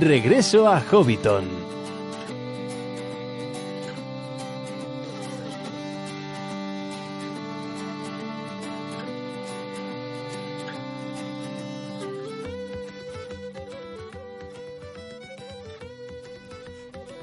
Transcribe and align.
Regreso 0.00 0.66
a 0.66 0.80
Hobbiton. 0.80 1.46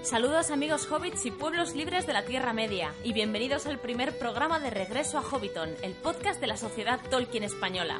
Saludos 0.04 0.52
amigos 0.52 0.88
hobbits 0.92 1.26
y 1.26 1.32
pueblos 1.32 1.74
libres 1.74 2.06
de 2.06 2.14
la 2.14 2.24
Tierra 2.24 2.54
Media 2.54 2.94
y 3.04 3.14
bienvenidos 3.14 3.66
al 3.66 3.80
primer 3.80 4.20
programa 4.20 4.60
de 4.60 4.70
Regreso 4.70 5.18
a 5.18 5.24
Hobbiton, 5.24 5.76
el 5.82 5.94
podcast 5.94 6.40
de 6.40 6.48
la 6.48 6.56
Sociedad 6.56 7.00
Tolkien 7.10 7.44
Española. 7.44 8.00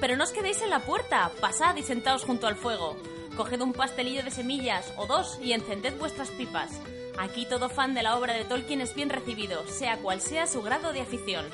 Pero 0.00 0.16
no 0.16 0.22
os 0.22 0.30
quedéis 0.30 0.62
en 0.62 0.70
la 0.70 0.80
puerta, 0.80 1.32
pasad 1.40 1.74
y 1.74 1.82
sentaos 1.82 2.22
junto 2.22 2.46
al 2.46 2.54
fuego. 2.54 2.96
Coged 3.36 3.60
un 3.60 3.74
pastelillo 3.74 4.22
de 4.24 4.30
semillas 4.30 4.92
o 4.96 5.06
dos 5.06 5.38
y 5.42 5.52
encended 5.52 5.98
vuestras 5.98 6.30
pipas. 6.30 6.70
Aquí 7.18 7.44
todo 7.44 7.68
fan 7.68 7.92
de 7.92 8.02
la 8.02 8.16
obra 8.16 8.32
de 8.32 8.44
Tolkien 8.44 8.80
es 8.80 8.94
bien 8.94 9.10
recibido, 9.10 9.66
sea 9.66 9.98
cual 9.98 10.22
sea 10.22 10.46
su 10.46 10.62
grado 10.62 10.94
de 10.94 11.02
afición. 11.02 11.44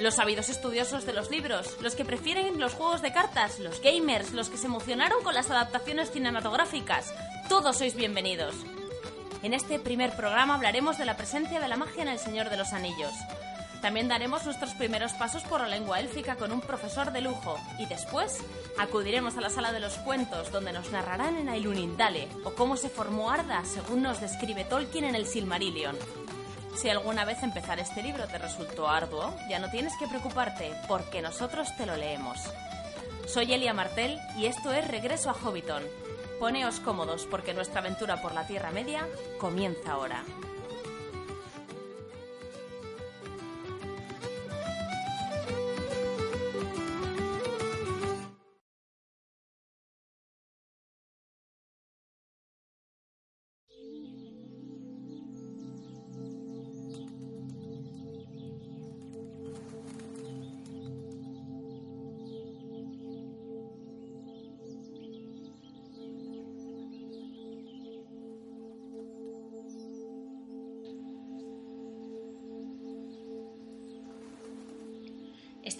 Los 0.00 0.14
sabidos 0.14 0.48
estudiosos 0.48 1.04
de 1.04 1.12
los 1.12 1.30
libros, 1.30 1.76
los 1.82 1.94
que 1.94 2.06
prefieren 2.06 2.58
los 2.58 2.72
juegos 2.72 3.02
de 3.02 3.12
cartas, 3.12 3.58
los 3.58 3.82
gamers, 3.82 4.32
los 4.32 4.48
que 4.48 4.56
se 4.56 4.66
emocionaron 4.66 5.22
con 5.22 5.34
las 5.34 5.50
adaptaciones 5.50 6.10
cinematográficas, 6.10 7.12
todos 7.48 7.76
sois 7.76 7.94
bienvenidos. 7.94 8.54
En 9.42 9.52
este 9.52 9.78
primer 9.78 10.16
programa 10.16 10.54
hablaremos 10.54 10.96
de 10.96 11.04
la 11.04 11.18
presencia 11.18 11.60
de 11.60 11.68
la 11.68 11.76
magia 11.76 12.02
en 12.02 12.08
El 12.08 12.18
Señor 12.18 12.48
de 12.48 12.56
los 12.56 12.72
Anillos. 12.72 13.12
También 13.82 14.06
daremos 14.06 14.44
nuestros 14.44 14.74
primeros 14.74 15.12
pasos 15.14 15.42
por 15.42 15.60
la 15.60 15.66
lengua 15.66 15.98
élfica 15.98 16.36
con 16.36 16.52
un 16.52 16.60
profesor 16.60 17.12
de 17.12 17.20
lujo 17.20 17.58
y 17.80 17.86
después 17.86 18.38
acudiremos 18.78 19.36
a 19.36 19.40
la 19.40 19.50
sala 19.50 19.72
de 19.72 19.80
los 19.80 19.94
cuentos 19.94 20.52
donde 20.52 20.72
nos 20.72 20.92
narrarán 20.92 21.36
en 21.36 21.48
Ailunindale 21.48 22.28
o 22.44 22.52
cómo 22.52 22.76
se 22.76 22.88
formó 22.88 23.32
Arda 23.32 23.64
según 23.64 24.02
nos 24.02 24.20
describe 24.20 24.64
Tolkien 24.64 25.04
en 25.04 25.16
el 25.16 25.26
Silmarillion. 25.26 25.96
Si 26.76 26.88
alguna 26.90 27.24
vez 27.24 27.42
empezar 27.42 27.80
este 27.80 28.04
libro 28.04 28.28
te 28.28 28.38
resultó 28.38 28.88
arduo, 28.88 29.34
ya 29.50 29.58
no 29.58 29.68
tienes 29.68 29.94
que 29.98 30.06
preocuparte 30.06 30.72
porque 30.86 31.20
nosotros 31.20 31.76
te 31.76 31.84
lo 31.84 31.96
leemos. 31.96 32.38
Soy 33.26 33.52
Elia 33.52 33.74
Martel 33.74 34.16
y 34.38 34.46
esto 34.46 34.72
es 34.72 34.86
Regreso 34.86 35.28
a 35.28 35.34
Hobbiton, 35.34 35.82
Poneos 36.38 36.78
cómodos 36.78 37.26
porque 37.28 37.52
nuestra 37.52 37.80
aventura 37.80 38.22
por 38.22 38.32
la 38.32 38.46
Tierra 38.46 38.70
Media 38.70 39.08
comienza 39.38 39.92
ahora. 39.92 40.22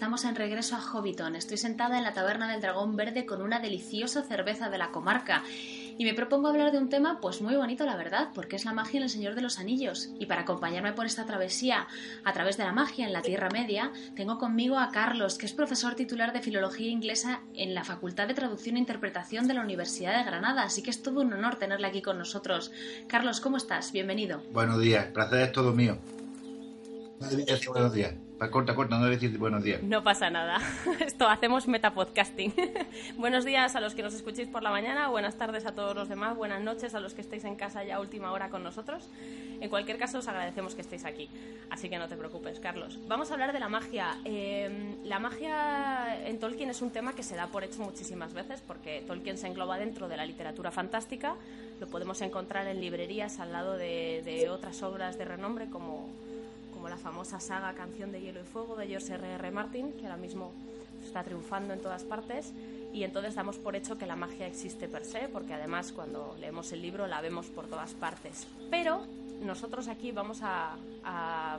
Estamos 0.03 0.25
en 0.25 0.35
regreso 0.35 0.75
a 0.75 0.81
Hobbiton. 0.81 1.37
Estoy 1.37 1.55
sentada 1.55 1.97
en 1.97 2.03
la 2.03 2.11
taberna 2.11 2.51
del 2.51 2.59
Dragón 2.59 2.97
Verde 2.97 3.25
con 3.25 3.41
una 3.41 3.61
deliciosa 3.61 4.21
cerveza 4.21 4.69
de 4.69 4.77
la 4.77 4.91
comarca. 4.91 5.43
Y 5.97 6.03
me 6.03 6.13
propongo 6.13 6.49
hablar 6.49 6.73
de 6.73 6.77
un 6.77 6.89
tema 6.89 7.21
pues 7.21 7.41
muy 7.41 7.55
bonito, 7.55 7.85
la 7.85 7.95
verdad, 7.95 8.27
porque 8.35 8.57
es 8.57 8.65
la 8.65 8.73
magia 8.73 8.97
en 8.97 9.03
el 9.03 9.09
Señor 9.09 9.33
de 9.33 9.41
los 9.41 9.59
Anillos. 9.59 10.09
Y 10.19 10.25
para 10.25 10.41
acompañarme 10.41 10.91
por 10.91 11.05
esta 11.05 11.25
travesía 11.25 11.87
a 12.25 12.33
través 12.33 12.57
de 12.57 12.65
la 12.65 12.73
magia 12.73 13.07
en 13.07 13.13
la 13.13 13.21
Tierra 13.21 13.47
Media, 13.49 13.93
tengo 14.13 14.39
conmigo 14.39 14.77
a 14.77 14.91
Carlos, 14.91 15.37
que 15.37 15.45
es 15.45 15.53
profesor 15.53 15.95
titular 15.95 16.33
de 16.33 16.41
Filología 16.41 16.89
Inglesa 16.89 17.39
en 17.53 17.73
la 17.73 17.85
Facultad 17.85 18.27
de 18.27 18.33
Traducción 18.33 18.75
e 18.75 18.79
Interpretación 18.79 19.47
de 19.47 19.53
la 19.53 19.61
Universidad 19.61 20.17
de 20.17 20.25
Granada. 20.25 20.63
Así 20.63 20.83
que 20.83 20.89
es 20.89 21.01
todo 21.01 21.21
un 21.21 21.31
honor 21.31 21.55
tenerle 21.55 21.87
aquí 21.87 22.01
con 22.01 22.17
nosotros. 22.17 22.73
Carlos, 23.07 23.39
¿cómo 23.39 23.55
estás? 23.55 23.93
Bienvenido. 23.93 24.43
Buenos 24.51 24.81
días, 24.81 25.05
placer 25.13 25.43
es 25.43 25.51
todo 25.53 25.71
mío. 25.71 25.97
Buenos 27.71 27.93
días. 27.93 28.15
Corta, 28.49 28.75
corta, 28.75 28.97
no 28.97 29.05
decir 29.05 29.37
buenos 29.37 29.63
días. 29.63 29.81
No 29.83 30.03
pasa 30.03 30.29
nada. 30.29 30.59
Esto 30.99 31.27
hacemos 31.27 31.67
metapodcasting. 31.67 32.53
buenos 33.17 33.45
días 33.45 33.75
a 33.75 33.79
los 33.79 33.95
que 33.95 34.03
nos 34.03 34.13
escuchéis 34.13 34.47
por 34.47 34.63
la 34.63 34.71
mañana, 34.71 35.07
buenas 35.07 35.35
tardes 35.37 35.65
a 35.65 35.73
todos 35.73 35.95
los 35.95 36.09
demás, 36.09 36.35
buenas 36.35 36.61
noches 36.61 36.95
a 36.95 36.99
los 36.99 37.13
que 37.13 37.21
estéis 37.21 37.43
en 37.45 37.55
casa 37.55 37.83
ya 37.83 37.99
última 37.99 38.31
hora 38.31 38.49
con 38.49 38.63
nosotros. 38.63 39.09
En 39.61 39.69
cualquier 39.69 39.97
caso, 39.97 40.19
os 40.19 40.27
agradecemos 40.27 40.75
que 40.75 40.81
estéis 40.81 41.05
aquí. 41.05 41.29
Así 41.69 41.89
que 41.89 41.97
no 41.97 42.07
te 42.07 42.17
preocupes, 42.17 42.59
Carlos. 42.59 42.99
Vamos 43.07 43.31
a 43.31 43.33
hablar 43.33 43.53
de 43.53 43.59
la 43.59 43.69
magia. 43.69 44.17
Em, 44.25 44.95
la 45.05 45.19
magia 45.19 46.27
en 46.27 46.39
Tolkien 46.39 46.69
es 46.69 46.81
un 46.81 46.91
tema 46.91 47.13
que 47.13 47.23
se 47.23 47.35
da 47.35 47.47
por 47.47 47.63
hecho 47.63 47.81
muchísimas 47.81 48.33
veces 48.33 48.61
porque 48.65 49.03
Tolkien 49.07 49.37
se 49.37 49.47
engloba 49.47 49.77
dentro 49.77 50.07
de 50.07 50.17
la 50.17 50.25
literatura 50.25 50.71
fantástica. 50.71 51.35
Lo 51.79 51.87
podemos 51.87 52.21
encontrar 52.21 52.67
en 52.67 52.81
librerías 52.81 53.39
al 53.39 53.51
lado 53.51 53.77
de 53.77 54.49
otras 54.51 54.83
obras 54.83 55.17
de 55.17 55.25
renombre 55.25 55.69
como 55.69 56.09
como 56.83 56.89
la 56.89 57.01
famosa 57.01 57.39
saga 57.39 57.71
Canción 57.75 58.11
de 58.11 58.19
Hielo 58.19 58.41
y 58.41 58.43
Fuego 58.43 58.75
de 58.75 58.87
George 58.87 59.13
R. 59.13 59.35
R. 59.35 59.51
Martin, 59.51 59.93
que 59.93 60.03
ahora 60.03 60.17
mismo 60.17 60.51
está 61.01 61.23
triunfando 61.23 61.73
en 61.73 61.81
todas 61.81 62.03
partes, 62.03 62.51
y 62.91 63.05
entonces 63.05 63.35
damos 63.35 63.57
por 63.57 63.77
hecho 63.77 63.97
que 63.97 64.05
la 64.05 64.17
magia 64.17 64.47
existe 64.47 64.89
per 64.89 65.05
se, 65.05 65.29
porque 65.29 65.53
además 65.53 65.93
cuando 65.93 66.35
leemos 66.41 66.73
el 66.73 66.81
libro 66.81 67.07
la 67.07 67.21
vemos 67.21 67.45
por 67.45 67.67
todas 67.67 67.93
partes. 67.93 68.47
Pero 68.69 69.01
nosotros 69.41 69.87
aquí 69.87 70.11
vamos 70.11 70.41
a, 70.41 70.75
a, 71.05 71.57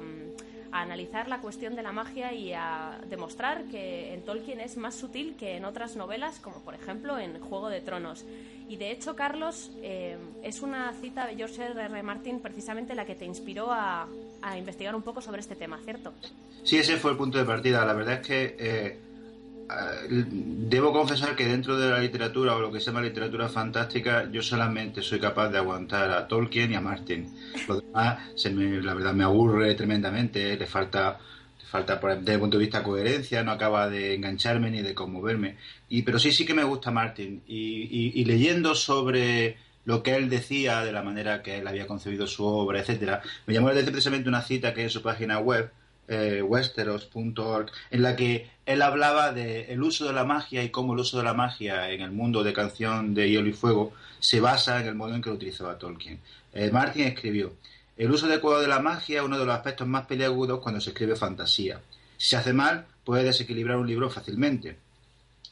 analizar 0.73 1.27
la 1.29 1.41
cuestión 1.41 1.75
de 1.75 1.83
la 1.83 1.93
magia 1.93 2.35
y 2.35 2.53
a 2.53 3.01
demostrar 3.09 3.65
que 3.65 4.13
en 4.13 4.27
Tolkien 4.27 4.61
es 4.61 4.77
más 4.77 4.95
sutil 4.95 5.37
que 5.37 5.57
en 5.57 5.65
otras 5.65 5.97
novelas, 5.97 6.39
como 6.39 6.57
por 6.59 6.75
ejemplo 6.75 7.19
en 7.19 7.41
Juego 7.41 7.71
de 7.71 7.81
Tronos. 7.81 8.27
Y 8.69 8.77
de 8.77 8.91
hecho, 8.91 9.15
Carlos, 9.15 9.71
eh, 9.83 10.17
es 10.43 10.63
una 10.63 10.93
cita 10.95 11.27
de 11.27 11.37
George 11.37 11.63
R. 11.63 11.81
R. 11.83 12.03
Martin 12.03 12.41
precisamente 12.41 12.95
la 12.95 13.05
que 13.05 13.15
te 13.15 13.25
inspiró 13.25 13.71
a, 13.71 14.09
a 14.45 14.59
investigar 14.59 14.95
un 14.95 15.03
poco 15.03 15.23
sobre 15.23 15.41
este 15.41 15.57
tema, 15.57 15.79
¿cierto? 15.83 16.13
Sí, 16.63 16.77
ese 16.77 16.99
fue 16.99 17.13
el 17.13 17.17
punto 17.17 17.39
de 17.39 17.45
partida. 17.45 17.85
La 17.85 17.95
verdad 17.95 18.15
es 18.21 18.27
que 18.27 18.57
eh, 18.59 18.99
debo 20.29 20.93
confesar 20.93 21.35
que 21.35 21.47
dentro 21.47 21.79
de 21.79 21.91
la 21.91 21.99
literatura 21.99 22.55
o 22.55 22.61
lo 22.61 22.71
que 22.71 22.79
se 22.79 22.87
llama 22.87 23.01
literatura 23.01 23.49
fantástica, 23.49 24.31
yo 24.31 24.43
solamente 24.43 25.01
soy 25.01 25.19
capaz 25.19 25.49
de 25.49 25.59
aguantar 25.59 26.11
a 26.11 26.29
Tolkien 26.29 26.73
y 26.73 26.75
a 26.75 26.83
Martin. 26.83 27.27
Lo 27.67 27.81
demás, 27.81 28.19
me, 28.53 28.83
la 28.83 28.93
verdad, 28.93 29.15
me 29.15 29.25
aburre 29.25 29.75
tremendamente. 29.75 30.57
Le 30.57 30.67
falta 30.67 31.19
falta 31.71 31.97
desde 31.97 32.35
el 32.35 32.39
punto 32.39 32.59
de 32.59 32.65
vista 32.65 32.85
coherencia, 32.85 33.43
no 33.43 33.51
acaba 33.51 33.89
de 33.89 34.15
engancharme 34.15 34.71
ni 34.71 34.83
de 34.83 34.95
conmoverme. 34.95 35.57
Y, 35.89 36.03
pero 36.03 36.19
sí, 36.19 36.31
sí 36.33 36.45
que 36.45 36.55
me 36.55 36.63
gusta 36.65 36.91
Martin. 36.91 37.43
y 37.49 38.25
leyendo 38.27 38.75
sobre 38.75 39.57
lo 39.85 40.03
que 40.03 40.15
él 40.15 40.29
decía, 40.29 40.85
de 40.85 40.93
la 40.93 41.03
manera 41.03 41.43
que 41.43 41.59
él 41.59 41.69
había 41.69 41.87
concebido 41.87 42.27
su 42.27 42.45
obra, 42.45 42.81
etcétera. 42.81 43.23
Me 43.47 43.55
llamó 43.55 43.69
la 43.69 43.73
atención 43.73 43.93
precisamente 43.93 44.29
una 44.29 44.43
cita 44.43 44.73
que 44.73 44.81
hay 44.81 44.85
en 44.85 44.91
su 44.91 45.03
página 45.03 45.39
web, 45.39 45.71
eh, 46.09 46.43
westeros.org, 46.43 47.71
en 47.91 48.03
la 48.03 48.17
que 48.17 48.51
él 48.67 48.83
hablaba 48.83 49.33
del 49.33 49.67
el 49.71 49.83
uso 49.83 50.07
de 50.07 50.13
la 50.13 50.25
magia 50.25 50.63
y 50.63 50.71
cómo 50.71 50.95
el 50.95 51.01
uso 51.01 51.19
de 51.19 51.25
la 51.25 51.35
magia 51.35 51.91
en 51.91 52.01
el 52.01 52.11
mundo 52.11 52.43
de 52.43 52.53
canción 52.53 53.15
de 53.15 53.31
hielo 53.31 53.49
y 53.49 53.53
fuego 53.53 53.93
se 54.21 54.41
basa 54.41 54.81
en 54.81 54.87
el 54.87 54.95
modo 54.95 55.15
en 55.15 55.23
que 55.23 55.31
lo 55.31 55.37
utilizaba 55.37 55.79
Tolkien. 55.79 56.21
Eh, 56.53 56.71
Martin 56.71 57.05
escribió, 57.05 57.55
el 57.97 58.11
uso 58.11 58.27
adecuado 58.27 58.61
de 58.61 58.69
la 58.69 58.81
magia 58.81 59.21
es 59.21 59.25
uno 59.25 59.39
de 59.39 59.45
los 59.45 59.55
aspectos 59.55 59.87
más 59.87 60.07
peliagudos 60.07 60.61
cuando 60.61 60.81
se 60.81 60.91
escribe 60.91 61.17
fantasía. 61.17 61.81
Si 62.17 62.31
se 62.31 62.37
hace 62.37 62.53
mal, 62.53 62.87
puede 63.05 63.25
desequilibrar 63.25 63.77
un 63.77 63.87
libro 63.87 64.11
fácilmente. 64.11 64.79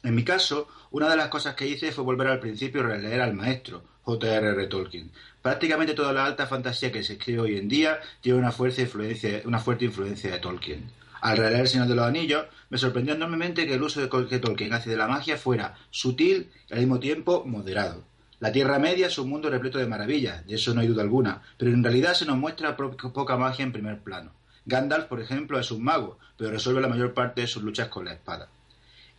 En 0.02 0.14
mi 0.14 0.24
caso, 0.24 0.68
una 0.90 1.08
de 1.08 1.16
las 1.16 1.28
cosas 1.28 1.54
que 1.54 1.66
hice 1.66 1.92
fue 1.92 2.04
volver 2.04 2.26
al 2.26 2.40
principio 2.40 2.80
y 2.80 2.84
releer 2.84 3.20
al 3.20 3.34
maestro, 3.34 3.84
J.R.R. 4.04 4.66
Tolkien. 4.66 5.10
Prácticamente 5.40 5.94
toda 5.94 6.12
la 6.12 6.24
alta 6.24 6.46
fantasía 6.46 6.92
que 6.92 7.02
se 7.02 7.14
escribe 7.14 7.40
hoy 7.40 7.56
en 7.56 7.68
día 7.68 8.00
tiene 8.20 8.38
una 8.38 8.52
fuerte 8.52 8.82
influencia, 8.82 9.42
una 9.44 9.58
fuerte 9.58 9.84
influencia 9.84 10.30
de 10.30 10.38
Tolkien. 10.38 10.90
Al 11.20 11.36
releer 11.36 11.60
El 11.60 11.68
Señor 11.68 11.86
de 11.86 11.94
los 11.94 12.04
Anillos, 12.04 12.46
me 12.68 12.78
sorprendió 12.78 13.14
enormemente 13.14 13.66
que 13.66 13.74
el 13.74 13.82
uso 13.82 14.00
que 14.28 14.38
Tolkien 14.38 14.72
hace 14.72 14.90
de 14.90 14.96
la 14.96 15.06
magia 15.06 15.36
fuera 15.36 15.76
sutil 15.90 16.50
y 16.68 16.72
al 16.72 16.80
mismo 16.80 16.98
tiempo 16.98 17.44
moderado. 17.44 18.02
La 18.40 18.50
Tierra 18.50 18.80
Media 18.80 19.06
es 19.06 19.18
un 19.18 19.28
mundo 19.28 19.48
repleto 19.48 19.78
de 19.78 19.86
maravillas, 19.86 20.44
de 20.46 20.56
eso 20.56 20.74
no 20.74 20.80
hay 20.80 20.88
duda 20.88 21.02
alguna, 21.02 21.42
pero 21.56 21.70
en 21.70 21.84
realidad 21.84 22.14
se 22.14 22.26
nos 22.26 22.36
muestra 22.36 22.76
poca 22.76 23.36
magia 23.36 23.62
en 23.62 23.70
primer 23.70 24.00
plano. 24.00 24.32
Gandalf, 24.64 25.06
por 25.06 25.20
ejemplo, 25.20 25.60
es 25.60 25.70
un 25.70 25.84
mago, 25.84 26.18
pero 26.36 26.50
resuelve 26.50 26.80
la 26.80 26.88
mayor 26.88 27.14
parte 27.14 27.42
de 27.42 27.46
sus 27.46 27.62
luchas 27.62 27.86
con 27.86 28.04
la 28.04 28.14
espada. 28.14 28.48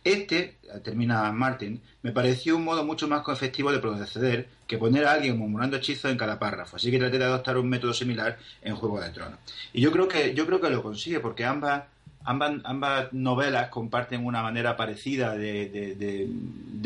Este, 0.04 0.58
termina 0.82 1.32
Martin, 1.32 1.80
me 2.02 2.12
pareció 2.12 2.56
un 2.56 2.64
modo 2.64 2.84
mucho 2.84 3.08
más 3.08 3.26
efectivo 3.26 3.72
de 3.72 3.78
proceder 3.78 4.48
que 4.66 4.76
poner 4.76 5.06
a 5.06 5.12
alguien 5.12 5.38
murmurando 5.38 5.78
hechizos 5.78 6.10
en 6.10 6.18
cada 6.18 6.38
párrafo, 6.38 6.76
así 6.76 6.90
que 6.90 6.98
traté 6.98 7.18
de 7.18 7.24
adoptar 7.24 7.56
un 7.56 7.70
método 7.70 7.94
similar 7.94 8.36
en 8.60 8.76
Juego 8.76 9.00
de 9.00 9.08
Tronos. 9.08 9.38
Y 9.72 9.80
yo 9.80 9.90
creo 9.90 10.06
que, 10.06 10.34
yo 10.34 10.44
creo 10.44 10.60
que 10.60 10.68
lo 10.68 10.82
consigue, 10.82 11.20
porque 11.20 11.46
ambas, 11.46 11.84
ambas, 12.24 13.12
novelas 13.12 13.68
comparten 13.68 14.26
una 14.26 14.42
manera 14.42 14.76
parecida 14.76 15.34
de, 15.34 16.28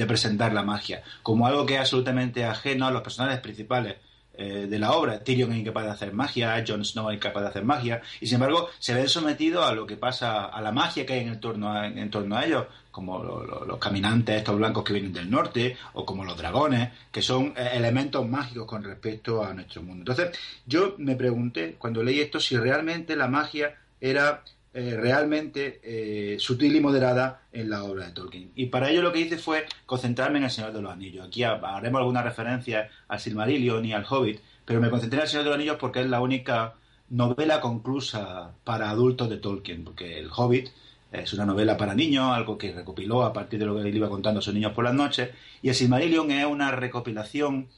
presentar 0.06 0.52
la 0.52 0.62
magia, 0.62 1.02
como 1.24 1.46
algo 1.48 1.66
que 1.66 1.74
es 1.74 1.80
absolutamente 1.80 2.44
ajeno 2.44 2.86
a 2.86 2.92
los 2.92 3.02
personajes 3.02 3.40
principales 3.40 3.96
eh, 4.40 4.68
de 4.70 4.78
la 4.78 4.92
obra. 4.92 5.18
Tyrion 5.24 5.50
es 5.50 5.58
incapaz 5.58 5.84
de 5.84 5.90
hacer 5.90 6.12
magia, 6.12 6.64
Jon 6.64 6.84
Snow 6.84 7.10
es 7.10 7.16
incapaz 7.16 7.42
de 7.42 7.48
hacer 7.48 7.64
magia, 7.64 8.00
y 8.20 8.26
sin 8.28 8.36
embargo 8.36 8.68
se 8.78 8.94
ven 8.94 9.08
sometidos 9.08 9.66
a 9.66 9.72
lo 9.72 9.84
que 9.84 9.96
pasa, 9.96 10.44
a 10.44 10.60
la 10.60 10.70
magia 10.70 11.04
que 11.04 11.14
hay 11.14 11.20
en, 11.26 11.40
torno 11.40 11.72
a, 11.72 11.88
en, 11.88 12.08
torno 12.08 12.36
a 12.36 12.44
ellos, 12.44 12.66
como 12.98 13.22
los 13.22 13.78
caminantes 13.78 14.38
estos 14.38 14.56
blancos 14.56 14.82
que 14.82 14.92
vienen 14.92 15.12
del 15.12 15.30
norte, 15.30 15.76
o 15.92 16.04
como 16.04 16.24
los 16.24 16.36
dragones, 16.36 16.90
que 17.12 17.22
son 17.22 17.54
eh, 17.56 17.70
elementos 17.74 18.28
mágicos 18.28 18.66
con 18.66 18.82
respecto 18.82 19.44
a 19.44 19.54
nuestro 19.54 19.84
mundo. 19.84 20.00
Entonces, 20.10 20.36
yo 20.66 20.96
me 20.98 21.14
pregunté 21.14 21.76
cuando 21.78 22.02
leí 22.02 22.18
esto 22.18 22.40
si 22.40 22.56
realmente 22.56 23.14
la 23.14 23.28
magia 23.28 23.76
era 24.00 24.42
eh, 24.74 24.96
realmente 25.00 25.78
eh, 25.84 26.40
sutil 26.40 26.74
y 26.74 26.80
moderada 26.80 27.42
en 27.52 27.70
la 27.70 27.84
obra 27.84 28.06
de 28.06 28.12
Tolkien. 28.12 28.50
Y 28.56 28.66
para 28.66 28.90
ello 28.90 29.02
lo 29.02 29.12
que 29.12 29.20
hice 29.20 29.38
fue 29.38 29.64
concentrarme 29.86 30.38
en 30.38 30.46
El 30.46 30.50
Señor 30.50 30.72
de 30.72 30.82
los 30.82 30.90
Anillos. 30.90 31.24
Aquí 31.24 31.44
haremos 31.44 32.00
alguna 32.00 32.22
referencia 32.22 32.90
al 33.06 33.20
Silmarillion 33.20 33.84
y 33.84 33.92
al 33.92 34.06
Hobbit, 34.10 34.40
pero 34.64 34.80
me 34.80 34.90
concentré 34.90 35.18
en 35.18 35.22
El 35.22 35.28
Señor 35.28 35.44
de 35.44 35.50
los 35.50 35.56
Anillos 35.56 35.76
porque 35.78 36.00
es 36.00 36.08
la 36.08 36.20
única 36.20 36.74
novela 37.10 37.60
conclusa 37.60 38.50
para 38.64 38.90
adultos 38.90 39.30
de 39.30 39.36
Tolkien, 39.36 39.84
porque 39.84 40.18
El 40.18 40.30
Hobbit 40.36 40.70
es 41.12 41.32
una 41.32 41.46
novela 41.46 41.76
para 41.76 41.94
niños, 41.94 42.30
algo 42.30 42.58
que 42.58 42.72
recopiló 42.72 43.22
a 43.22 43.32
partir 43.32 43.58
de 43.58 43.66
lo 43.66 43.74
que 43.74 43.88
él 43.88 43.96
iba 43.96 44.08
contando 44.08 44.40
a 44.40 44.42
sus 44.42 44.54
niños 44.54 44.72
por 44.72 44.84
las 44.84 44.94
noches, 44.94 45.30
y 45.62 45.68
El 45.68 45.74
Silmarillion 45.74 46.30
es 46.30 46.46
una 46.46 46.70
recopilación 46.70 47.68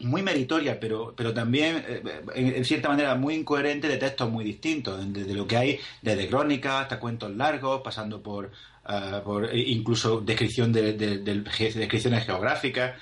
muy 0.00 0.22
meritoria, 0.22 0.78
pero, 0.78 1.14
pero 1.16 1.32
también, 1.32 1.82
eh, 1.88 2.02
en, 2.34 2.64
cierta 2.64 2.88
manera, 2.88 3.14
muy 3.14 3.34
incoherente 3.34 3.88
de 3.88 3.96
textos 3.96 4.30
muy 4.30 4.44
distintos, 4.44 5.00
desde 5.12 5.34
lo 5.34 5.46
que 5.46 5.56
hay 5.56 5.80
desde 6.02 6.28
crónicas 6.28 6.82
hasta 6.82 7.00
cuentos 7.00 7.34
largos, 7.34 7.80
pasando 7.82 8.22
por, 8.22 8.50
ah, 8.84 9.22
por 9.24 9.46
e 9.46 9.58
incluso 9.58 10.20
descripción 10.20 10.72
de, 10.72 10.92
descripciones 10.92 12.26
geográficas. 12.26 13.00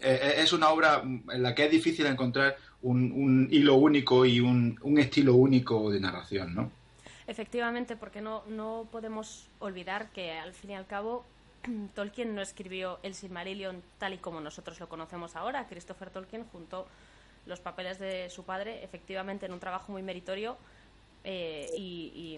Eh, 0.00 0.34
es 0.38 0.52
una 0.52 0.70
obra 0.70 1.02
en 1.02 1.42
la 1.42 1.54
que 1.54 1.66
es 1.66 1.70
difícil 1.70 2.06
encontrar 2.06 2.56
un, 2.82 3.12
un 3.12 3.48
hilo 3.50 3.74
único 3.74 4.24
y 4.24 4.40
un, 4.40 4.78
un, 4.82 4.98
estilo 4.98 5.34
único 5.34 5.90
de 5.90 6.00
narración, 6.00 6.54
¿no? 6.54 6.72
Efectivamente, 7.30 7.94
porque 7.94 8.20
no, 8.20 8.42
no 8.48 8.88
podemos 8.90 9.46
olvidar 9.60 10.10
que, 10.10 10.32
al 10.32 10.52
fin 10.52 10.72
y 10.72 10.74
al 10.74 10.88
cabo, 10.88 11.24
Tolkien 11.94 12.34
no 12.34 12.42
escribió 12.42 12.98
el 13.04 13.14
Silmarillion 13.14 13.84
tal 13.98 14.14
y 14.14 14.18
como 14.18 14.40
nosotros 14.40 14.80
lo 14.80 14.88
conocemos 14.88 15.36
ahora. 15.36 15.68
Christopher 15.68 16.10
Tolkien 16.10 16.44
juntó 16.50 16.88
los 17.46 17.60
papeles 17.60 18.00
de 18.00 18.28
su 18.30 18.42
padre 18.42 18.82
efectivamente 18.82 19.46
en 19.46 19.52
un 19.52 19.60
trabajo 19.60 19.92
muy 19.92 20.02
meritorio 20.02 20.56
eh, 21.22 21.70
y, 21.78 22.36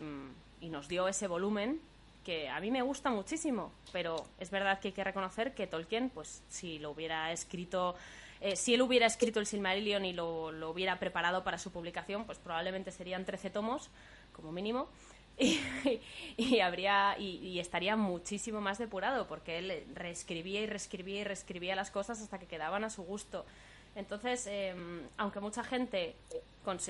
nos 0.68 0.88
dio 0.88 1.08
ese 1.08 1.26
volumen 1.26 1.80
que 2.22 2.50
a 2.50 2.60
mí 2.60 2.70
me 2.70 2.82
gusta 2.82 3.08
muchísimo, 3.10 3.72
pero 3.92 4.26
es 4.38 4.50
verdad 4.50 4.78
que 4.78 4.88
hay 4.88 4.92
que 4.92 5.04
reconocer 5.04 5.54
que 5.54 5.66
Tolkien, 5.66 6.10
pues 6.10 6.42
si 6.50 6.78
lo 6.78 6.90
hubiera 6.90 7.32
escrito, 7.32 7.96
eh, 8.42 8.56
si 8.56 8.74
él 8.74 8.82
hubiera 8.82 9.06
escrito 9.06 9.40
el 9.40 9.46
Silmarillion 9.46 10.04
y 10.04 10.12
lo, 10.12 10.52
lo, 10.52 10.68
hubiera 10.68 10.98
preparado 10.98 11.44
para 11.44 11.56
su 11.56 11.72
publicación, 11.72 12.26
pues 12.26 12.38
probablemente 12.38 12.90
serían 12.90 13.24
13 13.24 13.48
tomos 13.48 13.90
como 14.32 14.52
mínimo. 14.52 14.88
y, 16.36 16.60
habría 16.60 17.18
y, 17.18 17.58
estaría 17.58 17.96
muchísimo 17.96 18.60
más 18.60 18.78
depurado 18.78 19.26
porque 19.26 19.58
él 19.58 19.84
reescribía 19.94 20.60
y 20.60 20.66
reescribía 20.66 21.20
y 21.20 21.24
reescribía 21.24 21.74
las 21.74 21.90
cosas 21.90 22.20
hasta 22.20 22.38
que 22.38 22.46
quedaban 22.46 22.84
a 22.84 22.90
su 22.90 23.02
gusto. 23.02 23.44
Entonces, 23.94 24.46
em, 24.46 25.02
aunque 25.16 25.40
mucha 25.40 25.62
gente, 25.64 26.16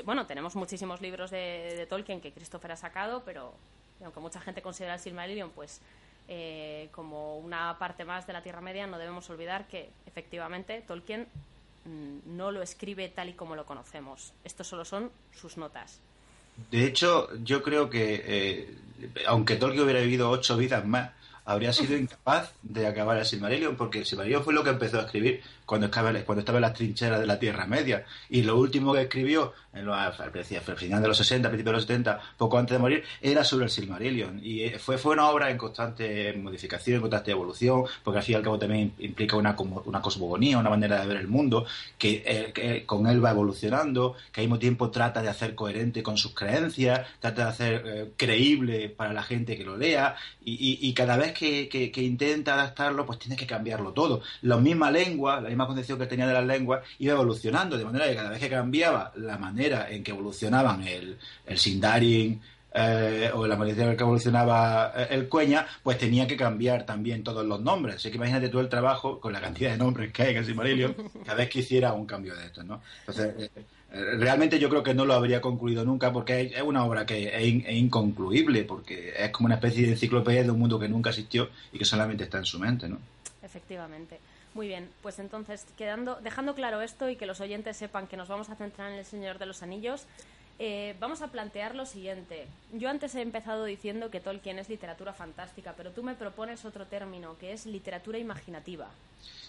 bueno, 0.04 0.26
tenemos 0.26 0.54
muchísimos 0.54 1.00
libros 1.00 1.30
de, 1.30 1.86
Tolkien 1.88 2.20
que 2.20 2.32
Christopher 2.32 2.72
ha 2.72 2.76
sacado, 2.76 3.22
pero 3.24 3.54
aunque 4.02 4.20
mucha 4.20 4.40
gente 4.40 4.62
considera 4.62 4.94
el 4.94 5.00
Silmarillion, 5.00 5.50
pues 5.50 5.80
eh, 6.28 6.88
como 6.92 7.38
una 7.38 7.78
parte 7.78 8.04
más 8.04 8.26
de 8.26 8.32
la 8.32 8.42
Tierra 8.42 8.60
Media, 8.60 8.86
no 8.86 8.98
debemos 8.98 9.28
olvidar 9.30 9.66
que 9.66 9.90
efectivamente 10.06 10.82
Tolkien 10.82 11.26
mm, 11.84 12.36
no 12.36 12.52
lo 12.52 12.62
escribe 12.62 13.08
tal 13.08 13.30
y 13.30 13.34
como 13.34 13.56
lo 13.56 13.66
conocemos. 13.66 14.32
Estos 14.44 14.68
solo 14.68 14.84
son 14.84 15.10
sus 15.32 15.56
notas. 15.56 16.00
De 16.70 16.84
hecho, 16.84 17.28
yo 17.43 17.62
creo 17.62 17.88
que, 17.90 18.22
eh, 18.26 18.78
aunque 19.26 19.56
Tolkien 19.56 19.84
hubiera 19.84 20.00
vivido 20.00 20.31
ocho 20.31 20.56
vidas 20.56 20.84
más, 20.87 21.10
habría 21.44 21.72
sido 21.72 21.96
incapaz 21.96 22.52
de 22.62 22.86
acabar 22.86 23.18
el 23.18 23.24
Silmarillion, 23.24 23.76
porque 23.76 24.00
el 24.00 24.06
Silmarillion 24.06 24.44
fue 24.44 24.54
lo 24.54 24.62
que 24.62 24.70
empezó 24.70 24.98
a 24.98 25.02
escribir 25.02 25.42
cuando 25.66 25.86
estaba, 25.86 26.12
cuando 26.24 26.40
estaba 26.40 26.58
en 26.58 26.62
las 26.62 26.74
trincheras 26.74 27.20
de 27.20 27.26
la 27.26 27.38
Tierra 27.38 27.66
Media. 27.66 28.04
Y 28.28 28.42
lo 28.42 28.58
último 28.58 28.92
que 28.92 29.02
escribió, 29.02 29.52
en 29.72 29.88
al 29.88 30.12
final 30.76 31.02
de 31.02 31.08
los 31.08 31.16
60, 31.16 31.48
principios 31.48 31.72
de 31.72 31.76
los 31.76 31.82
70, 31.84 32.20
poco 32.36 32.58
antes 32.58 32.74
de 32.74 32.78
morir, 32.78 33.04
era 33.20 33.42
sobre 33.42 33.64
el 33.64 33.70
Silmarillion. 33.70 34.40
Y 34.42 34.62
eh, 34.62 34.78
fue, 34.78 34.98
fue 34.98 35.14
una 35.14 35.30
obra 35.30 35.50
en 35.50 35.56
constante 35.56 36.32
modificación, 36.34 36.96
en 36.96 37.00
constante 37.00 37.30
evolución, 37.30 37.84
porque 38.02 38.18
al 38.18 38.24
fin 38.24 38.34
y 38.34 38.36
al 38.36 38.42
cabo 38.42 38.58
también 38.58 38.92
implica 38.98 39.36
una, 39.36 39.56
una 39.58 40.02
cosmogonía, 40.02 40.58
una 40.58 40.70
manera 40.70 41.00
de 41.00 41.06
ver 41.06 41.16
el 41.16 41.28
mundo, 41.28 41.64
que, 41.96 42.22
eh, 42.26 42.84
con 42.84 43.06
él 43.06 43.24
va 43.24 43.30
evolucionando, 43.30 44.14
que 44.30 44.42
al 44.42 44.46
mismo 44.46 44.58
tiempo 44.58 44.90
trata 44.90 45.22
de 45.22 45.28
hacer 45.28 45.54
coherente 45.54 46.02
con 46.02 46.18
sus 46.18 46.34
creencias, 46.34 47.06
trata 47.18 47.44
de 47.44 47.48
hacer 47.48 47.82
eh, 47.86 48.12
creíble 48.16 48.90
para 48.90 49.12
la 49.12 49.22
gente 49.22 49.56
que 49.56 49.64
lo 49.64 49.76
lea, 49.76 50.16
y, 50.44 50.92
cada 50.92 51.16
vez 51.16 51.31
que, 51.32 51.69
que, 51.69 52.02
intenta 52.02 52.55
adaptarlo, 52.55 53.06
pues 53.06 53.19
tiene 53.19 53.37
que 53.37 53.46
cambiarlo 53.46 53.93
todo. 53.93 54.23
La 54.43 54.56
misma 54.56 54.90
lengua, 54.90 55.40
la 55.40 55.49
misma 55.49 55.67
concepción 55.67 55.99
que 55.99 56.06
tenía 56.06 56.26
de 56.26 56.34
las 56.34 56.46
lenguas 56.46 56.82
iba 56.99 57.14
evolucionando, 57.14 57.76
de 57.76 57.84
manera 57.84 58.08
que 58.08 58.14
cada 58.14 58.31
vez 58.31 58.40
que 58.40 58.50
cambiaba 58.50 59.12
la 59.17 59.38
manera 59.38 59.90
en 59.90 60.02
que 60.02 60.11
evolucionaban 60.11 60.87
el, 60.87 61.19
el 61.46 61.58
Sindarin, 61.58 62.40
eh, 62.75 63.31
o 63.34 63.46
la 63.46 63.56
manera 63.56 63.90
en 63.90 63.96
que 63.96 64.02
evolucionaba 64.02 64.93
eh, 64.96 65.08
el 65.11 65.29
Cueña, 65.29 65.67
pues 65.82 65.99
tenía 65.99 66.26
que 66.26 66.37
cambiar 66.37 66.87
también 66.87 67.23
todos 67.23 67.44
los 67.44 67.61
nombres. 67.61 67.96
Así 67.96 68.11
que 68.11 68.17
imagínate 68.17 68.49
todo 68.49 68.62
el 68.62 68.69
trabajo 68.69 69.20
con 69.20 69.32
la 69.32 69.40
cantidad 69.40 69.73
de 69.73 69.76
nombres 69.76 70.12
que 70.12 70.23
hay 70.23 70.31
en 70.31 70.37
el 70.38 70.46
Silmarillion, 70.46 70.94
cada 71.25 71.37
vez 71.37 71.50
que 71.50 71.58
hiciera 71.58 71.93
un 71.93 72.06
cambio 72.06 72.34
de 72.34 72.46
estos, 72.46 72.64
¿no? 72.64 72.81
Entonces, 73.00 73.50
eh, 73.56 73.64
realmente 73.92 74.58
yo 74.58 74.68
creo 74.68 74.82
que 74.82 74.94
no 74.94 75.04
lo 75.04 75.14
habría 75.14 75.40
concluido 75.40 75.84
nunca 75.84 76.12
porque 76.12 76.52
es 76.54 76.62
una 76.62 76.84
obra 76.84 77.04
que 77.04 77.28
es, 77.28 77.74
inconcluible, 77.76 78.64
porque 78.64 79.12
es 79.16 79.30
como 79.30 79.46
una 79.46 79.56
especie 79.56 79.86
de 79.86 79.92
enciclopedia 79.92 80.42
de 80.42 80.50
un 80.50 80.58
mundo 80.58 80.78
que 80.78 80.88
nunca 80.88 81.10
existió 81.10 81.50
y 81.72 81.78
que 81.78 81.84
solamente 81.84 82.24
está 82.24 82.38
en 82.38 82.46
su 82.46 82.58
mente, 82.58 82.88
¿no? 82.88 82.98
Efectivamente. 83.42 84.18
Muy 84.54 84.68
bien, 84.68 84.88
pues 85.00 85.18
entonces, 85.18 85.66
quedando, 85.78 86.18
dejando 86.22 86.54
claro 86.54 86.82
esto 86.82 87.08
y 87.08 87.16
que 87.16 87.24
los 87.24 87.40
oyentes 87.40 87.76
sepan 87.76 88.06
que 88.06 88.18
nos 88.18 88.28
vamos 88.28 88.50
a 88.50 88.54
centrar 88.54 88.92
en 88.92 88.98
El 88.98 89.04
Señor 89.04 89.38
de 89.38 89.46
los 89.46 89.62
Anillos, 89.62 90.04
eh, 90.58 90.94
vamos 91.00 91.22
a 91.22 91.28
plantear 91.28 91.75
lo 91.75 91.87
siguiente. 91.87 92.46
Yo 92.72 92.88
antes 92.88 93.14
he 93.14 93.22
empezado 93.22 93.64
diciendo 93.64 94.10
que 94.10 94.20
Tolkien 94.20 94.58
es 94.58 94.69
literatura 94.69 95.12
fantástica, 95.12 95.74
pero 95.76 95.91
tú 95.91 96.03
me 96.03 96.15
propones 96.15 96.65
otro 96.65 96.86
término, 96.86 97.36
que 97.38 97.53
es 97.53 97.67
literatura 97.67 98.19
imaginativa. 98.19 98.88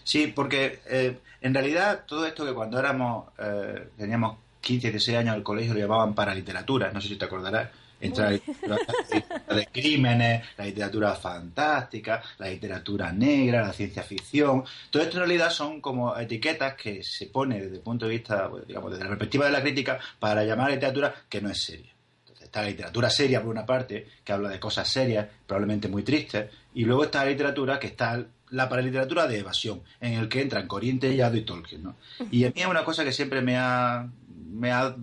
Sí, 0.02 0.28
porque 0.28 0.80
eh, 0.86 1.18
en 1.40 1.54
realidad 1.54 2.04
todo 2.06 2.26
esto 2.26 2.44
que 2.44 2.52
cuando 2.52 2.78
éramos, 2.78 3.26
eh, 3.38 3.88
teníamos 3.96 4.38
15, 4.60 4.90
16 4.90 5.18
años 5.18 5.34
al 5.34 5.42
colegio 5.42 5.74
lo 5.74 5.80
llamaban 5.80 6.14
para 6.14 6.34
literatura, 6.34 6.90
no 6.92 7.00
sé 7.00 7.08
si 7.08 7.16
te 7.16 7.24
acordarás 7.26 7.70
entre 8.04 8.24
la 8.66 8.76
literatura 8.76 9.56
de 9.56 9.66
crímenes, 9.66 10.44
la 10.56 10.64
literatura 10.66 11.14
fantástica, 11.14 12.22
la 12.38 12.48
literatura 12.48 13.12
negra, 13.12 13.62
la 13.62 13.72
ciencia 13.72 14.02
ficción. 14.02 14.64
Todo 14.90 15.02
esto 15.02 15.16
en 15.16 15.26
realidad 15.26 15.50
son 15.50 15.80
como 15.80 16.16
etiquetas 16.16 16.74
que 16.74 17.02
se 17.02 17.26
pone 17.26 17.60
desde 17.60 17.76
el 17.76 17.82
punto 17.82 18.06
de 18.06 18.12
vista, 18.12 18.50
digamos, 18.66 18.90
desde 18.92 19.04
la 19.04 19.10
perspectiva 19.10 19.46
de 19.46 19.52
la 19.52 19.62
crítica 19.62 19.98
para 20.18 20.44
llamar 20.44 20.68
a 20.68 20.74
literatura 20.74 21.14
que 21.28 21.40
no 21.40 21.50
es 21.50 21.62
seria. 21.62 21.92
Entonces 22.20 22.44
está 22.44 22.62
la 22.62 22.68
literatura 22.68 23.10
seria 23.10 23.40
por 23.40 23.50
una 23.50 23.66
parte, 23.66 24.06
que 24.22 24.32
habla 24.32 24.50
de 24.50 24.60
cosas 24.60 24.88
serias, 24.88 25.26
probablemente 25.46 25.88
muy 25.88 26.02
tristes, 26.02 26.50
y 26.74 26.84
luego 26.84 27.04
está 27.04 27.24
la 27.24 27.30
literatura 27.30 27.78
que 27.78 27.88
está 27.88 28.24
la 28.50 28.68
paraliteratura 28.68 29.26
de 29.26 29.38
evasión, 29.38 29.82
en 30.00 30.12
el 30.14 30.28
que 30.28 30.40
entran 30.40 30.68
Corriente, 30.68 31.14
Yado 31.16 31.36
y 31.36 31.42
Tolkien. 31.42 31.82
¿no? 31.82 31.96
Y 32.30 32.44
a 32.44 32.48
mí 32.48 32.60
es 32.60 32.66
una 32.66 32.84
cosa 32.84 33.04
que 33.04 33.12
siempre 33.12 33.40
me 33.40 33.56
ha, 33.56 34.08
me 34.52 34.70
ha 34.70 34.94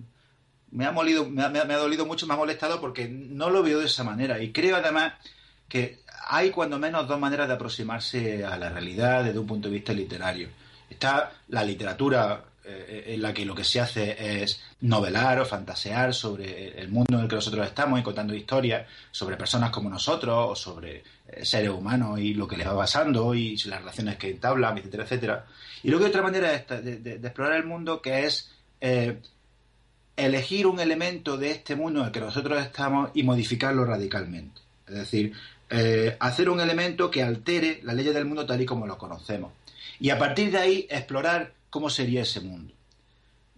me 0.71 0.85
ha, 0.85 0.91
molido, 0.91 1.29
me 1.29 1.43
ha, 1.43 1.77
dolido 1.77 2.05
mucho, 2.05 2.25
me 2.27 2.33
ha 2.33 2.37
molestado 2.37 2.79
porque 2.79 3.07
no 3.07 3.49
lo 3.49 3.63
veo 3.63 3.79
de 3.79 3.85
esa 3.85 4.03
manera. 4.03 4.41
Y 4.41 4.51
creo 4.51 4.77
además 4.77 5.13
que 5.67 5.99
hay 6.27 6.51
cuando 6.51 6.79
menos 6.79 7.07
dos 7.07 7.19
maneras 7.19 7.47
de 7.47 7.55
aproximarse 7.55 8.45
a 8.45 8.57
la 8.57 8.69
realidad 8.69 9.23
desde 9.23 9.39
un 9.39 9.47
punto 9.47 9.67
de 9.67 9.75
vista 9.75 9.93
literario. 9.93 10.49
Está 10.89 11.31
la 11.49 11.63
literatura 11.63 12.43
eh, 12.63 13.15
en 13.15 13.21
la 13.21 13.33
que 13.33 13.43
lo 13.43 13.55
que 13.55 13.63
se 13.63 13.79
hace 13.79 14.43
es 14.43 14.61
novelar 14.81 15.39
o 15.39 15.45
fantasear 15.45 16.13
sobre 16.13 16.79
el 16.79 16.89
mundo 16.89 17.17
en 17.17 17.21
el 17.21 17.27
que 17.27 17.35
nosotros 17.35 17.65
estamos 17.65 17.99
y 17.99 18.03
contando 18.03 18.35
historias 18.35 18.87
sobre 19.09 19.35
personas 19.35 19.71
como 19.71 19.89
nosotros 19.89 20.51
o 20.51 20.55
sobre 20.55 21.03
eh, 21.27 21.43
seres 21.43 21.71
humanos 21.71 22.19
y 22.19 22.33
lo 22.33 22.47
que 22.47 22.57
les 22.57 22.67
va 22.67 22.77
pasando 22.77 23.33
y 23.33 23.57
las 23.65 23.79
relaciones 23.79 24.17
que 24.17 24.29
entablan, 24.29 24.77
etcétera, 24.77 25.03
etcétera. 25.03 25.45
Y 25.83 25.89
luego 25.89 26.05
hay 26.05 26.09
otra 26.11 26.21
manera 26.21 26.49
de, 26.51 27.15
explorar 27.15 27.57
el 27.57 27.65
mundo 27.65 28.01
que 28.01 28.25
es 28.25 28.51
eh, 28.79 29.17
elegir 30.25 30.67
un 30.67 30.79
elemento 30.79 31.37
de 31.37 31.51
este 31.51 31.75
mundo 31.75 32.01
en 32.01 32.07
el 32.07 32.11
que 32.11 32.19
nosotros 32.19 32.61
estamos 32.61 33.11
y 33.13 33.23
modificarlo 33.23 33.85
radicalmente. 33.85 34.61
Es 34.87 34.95
decir, 34.95 35.33
eh, 35.69 36.17
hacer 36.19 36.49
un 36.49 36.59
elemento 36.59 37.09
que 37.09 37.23
altere 37.23 37.79
la 37.83 37.93
leyes 37.93 38.13
del 38.13 38.25
mundo 38.25 38.45
tal 38.45 38.61
y 38.61 38.65
como 38.65 38.87
lo 38.87 38.97
conocemos. 38.97 39.51
Y 39.99 40.09
a 40.09 40.17
partir 40.17 40.51
de 40.51 40.57
ahí 40.57 40.87
explorar 40.89 41.53
cómo 41.69 41.89
sería 41.89 42.23
ese 42.23 42.41
mundo. 42.41 42.73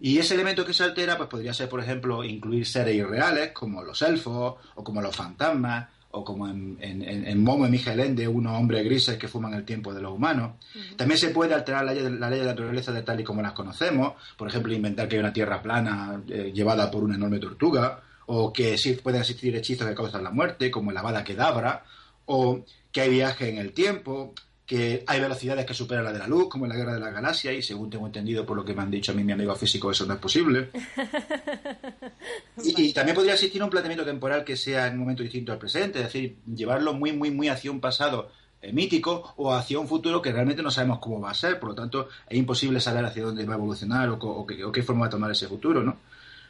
Y 0.00 0.18
ese 0.18 0.34
elemento 0.34 0.66
que 0.66 0.74
se 0.74 0.84
altera, 0.84 1.16
pues 1.16 1.28
podría 1.28 1.54
ser, 1.54 1.68
por 1.68 1.80
ejemplo, 1.80 2.22
incluir 2.24 2.66
seres 2.66 2.94
irreales, 2.94 3.52
como 3.52 3.82
los 3.82 4.02
elfos, 4.02 4.56
o 4.74 4.84
como 4.84 5.00
los 5.00 5.16
fantasmas, 5.16 5.88
o 6.14 6.24
como 6.24 6.48
en, 6.48 6.78
en, 6.80 7.42
Momo 7.42 7.66
y 7.66 7.70
Miguel 7.70 7.98
Ende, 7.98 8.28
unos 8.28 8.56
hombres 8.56 8.84
grises 8.84 9.16
que 9.16 9.26
fuman 9.26 9.52
el 9.54 9.64
tiempo 9.64 9.92
de 9.92 10.00
los 10.00 10.12
humanos. 10.12 10.52
También 10.96 11.18
se 11.18 11.30
puede 11.30 11.54
alterar 11.54 11.84
la 11.84 11.92
ley, 11.92 12.02
de, 12.04 12.10
la 12.10 12.30
ley 12.30 12.38
de 12.38 12.44
la 12.44 12.52
naturaleza 12.52 12.92
de 12.92 13.02
tal 13.02 13.20
y 13.20 13.24
como 13.24 13.42
las 13.42 13.52
conocemos, 13.52 14.14
por 14.36 14.48
ejemplo, 14.48 14.72
inventar 14.72 15.08
que 15.08 15.16
hay 15.16 15.20
una 15.20 15.32
tierra 15.32 15.60
plana 15.60 16.22
eh, 16.28 16.52
llevada 16.54 16.90
por 16.90 17.02
una 17.02 17.16
enorme 17.16 17.40
tortuga, 17.40 18.00
o 18.26 18.52
que 18.52 18.78
sí 18.78 18.92
pueden 18.94 19.20
existir 19.20 19.54
hechizos 19.56 19.88
que 19.88 19.94
causan 19.94 20.22
la 20.22 20.30
muerte, 20.30 20.70
como 20.70 20.92
la 20.92 21.02
bada 21.02 21.24
quedabra, 21.24 21.84
o 22.26 22.64
que 22.92 23.00
hay 23.00 23.10
viaje 23.10 23.48
en 23.48 23.58
el 23.58 23.72
tiempo, 23.72 24.34
que 24.66 25.04
hay 25.06 25.20
velocidades 25.20 25.66
que 25.66 25.74
superan 25.74 26.04
la 26.04 26.12
de 26.12 26.18
la 26.18 26.26
luz, 26.26 26.48
como 26.48 26.64
en 26.64 26.70
la 26.70 26.76
Guerra 26.76 26.94
de 26.94 27.00
la 27.00 27.10
Galaxia, 27.10 27.52
y 27.52 27.62
según 27.62 27.90
tengo 27.90 28.06
entendido 28.06 28.46
por 28.46 28.56
lo 28.56 28.64
que 28.64 28.72
me 28.72 28.82
han 28.82 28.90
dicho 28.90 29.12
a 29.12 29.14
mí 29.14 29.22
mi 29.22 29.32
amigo 29.32 29.54
físico, 29.54 29.90
eso 29.90 30.06
no 30.06 30.14
es 30.14 30.20
posible. 30.20 30.70
y, 32.64 32.92
también 32.94 33.14
podría 33.14 33.34
existir 33.34 33.62
un 33.62 33.68
planteamiento 33.68 34.06
temporal 34.06 34.42
que 34.42 34.56
sea 34.56 34.86
en 34.86 34.94
un 34.94 35.00
momento 35.00 35.22
distinto 35.22 35.52
al 35.52 35.58
presente, 35.58 35.98
es 35.98 36.06
decir, 36.06 36.38
llevarlo 36.46 36.94
muy, 36.94 37.12
muy, 37.12 37.30
muy 37.30 37.48
hacia 37.48 37.70
un 37.70 37.80
pasado 37.80 38.30
eh, 38.62 38.72
mítico 38.72 39.34
o 39.36 39.52
hacia 39.52 39.78
un 39.78 39.86
futuro 39.86 40.22
que 40.22 40.32
realmente 40.32 40.62
no 40.62 40.70
sabemos 40.70 40.98
cómo 40.98 41.20
va 41.20 41.30
a 41.30 41.34
ser, 41.34 41.60
por 41.60 41.70
lo 41.70 41.74
tanto 41.74 42.08
es 42.26 42.38
imposible 42.38 42.80
saber 42.80 43.04
hacia 43.04 43.24
dónde 43.24 43.44
va 43.44 43.54
a 43.54 43.58
evolucionar 43.58 44.08
o, 44.08 44.46
qué, 44.46 44.64
o 44.64 44.72
qué 44.72 44.82
forma 44.82 45.02
va 45.02 45.06
a 45.08 45.10
tomar 45.10 45.30
ese 45.30 45.46
futuro, 45.46 45.82
¿no? 45.82 45.98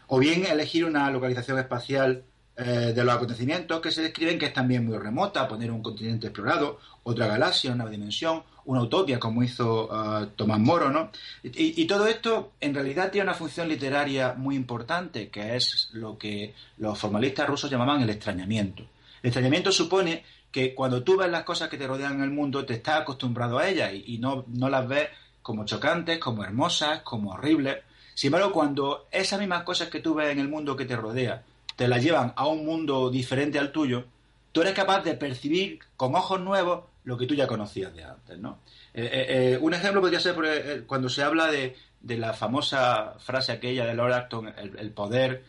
O 0.06 0.20
bien 0.20 0.46
elegir 0.46 0.84
una 0.84 1.10
localización 1.10 1.58
espacial 1.58 2.22
eh, 2.56 2.92
de 2.94 3.04
los 3.04 3.14
acontecimientos 3.16 3.80
que 3.80 3.90
se 3.90 4.02
describen 4.02 4.38
que 4.38 4.46
es 4.46 4.52
también 4.52 4.86
muy 4.86 4.96
remota, 4.96 5.48
poner 5.48 5.72
un 5.72 5.82
continente 5.82 6.28
explorado, 6.28 6.78
otra 7.02 7.26
galaxia, 7.26 7.72
una 7.72 7.88
dimensión, 7.88 8.44
una 8.66 8.82
utopia, 8.82 9.18
como 9.18 9.42
hizo 9.42 9.88
uh, 9.88 10.26
Tomás 10.36 10.60
Moro, 10.60 10.88
¿no? 10.88 11.10
Y, 11.42 11.84
todo 11.86 12.06
esto 12.06 12.52
en 12.60 12.72
realidad 12.72 13.10
tiene 13.10 13.24
una 13.24 13.34
función 13.34 13.68
literaria 13.68 14.34
muy 14.34 14.54
importante, 14.54 15.30
que 15.30 15.56
es 15.56 15.90
lo 15.94 16.16
que 16.16 16.54
los 16.78 16.96
formalistas 16.96 17.48
rusos 17.48 17.68
llamaban 17.68 18.02
el 18.02 18.10
extrañamiento. 18.10 18.84
El 19.20 19.28
extrañamiento 19.28 19.72
supone 19.72 20.24
que 20.52 20.76
cuando 20.76 21.02
tú 21.02 21.16
ves 21.16 21.30
las 21.30 21.42
cosas 21.42 21.68
que 21.68 21.76
te 21.76 21.88
rodean 21.88 22.14
en 22.14 22.22
el 22.22 22.30
mundo, 22.30 22.64
te 22.64 22.74
estás 22.74 23.00
acostumbrado 23.00 23.58
a 23.58 23.68
ellas 23.68 23.92
y, 23.92 24.14
y 24.14 24.18
no, 24.18 24.44
no 24.46 24.68
las 24.68 24.86
ves 24.86 25.08
como 25.42 25.64
chocantes, 25.64 26.18
como 26.18 26.44
hermosas, 26.44 27.02
como 27.02 27.32
horribles. 27.32 27.78
Sin 28.14 28.28
embargo, 28.28 28.52
cuando 28.52 29.08
esas 29.10 29.40
mismas 29.40 29.64
cosas 29.64 29.88
que 29.88 29.98
tú 29.98 30.14
ves 30.14 30.30
en 30.30 30.38
el 30.38 30.48
mundo 30.48 30.76
que 30.76 30.84
te 30.84 30.94
rodea 30.94 31.42
te 31.76 31.88
la 31.88 31.98
llevan 31.98 32.32
a 32.36 32.46
un 32.46 32.64
mundo 32.64 33.10
diferente 33.10 33.58
al 33.58 33.72
tuyo, 33.72 34.04
tú 34.52 34.60
eres 34.60 34.74
capaz 34.74 35.02
de 35.02 35.14
percibir 35.14 35.80
con 35.96 36.14
ojos 36.14 36.40
nuevos 36.40 36.84
lo 37.04 37.18
que 37.18 37.26
tú 37.26 37.34
ya 37.34 37.46
conocías 37.46 37.94
de 37.94 38.04
antes, 38.04 38.38
¿no? 38.38 38.58
Eh, 38.94 39.10
eh, 39.12 39.26
eh, 39.28 39.58
un 39.60 39.74
ejemplo 39.74 40.00
podría 40.00 40.20
ser 40.20 40.84
cuando 40.86 41.08
se 41.08 41.22
habla 41.22 41.50
de, 41.50 41.76
la 42.02 42.32
famosa 42.32 43.14
frase 43.18 43.52
aquella 43.52 43.86
de 43.86 43.94
Lord 43.94 44.12
Acton, 44.12 44.52
el, 44.56 44.90
poder 44.90 45.42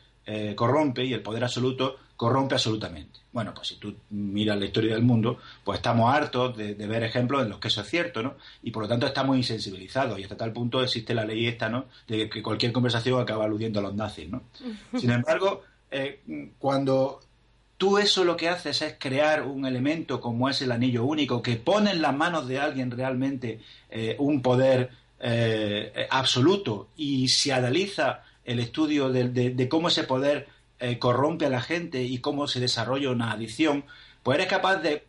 corrompe 0.56 1.06
y 1.06 1.14
el 1.14 1.22
poder 1.22 1.44
absoluto 1.44 1.98
corrompe 2.18 2.56
absolutamente. 2.56 3.20
Bueno, 3.32 3.54
pues 3.54 3.68
si 3.68 3.76
tú 3.76 3.96
miras 4.10 4.58
la 4.58 4.66
historia 4.66 4.94
del 4.94 5.04
mundo, 5.04 5.38
pues 5.64 5.80
estamos 5.80 6.14
hartos 6.14 6.56
de, 6.58 6.74
ver 6.74 7.04
ejemplos 7.04 7.44
en 7.44 7.50
los 7.50 7.60
que 7.60 7.68
eso 7.68 7.82
es 7.82 7.90
cierto, 7.90 8.24
¿no? 8.24 8.36
Y 8.64 8.72
por 8.72 8.84
lo 8.84 8.90
tanto 8.90 9.06
estamos 9.06 9.38
insensibilizados 9.38 10.18
y 10.18 10.24
hasta 10.24 10.38
tal 10.38 10.54
punto 10.54 10.82
existe 10.82 11.14
la 11.14 11.26
ley 11.26 11.46
esta, 11.46 11.70
¿no? 11.70 11.86
De 12.08 12.30
que 12.30 12.42
cualquier 12.42 12.72
conversación 12.72 13.22
acaba 13.22 13.46
aludiendo 13.46 13.80
a 13.80 13.84
los 13.84 13.94
nazis, 13.94 14.30
¿no? 14.30 14.44
Sin 14.98 15.12
embargo, 15.12 15.64
eh, 15.98 16.20
cuando 16.60 17.22
tú 17.78 17.98
eso 17.98 18.26
lo 18.26 18.36
que 18.36 18.50
haces 18.50 18.82
es 18.82 18.96
crear 19.00 19.44
un 19.44 19.66
elemento 19.66 20.20
como 20.20 20.50
es 20.50 20.62
el 20.62 20.74
anillo 20.74 21.06
único, 21.06 21.42
que 21.42 21.56
pone 21.56 21.92
en 21.92 22.02
las 22.02 22.14
manos 22.14 22.50
de 22.50 22.60
alguien 22.60 22.92
realmente 22.92 23.62
eh, 23.90 24.18
un 24.20 24.42
poder 24.42 24.90
eh, 25.22 26.06
absoluto 26.10 26.90
y 26.98 27.30
se 27.30 27.54
analiza 27.54 28.24
el 28.44 28.60
estudio 28.60 29.10
de, 29.10 29.70
cómo 29.70 29.88
ese 29.88 30.04
poder 30.04 30.50
corrompe 31.00 31.46
a 31.46 31.50
la 31.50 31.62
gente 31.62 32.04
y 32.04 32.18
cómo 32.18 32.50
se 32.50 32.60
desarrolla 32.60 33.10
una 33.10 33.32
adicción, 33.32 33.86
pues 34.22 34.38
eres 34.38 34.50
capaz 34.50 34.82
de, 34.82 35.06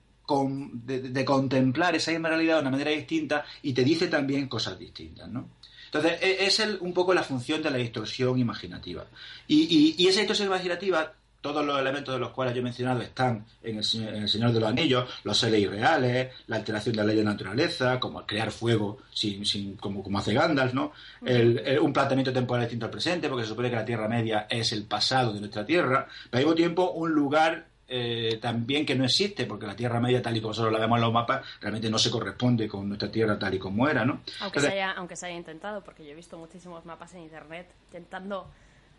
contemplar 1.24 1.96
esa 1.96 2.12
misma 2.12 2.28
realidad 2.28 2.54
de 2.54 2.60
una 2.60 2.70
manera 2.70 2.92
distinta 2.92 3.44
y 3.60 3.72
te 3.72 3.82
dice 3.82 4.06
también 4.06 4.46
cosas 4.46 4.78
distintas, 4.78 5.28
¿no? 5.28 5.48
Entonces, 5.96 6.22
e, 6.22 6.46
es 6.46 6.58
un 6.80 6.92
poco 6.92 7.14
la 7.14 7.22
función 7.22 7.62
de 7.62 7.70
la 7.70 7.78
distorsión 7.78 8.38
imaginativa. 8.38 9.04
Y, 9.46 10.06
esa 10.06 10.20
distorsión 10.20 10.48
imaginativa 10.48 11.12
todos 11.40 11.64
los 11.64 11.78
elementos 11.78 12.12
de 12.12 12.18
los 12.18 12.30
cuales 12.30 12.54
yo 12.54 12.60
he 12.60 12.64
mencionado 12.64 13.02
están 13.02 13.46
en 13.62 13.76
el, 13.76 13.84
Señor 13.84 14.52
de 14.52 14.58
los 14.58 14.68
Anillos, 14.68 15.08
los 15.22 15.38
seres 15.38 15.60
irreales, 15.60 16.32
la 16.48 16.56
alteración 16.56 16.96
de 16.96 17.02
la 17.02 17.06
ley 17.06 17.16
de 17.16 17.22
naturaleza, 17.22 18.00
como 18.00 18.26
crear 18.26 18.50
fuego 18.50 18.98
sin, 19.12 19.46
sin, 19.46 19.76
como, 19.76 20.02
como 20.02 20.18
hace 20.18 20.34
Gandalf, 20.34 20.74
¿no? 20.74 20.92
un 21.22 21.92
planteamiento 21.92 22.32
temporal 22.32 22.64
distinto 22.64 22.86
al 22.86 22.90
presente, 22.90 23.28
porque 23.28 23.44
se 23.44 23.50
supone 23.50 23.70
que 23.70 23.76
la 23.76 23.84
Tierra 23.84 24.08
Media 24.08 24.48
es 24.50 24.72
el 24.72 24.86
pasado 24.86 25.32
de 25.34 25.38
nuestra 25.38 25.64
Tierra, 25.64 26.08
pero 26.30 26.38
al 26.38 26.44
mismo 26.46 26.54
tiempo 26.56 26.90
un 26.90 27.12
lugar 27.12 27.66
eh, 27.88 28.38
también 28.40 28.84
que 28.84 28.94
no 28.94 29.04
existe, 29.04 29.46
porque 29.46 29.66
la 29.66 29.76
Tierra 29.76 30.00
Media, 30.00 30.20
tal 30.20 30.36
y 30.36 30.40
como 30.40 30.50
nosotros 30.50 30.72
la 30.72 30.78
vemos 30.78 30.96
en 30.96 31.02
los 31.02 31.12
mapas, 31.12 31.44
realmente 31.60 31.88
no 31.88 31.98
se 31.98 32.10
corresponde 32.10 32.68
con 32.68 32.88
nuestra 32.88 33.10
Tierra 33.10 33.38
tal 33.38 33.54
y 33.54 33.58
como 33.58 33.88
era, 33.88 34.04
¿no? 34.04 34.22
Aunque, 34.40 34.60
se 34.60 34.68
haya, 34.68 34.92
aunque 34.92 35.16
se 35.16 35.26
haya 35.26 35.36
intentado, 35.36 35.82
porque 35.82 36.04
yo 36.04 36.10
he 36.10 36.14
visto 36.14 36.36
muchísimos 36.36 36.84
mapas 36.84 37.14
en 37.14 37.22
Internet 37.22 37.68
intentando 37.86 38.50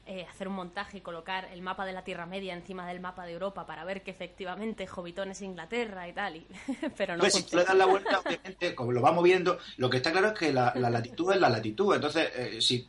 eh, 0.08 0.26
hacer 0.30 0.48
un 0.48 0.56
montaje 0.56 0.98
y 0.98 1.02
colocar 1.02 1.50
el 1.52 1.62
mapa 1.62 1.86
de 1.86 1.94
la 1.94 2.04
Tierra 2.04 2.26
Media 2.26 2.54
encima 2.54 2.88
del 2.88 3.00
mapa 3.00 3.26
de 3.26 3.34
Europa 3.34 3.66
para 3.66 3.84
ver 3.84 4.04
que 4.04 4.12
efectivamente 4.12 4.88
Jovitón 4.88 5.32
es 5.32 5.42
Inglaterra 5.42 6.08
y 6.08 6.14
tal, 6.14 6.38
y... 6.38 6.48
pero 6.98 7.16
no 7.16 7.22
pues 7.22 7.34
si 7.34 7.56
le 7.56 7.64
das 7.64 7.76
la 7.76 7.86
vuelta, 7.86 8.20
obviamente, 8.20 8.74
como 8.74 8.92
lo 8.92 9.02
va 9.02 9.12
moviendo, 9.12 9.60
lo 9.78 9.90
que 9.90 9.98
está 9.98 10.12
claro 10.12 10.28
es 10.28 10.34
que 10.34 10.54
la, 10.54 10.74
latitud 10.76 11.34
es 11.34 11.40
la 11.40 11.50
latitud. 11.50 11.94
Entonces, 11.94 12.30
eh, 12.36 12.62
si 12.62 12.88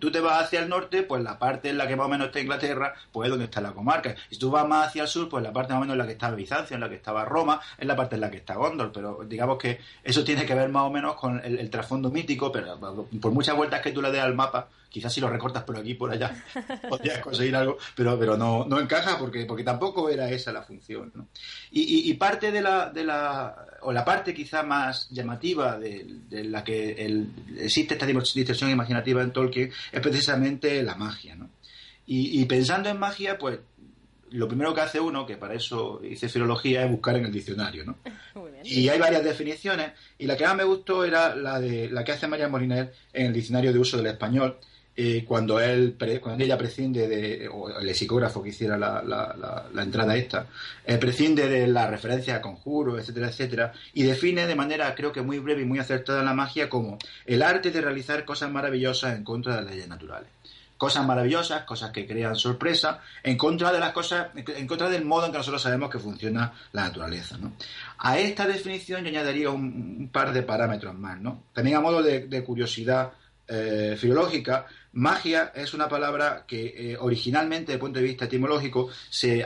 tú 0.00 0.10
te 0.10 0.20
vas 0.20 0.44
hacia 0.44 0.60
el 0.60 0.68
norte, 0.68 1.02
pues 1.02 1.22
la 1.22 1.38
parte 1.38 1.70
en 1.70 1.78
la 1.78 1.86
que 1.86 1.96
más 1.96 2.06
o 2.06 2.08
menos 2.08 2.28
está 2.28 2.40
Inglaterra, 2.40 2.94
pues 3.12 3.26
es 3.26 3.30
donde 3.30 3.44
está 3.44 3.60
la 3.60 3.72
comarca. 3.72 4.14
Si 4.30 4.38
tú 4.38 4.50
vas 4.50 4.66
más 4.66 4.88
hacia 4.88 5.02
el 5.02 5.08
sur, 5.08 5.28
pues 5.28 5.42
la 5.42 5.52
parte 5.52 5.72
más 5.72 5.78
o 5.78 5.80
menos 5.82 5.94
en 5.94 5.98
la 5.98 6.06
que 6.06 6.12
estaba 6.12 6.34
Bizancio, 6.34 6.74
en 6.74 6.80
la 6.80 6.88
que 6.88 6.96
estaba 6.96 7.24
Roma, 7.24 7.60
es 7.78 7.86
la 7.86 7.96
parte 7.96 8.14
en 8.14 8.22
la 8.22 8.30
que 8.30 8.38
está 8.38 8.54
Gondor. 8.54 8.90
Pero 8.92 9.24
digamos 9.24 9.58
que 9.58 9.80
eso 10.02 10.24
tiene 10.24 10.46
que 10.46 10.54
ver 10.54 10.68
más 10.68 10.84
o 10.84 10.90
menos 10.90 11.14
con 11.16 11.44
el, 11.44 11.58
el 11.58 11.70
trasfondo 11.70 12.10
mítico, 12.10 12.50
pero 12.50 12.78
por 13.20 13.32
muchas 13.32 13.56
vueltas 13.56 13.80
que 13.80 13.92
tú 13.92 14.00
le 14.00 14.10
des 14.10 14.22
al 14.22 14.34
mapa, 14.34 14.68
quizás 14.94 15.12
si 15.12 15.20
lo 15.20 15.28
recortas 15.28 15.64
por 15.64 15.76
aquí 15.76 15.90
y 15.90 15.94
por 15.94 16.12
allá 16.12 16.32
podrías 16.88 17.18
conseguir 17.18 17.56
algo, 17.56 17.78
pero, 17.96 18.16
pero 18.16 18.36
no, 18.36 18.64
no 18.64 18.78
encaja 18.78 19.18
porque, 19.18 19.44
porque 19.44 19.64
tampoco 19.64 20.08
era 20.08 20.30
esa 20.30 20.52
la 20.52 20.62
función. 20.62 21.10
¿no? 21.16 21.26
Y, 21.72 22.14
parte 22.14 22.52
de 22.52 22.62
la, 22.62 22.90
de 22.90 23.02
la, 23.02 23.66
o 23.80 23.92
la 23.92 24.04
parte 24.04 24.32
quizá 24.32 24.62
más 24.62 25.10
llamativa 25.10 25.80
de, 25.80 26.44
la 26.44 26.62
que 26.62 26.92
el, 26.92 27.26
existe 27.58 27.94
esta 27.94 28.06
distorsión 28.06 28.70
imaginativa 28.70 29.20
en 29.20 29.32
Tolkien 29.32 29.72
es 29.90 30.00
precisamente 30.00 30.80
la 30.84 30.94
magia. 30.94 31.34
¿no? 31.34 31.50
Y, 32.06 32.44
pensando 32.44 32.88
en 32.88 32.96
magia, 32.96 33.36
pues 33.36 33.58
lo 34.30 34.46
primero 34.46 34.72
que 34.74 34.80
hace 34.80 35.00
uno, 35.00 35.26
que 35.26 35.36
para 35.36 35.54
eso 35.54 36.00
hice 36.04 36.28
filología, 36.28 36.84
es 36.84 36.90
buscar 36.90 37.16
en 37.16 37.24
el 37.24 37.32
diccionario, 37.32 37.84
¿no? 37.84 37.98
Y 38.62 38.88
hay 38.88 38.98
varias 38.98 39.22
definiciones, 39.22 39.92
y 40.18 40.26
la 40.26 40.38
que 40.38 40.44
más 40.44 40.56
me 40.56 40.64
gustó 40.64 41.04
era 41.04 41.36
la 41.36 41.60
de 41.60 41.90
la 41.90 42.02
que 42.02 42.12
hace 42.12 42.26
María 42.26 42.48
Moliner 42.48 42.94
en 43.12 43.26
el 43.26 43.32
diccionario 43.34 43.74
de 43.74 43.78
uso 43.78 43.98
del 43.98 44.06
español, 44.06 44.56
eh, 44.96 45.24
cuando 45.26 45.58
él 45.58 45.96
cuando 46.22 46.44
ella 46.44 46.56
prescinde 46.56 47.08
de 47.08 47.48
o 47.48 47.68
el 47.68 47.84
lexicógrafo 47.84 48.40
que 48.40 48.50
hiciera 48.50 48.78
la, 48.78 49.02
la, 49.02 49.82
entrada 49.82 50.14
esta 50.16 50.46
eh, 50.86 50.98
prescinde 50.98 51.48
de 51.48 51.66
la 51.66 51.88
referencia 51.88 52.36
a 52.36 52.40
conjuros 52.40 53.00
etcétera 53.00 53.28
etcétera 53.28 53.72
y 53.92 54.04
define 54.04 54.46
de 54.46 54.54
manera 54.54 54.94
creo 54.94 55.10
que 55.10 55.20
muy 55.20 55.40
breve 55.40 55.62
y 55.62 55.64
muy 55.64 55.80
acertada 55.80 56.22
la 56.22 56.32
magia 56.32 56.68
como 56.68 56.98
el 57.26 57.42
arte 57.42 57.72
de 57.72 57.80
realizar 57.80 58.24
cosas 58.24 58.52
maravillosas 58.52 59.16
en 59.16 59.24
contra 59.24 59.56
de 59.56 59.62
las 59.62 59.70
leyes 59.72 59.88
naturales 59.88 60.28
cosas 60.78 61.04
maravillosas 61.04 61.64
cosas 61.64 61.90
que 61.90 62.06
crean 62.06 62.36
sorpresa 62.36 63.00
en 63.24 63.36
contra 63.36 63.72
de 63.72 63.80
las 63.80 63.92
cosas 63.92 64.28
en 64.36 64.66
contra 64.68 64.88
del 64.88 65.04
modo 65.04 65.26
en 65.26 65.32
que 65.32 65.38
nosotros 65.38 65.60
sabemos 65.62 65.90
que 65.90 65.98
funciona 65.98 66.52
la 66.70 66.82
naturaleza 66.82 67.36
¿no? 67.36 67.54
a 67.98 68.16
esta 68.16 68.46
definición 68.46 69.02
yo 69.02 69.08
añadiría 69.08 69.50
un, 69.50 70.08
par 70.12 70.32
de 70.32 70.42
parámetros 70.42 70.94
más 70.94 71.20
¿no? 71.20 71.42
también 71.52 71.78
a 71.78 71.80
modo 71.80 72.00
de, 72.00 72.44
curiosidad 72.44 73.12
eh, 73.48 73.96
filológica 73.98 74.66
Magia 74.94 75.52
es 75.54 75.74
una 75.74 75.88
palabra 75.88 76.44
que 76.46 76.92
eh, 76.92 76.96
originalmente, 76.96 77.66
desde 77.66 77.74
el 77.74 77.80
punto 77.80 77.98
de 77.98 78.04
vista 78.04 78.26
etimológico, 78.26 78.90
se, 79.10 79.44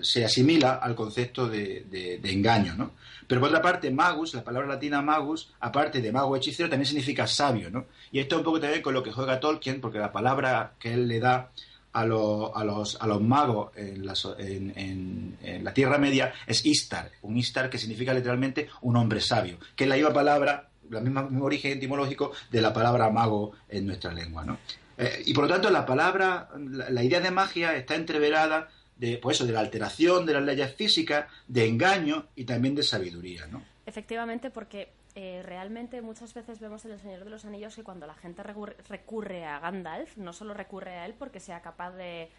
se 0.00 0.24
asimila 0.24 0.74
al 0.74 0.94
concepto 0.94 1.48
de, 1.48 2.20
engaño, 2.22 2.74
¿no? 2.76 2.92
Pero 3.26 3.40
por 3.40 3.50
otra 3.50 3.62
parte, 3.62 3.90
magus, 3.90 4.34
la 4.34 4.44
palabra 4.44 4.68
latina 4.68 5.02
magus, 5.02 5.52
aparte 5.60 6.00
de 6.00 6.12
mago 6.12 6.36
hechicero, 6.36 6.68
también 6.68 6.86
significa 6.86 7.26
sabio, 7.26 7.70
¿no? 7.70 7.86
Y 8.12 8.20
esto 8.20 8.36
un 8.36 8.44
poco 8.44 8.60
también 8.60 8.82
con 8.82 8.94
lo 8.94 9.02
que 9.02 9.12
juega 9.12 9.40
Tolkien, 9.40 9.80
porque 9.80 9.98
la 9.98 10.12
palabra 10.12 10.74
que 10.78 10.94
él 10.94 11.08
le 11.08 11.20
da 11.20 11.50
a, 11.92 12.04
los, 12.04 12.50
a, 12.54 12.64
los, 12.64 12.96
a 13.00 13.06
los 13.06 13.20
magos 13.20 13.72
en 13.76 14.06
la, 14.06 14.14
en 14.38 15.64
la 15.64 15.74
Tierra 15.74 15.98
Media 15.98 16.32
es 16.46 16.64
Istar, 16.64 17.10
un 17.22 17.36
Istar 17.36 17.68
que 17.68 17.78
significa 17.78 18.14
literalmente 18.14 18.68
un 18.82 18.96
hombre 18.96 19.20
sabio, 19.20 19.58
que 19.74 19.84
es 19.84 19.90
la 19.90 19.96
misma 19.96 20.12
palabra 20.12 20.69
el 20.90 21.02
mismo 21.02 21.44
origen 21.44 21.72
etimológico 21.72 22.32
de 22.50 22.60
la 22.60 22.72
palabra 22.72 23.10
mago 23.10 23.52
en 23.68 23.86
nuestra 23.86 24.12
lengua, 24.12 24.44
¿no? 24.44 24.58
Eh, 24.98 25.22
y 25.26 25.32
por 25.32 25.44
lo 25.44 25.50
tanto 25.50 25.70
la 25.70 25.86
palabra, 25.86 26.50
la, 26.56 27.02
idea 27.02 27.20
de 27.20 27.30
magia 27.30 27.74
está 27.74 27.94
entreverada 27.94 28.68
de, 28.96 29.16
pues 29.16 29.44
de 29.44 29.52
la 29.52 29.60
alteración 29.60 30.26
de 30.26 30.34
las 30.34 30.42
leyes 30.42 30.74
físicas, 30.74 31.26
de 31.48 31.66
engaño 31.66 32.26
y 32.36 32.44
también 32.44 32.74
de 32.74 32.82
sabiduría, 32.82 33.46
¿no? 33.46 33.62
Efectivamente, 33.86 34.50
porque 34.50 34.92
eh, 35.14 35.42
realmente 35.42 36.02
muchas 36.02 36.34
veces 36.34 36.60
vemos 36.60 36.84
en 36.84 36.92
El 36.92 37.00
Señor 37.00 37.24
de 37.24 37.30
los 37.30 37.44
Anillos 37.46 37.74
que 37.74 37.82
cuando 37.82 38.06
la 38.06 38.14
gente 38.14 38.42
recurre 38.42 39.44
a 39.46 39.58
Gandalf, 39.58 40.18
no 40.18 40.32
solo 40.32 40.52
recurre 40.52 40.90
a 40.98 41.06
él 41.06 41.14
porque 41.18 41.40
sea 41.40 41.62
capaz 41.62 41.92
de, 41.92 42.30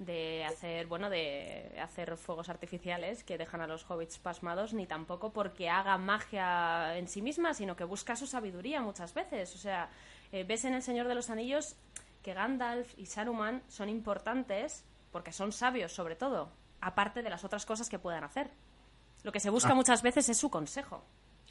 de 0.00 0.44
hacer, 0.46 0.86
bueno, 0.86 1.10
de 1.10 1.78
hacer 1.80 2.16
fuegos 2.16 2.48
artificiales 2.48 3.22
que 3.22 3.36
dejan 3.36 3.60
a 3.60 3.66
los 3.66 3.88
hobbits 3.88 4.18
pasmados, 4.18 4.72
ni 4.72 4.86
tampoco 4.86 5.30
porque 5.32 5.68
haga 5.68 5.98
magia 5.98 6.96
en 6.96 7.06
sí 7.06 7.20
misma, 7.20 7.52
sino 7.52 7.76
que 7.76 7.84
busca 7.84 8.16
su 8.16 8.26
sabiduría 8.26 8.80
muchas 8.80 9.12
veces. 9.12 9.54
O 9.54 9.58
sea, 9.58 9.90
eh, 10.32 10.44
ves 10.44 10.64
en 10.64 10.74
El 10.74 10.82
Señor 10.82 11.06
de 11.06 11.14
los 11.14 11.28
Anillos 11.28 11.76
que 12.22 12.32
Gandalf 12.32 12.98
y 12.98 13.06
Saruman 13.06 13.62
son 13.68 13.90
importantes 13.90 14.84
porque 15.12 15.32
son 15.32 15.52
sabios 15.52 15.92
sobre 15.92 16.16
todo, 16.16 16.50
aparte 16.80 17.22
de 17.22 17.30
las 17.30 17.44
otras 17.44 17.66
cosas 17.66 17.90
que 17.90 17.98
puedan 17.98 18.24
hacer. 18.24 18.50
Lo 19.22 19.32
que 19.32 19.40
se 19.40 19.50
busca 19.50 19.72
ah. 19.72 19.74
muchas 19.74 20.02
veces 20.02 20.30
es 20.30 20.38
su 20.38 20.48
consejo. 20.48 21.04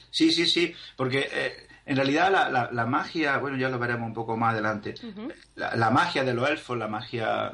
Sí, 0.10 0.32
sí, 0.32 0.48
sí, 0.48 0.74
porque 0.96 1.30
eh, 1.32 1.68
en 1.86 1.96
realidad 1.96 2.32
la, 2.32 2.70
la, 2.72 2.86
magia, 2.86 3.38
bueno, 3.38 3.58
ya 3.58 3.70
lo 3.70 3.78
veremos 3.78 4.08
un 4.08 4.14
poco 4.14 4.38
más 4.38 4.54
adelante, 4.54 4.96
la, 5.56 5.90
magia 5.92 6.24
de 6.24 6.34
los 6.34 6.50
elfos, 6.50 6.78
la 6.78 6.88
magia 6.88 7.54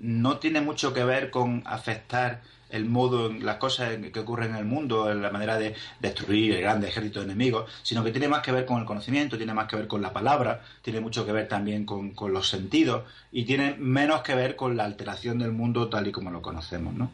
no 0.00 0.38
tiene 0.38 0.60
mucho 0.60 0.92
que 0.92 1.04
ver 1.04 1.30
con 1.30 1.62
afectar 1.66 2.42
el 2.70 2.84
modo, 2.86 3.32
las 3.32 3.56
cosas 3.56 3.96
que 4.12 4.20
ocurren 4.20 4.50
en 4.50 4.56
el 4.56 4.64
mundo, 4.64 5.12
la 5.12 5.30
manera 5.30 5.58
de 5.58 5.74
destruir 5.98 6.54
el 6.54 6.62
grande 6.62 6.88
ejército 6.88 7.18
de 7.18 7.26
enemigos, 7.26 7.70
sino 7.82 8.04
que 8.04 8.12
tiene 8.12 8.28
más 8.28 8.42
que 8.42 8.52
ver 8.52 8.64
con 8.64 8.78
el 8.78 8.86
conocimiento, 8.86 9.36
tiene 9.36 9.54
más 9.54 9.66
que 9.66 9.76
ver 9.76 9.88
con 9.88 10.00
la 10.00 10.12
palabra, 10.12 10.62
tiene 10.82 11.00
mucho 11.00 11.26
que 11.26 11.32
ver 11.32 11.48
también 11.48 11.84
con, 11.84 12.10
con 12.12 12.32
los 12.32 12.48
sentidos 12.48 13.04
y 13.32 13.44
tiene 13.44 13.74
menos 13.78 14.22
que 14.22 14.34
ver 14.34 14.56
con 14.56 14.76
la 14.76 14.84
alteración 14.84 15.38
del 15.38 15.52
mundo 15.52 15.88
tal 15.88 16.06
y 16.06 16.12
como 16.12 16.30
lo 16.30 16.42
conocemos, 16.42 16.94
¿no? 16.94 17.10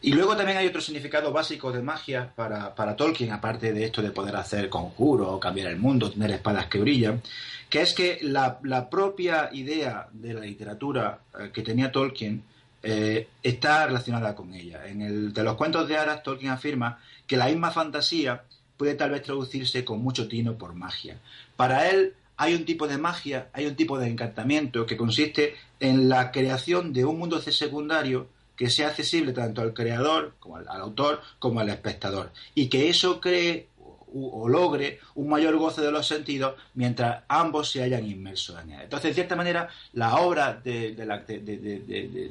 Y 0.00 0.12
luego 0.12 0.36
también 0.36 0.58
hay 0.58 0.66
otro 0.66 0.80
significado 0.80 1.32
básico 1.32 1.72
de 1.72 1.82
magia 1.82 2.32
para, 2.36 2.74
para 2.74 2.94
Tolkien, 2.94 3.32
aparte 3.32 3.72
de 3.72 3.84
esto 3.84 4.00
de 4.00 4.10
poder 4.10 4.36
hacer 4.36 4.68
conjuros, 4.68 5.40
cambiar 5.40 5.68
el 5.68 5.76
mundo, 5.76 6.10
tener 6.10 6.30
espadas 6.30 6.66
que 6.66 6.78
brillan, 6.78 7.20
que 7.68 7.82
es 7.82 7.94
que 7.94 8.18
la, 8.22 8.60
la 8.62 8.88
propia 8.88 9.50
idea 9.52 10.08
de 10.12 10.34
la 10.34 10.40
literatura 10.40 11.18
eh, 11.38 11.50
que 11.52 11.62
tenía 11.62 11.90
Tolkien 11.90 12.44
eh, 12.80 13.28
está 13.42 13.86
relacionada 13.86 14.36
con 14.36 14.54
ella. 14.54 14.86
En 14.86 15.02
el 15.02 15.32
de 15.32 15.42
los 15.42 15.56
cuentos 15.56 15.88
de 15.88 15.96
hadas, 15.96 16.22
Tolkien 16.22 16.52
afirma 16.52 17.00
que 17.26 17.36
la 17.36 17.46
misma 17.46 17.72
fantasía 17.72 18.44
puede 18.76 18.94
tal 18.94 19.10
vez 19.10 19.22
traducirse 19.22 19.84
con 19.84 20.00
mucho 20.00 20.28
tino 20.28 20.56
por 20.56 20.74
magia. 20.74 21.18
Para 21.56 21.90
él 21.90 22.14
hay 22.36 22.54
un 22.54 22.64
tipo 22.64 22.86
de 22.86 22.98
magia, 22.98 23.48
hay 23.52 23.66
un 23.66 23.74
tipo 23.74 23.98
de 23.98 24.06
encantamiento 24.06 24.86
que 24.86 24.96
consiste 24.96 25.56
en 25.80 26.08
la 26.08 26.30
creación 26.30 26.92
de 26.92 27.04
un 27.04 27.18
mundo 27.18 27.40
secundario 27.40 28.28
que 28.58 28.68
sea 28.68 28.88
accesible 28.88 29.32
tanto 29.32 29.62
al 29.62 29.72
creador, 29.72 30.34
como 30.40 30.56
al, 30.56 30.66
autor, 30.68 31.22
como 31.38 31.60
al 31.60 31.68
espectador. 31.68 32.32
Y 32.56 32.66
que 32.68 32.88
eso 32.88 33.20
cree 33.20 33.68
o, 34.12 34.48
logre 34.48 34.98
un 35.14 35.28
mayor 35.28 35.56
goce 35.56 35.80
de 35.80 35.92
los 35.92 36.08
sentidos 36.08 36.54
mientras 36.74 37.22
ambos 37.28 37.70
se 37.70 37.84
hayan 37.84 38.04
inmersos 38.04 38.60
en 38.64 38.72
él. 38.72 38.80
Entonces, 38.82 39.10
en 39.10 39.14
cierta 39.14 39.36
manera, 39.36 39.68
la 39.92 40.16
obra 40.16 40.54
de, 40.54 40.92
la, 41.06 41.24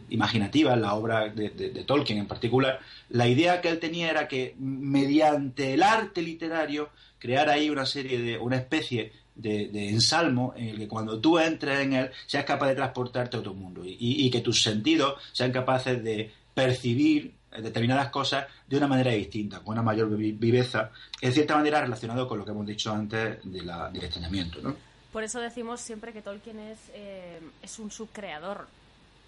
imaginativa, 0.10 0.76
la 0.76 0.96
obra 0.96 1.30
de, 1.30 1.50
Tolkien 1.88 2.20
en 2.20 2.28
particular, 2.28 2.82
la 3.10 3.28
idea 3.30 3.62
que 3.62 3.70
él 3.70 3.80
tenía 3.80 4.10
era 4.10 4.28
que 4.28 4.54
mediante 4.60 5.76
el 5.76 5.82
arte 5.82 6.22
literario 6.22 6.90
crear 7.20 7.48
ahí 7.50 7.70
una 7.70 7.86
serie 7.86 8.20
de, 8.20 8.38
una 8.38 8.58
especie 8.58 9.14
de, 9.38 9.90
ensalmo 9.90 10.54
en 10.58 10.70
el 10.70 10.78
que 10.78 10.88
cuando 10.88 11.20
tú 11.20 11.40
entres 11.40 11.80
en 11.80 11.94
él 11.94 12.12
seas 12.26 12.46
capaz 12.46 12.68
de 12.68 12.76
transportarte 12.76 13.38
a 13.38 13.40
otro 13.40 13.54
mundo 13.54 13.82
y, 13.86 14.30
que 14.30 14.42
tus 14.42 14.62
sentidos 14.62 15.22
sean 15.32 15.52
capaces 15.52 16.04
de 16.04 16.32
percibir 16.54 17.34
determinadas 17.52 18.10
cosas 18.10 18.48
de 18.68 18.78
una 18.78 18.88
manera 18.88 19.12
distinta, 19.12 19.60
con 19.60 19.74
una 19.74 19.82
mayor 19.82 20.16
viveza, 20.16 20.92
en 21.22 21.32
cierta 21.32 21.56
manera 21.56 21.82
relacionado 21.82 22.28
con 22.28 22.40
lo 22.40 22.46
que 22.46 22.52
hemos 22.52 22.68
dicho 22.68 22.92
antes 22.92 23.40
de 23.44 23.62
la, 23.62 23.90
del 23.90 24.04
extrañamiento. 24.04 24.62
¿no? 24.62 24.76
Por 25.12 25.24
eso 25.24 25.40
decimos 25.40 25.80
siempre 25.82 26.14
que 26.14 26.22
Tolkien 26.22 26.60
es, 26.60 26.78
eh, 26.94 27.40
es 27.62 27.80
un 27.80 27.90
subcreador 27.90 28.68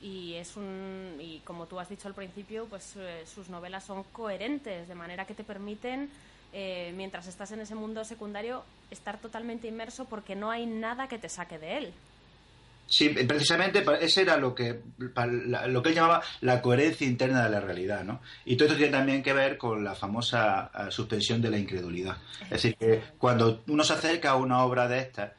y 0.01 0.33
es 0.35 0.55
un 0.55 1.17
y 1.19 1.39
como 1.39 1.65
tú 1.65 1.79
has 1.79 1.89
dicho 1.89 2.07
al 2.07 2.13
principio, 2.13 2.65
pues 2.69 2.95
eh, 2.97 3.23
sus 3.25 3.49
novelas 3.49 3.85
son 3.85 4.03
coherentes, 4.11 4.87
de 4.87 4.95
manera 4.95 5.25
que 5.25 5.33
te 5.33 5.43
permiten 5.43 6.09
eh, 6.53 6.93
mientras 6.95 7.27
estás 7.27 7.51
en 7.51 7.61
ese 7.61 7.75
mundo 7.75 8.03
secundario, 8.03 8.63
estar 8.91 9.19
totalmente 9.19 9.67
inmerso 9.67 10.05
porque 10.05 10.35
no 10.35 10.51
hay 10.51 10.65
nada 10.65 11.07
que 11.07 11.17
te 11.17 11.29
saque 11.29 11.59
de 11.59 11.77
él. 11.77 11.93
Sí, 12.89 13.09
precisamente 13.09 13.85
ese 14.01 14.23
era 14.23 14.35
lo 14.35 14.55
que, 14.55 14.81
lo 14.97 15.83
que 15.83 15.89
él 15.89 15.95
llamaba 15.95 16.23
la 16.41 16.59
coherencia 16.59 17.05
interna 17.05 17.43
de 17.43 17.51
la 17.51 17.59
realidad, 17.59 18.03
¿no? 18.03 18.19
Y 18.45 18.55
todo 18.55 18.67
esto 18.67 18.77
tiene 18.77 18.91
también 18.91 19.21
que 19.21 19.31
ver 19.31 19.59
con 19.59 19.83
la 19.83 19.93
famosa 19.93 20.71
eh, 20.73 20.91
suspensión 20.91 21.39
de 21.39 21.51
la 21.51 21.59
incredulidad. 21.59 22.17
Es 22.45 22.49
decir, 22.49 22.75
que 22.75 23.03
cuando 23.19 23.61
uno 23.67 23.83
se 23.83 23.93
acerca 23.93 24.31
a 24.31 24.37
una 24.37 24.63
obra 24.63 24.87
de 24.87 24.99
estas, 24.99 25.33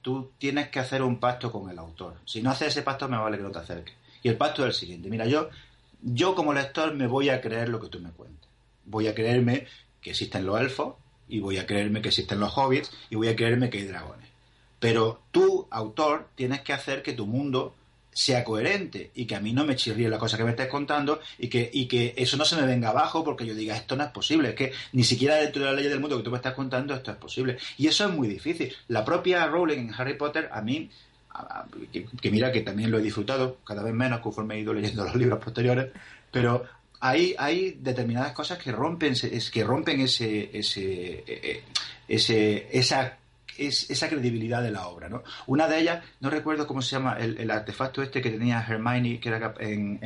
tú 0.00 0.32
tienes 0.38 0.68
que 0.68 0.80
hacer 0.80 1.02
un 1.02 1.20
pacto 1.20 1.52
con 1.52 1.68
el 1.68 1.78
autor. 1.78 2.16
Si 2.24 2.40
no 2.40 2.50
haces 2.50 2.68
ese 2.68 2.82
pacto, 2.82 3.06
me 3.06 3.18
vale 3.18 3.36
que 3.36 3.42
no 3.42 3.50
te 3.50 3.58
acerques. 3.58 3.94
Y 4.22 4.28
el 4.30 4.38
pacto 4.38 4.62
es 4.62 4.68
el 4.68 4.74
siguiente. 4.74 5.10
Mira, 5.10 5.26
yo, 5.26 5.50
yo 6.00 6.34
como 6.34 6.54
lector 6.54 6.94
me 6.94 7.06
voy 7.06 7.28
a 7.28 7.42
creer 7.42 7.68
lo 7.68 7.80
que 7.80 7.88
tú 7.88 8.00
me 8.00 8.12
cuentes. 8.12 8.48
Voy 8.86 9.08
a 9.08 9.14
creerme 9.14 9.66
que 10.04 10.10
existen 10.10 10.44
los 10.44 10.60
elfos 10.60 10.94
y 11.28 11.40
voy 11.40 11.56
a 11.56 11.66
creerme 11.66 12.02
que 12.02 12.08
existen 12.08 12.38
los 12.38 12.56
hobbits 12.56 12.92
y 13.08 13.16
voy 13.16 13.28
a 13.28 13.34
creerme 13.34 13.70
que 13.70 13.78
hay 13.78 13.86
dragones. 13.86 14.28
Pero 14.78 15.22
tú, 15.32 15.66
autor, 15.70 16.28
tienes 16.34 16.60
que 16.60 16.74
hacer 16.74 17.02
que 17.02 17.14
tu 17.14 17.26
mundo 17.26 17.74
sea 18.12 18.44
coherente 18.44 19.10
y 19.14 19.24
que 19.24 19.34
a 19.34 19.40
mí 19.40 19.52
no 19.52 19.64
me 19.64 19.74
chirríe 19.74 20.08
la 20.08 20.18
cosa 20.18 20.36
que 20.36 20.44
me 20.44 20.50
estés 20.50 20.68
contando 20.68 21.20
y 21.38 21.48
que, 21.48 21.68
y 21.72 21.86
que 21.86 22.14
eso 22.16 22.36
no 22.36 22.44
se 22.44 22.54
me 22.54 22.66
venga 22.66 22.90
abajo 22.90 23.24
porque 23.24 23.46
yo 23.46 23.54
diga 23.54 23.76
esto 23.76 23.96
no 23.96 24.04
es 24.04 24.10
posible, 24.10 24.50
es 24.50 24.54
que 24.54 24.72
ni 24.92 25.02
siquiera 25.02 25.36
dentro 25.36 25.64
de 25.64 25.70
la 25.70 25.74
ley 25.74 25.88
del 25.88 25.98
mundo 25.98 26.18
que 26.18 26.22
tú 26.22 26.30
me 26.30 26.36
estás 26.36 26.54
contando 26.54 26.94
esto 26.94 27.10
es 27.10 27.16
posible. 27.16 27.56
Y 27.78 27.88
eso 27.88 28.06
es 28.06 28.14
muy 28.14 28.28
difícil. 28.28 28.72
La 28.88 29.04
propia 29.04 29.46
Rowling 29.46 29.78
en 29.78 29.94
Harry 29.94 30.14
Potter 30.14 30.50
a 30.52 30.60
mí, 30.60 30.90
que, 31.90 32.04
que 32.04 32.30
mira 32.30 32.52
que 32.52 32.60
también 32.60 32.90
lo 32.90 32.98
he 32.98 33.02
disfrutado 33.02 33.56
cada 33.64 33.82
vez 33.82 33.94
menos 33.94 34.20
conforme 34.20 34.56
he 34.56 34.60
ido 34.60 34.74
leyendo 34.74 35.02
los 35.02 35.16
libros 35.16 35.42
posteriores, 35.42 35.90
pero 36.30 36.66
hay, 37.04 37.34
hay 37.38 37.76
determinadas 37.80 38.32
cosas 38.32 38.56
que 38.56 38.72
rompen, 38.72 39.12
es, 39.12 39.50
que 39.50 39.62
rompen 39.62 40.00
ese, 40.00 40.48
ese, 40.56 41.22
e, 41.26 41.26
e, 41.26 41.62
ese, 42.08 42.66
esa 42.72 43.18
esa 43.56 44.08
credibilidad 44.08 44.62
de 44.62 44.72
la 44.72 44.88
obra, 44.88 45.08
¿no? 45.08 45.22
Una 45.46 45.68
de 45.68 45.78
ellas, 45.78 46.04
no 46.18 46.28
recuerdo 46.28 46.66
cómo 46.66 46.82
se 46.82 46.96
llama, 46.96 47.16
el, 47.20 47.48
artefacto 47.52 48.02
este 48.02 48.20
que 48.20 48.30
tenía 48.30 48.64
Hermione, 48.68 49.20
que 49.20 49.28
era 49.28 49.54
en, 49.60 50.00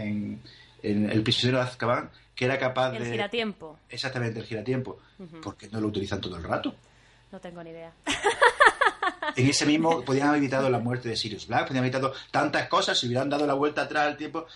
en, 0.82 1.10
El 1.10 1.22
prisionero 1.22 1.56
de 1.58 1.64
Azkaban, 1.64 2.10
que 2.34 2.44
era 2.44 2.58
capaz 2.58 2.90
de... 2.90 2.98
El 2.98 3.12
giratiempo. 3.12 3.78
Exactamente, 3.88 4.40
el 4.40 4.44
giratiempo. 4.44 4.98
¿Por 5.42 5.56
qué 5.56 5.68
no 5.68 5.80
lo 5.80 5.86
utilizan 5.86 6.20
todo 6.20 6.36
el 6.36 6.42
rato? 6.42 6.74
No 7.32 7.40
tengo 7.40 7.62
ni 7.62 7.70
idea. 7.70 7.92
en 9.36 9.48
ese 9.48 9.66
mismo 9.66 10.04
podían 10.04 10.28
haber 10.28 10.38
evitado 10.38 10.68
la 10.70 10.78
muerte 10.78 11.08
de 11.08 11.16
Sirius 11.16 11.46
Black, 11.46 11.68
podían 11.68 11.84
haber 11.84 11.94
evitado 11.94 12.14
tantas 12.30 12.68
cosas 12.68 12.98
si 12.98 13.06
hubieran 13.06 13.28
dado 13.28 13.46
la 13.46 13.54
vuelta 13.54 13.82
atrás 13.82 14.06
al 14.06 14.16
tiempo. 14.16 14.46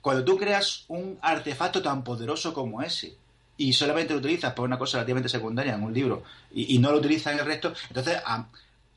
cuando 0.00 0.24
tú 0.24 0.36
creas 0.36 0.84
un 0.88 1.18
artefacto 1.22 1.82
tan 1.82 2.04
poderoso 2.04 2.52
como 2.52 2.82
ese 2.82 3.16
y 3.56 3.72
solamente 3.72 4.12
lo 4.12 4.18
utilizas 4.18 4.52
por 4.52 4.66
una 4.66 4.78
cosa 4.78 4.98
relativamente 4.98 5.28
secundaria 5.28 5.74
en 5.74 5.82
un 5.82 5.92
libro 5.92 6.22
y, 6.52 6.78
no 6.78 6.90
lo 6.90 6.98
utilizas 6.98 7.32
en 7.32 7.40
el 7.40 7.46
resto, 7.46 7.72
entonces 7.88 8.18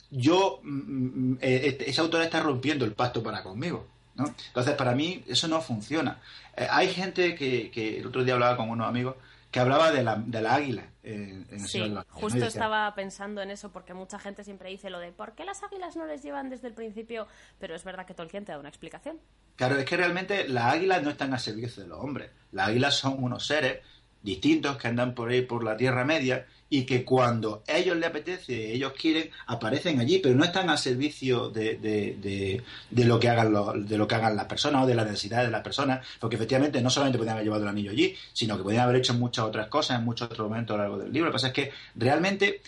yo, 0.09 0.59
mm, 0.63 0.69
mm, 0.69 1.31
mm, 1.31 1.37
eh, 1.41 1.77
ese 1.85 2.01
autor 2.01 2.21
está 2.21 2.39
rompiendo 2.39 2.85
el 2.85 2.93
pacto 2.93 3.21
para 3.21 3.43
conmigo. 3.43 3.87
Entonces, 4.17 4.73
para 4.73 4.95
mí 4.95 5.23
eso 5.27 5.47
no 5.47 5.61
funciona. 5.61 6.19
Eh, 6.55 6.67
hay 6.69 6.91
gente 6.91 7.35
que, 7.35 7.69
que 7.69 7.99
el 7.99 8.07
otro 8.07 8.23
día 8.23 8.33
hablaba 8.33 8.57
con 8.57 8.69
unos 8.69 8.87
amigos 8.87 9.15
que 9.57 9.61
hablaba 9.61 9.91
de 9.91 10.03
la, 10.03 10.15
de 10.17 10.39
la 10.39 10.53
águila. 10.53 10.83
En, 11.01 11.47
sí, 11.67 11.91
justo 12.09 12.45
estaba 12.45 12.93
pensando 12.93 13.41
en 13.41 13.49
eso, 13.49 13.71
porque 13.71 13.95
mucha 13.95 14.19
gente 14.19 14.43
siempre 14.43 14.69
dice 14.69 14.91
lo 14.91 14.99
de 14.99 15.11
¿por 15.11 15.33
qué 15.33 15.45
las 15.45 15.63
águilas 15.63 15.95
no 15.95 16.05
les 16.05 16.21
llevan 16.21 16.51
desde 16.51 16.67
el 16.67 16.75
principio? 16.75 17.27
Pero 17.57 17.73
es 17.73 17.83
verdad 17.83 18.05
que 18.05 18.13
Tolkien 18.13 18.45
te 18.45 18.51
da 18.51 18.59
una 18.59 18.69
explicación. 18.69 19.19
Claro, 19.55 19.79
es 19.79 19.85
que 19.85 19.97
realmente 19.97 20.47
las 20.47 20.75
águilas 20.75 21.01
no 21.01 21.09
están 21.09 21.33
a 21.33 21.39
servicio 21.39 21.81
de 21.81 21.89
los 21.89 21.99
hombres. 21.99 22.29
Las 22.51 22.67
águilas 22.67 22.93
son 22.93 23.23
unos 23.23 23.47
seres 23.47 23.79
distintos 24.21 24.77
que 24.77 24.89
andan 24.89 25.15
por 25.15 25.29
ahí 25.29 25.41
por 25.41 25.63
la 25.63 25.75
Tierra 25.75 26.05
Media 26.05 26.45
y 26.69 26.85
que 26.85 27.05
cuando 27.05 27.63
ellos 27.67 27.95
les 27.97 28.09
apetece, 28.09 28.73
ellos 28.73 28.93
quieren, 28.93 29.29
aparecen 29.45 29.99
allí, 29.99 30.19
pero 30.19 30.35
no 30.35 30.43
están 30.43 30.69
al 30.69 30.77
servicio 30.77 31.49
de, 31.49 31.77
de, 31.77 32.63
de, 32.89 33.05
lo 33.05 33.19
que 33.19 33.29
hagan 33.29 33.53
los, 33.53 33.87
de 33.87 33.97
lo 33.97 34.07
que 34.07 34.15
hagan 34.15 34.35
las 34.35 34.45
personas 34.45 34.83
o 34.83 34.87
de 34.87 34.95
las 34.95 35.05
necesidades 35.05 35.47
de 35.47 35.51
las 35.51 35.63
personas, 35.63 36.05
porque 36.19 36.35
efectivamente 36.35 36.81
no 36.81 36.89
solamente 36.89 37.17
podían 37.17 37.35
haber 37.35 37.45
llevado 37.45 37.63
el 37.63 37.69
anillo 37.69 37.91
allí, 37.91 38.15
sino 38.33 38.57
que 38.57 38.63
podían 38.63 38.83
haber 38.83 38.97
hecho 38.97 39.13
muchas 39.13 39.45
otras 39.45 39.67
cosas 39.67 39.99
en 39.99 40.05
muchos 40.05 40.29
otros 40.29 40.49
momentos 40.49 40.73
a 40.73 40.77
lo 40.77 40.83
largo 40.83 40.97
del 40.99 41.13
libro. 41.13 41.27
Lo 41.27 41.31
que 41.31 41.35
pasa 41.35 41.47
es 41.47 41.53
que 41.53 41.71
realmente 41.95 42.61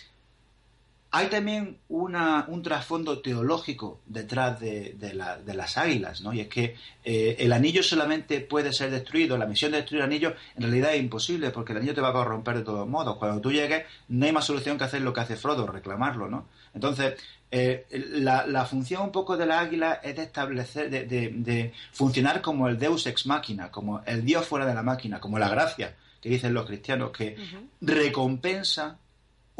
hay 1.11 1.27
también 1.27 1.77
una, 1.89 2.45
un 2.47 2.61
trasfondo 2.61 3.19
teológico 3.19 3.99
detrás 4.05 4.59
de, 4.59 4.95
las 5.13 5.77
águilas, 5.77 6.21
¿no? 6.21 6.33
Y 6.33 6.41
es 6.41 6.47
que 6.47 6.75
eh, 7.03 7.35
el 7.39 7.51
anillo 7.51 7.81
solamente 7.81 8.41
puede 8.41 8.71
ser 8.73 8.91
destruido, 8.91 9.35
la 9.35 9.47
misión 9.47 9.71
de 9.71 9.77
destruir 9.77 10.03
el 10.03 10.07
anillo 10.07 10.35
en 10.55 10.63
realidad 10.63 10.93
es 10.93 10.99
imposible, 10.99 11.49
porque 11.49 11.71
el 11.71 11.79
anillo 11.79 11.95
te 11.95 12.01
va 12.01 12.09
a 12.09 12.13
corromper 12.13 12.57
de 12.57 12.63
todos 12.63 12.87
modos. 12.87 13.17
Cuando 13.17 13.41
tú 13.41 13.51
llegues, 13.51 13.85
no 14.09 14.25
hay 14.25 14.31
más 14.31 14.45
solución 14.45 14.77
que 14.77 14.83
hacer 14.83 15.01
lo 15.01 15.11
que 15.11 15.21
hace 15.21 15.35
Frodo, 15.35 15.65
reclamarlo, 15.65 16.29
¿no? 16.29 16.45
Entonces, 16.75 17.15
eh, 17.49 17.87
la, 17.89 18.65
función 18.65 19.01
un 19.01 19.11
poco 19.11 19.35
de 19.35 19.47
la 19.47 19.61
águila 19.61 19.99
es 20.03 20.15
de 20.15 20.23
establecer, 20.23 20.91
de, 20.91 21.73
funcionar 21.91 22.41
como 22.41 22.67
el 22.67 22.77
Deus 22.77 23.07
ex 23.07 23.25
machina, 23.25 23.71
como 23.71 24.03
el 24.05 24.23
Dios 24.23 24.45
fuera 24.45 24.67
de 24.67 24.75
la 24.75 24.83
máquina, 24.83 25.19
como 25.19 25.39
la 25.39 25.49
gracia 25.49 25.95
que 26.21 26.29
dicen 26.29 26.53
los 26.53 26.67
cristianos, 26.67 27.11
que 27.11 27.35
recompensa 27.81 28.99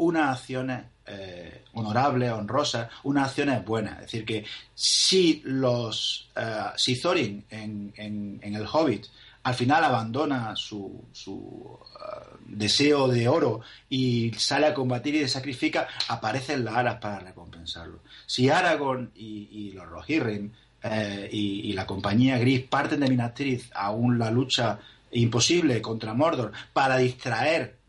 unas 0.00 0.38
acciones 0.38 0.84
eh, 1.06 1.64
honorables, 1.74 2.32
honrosas, 2.32 2.88
unas 3.04 3.28
acciones 3.28 3.64
buenas. 3.64 3.94
Es 3.94 4.00
decir, 4.02 4.24
que 4.24 4.44
si 4.74 5.42
los 5.44 6.30
eh, 6.36 6.64
si 6.76 7.00
Thorin 7.00 7.44
en, 7.50 8.40
el 8.42 8.66
Hobbit 8.66 9.06
al 9.42 9.54
final 9.54 9.84
abandona 9.84 10.54
su, 10.56 11.04
su 11.12 11.78
eh, 11.96 12.36
deseo 12.46 13.08
de 13.08 13.28
oro 13.28 13.60
y 13.88 14.32
sale 14.36 14.66
a 14.66 14.74
combatir 14.74 15.14
y 15.14 15.20
se 15.20 15.28
sacrifica, 15.28 15.88
aparecen 16.08 16.64
las 16.64 16.76
aras 16.76 16.96
para 16.96 17.20
recompensarlo. 17.20 18.00
Si 18.26 18.48
Aragorn 18.48 19.10
y, 19.14 19.72
los 19.72 19.86
Rohirrim 19.86 20.52
y, 21.30 21.72
la 21.72 21.86
compañía 21.86 22.38
gris 22.38 22.62
parten 22.62 23.00
de 23.00 23.08
Minas 23.08 23.34
Tirith 23.34 23.70
a 23.74 23.92
la 23.92 24.30
lucha 24.30 24.78
imposible 25.12 25.82
contra 25.82 26.14
Mordor 26.14 26.52
para 26.72 26.96
distraer 26.96 27.79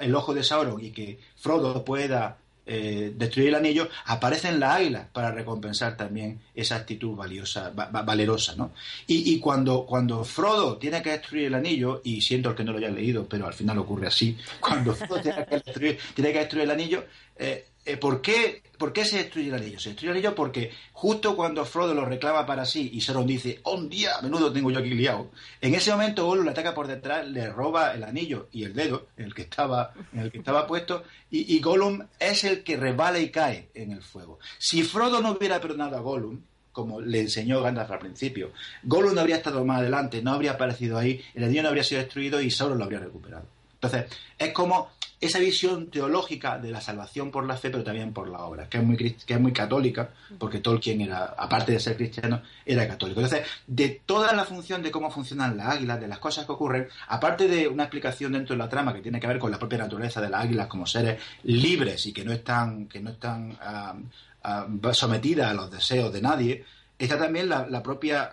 el 0.00 0.14
ojo 0.14 0.34
de 0.34 0.44
Sauron 0.44 0.84
y 0.84 0.90
que 0.90 1.18
Frodo 1.36 1.84
pueda 1.84 2.38
eh, 2.66 3.12
destruir 3.14 3.48
el 3.50 3.56
anillo, 3.56 3.90
aparecen 4.06 4.58
las 4.58 4.76
águilas 4.76 5.06
para 5.12 5.30
recompensar 5.30 5.98
también 5.98 6.40
esa 6.54 6.76
actitud 6.76 7.14
valiosa, 7.14 7.70
valerosa, 7.70 8.54
¿no? 8.56 8.72
Y, 9.06 9.38
cuando, 9.38 9.84
cuando 9.84 10.24
Frodo 10.24 10.78
tiene 10.78 11.02
que 11.02 11.10
destruir 11.10 11.46
el 11.46 11.54
anillo, 11.54 12.00
y 12.04 12.22
siento 12.22 12.54
que 12.54 12.64
no 12.64 12.72
lo 12.72 12.78
haya 12.78 12.88
leído, 12.88 13.26
pero 13.28 13.46
al 13.46 13.52
final 13.52 13.78
ocurre 13.78 14.06
así, 14.06 14.38
cuando 14.60 14.94
Frodo 14.94 15.20
tiene 15.20 15.44
que 15.44 15.56
destruir, 15.56 15.98
tiene 16.14 16.32
que 16.32 16.38
destruir 16.38 16.64
el 16.64 16.70
anillo, 16.70 17.04
eh, 17.36 17.66
¿por, 18.00 18.22
qué, 18.22 18.62
¿por, 18.78 18.92
qué, 18.92 19.04
se 19.04 19.18
destruye 19.18 19.48
el 19.48 19.54
anillo? 19.54 19.78
Se 19.78 19.90
destruye 19.90 20.10
el 20.10 20.16
anillo 20.16 20.34
porque 20.34 20.72
justo 20.92 21.36
cuando 21.36 21.64
Frodo 21.64 21.94
lo 21.94 22.04
reclama 22.04 22.46
para 22.46 22.64
sí 22.64 22.90
y 22.92 23.00
Sauron 23.00 23.26
dice, 23.26 23.60
¡Oh, 23.64 23.74
un 23.74 23.88
día! 23.88 24.12
Menudo 24.22 24.52
tengo 24.52 24.70
yo 24.70 24.78
aquí 24.78 24.90
liado. 24.90 25.30
En 25.60 25.74
ese 25.74 25.90
momento 25.90 26.26
Gollum 26.26 26.44
le 26.44 26.50
ataca 26.52 26.74
por 26.74 26.86
detrás, 26.86 27.26
le 27.28 27.50
roba 27.50 27.94
el 27.94 28.04
anillo 28.04 28.48
y 28.52 28.64
el 28.64 28.74
dedo 28.74 29.08
en 29.16 29.26
el 29.26 29.34
que 29.34 29.42
estaba, 29.42 29.92
en 30.12 30.20
el 30.20 30.32
que 30.32 30.38
estaba 30.38 30.66
puesto 30.68 31.04
y, 31.30 31.54
y 31.54 31.60
Gollum 31.60 32.06
es 32.18 32.44
el 32.44 32.62
que 32.62 32.76
rebala 32.76 33.18
y 33.18 33.30
cae 33.30 33.68
en 33.74 33.92
el 33.92 34.02
fuego. 34.02 34.38
Si 34.58 34.82
Frodo 34.82 35.20
no 35.20 35.32
hubiera 35.32 35.60
perdonado 35.60 35.96
a 35.96 36.00
Gollum, 36.00 36.40
como 36.72 37.00
le 37.00 37.20
enseñó 37.20 37.62
Gandalf 37.62 37.90
al 37.92 38.00
principio, 38.00 38.52
Gollum 38.82 39.14
no 39.14 39.20
habría 39.20 39.36
estado 39.36 39.64
más 39.64 39.80
adelante, 39.80 40.20
no 40.22 40.32
habría 40.32 40.52
aparecido 40.52 40.98
ahí, 40.98 41.22
el 41.34 41.44
anillo 41.44 41.62
no 41.62 41.68
habría 41.68 41.84
sido 41.84 42.00
destruido 42.00 42.40
y 42.40 42.50
Sauron 42.50 42.78
lo 42.78 42.84
habría 42.84 42.98
recuperado. 42.98 43.46
Entonces, 43.74 44.06
es 44.38 44.52
como 44.52 44.90
esa 45.26 45.38
visión 45.38 45.90
teológica 45.90 46.58
de 46.58 46.70
la 46.70 46.80
salvación 46.80 47.30
por 47.30 47.46
la 47.46 47.56
fe, 47.56 47.70
pero 47.70 47.84
también 47.84 48.12
por 48.12 48.28
la 48.28 48.40
obra, 48.40 48.68
que 48.68 48.78
es 48.78 48.84
muy, 48.84 48.96
que 48.96 49.34
es 49.34 49.40
muy 49.40 49.52
católica, 49.52 50.10
porque 50.38 50.58
Tolkien 50.58 51.00
era, 51.00 51.34
aparte 51.36 51.72
de 51.72 51.80
ser 51.80 51.96
cristiano, 51.96 52.42
era 52.64 52.86
católico. 52.86 53.20
Entonces, 53.20 53.46
de 53.66 54.00
toda 54.04 54.32
la 54.32 54.44
función 54.44 54.82
de 54.82 54.90
cómo 54.90 55.10
funcionan 55.10 55.56
las 55.56 55.76
águilas, 55.76 56.00
de 56.00 56.08
las 56.08 56.18
cosas 56.18 56.46
que 56.46 56.52
ocurren, 56.52 56.88
aparte 57.08 57.48
de 57.48 57.68
una 57.68 57.84
explicación 57.84 58.32
dentro 58.32 58.54
de 58.54 58.58
la 58.58 58.68
trama 58.68 58.92
que 58.92 59.00
tiene 59.00 59.20
que 59.20 59.26
ver 59.26 59.38
con 59.38 59.50
la 59.50 59.58
propia 59.58 59.78
naturaleza 59.78 60.20
de 60.20 60.30
las 60.30 60.44
águilas 60.44 60.66
como 60.66 60.86
seres 60.86 61.20
libres 61.44 62.06
y 62.06 62.12
que 62.12 62.24
no 62.24 62.32
están, 62.32 62.86
que 62.86 63.00
no 63.00 63.10
están 63.10 63.56
ah, 63.60 63.94
ah, 64.42 64.66
sometidas 64.92 65.50
a 65.50 65.54
los 65.54 65.70
deseos 65.70 66.12
de 66.12 66.20
nadie, 66.20 66.64
está 67.04 67.18
también 67.18 67.48
la, 67.48 67.82
propia 67.82 68.32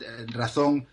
eh, 0.00 0.26
razón 0.28 0.86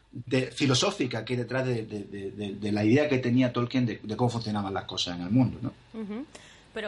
filosófica 0.54 1.24
que 1.24 1.34
hay 1.34 1.38
detrás 1.38 1.66
de, 1.66 2.72
la 2.72 2.84
idea 2.84 3.08
que 3.08 3.20
tenía 3.20 3.52
Tolkien 3.52 3.86
de, 3.86 4.00
cómo 4.16 4.30
funcionaban 4.30 4.74
las 4.74 4.86
cosas 4.86 5.18
en 5.18 5.24
el 5.24 5.30
mundo. 5.30 5.60
¿no? 5.62 5.74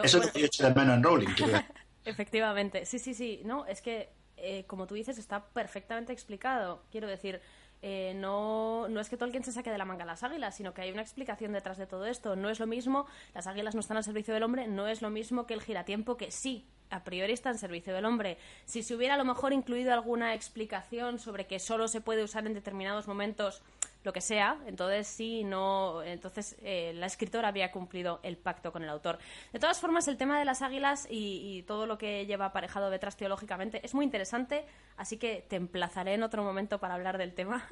Eso 0.02 0.18
es 0.18 0.26
lo 0.26 0.32
que 0.32 0.40
yo 0.40 0.46
eché 0.46 0.64
de 0.64 0.74
menos 0.74 0.96
en 0.96 1.02
Rowling. 1.02 1.28
Efectivamente, 2.04 2.86
sí, 2.86 2.98
sí, 2.98 3.14
sí. 3.14 3.42
No, 3.44 3.66
es 3.66 3.82
que, 3.82 4.10
eh, 4.36 4.64
como 4.66 4.86
tú 4.86 4.94
dices, 4.94 5.18
está 5.18 5.44
perfectamente 5.44 6.12
explicado. 6.12 6.82
Quiero 6.90 7.06
decir, 7.06 7.40
eh, 7.82 8.14
no, 8.16 8.88
no 8.88 9.00
es 9.00 9.08
que 9.08 9.16
Tolkien 9.16 9.44
se 9.44 9.52
saque 9.52 9.70
de 9.70 9.78
la 9.78 9.84
manga 9.84 10.04
las 10.04 10.22
águilas, 10.22 10.56
sino 10.56 10.74
que 10.74 10.82
hay 10.82 10.90
una 10.90 11.02
explicación 11.02 11.52
detrás 11.52 11.78
de 11.78 11.86
todo 11.86 12.06
esto. 12.06 12.34
No 12.34 12.50
es 12.50 12.60
lo 12.60 12.66
mismo, 12.66 13.06
las 13.34 13.46
águilas 13.46 13.74
no 13.74 13.80
están 13.80 13.96
al 13.96 14.04
servicio 14.04 14.34
del 14.34 14.42
hombre, 14.42 14.66
no 14.66 14.88
es 14.88 15.02
lo 15.02 15.10
mismo 15.10 15.46
que 15.46 15.54
el 15.54 15.62
giratiempo, 15.62 16.16
que 16.16 16.30
sí, 16.30 16.66
a 16.90 17.04
priori 17.04 17.32
está 17.32 17.50
en 17.50 17.58
servicio 17.58 17.94
del 17.94 18.04
hombre. 18.04 18.38
Si 18.64 18.82
se 18.82 18.94
hubiera 18.94 19.14
a 19.14 19.18
lo 19.18 19.24
mejor 19.24 19.52
incluido 19.52 19.92
alguna 19.92 20.34
explicación 20.34 21.18
sobre 21.18 21.46
que 21.46 21.58
solo 21.58 21.88
se 21.88 22.00
puede 22.00 22.22
usar 22.22 22.46
en 22.46 22.54
determinados 22.54 23.06
momentos 23.06 23.62
lo 24.04 24.12
que 24.12 24.20
sea, 24.20 24.56
entonces 24.66 25.08
sí, 25.08 25.42
no, 25.44 26.02
entonces 26.02 26.56
eh, 26.62 26.92
la 26.94 27.06
escritora 27.06 27.48
había 27.48 27.72
cumplido 27.72 28.20
el 28.22 28.36
pacto 28.36 28.70
con 28.72 28.82
el 28.84 28.88
autor. 28.88 29.18
De 29.52 29.58
todas 29.58 29.80
formas, 29.80 30.06
el 30.06 30.16
tema 30.16 30.38
de 30.38 30.44
las 30.44 30.62
águilas 30.62 31.06
y, 31.10 31.64
todo 31.66 31.86
lo 31.86 31.98
que 31.98 32.24
lleva 32.24 32.46
aparejado 32.46 32.88
detrás 32.88 33.16
teológicamente 33.16 33.84
es 33.84 33.94
muy 33.94 34.04
interesante, 34.04 34.64
así 34.96 35.16
que 35.16 35.44
te 35.48 35.56
emplazaré 35.56 36.14
en 36.14 36.22
otro 36.22 36.42
momento 36.44 36.78
para 36.78 36.94
hablar 36.94 37.18
del 37.18 37.34
tema. 37.34 37.66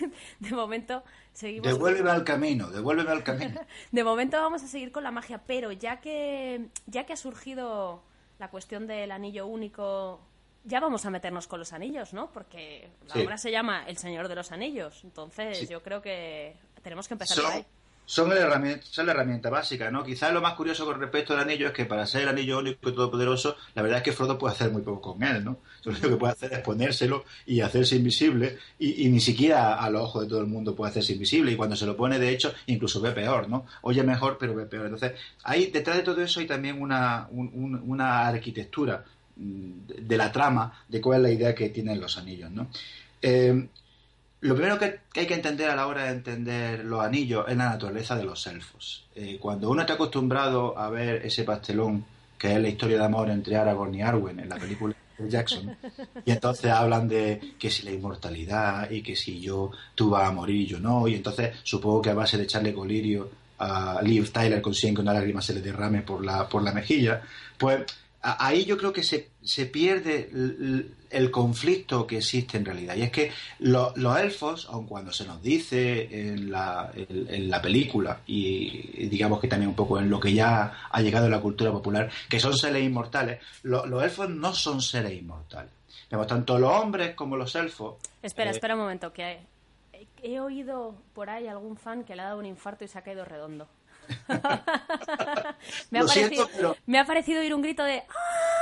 de 0.40 0.50
momento 0.50 1.04
seguimos. 1.32 1.68
Devuélveme 1.68 2.10
al 2.10 2.24
camino, 2.24 2.70
devuélveme 2.70 3.10
al 3.10 3.22
camino. 3.22 3.60
de 3.92 4.04
momento 4.04 4.38
vamos 4.38 4.62
a 4.62 4.66
seguir 4.66 4.90
con 4.90 5.04
la 5.04 5.10
magia, 5.10 5.42
pero 5.46 5.70
ya 5.70 6.00
que 6.00 6.68
ya 6.86 7.04
que 7.04 7.12
ha 7.12 7.16
surgido 7.16 8.02
la 8.42 8.50
cuestión 8.50 8.88
del 8.88 9.12
anillo 9.12 9.46
único 9.46 10.18
ya 10.64 10.80
vamos 10.80 11.06
a 11.06 11.10
meternos 11.10 11.46
con 11.46 11.60
los 11.60 11.72
anillos, 11.72 12.12
¿no? 12.12 12.32
Porque 12.32 12.90
la 13.06 13.22
obra 13.22 13.38
se 13.38 13.52
llama 13.52 13.84
El 13.86 13.98
Señor 13.98 14.26
de 14.26 14.34
los 14.34 14.50
Anillos. 14.50 15.04
Entonces, 15.04 15.68
yo 15.68 15.80
creo 15.80 16.02
que 16.02 16.56
tenemos 16.82 17.06
que 17.06 17.14
empezar 17.14 17.36
son, 17.36 17.52
ahí. 17.52 17.64
Son, 18.04 18.28
la 18.28 18.36
herramienta, 18.36 18.84
son 18.90 19.06
la 19.06 19.12
herramienta 19.12 19.48
básica, 19.48 19.90
¿no? 19.90 20.04
Quizás 20.04 20.32
lo 20.32 20.40
más 20.40 20.54
curioso 20.54 20.84
con 20.84 21.00
respecto 21.00 21.34
al 21.34 21.40
anillo 21.40 21.68
es 21.68 21.72
que 21.72 21.84
para 21.84 22.04
ser 22.04 22.22
el 22.22 22.28
anillo 22.28 22.58
único 22.58 22.88
y 22.88 22.92
todopoderoso, 22.92 23.56
la 23.74 23.82
verdad 23.82 23.98
es 23.98 24.04
que 24.04 24.12
Frodo 24.12 24.36
puede 24.38 24.54
hacer 24.54 24.70
muy 24.70 24.82
poco 24.82 25.12
con 25.12 25.22
él, 25.22 25.44
¿no? 25.44 25.58
Lo 25.84 25.92
único 25.92 26.08
que 26.08 26.16
puede 26.16 26.32
hacer 26.32 26.52
es 26.52 26.58
ponérselo 26.60 27.24
y 27.46 27.60
hacerse 27.60 27.96
invisible, 27.96 28.58
y, 28.78 29.08
ni 29.08 29.20
siquiera 29.20 29.74
a 29.74 29.88
los 29.88 30.02
ojos 30.02 30.22
de 30.24 30.28
todo 30.28 30.40
el 30.40 30.46
mundo 30.46 30.74
puede 30.74 30.90
hacerse 30.90 31.12
invisible, 31.12 31.52
y 31.52 31.56
cuando 31.56 31.76
se 31.76 31.86
lo 31.86 31.96
pone, 31.96 32.18
de 32.18 32.30
hecho, 32.30 32.52
incluso 32.66 33.00
ve 33.00 33.12
peor, 33.12 33.48
¿no? 33.48 33.66
Oye 33.82 34.02
mejor, 34.02 34.36
pero 34.38 34.54
ve 34.54 34.66
peor. 34.66 34.86
Entonces, 34.86 35.12
ahí 35.44 35.66
detrás 35.66 35.96
de 35.96 36.02
todo 36.02 36.20
eso 36.22 36.40
hay 36.40 36.46
también 36.46 36.82
una, 36.82 37.28
una 37.30 38.26
arquitectura 38.28 39.04
de 39.36 40.16
la 40.16 40.30
trama, 40.30 40.84
de 40.88 41.00
cuál 41.00 41.18
es 41.18 41.22
la 41.22 41.30
idea 41.30 41.54
que 41.54 41.70
tienen 41.70 42.00
los 42.00 42.18
anillos, 42.18 42.50
¿no? 42.50 42.68
Eh, 43.22 43.68
lo 44.42 44.56
primero 44.56 44.76
que, 44.76 45.00
hay 45.14 45.26
que 45.26 45.34
entender 45.34 45.70
a 45.70 45.76
la 45.76 45.86
hora 45.86 46.04
de 46.04 46.10
entender 46.10 46.84
los 46.84 47.00
anillos 47.00 47.44
es 47.48 47.56
la 47.56 47.70
naturaleza 47.70 48.16
de 48.16 48.24
los 48.24 48.44
elfos. 48.48 49.06
Eh, 49.14 49.38
cuando 49.40 49.70
uno 49.70 49.82
está 49.82 49.94
acostumbrado 49.94 50.76
a 50.76 50.90
ver 50.90 51.24
ese 51.24 51.44
pastelón 51.44 52.04
que 52.36 52.52
es 52.52 52.60
la 52.60 52.68
historia 52.68 52.98
de 52.98 53.04
amor 53.04 53.30
entre 53.30 53.56
Aragorn 53.56 53.94
y 53.94 54.02
Arwen 54.02 54.40
en 54.40 54.48
la 54.48 54.56
película 54.56 54.96
de 55.16 55.30
Jackson, 55.30 55.76
y 56.24 56.32
entonces 56.32 56.72
hablan 56.72 57.06
de 57.06 57.54
que 57.56 57.70
si 57.70 57.84
la 57.84 57.92
inmortalidad 57.92 58.90
y 58.90 59.00
que 59.00 59.14
si 59.14 59.40
yo 59.40 59.70
tú 59.94 60.10
vas 60.10 60.28
a 60.28 60.32
morir 60.32 60.62
y 60.62 60.66
yo 60.66 60.80
no, 60.80 61.06
y 61.06 61.14
entonces 61.14 61.54
supongo 61.62 62.02
que 62.02 62.10
a 62.10 62.14
base 62.14 62.36
de 62.36 62.42
echarle 62.42 62.74
colirio 62.74 63.30
a 63.60 64.00
Liv 64.02 64.32
Tyler 64.32 64.60
consiguen 64.60 64.96
que 64.96 65.02
una 65.02 65.12
lágrima 65.12 65.40
se 65.40 65.54
le 65.54 65.60
derrame 65.60 66.02
por 66.02 66.24
la, 66.24 66.48
por 66.48 66.64
la 66.64 66.72
mejilla, 66.72 67.22
pues 67.56 67.84
ahí 68.20 68.64
yo 68.64 68.76
creo 68.76 68.92
que 68.92 69.04
se, 69.04 69.30
se 69.40 69.66
pierde 69.66 70.28
el, 71.12 71.30
conflicto 71.30 72.06
que 72.06 72.18
existe 72.18 72.58
en 72.58 72.64
realidad. 72.64 72.96
Y 72.96 73.02
es 73.02 73.10
que 73.10 73.30
los 73.60 73.94
elfos, 73.96 74.68
aun 74.70 74.86
cuando 74.86 75.12
se 75.12 75.24
nos 75.24 75.42
dice 75.42 76.08
en 76.10 76.50
la, 76.50 76.90
en, 76.94 77.50
la, 77.50 77.62
película, 77.62 78.20
y 78.26 79.06
digamos 79.06 79.40
que 79.40 79.48
también 79.48 79.70
un 79.70 79.76
poco 79.76 79.98
en 79.98 80.10
lo 80.10 80.18
que 80.18 80.32
ya 80.32 80.88
ha 80.90 81.00
llegado 81.00 81.26
en 81.26 81.32
la 81.32 81.40
cultura 81.40 81.70
popular, 81.70 82.10
que 82.28 82.40
son 82.40 82.56
seres 82.56 82.82
inmortales, 82.82 83.40
los 83.62 84.02
elfos 84.02 84.28
no 84.30 84.52
son 84.54 84.80
seres 84.80 85.12
inmortales. 85.12 85.70
Vemos 86.10 86.26
tanto 86.26 86.58
los 86.58 86.70
hombres 86.70 87.14
como 87.14 87.36
los 87.36 87.54
elfos. 87.54 87.96
Espera, 88.22 88.50
eh, 88.50 88.54
espera 88.54 88.74
un 88.74 88.80
momento, 88.82 89.12
que 89.12 89.40
he 90.22 90.40
oído 90.40 90.94
por 91.14 91.30
ahí 91.30 91.48
algún 91.48 91.76
fan 91.76 92.04
que 92.04 92.14
le 92.14 92.22
ha 92.22 92.26
dado 92.26 92.38
un 92.38 92.46
infarto 92.46 92.84
y 92.84 92.88
se 92.88 92.98
ha 92.98 93.02
caído 93.02 93.24
redondo. 93.24 93.68
me, 95.90 96.00
ha 96.00 96.04
parecido, 96.04 96.76
me, 96.86 96.98
ha 96.98 97.04
parecido, 97.04 97.40
oír 97.40 97.54
un 97.54 97.62
grito 97.62 97.84
de 97.84 98.02
¡Ah! 98.08 98.52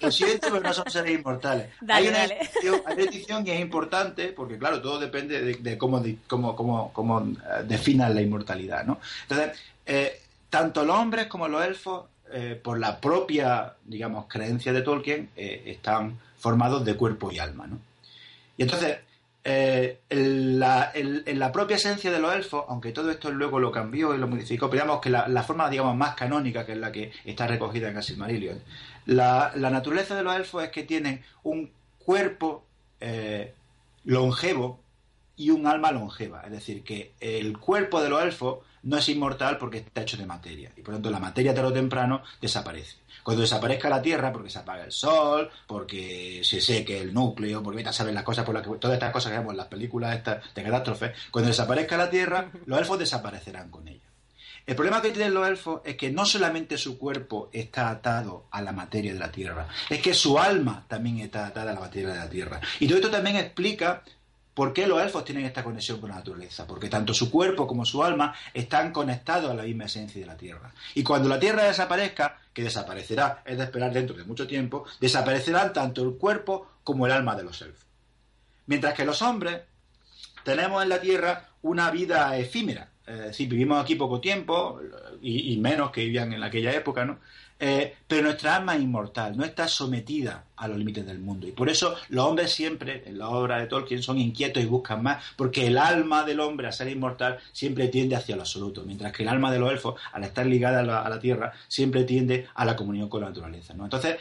Lo 0.00 0.10
siento, 0.10 0.48
pero 0.50 0.60
no 0.60 0.72
son 0.72 0.90
seres 0.90 1.18
inmortales. 1.18 1.70
hay, 1.88 2.08
una 2.08 2.24
Edición, 2.24 3.44
que 3.44 3.54
es 3.54 3.60
importante, 3.60 4.28
porque 4.28 4.58
claro, 4.58 4.80
todo 4.80 4.98
depende 4.98 5.40
de, 5.40 5.78
cómo, 5.78 6.02
cómo, 6.26 6.56
cómo, 6.56 6.92
cómo 6.92 7.20
eh, 7.20 7.64
definan 7.66 8.14
la 8.14 8.20
inmortalidad. 8.20 8.84
¿no? 8.84 9.00
Entonces, 9.22 9.58
eh, 9.86 10.20
tanto 10.50 10.84
los 10.84 10.96
hombres 10.96 11.26
como 11.26 11.48
los 11.48 11.64
elfos, 11.64 12.04
eh, 12.32 12.58
por 12.62 12.78
la 12.78 13.00
propia, 13.00 13.74
digamos, 13.84 14.26
creencia 14.26 14.72
de 14.72 14.82
Tolkien, 14.82 15.30
están 15.36 16.18
formados 16.38 16.84
de 16.84 16.94
cuerpo 16.94 17.30
y 17.30 17.38
alma. 17.38 17.66
¿no? 17.66 17.78
Y 18.56 18.62
entonces, 18.62 18.98
eh, 19.44 20.02
en, 20.08 20.60
la, 20.60 21.50
propia 21.52 21.76
esencia 21.76 22.12
de 22.12 22.20
los 22.20 22.32
elfos, 22.32 22.64
aunque 22.68 22.92
todo 22.92 23.10
esto 23.10 23.30
luego 23.30 23.58
lo 23.58 23.72
cambió 23.72 24.14
y 24.14 24.18
lo 24.18 24.28
modificó, 24.28 24.70
pero 24.70 24.84
digamos 24.84 25.02
que 25.02 25.10
la, 25.10 25.42
forma 25.42 25.68
digamos 25.68 25.96
más 25.96 26.14
canónica, 26.14 26.64
que 26.64 26.72
es 26.72 26.78
la 26.78 26.92
que 26.92 27.12
está 27.24 27.48
recogida 27.48 27.88
en 27.88 27.96
Asilmarillion, 27.96 28.60
la, 29.06 29.52
la 29.56 29.70
naturaleza 29.70 30.14
de 30.14 30.22
los 30.22 30.36
elfos 30.36 30.62
es 30.62 30.70
que 30.70 30.84
tienen 30.84 31.24
un 31.42 31.70
cuerpo 31.98 32.64
eh, 33.00 33.52
longevo 34.04 34.80
y 35.36 35.50
un 35.50 35.66
alma 35.66 35.90
longeva, 35.90 36.42
es 36.42 36.52
decir, 36.52 36.84
que 36.84 37.12
el 37.18 37.58
cuerpo 37.58 38.00
de 38.00 38.10
los 38.10 38.22
elfos 38.22 38.58
no 38.84 38.98
es 38.98 39.08
inmortal 39.08 39.58
porque 39.58 39.78
está 39.78 40.02
hecho 40.02 40.16
de 40.16 40.26
materia, 40.26 40.70
y 40.76 40.82
por 40.82 40.92
lo 40.92 40.98
tanto 40.98 41.10
la 41.10 41.18
materia 41.18 41.54
tarde 41.54 41.70
o 41.70 41.72
temprano 41.72 42.22
desaparece. 42.40 42.96
Cuando 43.22 43.42
desaparezca 43.42 43.88
la 43.88 44.02
Tierra, 44.02 44.32
porque 44.32 44.50
se 44.50 44.58
apaga 44.58 44.84
el 44.84 44.92
Sol, 44.92 45.50
porque 45.66 46.40
se 46.44 46.60
seque 46.60 47.00
el 47.00 47.12
núcleo, 47.12 47.62
porque 47.62 47.82
a 47.82 47.92
saber 47.92 48.14
las 48.14 48.24
cosas 48.24 48.44
por 48.44 48.54
las 48.54 48.66
que 48.66 48.76
todas 48.76 48.94
estas 48.94 49.12
cosas 49.12 49.32
que 49.32 49.38
vemos 49.38 49.52
en 49.52 49.58
las 49.58 49.66
películas 49.66 50.16
estas 50.16 50.54
de 50.54 50.62
catástrofe, 50.62 51.12
cuando 51.30 51.48
desaparezca 51.48 51.96
la 51.96 52.10
Tierra, 52.10 52.50
los 52.66 52.78
elfos 52.78 52.98
desaparecerán 52.98 53.70
con 53.70 53.88
ella. 53.88 54.00
El 54.64 54.76
problema 54.76 55.02
que 55.02 55.10
tienen 55.10 55.34
los 55.34 55.48
elfos 55.48 55.80
es 55.84 55.96
que 55.96 56.10
no 56.12 56.24
solamente 56.24 56.78
su 56.78 56.96
cuerpo 56.96 57.50
está 57.52 57.90
atado 57.90 58.46
a 58.52 58.62
la 58.62 58.70
materia 58.70 59.12
de 59.12 59.18
la 59.18 59.32
tierra, 59.32 59.66
es 59.90 60.00
que 60.00 60.14
su 60.14 60.38
alma 60.38 60.84
también 60.86 61.18
está 61.18 61.46
atada 61.46 61.72
a 61.72 61.74
la 61.74 61.80
materia 61.80 62.10
de 62.10 62.18
la 62.18 62.30
tierra. 62.30 62.60
Y 62.78 62.86
todo 62.86 62.98
esto 62.98 63.10
también 63.10 63.36
explica 63.36 64.04
por 64.54 64.72
qué 64.72 64.86
los 64.86 65.00
elfos 65.00 65.24
tienen 65.24 65.44
esta 65.44 65.64
conexión 65.64 66.00
con 66.00 66.10
la 66.10 66.16
naturaleza, 66.16 66.66
porque 66.66 66.88
tanto 66.88 67.14
su 67.14 67.30
cuerpo 67.30 67.66
como 67.66 67.84
su 67.84 68.04
alma 68.04 68.34
están 68.52 68.92
conectados 68.92 69.50
a 69.50 69.54
la 69.54 69.62
misma 69.62 69.84
esencia 69.84 70.20
de 70.20 70.26
la 70.26 70.36
tierra. 70.36 70.72
Y 70.94 71.02
cuando 71.02 71.28
la 71.28 71.40
tierra 71.40 71.64
desaparezca, 71.64 72.38
que 72.52 72.62
desaparecerá, 72.62 73.42
es 73.46 73.56
de 73.56 73.64
esperar 73.64 73.92
dentro 73.92 74.14
de 74.16 74.24
mucho 74.24 74.46
tiempo, 74.46 74.84
desaparecerán 75.00 75.72
tanto 75.72 76.02
el 76.02 76.16
cuerpo 76.16 76.72
como 76.84 77.06
el 77.06 77.12
alma 77.12 77.34
de 77.34 77.44
los 77.44 77.62
elfos. 77.62 77.86
Mientras 78.66 78.94
que 78.94 79.04
los 79.04 79.22
hombres 79.22 79.62
tenemos 80.44 80.82
en 80.82 80.88
la 80.90 81.00
tierra 81.00 81.48
una 81.62 81.90
vida 81.90 82.36
efímera, 82.36 82.90
es 83.06 83.18
decir, 83.18 83.48
vivimos 83.48 83.82
aquí 83.82 83.96
poco 83.96 84.20
tiempo 84.20 84.80
y, 85.20 85.56
menos 85.56 85.90
que 85.90 86.04
vivían 86.04 86.32
en 86.32 86.42
aquella 86.42 86.72
época, 86.72 87.04
¿no? 87.04 87.18
Eh, 87.64 87.94
pero 88.08 88.22
nuestra 88.24 88.56
alma 88.56 88.74
es 88.74 88.82
inmortal, 88.82 89.36
no 89.36 89.44
está 89.44 89.68
sometida 89.68 90.46
a 90.56 90.66
los 90.66 90.76
límites 90.76 91.06
del 91.06 91.20
mundo. 91.20 91.46
Y 91.46 91.52
por 91.52 91.70
eso 91.70 91.94
los 92.08 92.26
hombres 92.26 92.52
siempre, 92.52 93.04
en 93.06 93.18
la 93.18 93.28
obra 93.28 93.60
de 93.60 93.68
Tolkien, 93.68 94.02
son 94.02 94.18
inquietos 94.18 94.60
y 94.60 94.66
buscan 94.66 95.00
más, 95.00 95.22
porque 95.36 95.68
el 95.68 95.78
alma 95.78 96.24
del 96.24 96.40
hombre, 96.40 96.66
a 96.66 96.72
ser 96.72 96.88
inmortal, 96.88 97.38
siempre 97.52 97.86
tiende 97.86 98.16
hacia 98.16 98.34
lo 98.34 98.42
absoluto, 98.42 98.82
mientras 98.84 99.12
que 99.12 99.22
el 99.22 99.28
alma 99.28 99.52
de 99.52 99.60
los 99.60 99.70
elfos, 99.70 99.94
al 100.12 100.24
estar 100.24 100.44
ligada 100.44 100.80
a 100.80 101.08
la, 101.08 101.20
tierra, 101.20 101.52
siempre 101.68 102.02
tiende 102.02 102.48
a 102.52 102.64
la 102.64 102.74
comunión 102.74 103.08
con 103.08 103.20
la 103.20 103.28
naturaleza. 103.28 103.74
¿no? 103.74 103.84
Entonces, 103.84 104.16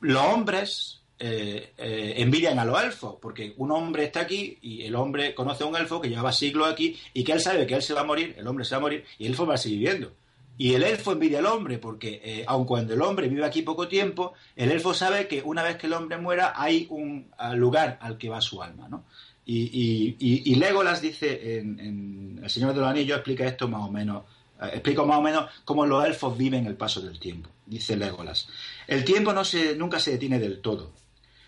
los 0.00 0.22
hombres 0.22 1.02
eh, 1.18 1.74
eh, 1.76 2.14
envidian 2.16 2.58
a 2.58 2.64
los 2.64 2.82
elfos, 2.82 3.16
porque 3.20 3.52
un 3.58 3.72
hombre 3.72 4.04
está 4.04 4.20
aquí 4.20 4.56
y 4.62 4.84
el 4.84 4.94
hombre 4.94 5.34
conoce 5.34 5.64
a 5.64 5.66
un 5.66 5.76
elfo 5.76 6.00
que 6.00 6.08
llevaba 6.08 6.32
siglos 6.32 6.72
aquí 6.72 6.98
y 7.12 7.24
que 7.24 7.32
él 7.32 7.42
sabe 7.42 7.66
que 7.66 7.74
él 7.74 7.82
se 7.82 7.92
va 7.92 8.00
a 8.00 8.04
morir, 8.04 8.34
el 8.38 8.46
hombre 8.46 8.64
se 8.64 8.70
va 8.70 8.78
a 8.78 8.80
morir 8.80 9.04
y 9.18 9.26
el 9.26 9.32
elfo 9.32 9.44
va 9.44 9.56
a 9.56 9.58
seguir 9.58 9.80
viviendo. 9.80 10.12
Y 10.58 10.74
el 10.74 10.82
elfo 10.82 11.12
envidia 11.12 11.40
al 11.40 11.46
hombre, 11.46 11.78
porque 11.78 12.20
eh, 12.24 12.44
aun 12.46 12.64
cuando 12.64 12.94
el 12.94 13.02
hombre 13.02 13.28
vive 13.28 13.44
aquí 13.44 13.62
poco 13.62 13.88
tiempo, 13.88 14.32
el 14.54 14.70
elfo 14.70 14.94
sabe 14.94 15.28
que 15.28 15.42
una 15.42 15.62
vez 15.62 15.76
que 15.76 15.86
el 15.86 15.92
hombre 15.92 16.16
muera 16.16 16.54
hay 16.56 16.86
un 16.90 17.30
lugar 17.54 17.98
al 18.00 18.16
que 18.16 18.28
va 18.28 18.40
su 18.40 18.62
alma, 18.62 18.88
¿no? 18.88 19.04
Y, 19.48 20.54
Legolas 20.56 21.00
dice 21.00 21.58
en, 21.58 22.40
El 22.42 22.50
Señor 22.50 22.74
de 22.74 22.80
los 22.80 22.88
Anillos, 22.88 23.16
explica 23.16 23.46
esto 23.46 23.68
más 23.68 23.82
o 23.82 23.92
menos, 23.92 24.24
eh, 24.60 24.70
explica 24.72 25.04
más 25.04 25.18
o 25.18 25.22
menos 25.22 25.50
cómo 25.64 25.86
los 25.86 26.04
elfos 26.04 26.36
viven 26.36 26.66
el 26.66 26.74
paso 26.74 27.00
del 27.00 27.20
tiempo. 27.20 27.48
Dice 27.64 27.96
Legolas, 27.96 28.48
el 28.86 29.04
tiempo 29.04 29.32
nunca 29.76 30.00
se 30.00 30.12
detiene 30.12 30.38
del 30.38 30.60
todo, 30.60 30.90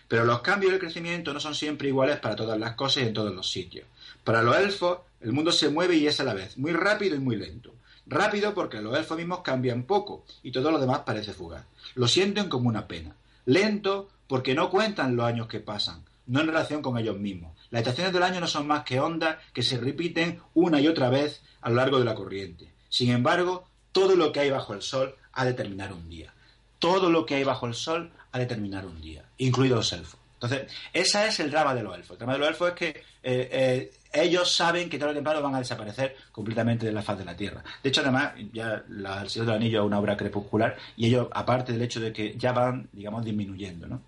pero 0.07 0.25
los 0.25 0.41
cambios 0.41 0.71
y 0.71 0.75
el 0.75 0.79
crecimiento 0.79 1.33
no 1.33 1.39
son 1.39 1.55
siempre 1.55 1.89
iguales 1.89 2.19
para 2.19 2.35
todas 2.35 2.59
las 2.59 2.75
cosas 2.75 3.03
y 3.03 3.07
en 3.07 3.13
todos 3.13 3.33
los 3.33 3.49
sitios. 3.49 3.85
Para 4.23 4.43
los 4.43 4.57
elfos, 4.57 4.99
el 5.21 5.33
mundo 5.33 5.51
se 5.51 5.69
mueve 5.69 5.95
y 5.95 6.07
es 6.07 6.19
a 6.19 6.23
la 6.23 6.33
vez, 6.33 6.57
muy 6.57 6.71
rápido 6.71 7.15
y 7.15 7.19
muy 7.19 7.35
lento. 7.35 7.73
Rápido 8.09 8.55
porque 8.55 8.81
los 8.81 8.97
elfos 8.97 9.17
mismos 9.17 9.41
cambian 9.41 9.83
poco 9.83 10.25
y 10.41 10.51
todo 10.51 10.71
lo 10.71 10.79
demás 10.79 11.01
parece 11.05 11.31
fugaz. 11.31 11.63
Lo 11.93 12.07
sienten 12.07 12.49
como 12.49 12.67
una 12.67 12.87
pena. 12.87 13.15
Lento 13.45 14.09
porque 14.27 14.55
no 14.55 14.71
cuentan 14.71 15.15
los 15.15 15.25
años 15.25 15.47
que 15.47 15.59
pasan, 15.59 16.03
no 16.25 16.41
en 16.41 16.47
relación 16.47 16.81
con 16.81 16.97
ellos 16.97 17.19
mismos. 17.19 17.55
Las 17.69 17.81
estaciones 17.81 18.11
del 18.11 18.23
año 18.23 18.39
no 18.39 18.47
son 18.47 18.65
más 18.65 18.83
que 18.83 18.99
ondas 18.99 19.37
que 19.53 19.61
se 19.61 19.77
repiten 19.77 20.41
una 20.55 20.81
y 20.81 20.87
otra 20.87 21.09
vez 21.09 21.41
a 21.61 21.69
lo 21.69 21.75
largo 21.75 21.99
de 21.99 22.05
la 22.05 22.15
corriente. 22.15 22.73
Sin 22.89 23.11
embargo, 23.11 23.67
todo 23.91 24.15
lo 24.15 24.31
que 24.31 24.39
hay 24.39 24.49
bajo 24.49 24.73
el 24.73 24.81
sol 24.81 25.15
ha 25.33 25.45
de 25.45 25.53
terminar 25.53 25.93
un 25.93 26.09
día. 26.09 26.33
Todo 26.79 27.11
lo 27.11 27.25
que 27.27 27.35
hay 27.35 27.43
bajo 27.43 27.67
el 27.67 27.75
sol 27.75 28.11
ha 28.31 28.39
de 28.39 28.47
terminar 28.47 28.87
un 28.87 28.99
día, 29.01 29.23
incluidos 29.37 29.77
los 29.77 29.93
elfos. 29.93 30.19
Entonces, 30.33 30.71
ese 30.93 31.27
es 31.27 31.39
el 31.41 31.51
drama 31.51 31.75
de 31.75 31.83
los 31.83 31.95
elfos. 31.95 32.11
El 32.11 32.17
drama 32.19 32.33
de 32.33 32.39
los 32.39 32.49
elfos 32.49 32.69
es 32.69 32.75
que 32.75 32.87
eh, 32.87 33.03
eh, 33.51 33.91
ellos 34.11 34.51
saben 34.51 34.89
que 34.89 34.97
tarde 34.97 35.11
o 35.11 35.15
temprano 35.15 35.41
van 35.41 35.55
a 35.55 35.59
desaparecer 35.59 36.15
completamente 36.31 36.85
de 36.85 36.91
la 36.91 37.01
faz 37.01 37.17
de 37.17 37.25
la 37.25 37.35
Tierra. 37.35 37.63
De 37.83 37.89
hecho, 37.89 38.01
además, 38.01 38.33
ya 38.51 38.83
El 38.87 39.29
Señor 39.29 39.47
del 39.47 39.55
Anillo 39.55 39.81
es 39.81 39.85
una 39.85 39.99
obra 39.99 40.17
crepuscular 40.17 40.75
y 40.97 41.07
ellos, 41.07 41.27
aparte 41.31 41.73
del 41.73 41.81
hecho 41.81 41.99
de 41.99 42.11
que 42.11 42.35
ya 42.37 42.51
van, 42.51 42.89
digamos, 42.91 43.23
disminuyendo, 43.23 43.87
¿no? 43.87 44.01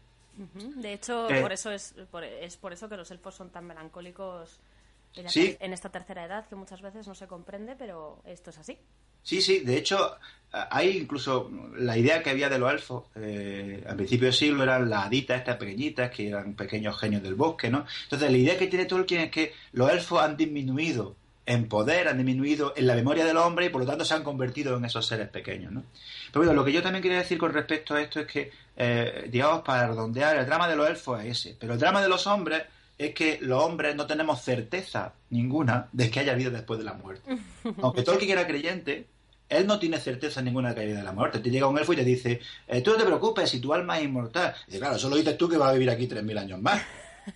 De 0.57 0.93
hecho, 0.93 1.29
eh, 1.29 1.41
por 1.41 1.51
eso 1.51 1.71
es 1.71 1.93
por, 2.09 2.23
es 2.23 2.57
por 2.57 2.73
eso 2.73 2.89
que 2.89 2.97
los 2.97 3.11
elfos 3.11 3.35
son 3.35 3.51
tan 3.51 3.65
melancólicos 3.65 4.59
en 5.13 5.73
esta 5.73 5.89
tercera 5.89 6.25
edad, 6.25 6.47
que 6.47 6.55
muchas 6.55 6.81
veces 6.81 7.05
no 7.07 7.13
se 7.13 7.27
comprende, 7.27 7.75
pero 7.75 8.21
esto 8.25 8.49
es 8.49 8.57
así. 8.57 8.77
Sí, 9.23 9.41
sí, 9.41 9.59
de 9.59 9.77
hecho, 9.77 10.17
hay 10.51 10.97
incluso 10.97 11.49
la 11.77 11.97
idea 11.97 12.21
que 12.21 12.29
había 12.29 12.49
de 12.49 12.59
los 12.59 12.71
elfos 12.71 13.03
eh, 13.15 13.83
al 13.87 13.95
principio 13.95 14.25
del 14.25 14.33
siglo 14.33 14.63
eran 14.63 14.89
las 14.89 15.05
haditas, 15.05 15.37
estas 15.37 15.57
pequeñitas, 15.57 16.11
que 16.11 16.27
eran 16.27 16.55
pequeños 16.55 16.99
genios 16.99 17.23
del 17.23 17.35
bosque, 17.35 17.69
¿no? 17.69 17.85
Entonces, 18.03 18.29
la 18.29 18.37
idea 18.37 18.57
que 18.57 18.67
tiene 18.67 18.85
Tolkien 18.85 19.21
es 19.21 19.31
que 19.31 19.53
los 19.71 19.89
elfos 19.89 20.21
han 20.21 20.35
disminuido 20.35 21.15
en 21.45 21.67
poder, 21.67 22.07
han 22.07 22.17
disminuido 22.17 22.73
en 22.75 22.85
la 22.85 22.95
memoria 22.95 23.25
del 23.25 23.37
hombre 23.37 23.65
y 23.65 23.69
por 23.69 23.81
lo 23.81 23.87
tanto 23.87 24.03
se 24.03 24.13
han 24.13 24.23
convertido 24.23 24.77
en 24.77 24.85
esos 24.85 25.07
seres 25.07 25.29
pequeños, 25.29 25.71
¿no? 25.71 25.83
Pero 26.31 26.45
bueno, 26.45 26.53
lo 26.53 26.65
que 26.65 26.73
yo 26.73 26.81
también 26.81 27.01
quería 27.01 27.19
decir 27.19 27.37
con 27.37 27.53
respecto 27.53 27.95
a 27.95 28.01
esto 28.01 28.19
es 28.19 28.27
que, 28.27 28.51
eh, 28.75 29.29
digamos, 29.29 29.61
para 29.61 29.87
redondear, 29.87 30.37
el 30.37 30.45
drama 30.45 30.67
de 30.67 30.75
los 30.75 30.89
elfos 30.89 31.21
es 31.21 31.39
ese, 31.39 31.57
pero 31.59 31.73
el 31.73 31.79
drama 31.79 32.01
de 32.01 32.09
los 32.09 32.27
hombres 32.27 32.63
es 32.97 33.13
que 33.15 33.39
los 33.41 33.63
hombres 33.63 33.95
no 33.95 34.05
tenemos 34.05 34.41
certeza 34.41 35.13
ninguna 35.29 35.87
de 35.91 36.11
que 36.11 36.19
haya 36.19 36.35
vida 36.35 36.49
después 36.51 36.77
de 36.77 36.85
la 36.85 36.93
muerte. 36.93 37.37
Aunque 37.81 38.03
Tolkien 38.03 38.31
era 38.31 38.45
creyente, 38.45 39.07
él 39.51 39.67
no 39.67 39.77
tiene 39.77 39.99
certeza 39.99 40.41
ninguna 40.41 40.69
de 40.69 40.75
que 40.75 40.85
vida 40.87 40.97
de 40.97 41.03
la 41.03 41.11
muerte. 41.11 41.39
Te 41.39 41.49
llega 41.49 41.67
un 41.67 41.77
elfo 41.77 41.93
y 41.93 41.97
te 41.97 42.03
dice, 42.03 42.39
eh, 42.67 42.81
tú 42.81 42.91
no 42.91 42.97
te 42.97 43.05
preocupes, 43.05 43.49
si 43.49 43.59
tu 43.59 43.73
alma 43.73 43.99
es 43.99 44.05
inmortal. 44.05 44.55
Y 44.67 44.77
claro, 44.77 44.97
solo 44.97 45.17
dices 45.17 45.37
tú 45.37 45.49
que 45.49 45.57
vas 45.57 45.69
a 45.69 45.73
vivir 45.73 45.89
aquí 45.89 46.07
3.000 46.07 46.39
años 46.39 46.61
más. 46.61 46.81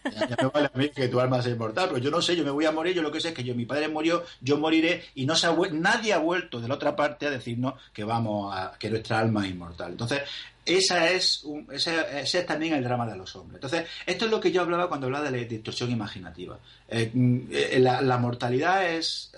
Ya, 0.04 0.36
me 0.42 0.50
vale 0.50 0.70
a 0.74 0.78
mí 0.78 0.90
que 0.90 1.08
tu 1.08 1.20
alma 1.20 1.42
sea 1.42 1.52
inmortal, 1.52 1.90
pero 1.90 2.00
yo 2.00 2.10
no 2.10 2.22
sé, 2.22 2.36
yo 2.36 2.44
me 2.44 2.50
voy 2.50 2.66
a 2.66 2.72
morir, 2.72 2.96
yo 2.96 3.04
lo 3.04 3.12
que 3.12 3.22
sé 3.22 3.30
es 3.30 3.34
que 3.36 3.44
yo, 3.44 3.54
mi 3.54 3.66
padre 3.66 3.88
murió, 3.88 4.24
yo 4.42 4.58
moriré 4.58 5.04
y 5.14 5.28
no 5.28 5.36
se 5.36 5.48
nadie 5.74 6.14
ha 6.14 6.18
vuelto 6.18 6.60
de 6.60 6.68
la 6.68 6.74
otra 6.74 6.96
parte 6.96 7.28
a 7.28 7.30
decirnos 7.30 7.76
que 7.94 8.04
vamos 8.04 8.54
a, 8.56 8.74
que 8.80 8.90
nuestra 8.90 9.20
alma 9.20 9.46
es 9.46 9.52
inmortal. 9.52 9.92
Entonces, 9.92 10.22
esa 10.66 11.12
es 11.12 11.46
ese, 11.72 11.96
es 12.24 12.46
también 12.46 12.74
el 12.74 12.84
drama 12.84 13.06
de 13.06 13.16
los 13.16 13.36
hombres. 13.36 13.58
Entonces, 13.58 13.88
esto 14.06 14.26
es 14.26 14.32
lo 14.32 14.40
que 14.40 14.52
yo 14.52 14.62
hablaba 14.62 14.88
cuando 14.88 15.06
hablaba 15.06 15.30
de 15.30 15.38
la 15.38 15.44
distorsión 15.48 15.92
imaginativa. 15.92 16.58
Eh, 16.88 17.12
mm, 17.14 17.40
eh, 17.52 17.80
la, 17.80 18.18
mortalidad 18.18 18.90
es, 18.90 19.32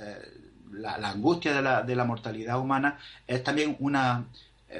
la, 0.73 0.95
angustia 1.09 1.53
de 1.53 1.61
la, 1.61 1.81
de 1.83 1.95
la, 1.95 2.05
mortalidad 2.05 2.59
humana 2.59 2.97
es 3.25 3.43
también 3.43 3.75
una, 3.79 4.25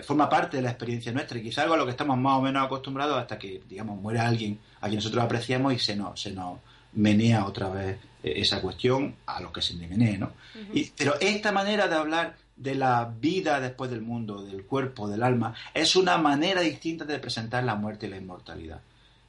forma 0.04 0.30
parte 0.30 0.58
de 0.58 0.64
la 0.64 0.70
experiencia 0.70 1.12
nuestra 1.12 1.38
y 1.38 1.44
quizá 1.44 1.64
algo 1.64 1.76
a 1.76 1.78
lo 1.78 1.86
que 1.86 1.92
estamos 1.92 2.18
más 2.18 2.38
o 2.38 2.42
menos 2.42 2.66
acostumbrados 2.66 3.18
hasta 3.18 3.40
que, 3.40 3.62
digamos, 3.70 4.00
muere 4.00 4.20
alguien 4.20 4.60
a 4.82 4.88
quien 4.88 4.96
nosotros 4.96 5.24
apreciamos 5.24 5.74
y 5.74 5.80
se 5.80 5.96
nos, 5.96 6.22
se 6.22 6.32
nos 6.32 6.60
menea 6.94 7.46
otra 7.46 7.70
vez 7.70 7.98
esa 8.24 8.62
cuestión 8.62 9.16
a 9.26 9.40
lo 9.40 9.54
que 9.54 9.62
se 9.62 9.76
menee, 9.76 10.18
¿no? 10.18 10.34
y, 10.74 10.90
pero 10.98 11.16
esta 11.20 11.52
manera 11.52 11.88
de 11.88 11.96
hablar 11.96 12.36
de 12.56 12.76
la 12.76 13.06
vida 13.06 13.60
después 13.62 13.90
del 13.90 14.02
mundo, 14.02 14.44
del 14.44 14.66
cuerpo, 14.66 15.08
del 15.08 15.24
alma, 15.24 15.54
es 15.74 15.96
una 15.96 16.18
manera 16.18 16.62
distinta 16.62 17.06
de 17.06 17.20
presentar 17.20 17.64
la 17.64 17.76
muerte 17.76 18.08
y 18.08 18.10
la 18.10 18.18
inmortalidad. 18.18 18.82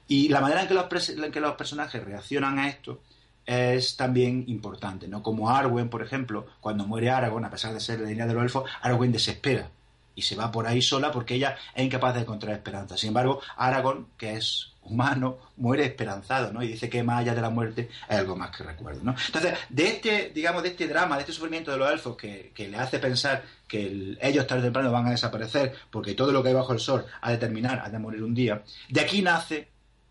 Y 0.09 0.29
la 0.29 0.41
manera 0.41 0.63
en 0.63 0.69
que 0.69 0.75
los, 0.75 1.09
en 1.11 1.31
que 1.31 1.41
los 1.41 1.55
personajes 1.55 2.03
reaccionan 2.03 2.59
a 2.59 2.69
esto 2.69 3.03
es 3.49 3.97
también 3.97 4.45
importante, 4.47 5.09
¿no? 5.09 5.23
Como 5.23 5.49
Arwen, 5.49 5.89
por 5.89 6.03
ejemplo, 6.03 6.47
cuando 6.61 6.87
muere 6.87 7.09
Aragorn, 7.09 7.47
a 7.47 7.51
pesar 7.51 7.73
de 7.73 7.81
ser 7.81 7.99
la 7.99 8.09
línea 8.11 8.27
del 8.27 8.37
elfo, 8.37 8.67
Arwen 8.83 9.11
desespera 9.11 9.71
y 10.15 10.21
se 10.21 10.37
va 10.37 10.53
por 10.53 10.67
ahí 10.67 10.83
sola 10.83 11.11
porque 11.11 11.37
ella 11.37 11.57
es 11.75 11.83
incapaz 11.83 12.15
de 12.15 12.21
encontrar 12.21 12.55
esperanza. 12.55 12.99
Sin 12.99 13.09
embargo, 13.09 13.41
Aragorn, 13.57 14.09
que 14.19 14.35
es 14.35 14.75
humano 14.83 15.39
muere 15.57 15.87
esperanzado, 15.87 16.53
¿no? 16.53 16.63
Y 16.63 16.69
dice 16.69 16.91
que 16.91 17.03
más 17.03 17.21
allá 17.21 17.35
de 17.35 17.41
la 17.41 17.49
muerte 17.49 17.89
hay 18.07 18.19
algo 18.19 18.37
más 18.37 18.55
que 18.55 18.65
recuerdo, 18.65 19.01
¿no? 19.03 19.15
Entonces, 19.27 19.55
de 19.71 19.89
este, 19.89 20.31
digamos, 20.35 20.63
de 20.63 20.69
este 20.69 20.87
drama, 20.87 21.17
de 21.17 21.23
este 21.23 21.33
sufrimiento 21.33 21.71
de 21.71 21.79
los 21.79 21.91
elfos 21.91 22.19
que, 22.19 22.53
le 22.55 22.77
hace 22.77 22.99
pensar 22.99 23.45
que 23.67 24.19
ellos 24.21 24.47
tarde 24.47 24.61
o 24.61 24.65
temprano 24.65 24.93
van 24.93 25.07
a 25.07 25.11
desaparecer 25.11 25.75
porque 25.91 26.13
todo 26.13 26.33
lo 26.33 26.43
que 26.43 26.51
hay 26.51 26.55
bajo 26.55 26.75
el 26.75 26.81
sol 26.81 27.07
ha 27.23 27.31
de 27.31 27.39
terminar, 27.39 27.81
ha 27.83 27.89
de 27.89 27.99
morir 27.99 28.23
un 28.23 28.35
día, 28.35 28.63
de 28.91 29.01
aquí 29.01 29.23
nace 29.23 29.69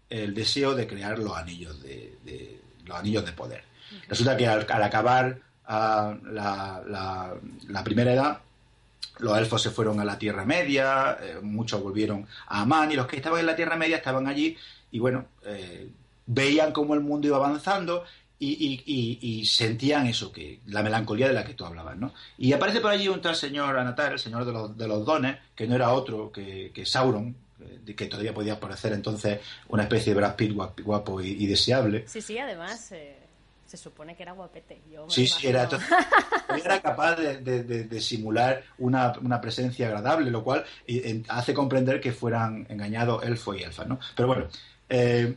el 0.10 0.34
deseo 0.34 0.74
de 0.74 0.88
crear 0.88 1.20
los 1.20 1.36
anillos 1.36 1.84
de, 1.84 2.62
los 2.88 2.98
anillos 2.98 3.26
de 3.26 3.34
poder. 3.34 3.64
Resulta 4.08 4.36
que 4.38 4.48
al, 4.48 4.66
acabar 4.84 5.40
ah, 5.66 6.16
la, 6.24 7.34
la 7.68 7.84
primera 7.84 8.14
edad, 8.14 8.40
los 9.20 9.38
elfos 9.38 9.62
se 9.62 9.72
fueron 9.72 10.00
a 10.00 10.06
la 10.06 10.18
Tierra 10.18 10.46
Media, 10.46 11.18
eh, 11.22 11.40
muchos 11.42 11.82
volvieron 11.82 12.28
a 12.48 12.62
Amán 12.62 12.92
y 12.92 12.96
los 12.96 13.08
que 13.08 13.18
estaban 13.18 13.40
en 13.40 13.46
la 13.46 13.56
Tierra 13.56 13.76
Media 13.76 13.98
estaban 13.98 14.28
allí 14.28 14.58
y 14.92 15.00
bueno, 15.00 15.26
eh, 15.46 15.90
veían 16.26 16.72
cómo 16.72 16.94
el 16.94 17.02
mundo 17.02 17.28
iba 17.28 17.38
avanzando 17.38 18.04
y, 18.40 19.46
sentían 19.48 20.06
eso, 20.06 20.32
que 20.32 20.60
la 20.68 20.84
melancolía 20.84 21.28
de 21.28 21.34
la 21.34 21.44
que 21.44 21.56
tú 21.56 21.66
hablabas, 21.66 21.98
¿no? 21.98 22.14
Y 22.38 22.54
aparece 22.54 22.82
por 22.82 22.92
allí 22.92 23.08
un 23.08 23.20
tal 23.20 23.36
señor 23.36 23.78
Anatar, 23.78 24.14
el 24.14 24.20
señor 24.20 24.46
de 24.46 24.52
los, 24.52 24.78
de 24.78 24.88
los 24.88 25.04
dones, 25.06 25.38
que 25.56 25.66
no 25.66 25.74
era 25.74 25.92
otro 25.92 26.32
que, 26.32 26.84
Sauron, 26.86 27.36
que 27.96 28.06
todavía 28.06 28.34
podía 28.34 28.54
aparecer 28.54 28.94
entonces 28.94 29.40
una 29.70 29.84
especie 29.84 30.14
de 30.14 30.20
Brad 30.20 30.36
Pitt 30.36 30.54
guapo, 30.54 31.22
y, 31.22 31.46
deseable. 31.46 32.08
Sí, 32.08 32.22
sí, 32.22 32.38
además... 32.38 32.92
Eh, 32.92 33.16
se 33.66 33.76
supone 33.76 34.16
que 34.16 34.24
era 34.24 34.32
guapete. 34.32 34.82
sí, 35.10 35.28
sí, 35.28 35.46
era, 35.46 35.68
era 36.64 36.82
capaz 36.82 37.18
de, 37.18 38.02
simular 38.02 38.64
una, 38.78 39.42
presencia 39.42 39.88
agradable, 39.88 40.32
lo 40.32 40.42
cual 40.42 40.64
hace 41.28 41.54
comprender 41.54 42.00
que 42.00 42.14
fueran 42.14 42.66
engañados 42.70 43.24
elfo 43.24 43.54
y 43.54 43.64
elfa, 43.64 43.84
¿no? 43.84 44.00
Pero 44.16 44.28
bueno, 44.28 44.48
eh, 44.88 45.36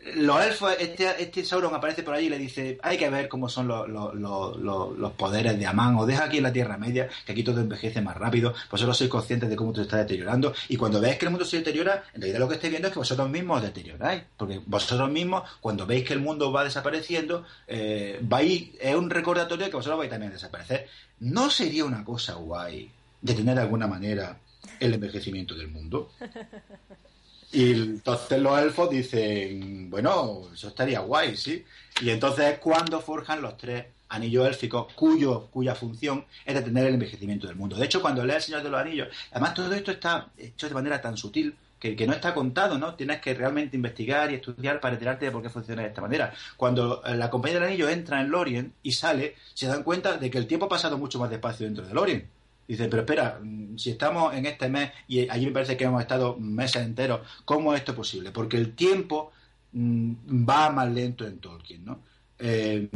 los 0.00 0.44
elfos, 0.44 0.74
este, 0.78 1.22
este 1.22 1.44
Sauron 1.44 1.74
aparece 1.74 2.02
por 2.02 2.14
allí 2.14 2.26
y 2.26 2.30
le 2.30 2.38
dice, 2.38 2.78
hay 2.82 2.96
que 2.96 3.10
ver 3.10 3.28
cómo 3.28 3.48
son 3.48 3.68
los, 3.68 3.86
los, 3.88 4.14
los, 4.14 5.12
poderes 5.12 5.58
de 5.58 5.66
Amán, 5.66 5.96
o 5.96 6.06
deja 6.06 6.24
aquí 6.24 6.38
en 6.38 6.44
la 6.44 6.52
Tierra 6.52 6.78
Media, 6.78 7.08
que 7.26 7.32
aquí 7.32 7.42
todo 7.42 7.60
envejece 7.60 8.00
más 8.00 8.16
rápido, 8.16 8.54
vosotros 8.70 8.96
sois 8.96 9.10
conscientes 9.10 9.50
de 9.50 9.56
cómo 9.56 9.72
te 9.72 9.82
está 9.82 9.98
deteriorando, 9.98 10.54
y 10.68 10.76
cuando 10.76 11.00
veis 11.00 11.18
que 11.18 11.26
el 11.26 11.30
mundo 11.30 11.44
se 11.44 11.58
deteriora, 11.58 12.04
en 12.14 12.22
realidad 12.22 12.40
lo 12.40 12.48
que 12.48 12.54
estáis 12.54 12.70
viendo 12.70 12.88
es 12.88 12.94
que 12.94 12.98
vosotros 12.98 13.28
mismos 13.28 13.58
os 13.58 13.62
deterioráis, 13.62 14.22
porque 14.38 14.60
vosotros 14.64 15.10
mismos, 15.10 15.42
cuando 15.60 15.86
veis 15.86 16.04
que 16.06 16.14
el 16.14 16.20
mundo 16.20 16.50
va 16.50 16.64
desapareciendo, 16.64 17.44
eh, 17.66 18.18
vais, 18.22 18.70
es 18.80 18.94
un 18.94 19.10
recordatorio 19.10 19.66
de 19.66 19.70
que 19.70 19.76
vosotros 19.76 19.98
vais 19.98 20.10
también 20.10 20.30
a 20.30 20.34
desaparecer. 20.34 20.88
¿No 21.20 21.50
sería 21.50 21.84
una 21.84 22.04
cosa 22.04 22.34
guay 22.34 22.90
detener 23.20 23.56
de 23.56 23.62
alguna 23.62 23.86
manera 23.86 24.38
el 24.78 24.94
envejecimiento 24.94 25.54
del 25.54 25.68
mundo? 25.68 26.10
Y 27.52 27.72
entonces 27.72 28.40
los 28.40 28.58
elfos 28.58 28.90
dicen, 28.90 29.90
bueno, 29.90 30.42
eso 30.54 30.68
estaría 30.68 31.00
guay, 31.00 31.36
¿sí? 31.36 31.64
Y 32.00 32.10
entonces 32.10 32.52
es 32.52 32.58
cuando 32.58 33.00
forjan 33.00 33.42
los 33.42 33.56
tres 33.56 33.86
anillos 34.08 34.46
élficos 34.46 34.92
cuyo, 34.94 35.48
cuya 35.50 35.74
función 35.74 36.24
es 36.44 36.54
detener 36.54 36.86
el 36.86 36.94
envejecimiento 36.94 37.46
del 37.48 37.56
mundo. 37.56 37.76
De 37.76 37.84
hecho, 37.84 38.00
cuando 38.00 38.24
lees 38.24 38.36
El 38.36 38.42
Señor 38.42 38.62
de 38.62 38.70
los 38.70 38.80
Anillos, 38.80 39.08
además 39.32 39.54
todo 39.54 39.72
esto 39.72 39.90
está 39.90 40.28
hecho 40.36 40.68
de 40.68 40.74
manera 40.74 41.00
tan 41.00 41.16
sutil 41.16 41.54
que, 41.78 41.96
que, 41.96 42.06
no 42.06 42.12
está 42.12 42.34
contado, 42.34 42.78
¿no? 42.78 42.94
Tienes 42.94 43.20
que 43.20 43.34
realmente 43.34 43.74
investigar 43.74 44.30
y 44.30 44.34
estudiar 44.34 44.80
para 44.80 44.94
enterarte 44.94 45.24
de 45.24 45.30
por 45.30 45.42
qué 45.42 45.48
funciona 45.48 45.82
de 45.82 45.88
esta 45.88 46.02
manera. 46.02 46.32
Cuando 46.56 47.02
eh, 47.04 47.16
la 47.16 47.30
compañía 47.30 47.58
del 47.58 47.68
anillo 47.68 47.88
entra 47.88 48.20
en 48.20 48.30
Lorien 48.30 48.74
y 48.82 48.92
sale, 48.92 49.36
se 49.54 49.66
dan 49.66 49.82
cuenta 49.82 50.18
de 50.18 50.30
que 50.30 50.38
el 50.38 50.46
tiempo 50.46 50.66
ha 50.66 50.68
pasado 50.68 50.98
mucho 50.98 51.18
más 51.18 51.30
despacio 51.30 51.66
dentro 51.66 51.86
de 51.86 51.94
Lorien 51.94 52.28
Dice, 52.70 52.86
pero 52.88 53.02
espera, 53.02 53.40
mm, 53.42 53.76
si 53.78 53.90
estamos 53.90 54.32
en 54.32 54.46
este 54.46 54.68
mes 54.68 54.92
y 55.08 55.28
allí 55.28 55.46
me 55.46 55.50
parece 55.50 55.76
que 55.76 55.82
hemos 55.82 56.00
estado 56.00 56.36
meses 56.38 56.82
enteros, 56.82 57.26
¿cómo 57.44 57.74
es 57.74 57.80
esto 57.80 57.96
posible? 57.96 58.30
Porque 58.30 58.56
el 58.58 58.76
tiempo 58.76 59.32
mm, 59.72 60.48
va 60.48 60.70
más 60.70 60.88
lento 60.88 61.26
en 61.26 61.40
Tolkien, 61.40 61.84
¿no? 61.84 61.98
Eh, 62.38 62.88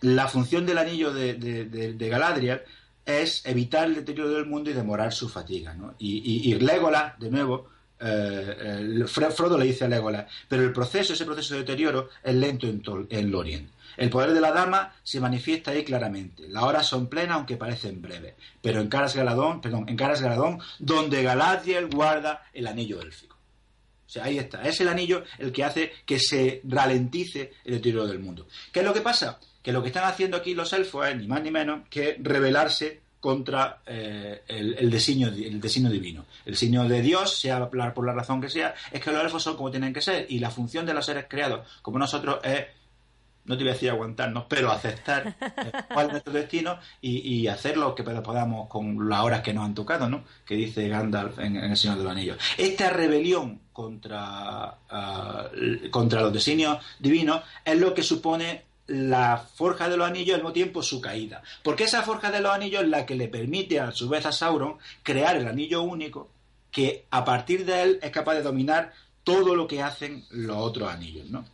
la 0.00 0.26
función 0.26 0.64
del 0.64 0.78
anillo 0.78 1.12
de, 1.12 1.96
Galadriel 1.98 2.62
es 3.04 3.44
evitar 3.44 3.88
el 3.88 3.96
deterioro 3.96 4.30
del 4.30 4.46
mundo 4.46 4.70
y 4.70 4.72
demorar 4.72 5.12
su 5.12 5.28
fatiga, 5.28 5.74
¿no? 5.74 5.94
Y, 5.98 6.50
y, 6.50 6.54
Legolas, 6.54 7.18
de 7.18 7.30
nuevo, 7.30 7.68
eh, 8.00 9.04
Frodo 9.06 9.58
le 9.58 9.66
dice 9.66 9.84
a 9.84 9.88
Legolas, 9.88 10.32
pero 10.48 10.62
el 10.62 10.72
proceso, 10.72 11.12
ese 11.12 11.26
proceso 11.26 11.52
de 11.52 11.60
deterioro 11.60 12.08
es 12.22 12.34
lento 12.34 12.66
en, 12.66 12.82
en 13.10 13.30
Lorien. 13.30 13.68
El 13.98 14.10
poder 14.10 14.32
de 14.32 14.40
la 14.40 14.52
dama 14.52 14.94
se 15.02 15.20
manifiesta 15.20 15.72
ahí 15.72 15.82
claramente. 15.84 16.48
Las 16.48 16.62
horas 16.62 16.86
son 16.86 17.08
plenas 17.08 17.36
aunque 17.36 17.56
parecen 17.56 18.00
breves. 18.00 18.34
Pero 18.62 18.80
en 18.80 18.88
Caras 18.88 19.16
Galadón, 19.16 19.60
perdón, 19.60 19.86
en 19.88 19.96
Caras 19.96 20.22
Galadón, 20.22 20.60
donde 20.78 21.22
Galadriel 21.24 21.88
guarda 21.88 22.46
el 22.54 22.68
anillo 22.68 23.02
élfico. 23.02 23.36
O 24.06 24.10
sea, 24.10 24.24
ahí 24.24 24.38
está. 24.38 24.62
Es 24.62 24.80
el 24.80 24.88
anillo 24.88 25.24
el 25.38 25.52
que 25.52 25.64
hace 25.64 25.92
que 26.06 26.20
se 26.20 26.62
ralentice 26.64 27.54
el 27.64 27.74
deterioro 27.74 28.06
del 28.06 28.20
mundo. 28.20 28.46
¿Qué 28.72 28.80
es 28.80 28.86
lo 28.86 28.94
que 28.94 29.00
pasa? 29.00 29.40
Que 29.62 29.72
lo 29.72 29.82
que 29.82 29.88
están 29.88 30.04
haciendo 30.04 30.36
aquí 30.36 30.54
los 30.54 30.72
elfos 30.72 31.08
es 31.08 31.16
ni 31.16 31.26
más 31.26 31.42
ni 31.42 31.50
menos 31.50 31.80
que 31.90 32.16
rebelarse 32.20 33.00
contra 33.20 33.82
eh, 33.84 34.42
el, 34.46 34.74
el, 34.74 34.78
el 34.78 34.90
diseño 34.90 35.90
divino. 35.90 36.24
El 36.46 36.52
diseño 36.52 36.88
de 36.88 37.02
Dios, 37.02 37.36
sea 37.36 37.68
por 37.68 38.06
la 38.06 38.12
razón 38.12 38.40
que 38.40 38.48
sea, 38.48 38.74
es 38.92 39.02
que 39.02 39.10
los 39.10 39.22
elfos 39.22 39.42
son 39.42 39.56
como 39.56 39.72
tienen 39.72 39.92
que 39.92 40.00
ser. 40.00 40.26
Y 40.28 40.38
la 40.38 40.50
función 40.50 40.86
de 40.86 40.94
los 40.94 41.04
seres 41.04 41.26
creados, 41.28 41.66
como 41.82 41.98
nosotros, 41.98 42.38
es 42.44 42.64
no 43.48 43.56
te 43.56 43.64
voy 43.64 43.70
a 43.70 43.72
decir 43.72 43.90
aguantarnos, 43.90 44.44
pero 44.48 44.70
aceptar 44.70 45.34
cuál 45.92 46.06
es 46.06 46.12
nuestro 46.12 46.32
destino 46.32 46.78
y, 47.00 47.46
hacer 47.48 47.78
lo 47.78 47.94
que 47.94 48.02
podamos 48.02 48.68
con 48.68 49.08
las 49.08 49.20
horas 49.20 49.40
que 49.40 49.54
nos 49.54 49.64
han 49.64 49.74
tocado, 49.74 50.08
¿no? 50.08 50.22
Que 50.44 50.54
dice 50.54 50.86
Gandalf 50.86 51.38
en, 51.38 51.56
El 51.56 51.76
Señor 51.76 51.96
de 51.96 52.04
los 52.04 52.12
Anillos. 52.12 52.36
Esta 52.58 52.90
rebelión 52.90 53.60
contra, 53.72 54.76
ah, 54.90 55.48
contra 55.90 56.20
los 56.20 56.32
designios 56.32 56.78
divinos 56.98 57.42
es 57.64 57.78
lo 57.78 57.94
que 57.94 58.02
supone 58.02 58.64
la 58.86 59.38
forja 59.38 59.88
de 59.88 59.96
los 59.96 60.06
anillos 60.06 60.28
y 60.28 60.32
al 60.32 60.38
mismo 60.38 60.52
tiempo 60.52 60.82
su 60.82 61.00
caída. 61.00 61.42
Porque 61.62 61.84
esa 61.84 62.02
forja 62.02 62.30
de 62.30 62.40
los 62.40 62.52
anillos 62.52 62.82
es 62.82 62.88
la 62.88 63.06
que 63.06 63.14
le 63.14 63.28
permite 63.28 63.80
a 63.80 63.92
su 63.92 64.08
vez 64.08 64.26
a 64.26 64.32
Sauron 64.32 64.76
crear 65.02 65.36
el 65.36 65.46
anillo 65.46 65.82
único 65.82 66.30
que 66.70 67.06
a 67.10 67.24
partir 67.24 67.64
de 67.64 67.82
él 67.82 67.98
es 68.02 68.10
capaz 68.10 68.34
de 68.34 68.42
dominar 68.42 68.92
todo 69.24 69.54
lo 69.54 69.66
que 69.66 69.82
hacen 69.82 70.24
los 70.30 70.56
otros 70.56 70.90
anillos, 70.90 71.28
¿no? 71.30 71.44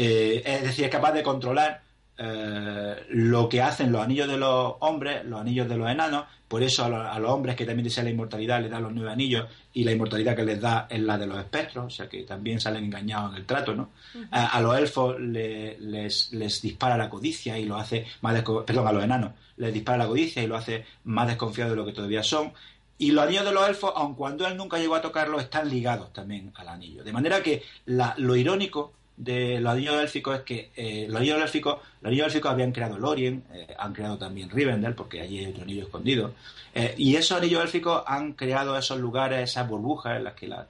Eh, 0.00 0.42
es 0.44 0.62
decir, 0.62 0.84
es 0.84 0.90
capaz 0.92 1.10
de 1.10 1.24
controlar 1.24 1.82
eh, 2.16 3.04
lo 3.08 3.48
que 3.48 3.60
hacen 3.60 3.90
los 3.90 4.00
anillos 4.00 4.28
de 4.28 4.36
los 4.36 4.74
hombres, 4.78 5.24
los 5.24 5.40
anillos 5.40 5.68
de 5.68 5.76
los 5.76 5.90
enanos, 5.90 6.26
por 6.46 6.62
eso 6.62 6.84
a, 6.84 7.18
los 7.18 7.30
hombres 7.32 7.56
que 7.56 7.64
también 7.64 7.82
desean 7.82 8.06
la 8.06 8.12
inmortalidad 8.12 8.62
les 8.62 8.70
da 8.70 8.78
los 8.78 8.92
nueve 8.92 9.10
anillos 9.10 9.46
y 9.72 9.82
la 9.82 9.90
inmortalidad 9.90 10.36
que 10.36 10.44
les 10.44 10.60
da 10.60 10.86
es 10.88 11.00
la 11.00 11.18
de 11.18 11.26
los 11.26 11.36
espectros, 11.38 11.86
o 11.86 11.90
sea 11.90 12.08
que 12.08 12.22
también 12.22 12.60
salen 12.60 12.84
engañados 12.84 13.32
en 13.32 13.38
el 13.38 13.44
trato, 13.44 13.74
¿no? 13.74 13.90
a, 14.30 14.60
los 14.60 14.78
elfos 14.78 15.18
les, 15.18 16.30
dispara 16.62 16.96
la 16.96 17.10
codicia 17.10 17.58
y 17.58 17.64
lo 17.64 17.76
hace 17.76 18.06
más 18.20 18.40
perdón, 18.64 18.86
a 18.86 18.92
los 18.92 19.02
enanos 19.02 19.32
les 19.56 19.74
dispara 19.74 19.98
la 19.98 20.06
codicia 20.06 20.40
y 20.44 20.46
lo 20.46 20.56
hace 20.56 20.84
más 21.04 21.26
desconfiado 21.26 21.72
de 21.72 21.76
lo 21.76 21.84
que 21.84 21.92
todavía 21.92 22.22
son. 22.22 22.52
Y 23.00 23.10
los 23.10 23.24
anillos 23.24 23.44
de 23.44 23.52
los 23.52 23.68
elfos, 23.68 23.92
aun 23.94 24.14
cuando 24.14 24.46
él 24.46 24.56
nunca 24.56 24.78
llegó 24.78 24.94
a 24.94 25.02
tocarlos, 25.02 25.42
están 25.42 25.68
ligados 25.68 26.12
también 26.12 26.52
al 26.56 26.68
anillo. 26.68 27.04
De 27.04 27.12
manera 27.12 27.42
que 27.42 27.62
lo 27.86 28.36
irónico 28.36 28.92
de 29.18 29.60
los 29.60 29.72
anillos 29.72 30.00
élficos 30.00 30.36
es 30.36 30.42
que 30.42 30.70
eh, 30.76 31.06
los 31.08 31.16
anillos 31.16 31.42
élficos, 31.42 31.78
los 32.00 32.08
anillos 32.08 32.28
élficos 32.28 32.52
habían 32.52 32.70
creado 32.70 32.98
Lorien, 32.98 33.42
eh, 33.52 33.74
han 33.76 33.92
creado 33.92 34.16
también 34.16 34.48
Rivendell, 34.48 34.94
porque 34.94 35.20
allí 35.20 35.40
hay 35.40 35.46
otro 35.46 35.64
anillo 35.64 35.82
escondido, 35.82 36.34
eh, 36.72 36.94
y 36.96 37.16
esos 37.16 37.36
anillos 37.36 37.64
élficos 37.64 38.02
han 38.06 38.34
creado 38.34 38.78
esos 38.78 38.98
lugares, 39.00 39.50
esas 39.50 39.68
burbujas 39.68 40.18
en 40.18 40.24
las 40.24 40.34
que 40.34 40.46
la, 40.46 40.68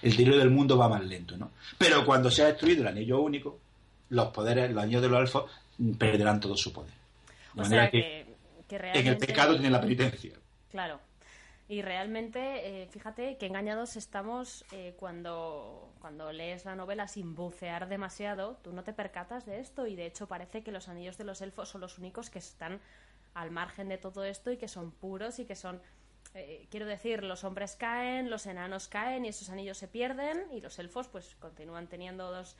el 0.00 0.16
tiro 0.16 0.38
del 0.38 0.50
mundo 0.50 0.78
va 0.78 0.88
más 0.88 1.04
lento, 1.04 1.36
¿no? 1.36 1.50
Pero 1.76 2.06
cuando 2.06 2.30
se 2.30 2.42
ha 2.42 2.46
destruido 2.46 2.82
el 2.82 2.88
anillo 2.88 3.20
único, 3.20 3.58
los 4.08 4.28
poderes, 4.28 4.70
los 4.72 4.82
anillos 4.82 5.02
de 5.02 5.08
los 5.10 5.20
elfos 5.20 5.50
perderán 5.98 6.40
todo 6.40 6.56
su 6.56 6.72
poder. 6.72 6.94
De 7.52 7.62
manera 7.62 7.90
que, 7.90 8.26
en 8.70 9.06
el 9.06 9.18
pecado 9.18 9.52
tienen 9.52 9.72
la 9.72 9.80
penitencia. 9.80 10.32
Claro. 10.70 11.00
Y 11.70 11.82
realmente, 11.82 12.82
eh, 12.82 12.88
fíjate 12.88 13.36
que 13.36 13.44
engañados 13.44 13.96
estamos 13.96 14.64
eh, 14.72 14.94
cuando, 14.98 15.92
cuando 16.00 16.32
lees 16.32 16.64
la 16.64 16.74
novela 16.74 17.06
sin 17.08 17.34
bucear 17.34 17.90
demasiado, 17.90 18.56
tú 18.62 18.72
no 18.72 18.84
te 18.84 18.94
percatas 18.94 19.44
de 19.44 19.60
esto 19.60 19.86
y 19.86 19.94
de 19.94 20.06
hecho 20.06 20.26
parece 20.26 20.62
que 20.62 20.72
los 20.72 20.88
anillos 20.88 21.18
de 21.18 21.24
los 21.24 21.42
elfos 21.42 21.68
son 21.68 21.82
los 21.82 21.98
únicos 21.98 22.30
que 22.30 22.38
están 22.38 22.80
al 23.34 23.50
margen 23.50 23.90
de 23.90 23.98
todo 23.98 24.24
esto 24.24 24.50
y 24.50 24.56
que 24.56 24.66
son 24.66 24.92
puros 24.92 25.38
y 25.40 25.44
que 25.44 25.54
son... 25.54 25.82
Eh, 26.32 26.66
quiero 26.70 26.86
decir, 26.86 27.22
los 27.22 27.44
hombres 27.44 27.76
caen, 27.76 28.30
los 28.30 28.46
enanos 28.46 28.88
caen 28.88 29.26
y 29.26 29.28
esos 29.28 29.50
anillos 29.50 29.76
se 29.76 29.88
pierden 29.88 30.50
y 30.50 30.62
los 30.62 30.78
elfos 30.78 31.08
pues 31.08 31.36
continúan 31.36 31.86
teniendo 31.86 32.32
dos... 32.32 32.56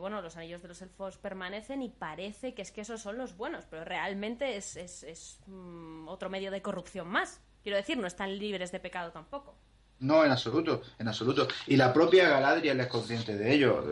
bueno, 0.00 0.20
los 0.20 0.36
anillos 0.36 0.62
de 0.62 0.68
los 0.68 0.82
elfos 0.82 1.16
permanecen 1.16 1.80
y 1.80 1.90
parece 1.90 2.54
que 2.54 2.62
es 2.62 2.72
que 2.72 2.80
esos 2.80 3.00
son 3.00 3.18
los 3.18 3.36
buenos, 3.36 3.66
pero 3.66 3.84
realmente 3.84 4.56
es, 4.56 4.74
es, 4.76 5.04
es 5.04 5.38
mm, 5.46 6.08
otro 6.08 6.28
medio 6.28 6.50
de 6.50 6.60
corrupción 6.60 7.06
más. 7.06 7.40
Quiero 7.62 7.76
decir, 7.76 7.96
no 7.96 8.06
están 8.06 8.38
libres 8.38 8.72
de 8.72 8.80
pecado 8.80 9.10
tampoco. 9.12 9.54
No, 10.02 10.24
en 10.24 10.32
absoluto, 10.32 10.82
en 10.98 11.06
absoluto. 11.06 11.46
Y 11.68 11.76
la 11.76 11.92
propia 11.92 12.28
Galadriel 12.28 12.80
es 12.80 12.88
consciente 12.88 13.36
de 13.36 13.54
ello. 13.54 13.84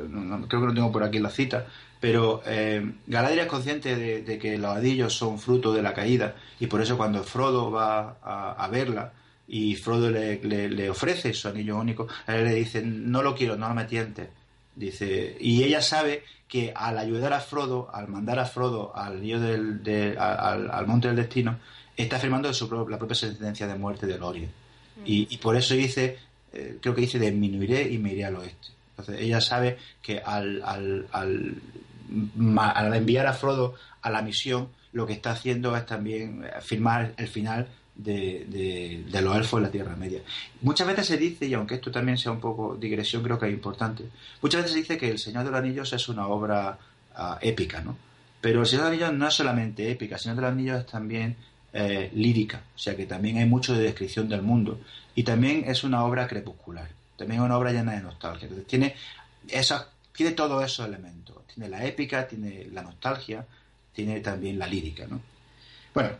creo 0.48 0.60
que 0.60 0.66
no 0.66 0.74
tengo 0.74 0.90
por 0.90 1.04
aquí 1.04 1.20
la 1.20 1.30
cita, 1.30 1.66
pero 2.00 2.42
eh, 2.46 2.94
Galadriel 3.06 3.44
es 3.44 3.46
consciente 3.46 3.94
de, 3.94 4.38
que 4.38 4.58
los 4.58 4.76
adillos 4.76 5.14
son 5.14 5.38
fruto 5.38 5.72
de 5.72 5.82
la 5.82 5.94
caída 5.94 6.34
y 6.58 6.66
por 6.66 6.80
eso 6.80 6.96
cuando 6.96 7.22
Frodo 7.22 7.70
va 7.70 8.16
a, 8.22 8.68
verla 8.68 9.12
y 9.46 9.76
Frodo 9.76 10.10
le, 10.10 10.90
ofrece 10.90 11.32
su 11.32 11.46
anillo 11.46 11.78
único, 11.78 12.08
él 12.26 12.42
le 12.42 12.54
dice, 12.54 12.82
no 12.82 13.22
lo 13.22 13.36
quiero, 13.36 13.56
no 13.56 13.72
me 13.72 13.84
tientes. 13.84 14.30
Dice, 14.74 15.36
y 15.38 15.62
ella 15.62 15.80
sabe 15.80 16.24
que 16.48 16.72
al 16.74 16.98
ayudar 16.98 17.34
a 17.34 17.40
Frodo, 17.40 17.88
al 17.92 18.08
mandar 18.08 18.40
a 18.40 18.46
Frodo 18.46 18.96
al, 18.96 19.18
anillo 19.18 19.38
del, 19.38 20.16
al 20.18 20.86
monte 20.88 21.06
del 21.06 21.18
destino, 21.18 21.60
está 22.02 22.16
afirmando 22.16 22.52
su, 22.52 22.68
la 22.88 22.98
propia 22.98 23.14
sentencia 23.14 23.66
de 23.66 23.74
muerte 23.74 24.06
de 24.06 24.18
Lorien. 24.18 24.50
Mm. 24.96 25.02
Y, 25.04 25.36
por 25.38 25.56
eso 25.56 25.74
dice, 25.74 26.18
eh, 26.52 26.78
creo 26.80 26.94
que 26.94 27.02
dice, 27.02 27.18
disminuiré 27.18 27.90
y 27.90 27.98
me 27.98 28.12
iré 28.12 28.24
al 28.24 28.36
oeste. 28.36 28.68
Entonces 28.90 29.24
ella 29.24 29.40
sabe 29.40 29.78
que 30.02 30.18
al, 30.18 30.62
al, 30.62 31.06
al, 31.12 32.94
enviar 32.94 33.26
a 33.26 33.32
Frodo 33.32 33.74
a 34.02 34.10
la 34.10 34.22
misión, 34.22 34.68
lo 34.92 35.06
que 35.06 35.14
está 35.14 35.32
haciendo 35.32 35.76
es 35.76 35.86
también 35.86 36.44
afirmar 36.56 37.14
el 37.16 37.28
final 37.28 37.68
de, 37.94 39.04
de, 39.10 39.22
los 39.22 39.36
elfos 39.36 39.58
en 39.58 39.64
la 39.64 39.70
Tierra 39.70 39.96
Media. 39.96 40.20
Muchas 40.62 40.86
veces 40.86 41.06
se 41.06 41.16
dice, 41.16 41.46
y 41.46 41.54
aunque 41.54 41.76
esto 41.76 41.90
también 41.90 42.18
sea 42.18 42.32
un 42.32 42.40
poco 42.40 42.76
digresión, 42.76 43.22
creo 43.22 43.38
que 43.38 43.46
es 43.46 43.52
importante, 43.52 44.04
muchas 44.42 44.62
veces 44.62 44.72
se 44.72 44.80
dice 44.80 44.98
que 44.98 45.10
El 45.10 45.18
Señor 45.18 45.44
de 45.44 45.50
los 45.50 45.60
Anillos 45.60 45.92
es 45.92 46.08
una 46.08 46.26
obra 46.26 46.78
ah, 47.14 47.38
épica, 47.40 47.80
¿no? 47.82 47.96
Pero 48.40 48.60
El 48.60 48.66
Señor 48.66 48.84
de 48.86 48.90
los 48.90 49.02
Anillos 49.02 49.18
no 49.18 49.28
es 49.28 49.34
solamente 49.34 49.90
épica, 49.90 50.16
El 50.16 50.20
Señor 50.20 50.36
de 50.36 50.42
los 50.42 50.52
Anillos 50.52 50.80
es 50.80 50.86
también 50.86 51.36
eh, 51.72 52.10
lírica, 52.14 52.62
o 52.74 52.78
sea 52.78 52.96
que 52.96 53.06
también 53.06 53.38
hay 53.38 53.46
mucho 53.46 53.74
de 53.74 53.84
descripción 53.84 54.28
del 54.28 54.42
mundo 54.42 54.80
y 55.14 55.22
también 55.22 55.64
es 55.66 55.84
una 55.84 56.04
obra 56.04 56.26
crepuscular, 56.26 56.88
también 57.16 57.40
es 57.40 57.44
una 57.46 57.56
obra 57.56 57.72
llena 57.72 57.92
de 57.92 58.02
nostalgia. 58.02 58.46
Entonces 58.46 58.66
tiene, 58.66 58.94
esa, 59.48 59.88
tiene 60.12 60.32
todos 60.32 60.64
esos 60.64 60.86
elementos, 60.86 61.36
tiene 61.52 61.68
la 61.68 61.84
épica, 61.84 62.26
tiene 62.26 62.68
la 62.72 62.82
nostalgia, 62.82 63.46
tiene 63.92 64.20
también 64.20 64.58
la 64.58 64.66
lírica. 64.66 65.06
¿no? 65.06 65.20
Bueno, 65.94 66.10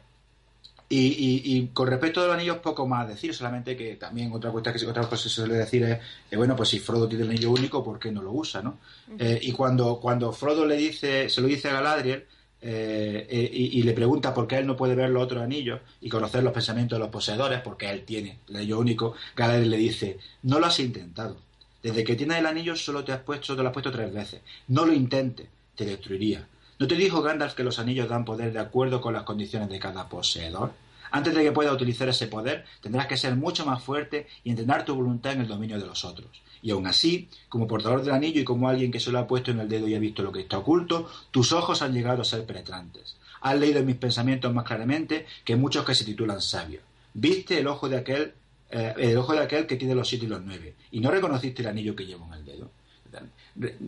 Y, 0.89 1.69
con 1.73 1.87
respecto 1.87 2.21
a 2.21 2.27
los 2.27 2.35
anillos, 2.35 2.59
poco 2.59 2.87
más 2.87 3.07
decir, 3.07 3.33
solamente 3.33 3.77
que 3.77 3.95
también 3.95 4.33
otra 4.33 4.51
cuestión 4.51 4.75
que 4.75 4.87
otra 4.87 5.09
cosa 5.09 5.23
se 5.23 5.29
suele 5.29 5.55
decir 5.55 5.85
es, 5.85 5.99
eh, 6.31 6.37
bueno, 6.37 6.57
pues 6.57 6.69
si 6.69 6.81
Frodo 6.81 7.09
tiene 7.09 7.25
el 7.25 7.31
anillo 7.31 7.53
único, 7.53 7.85
¿por 7.85 7.99
qué 7.99 8.11
no 8.11 8.23
lo 8.23 8.33
usa, 8.33 8.61
no? 8.61 8.79
Eh, 9.17 9.39
y 9.41 9.53
cuando, 9.53 10.01
cuando 10.01 10.33
Frodo 10.33 10.67
le 10.67 10.77
dice, 10.77 11.29
se 11.29 11.41
lo 11.41 11.47
dice 11.47 11.69
a 11.69 11.75
Galadriel, 11.75 12.27
eh, 12.63 13.51
y, 13.53 13.83
le 13.83 13.93
pregunta 13.93 14.35
por 14.35 14.47
qué 14.47 14.59
él 14.59 14.67
no 14.67 14.77
puede 14.77 14.95
ver 14.95 15.11
los 15.11 15.23
otros 15.23 15.43
anillos 15.43 15.81
y 16.01 16.09
conocer 16.09 16.43
los 16.43 16.53
pensamientos 16.53 16.99
de 16.99 17.01
los 17.01 17.11
poseedores, 17.11 17.61
porque 17.61 17.91
él 17.91 18.05
tiene 18.05 18.39
el 18.49 18.57
anillo 18.57 18.79
único, 18.79 19.15
Galadriel 19.35 19.71
le 19.71 19.77
dice, 19.79 20.19
no 20.43 20.59
lo 20.59 20.67
has 20.67 20.79
intentado. 20.81 21.37
Desde 21.83 22.05
que 22.05 22.17
tienes 22.17 22.39
el 22.39 22.47
anillo 22.47 22.77
solo 22.77 23.05
te 23.05 23.13
has 23.13 23.21
puesto, 23.21 23.57
te 23.57 23.63
lo 23.63 23.69
has 23.69 23.73
puesto 23.73 23.91
tres 23.91 24.13
veces. 24.13 24.43
No 24.69 24.85
lo 24.85 24.93
intentes, 24.93 25.49
te 25.75 25.87
destruiría. 25.87 26.47
¿No 26.79 26.87
te 26.87 26.95
dijo 26.95 27.23
Gandalf 27.23 27.55
que 27.55 27.65
los 27.65 27.79
anillos 27.79 28.09
dan 28.09 28.25
poder 28.25 28.53
de 28.53 28.59
acuerdo 28.59 29.01
con 29.01 29.15
las 29.15 29.25
condiciones 29.25 29.69
de 29.69 29.79
cada 29.79 30.09
poseedor? 30.09 30.73
Antes 31.11 31.35
de 31.35 31.43
que 31.43 31.53
puedas 31.53 31.75
utilizar 31.75 32.09
ese 32.09 32.27
poder, 32.27 32.65
tendrás 32.81 33.07
que 33.07 33.17
ser 33.17 33.35
mucho 33.37 33.67
más 33.67 33.83
fuerte 33.83 34.29
y 34.45 34.51
entrenar 34.51 34.85
tu 34.85 34.95
voluntad 34.95 35.33
en 35.33 35.41
el 35.41 35.49
dominio 35.49 35.79
de 35.79 35.87
los 35.87 36.05
otros. 36.05 36.29
Y 36.63 36.71
aún 36.71 36.87
así, 36.87 37.29
como 37.49 37.67
portador 37.67 38.03
del 38.03 38.15
anillo 38.15 38.41
y 38.41 38.45
como 38.45 38.69
alguien 38.69 38.91
que 38.91 39.01
se 39.01 39.11
lo 39.11 39.19
ha 39.19 39.27
puesto 39.27 39.51
en 39.51 39.61
el 39.61 39.69
dedo 39.69 39.89
y 39.89 39.95
ha 39.95 39.99
visto 39.99 40.23
lo 40.23 40.33
que 40.33 40.41
está 40.41 40.59
oculto, 40.59 41.09
tus 41.31 41.53
ojos 41.53 41.83
han 41.83 41.93
llegado 41.93 42.23
a 42.23 42.25
ser 42.25 42.45
penetrantes. 42.45 43.17
Has 43.41 43.59
leído 43.59 43.81
en 43.81 43.87
mis 43.87 43.97
pensamientos 43.97 44.53
más 44.53 44.65
claramente 44.65 45.27
que 45.45 45.57
muchos 45.57 45.85
que 45.85 45.95
se 45.95 46.05
titulan 46.05 46.41
sabios. 46.41 46.83
Viste 47.15 47.59
el 47.59 47.67
ojo 47.67 47.89
de 47.89 47.97
aquel, 47.97 48.35
eh, 48.71 48.95
el 48.99 49.17
ojo 49.17 49.33
de 49.33 49.41
aquel 49.41 49.67
que 49.67 49.77
tiene 49.77 49.95
los 49.95 50.09
siete 50.09 50.27
y 50.27 50.29
los 50.29 50.43
nueve, 50.43 50.75
y 50.91 51.01
no 51.01 51.11
reconociste 51.11 51.63
el 51.63 51.69
anillo 51.69 51.97
que 51.97 52.07
llevo 52.07 52.27
en 52.27 52.35
el 52.35 52.45
dedo 52.45 52.71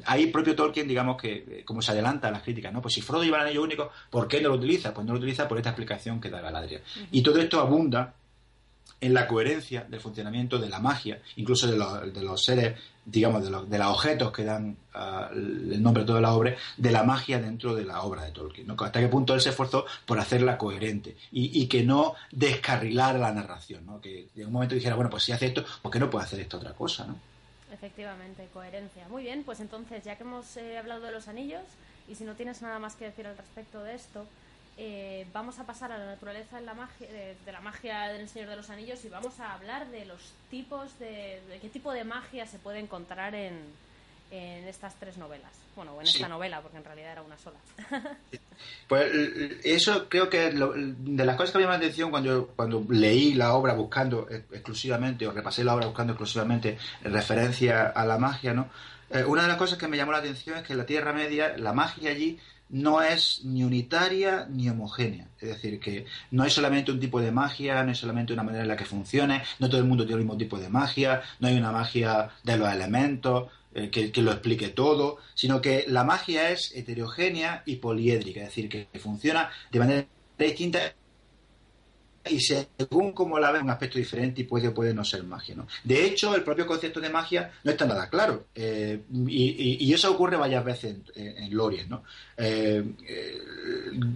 ahí 0.07 0.27
propio 0.27 0.55
Tolkien, 0.55 0.89
digamos 0.89 1.21
que, 1.21 1.33
eh, 1.33 1.63
como 1.65 1.83
se 1.83 1.93
adelanta 1.93 2.29
a 2.29 2.31
las 2.31 2.43
críticas, 2.43 2.73
¿no? 2.73 2.83
Pues 2.83 2.95
si 2.95 3.01
Frodo 3.01 3.23
lleva 3.23 3.39
el 3.39 3.47
anillo 3.47 3.63
único, 3.63 3.91
¿por 4.11 4.29
qué 4.29 4.41
no 4.41 4.49
lo 4.49 4.57
utiliza? 4.57 4.93
Pues 4.93 5.07
no 5.07 5.13
lo 5.13 5.19
utiliza 5.19 5.49
por 5.49 5.59
esta 5.59 5.71
explicación 5.71 6.21
que 6.21 6.31
da 6.31 6.41
Galadriel. 6.41 6.83
Y 7.11 7.23
todo 7.23 7.39
esto 7.39 7.61
abunda 7.61 8.15
en 9.03 9.13
la 9.13 9.27
coherencia 9.27 9.83
del 9.83 10.01
funcionamiento 10.01 10.59
de 10.59 10.69
la 10.69 10.79
magia, 10.79 11.21
incluso 11.35 11.67
de 11.67 12.23
los, 12.23 12.45
seres, 12.45 12.79
digamos, 13.05 13.43
de, 13.43 13.51
los, 13.51 13.69
de 13.69 13.77
los 13.77 13.89
objetos 13.89 14.31
que 14.31 14.45
dan 14.45 14.77
ah, 14.95 15.29
el 15.33 15.83
nombre 15.83 16.05
de 16.05 16.07
toda 16.07 16.21
la 16.21 16.33
obra, 16.33 16.55
de 16.77 16.91
la 16.93 17.03
magia 17.03 17.41
dentro 17.41 17.75
de 17.75 17.85
la 17.85 18.03
obra 18.03 18.25
de 18.25 18.31
Tolkien. 18.31 18.71
Hasta 18.71 19.01
qué 19.01 19.09
punto 19.09 19.35
él 19.35 19.41
se 19.41 19.49
esforzó 19.49 19.87
por 20.07 20.21
hacerla 20.21 20.57
coherente 20.57 21.17
y, 21.33 21.67
que 21.67 21.83
no 21.83 22.15
descarrilar 22.31 23.17
la 23.17 23.33
narración, 23.33 23.85
¿no? 23.87 24.01
que 24.01 24.29
en 24.37 24.47
un 24.47 24.53
momento 24.53 24.77
dijera, 24.77 24.95
bueno, 24.95 25.11
pues 25.11 25.25
si 25.25 25.33
hace 25.33 25.47
esto, 25.47 25.65
¿por 25.83 25.91
qué 25.91 25.99
no 25.99 26.09
puede 26.09 26.25
hacer 26.25 26.39
esta 26.39 26.59
otra 26.59 26.73
cosa? 26.73 27.05
¿no? 27.05 27.17
Efectivamente, 27.73 28.49
coherencia. 28.55 29.09
Muy 29.09 29.25
bien, 29.25 29.43
pues 29.43 29.59
entonces, 29.59 30.05
ya 30.05 30.17
que 30.17 30.23
hemos 30.23 30.57
eh, 30.57 30.79
hablado 30.79 31.01
de 31.01 31.11
los 31.11 31.27
anillos, 31.27 31.65
y 32.09 32.15
si 32.15 32.23
no 32.23 32.37
tienes 32.37 32.63
nada 32.63 32.79
más 32.79 32.95
que 32.95 33.07
decir 33.07 33.27
al 33.27 33.37
respecto 33.37 33.83
de 33.83 33.95
esto, 33.95 34.27
eh, 34.79 35.27
vamos 35.33 35.59
a 35.59 35.67
pasar 35.67 35.93
a 35.93 35.99
la 35.99 36.07
naturaleza 36.07 36.59
de 36.59 36.67
la, 36.67 36.75
magia, 36.75 37.07
de, 37.09 37.53
la 37.53 37.61
magia 37.61 38.09
del 38.09 38.29
Señor 38.29 38.49
de 38.49 38.57
los 38.57 38.71
Anillos 38.71 39.05
y 39.05 39.09
vamos 39.09 39.39
a 39.41 39.55
hablar 39.55 39.91
de 39.91 40.07
los 40.07 40.33
tipos 40.51 40.99
de, 40.99 41.41
de 41.49 41.59
qué 41.61 41.69
tipo 41.69 41.93
de 41.93 42.05
magia 42.05 42.47
se 42.47 42.59
puede 42.59 42.79
encontrar 42.79 43.35
en, 43.35 43.61
en 44.33 44.67
estas 44.67 44.95
tres 44.99 45.19
novelas. 45.19 45.51
Bueno, 45.77 46.01
en 46.01 46.07
esta 46.07 46.27
novela, 46.27 46.63
porque 46.63 46.79
en 46.79 46.85
realidad 46.85 47.13
era 47.13 47.23
una 47.23 47.37
sola. 47.37 47.59
pues 48.89 49.13
eso 49.63 50.09
creo 50.09 50.31
que 50.31 50.51
de 50.51 51.25
las 51.25 51.37
cosas 51.37 51.53
que 51.53 51.59
me 51.59 51.65
llamó 51.65 51.73
la 51.73 51.79
atención 51.79 52.11
cuando, 52.11 52.47
cuando 52.57 52.85
leí 52.89 53.35
la 53.35 53.53
obra 53.53 53.75
buscando 53.75 54.27
exclusivamente, 54.31 55.27
o 55.27 55.33
repasé 55.33 55.63
la 55.63 55.75
obra 55.75 55.87
buscando 55.87 56.15
exclusivamente 56.15 56.79
referencia 57.03 57.89
a 57.89 58.07
la 58.07 58.17
magia, 58.17 58.55
¿no? 58.55 58.71
Eh, 59.11 59.23
una 59.25 59.43
de 59.43 59.49
las 59.49 59.59
cosas 59.59 59.77
que 59.77 59.87
me 59.87 59.99
llamó 59.99 60.13
la 60.13 60.19
atención 60.19 60.57
es 60.57 60.63
que 60.63 60.73
en 60.73 60.79
la 60.79 60.87
Tierra 60.87 61.13
Media, 61.13 61.55
la 61.59 61.75
magia 61.75 62.11
allí 62.11 62.39
no 62.73 63.03
es 63.03 63.43
ni 63.45 63.63
unitaria 63.63 64.47
ni 64.51 64.69
homogénea. 64.69 65.29
Es 65.41 65.49
decir, 65.49 65.79
que 65.79 66.07
no 66.31 66.43
hay 66.43 66.51
solamente 66.51 66.91
un 66.91 66.99
tipo 66.99 67.21
de 67.21 67.31
magia, 67.31 67.83
no 67.83 67.91
hay 67.91 67.95
solamente 67.95 68.33
una 68.33 68.43
manera 68.43 68.63
en 68.63 68.69
la 68.69 68.77
que 68.77 68.85
funcione, 68.85 69.43
no 69.61 69.69
todo 69.69 69.81
el 69.81 69.87
mundo 69.87 70.05
tiene 70.05 70.21
el 70.21 70.27
mismo 70.27 70.39
tipo 70.39 70.59
de 70.59 70.69
magia, 70.69 71.23
no 71.39 71.49
hay 71.49 71.57
una 71.57 71.71
magia 71.71 72.31
de 72.43 72.57
los 72.57 72.73
elementos, 72.73 73.51
eh, 73.75 73.91
que, 73.91 74.23
lo 74.23 74.33
explique 74.33 74.69
todo, 74.69 75.19
sino 75.35 75.61
que 75.61 75.87
la 75.89 76.05
magia 76.05 76.51
es 76.51 76.75
heterogénea 76.75 77.63
y 77.65 77.77
poliédrica, 77.77 78.41
es 78.41 78.49
decir, 78.49 78.69
que, 78.69 78.89
funciona 78.99 79.51
de 79.71 79.79
manera 79.79 80.07
distinta 80.39 80.95
y 82.29 82.41
según 82.41 83.13
como 83.13 83.39
la 83.39 83.51
ve 83.51 83.61
un 83.61 83.71
aspecto 83.71 83.99
diferente 83.99 84.43
y 84.43 84.45
puede 84.45 84.69
o 84.69 84.75
puede 84.75 84.95
no 84.95 85.05
ser 85.05 85.25
magia. 85.25 85.55
¿no? 85.55 85.67
De 85.85 86.05
hecho, 86.05 86.35
el 86.35 86.43
propio 86.43 86.67
concepto 86.67 87.01
de 87.01 87.11
magia 87.11 87.51
no 87.65 87.71
está 87.71 87.85
nada 87.85 88.09
claro. 88.09 88.47
Eh, 88.55 89.03
y, 89.27 89.93
eso 89.93 90.13
ocurre 90.13 90.37
varias 90.37 90.65
veces 90.65 90.97
en, 91.15 91.37
en, 91.37 91.55
Lorien. 91.55 91.89
¿no? 91.89 92.05
Eh, 92.37 92.83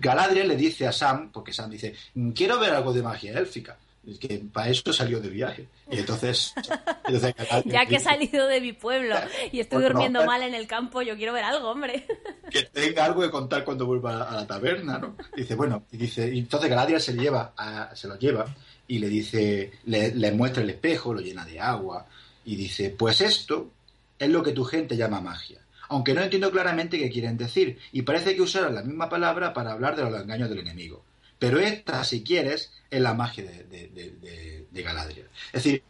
Galadriel 0.00 0.48
le 0.48 0.56
dice 0.56 0.86
a 0.86 0.92
Sam, 0.92 1.30
porque 1.32 1.52
Sam 1.52 1.70
dice, 1.70 1.94
quiero 2.34 2.58
ver 2.58 2.72
algo 2.72 2.92
de 2.92 3.02
magia 3.02 3.38
élfica 3.38 3.76
que 4.20 4.38
para 4.52 4.70
eso 4.70 4.92
salió 4.92 5.20
de 5.20 5.28
viaje. 5.28 5.68
Y 5.90 5.98
entonces, 5.98 6.54
ya 7.64 7.86
que 7.86 7.96
he 7.96 8.00
salido 8.00 8.46
de 8.46 8.60
mi 8.60 8.72
pueblo 8.72 9.16
y 9.52 9.60
estoy 9.60 9.82
durmiendo 9.82 10.24
mal 10.24 10.42
en 10.42 10.54
el 10.54 10.66
campo, 10.66 11.02
yo 11.02 11.16
quiero 11.16 11.32
ver 11.32 11.44
algo, 11.44 11.70
hombre. 11.70 12.06
Que 12.50 12.62
tenga 12.62 13.04
algo 13.04 13.22
que 13.22 13.30
contar 13.30 13.64
cuando 13.64 13.86
vuelva 13.86 14.22
a 14.22 14.36
la 14.36 14.46
taberna, 14.46 14.98
¿no? 14.98 15.16
dice, 15.36 15.56
bueno, 15.56 15.82
y 15.90 15.96
dice, 15.96 16.32
y 16.32 16.38
entonces 16.38 16.70
Galadriel 16.70 17.00
se 17.00 17.12
lleva, 17.12 17.52
se 17.92 18.06
lo 18.06 18.16
lleva 18.16 18.46
y 18.86 19.00
le 19.00 19.08
dice, 19.08 19.72
le, 19.86 20.14
le 20.14 20.30
muestra 20.30 20.62
el 20.62 20.70
espejo, 20.70 21.12
lo 21.12 21.20
llena 21.20 21.44
de 21.44 21.58
agua 21.58 22.06
y 22.44 22.54
dice, 22.54 22.90
pues 22.90 23.20
esto 23.20 23.72
es 24.16 24.28
lo 24.28 24.44
que 24.44 24.52
tu 24.52 24.62
gente 24.62 24.96
llama 24.96 25.20
magia 25.20 25.58
aunque 25.88 26.14
no 26.14 26.22
entiendo 26.22 26.50
claramente 26.50 26.98
qué 26.98 27.10
quieren 27.10 27.36
decir, 27.36 27.78
y 27.92 28.02
parece 28.02 28.34
que 28.34 28.42
usaron 28.42 28.74
la 28.74 28.82
misma 28.82 29.08
palabra 29.08 29.54
para 29.54 29.72
hablar 29.72 29.96
de 29.96 30.02
los 30.02 30.20
engaños 30.20 30.48
del 30.48 30.60
enemigo. 30.60 31.04
Pero 31.38 31.58
esta, 31.58 32.02
si 32.04 32.22
quieres, 32.22 32.72
es 32.90 33.00
la 33.00 33.14
magia 33.14 33.44
de, 33.44 34.82
Galadriel. 34.82 35.28
Es 35.52 35.64
decir, 35.64 35.82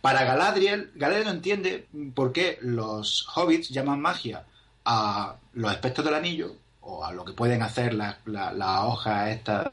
para 0.00 0.24
Galadriel, 0.24 0.90
Galadriel 0.94 1.26
no 1.26 1.32
entiende 1.32 1.86
por 2.14 2.32
qué 2.32 2.58
los 2.60 3.26
hobbits 3.34 3.70
llaman 3.70 4.00
magia 4.00 4.44
a 4.84 5.36
los 5.54 5.70
aspectos 5.70 6.04
del 6.04 6.14
anillo 6.14 6.56
o 6.80 7.04
a 7.04 7.12
lo 7.12 7.24
que 7.24 7.32
pueden 7.32 7.62
hacer 7.62 7.94
las 7.94 8.16
la, 8.26 8.84
hojas 8.84 9.28
estas 9.28 9.68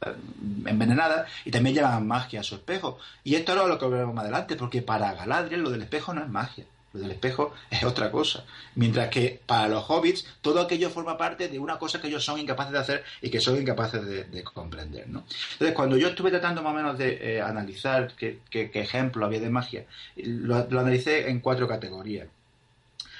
envenenadas 0.65 1.27
y 1.43 1.51
también 1.51 1.75
llaman 1.75 2.07
magia 2.07 2.41
a 2.41 2.43
su 2.43 2.55
espejo. 2.55 2.99
Y 3.23 3.35
esto 3.35 3.59
es 3.59 3.67
lo 3.67 3.79
que 3.79 3.87
veremos 3.87 4.13
más 4.13 4.23
adelante, 4.23 4.55
porque 4.55 4.81
para 4.81 5.13
Galadriel 5.13 5.61
lo 5.61 5.71
del 5.71 5.81
espejo 5.81 6.13
no 6.13 6.23
es 6.23 6.29
magia. 6.29 6.65
Lo 6.93 7.01
del 7.01 7.11
espejo 7.11 7.53
es 7.69 7.83
otra 7.83 8.11
cosa. 8.11 8.45
Mientras 8.75 9.09
que 9.09 9.41
para 9.45 9.67
los 9.67 9.85
hobbits 9.89 10.25
todo 10.41 10.61
aquello 10.61 10.89
forma 10.89 11.17
parte 11.17 11.47
de 11.47 11.59
una 11.59 11.77
cosa 11.77 12.01
que 12.01 12.07
ellos 12.07 12.23
son 12.23 12.39
incapaces 12.39 12.73
de 12.73 12.79
hacer 12.79 13.03
y 13.21 13.29
que 13.29 13.41
son 13.41 13.61
incapaces 13.61 14.05
de, 14.05 14.43
comprender. 14.43 15.07
¿no? 15.07 15.25
Entonces, 15.53 15.75
cuando 15.75 15.97
yo 15.97 16.09
estuve 16.09 16.31
tratando 16.31 16.61
más 16.61 16.73
o 16.73 16.75
menos 16.75 16.97
de 16.97 17.35
eh, 17.37 17.41
analizar 17.41 18.13
qué, 18.15 18.41
ejemplo 18.51 19.25
había 19.25 19.39
de 19.39 19.49
magia, 19.49 19.85
lo, 20.15 20.67
lo 20.69 20.79
analicé 20.79 21.29
en 21.29 21.39
cuatro 21.39 21.67
categorías. 21.67 22.27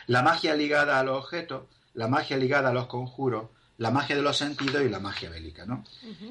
La 0.07 0.23
magia 0.23 0.55
ligada 0.55 0.99
a 0.99 1.03
los 1.03 1.17
objetos, 1.17 1.63
la 1.93 2.07
magia 2.07 2.37
ligada 2.37 2.69
a 2.69 2.73
los 2.73 2.87
conjuros, 2.87 3.49
la 3.77 3.91
magia 3.91 4.15
de 4.15 4.21
los 4.21 4.37
sentidos 4.37 4.83
y 4.83 4.89
la 4.89 4.99
magia 4.99 5.29
bélica. 5.29 5.65
¿no? 5.65 5.83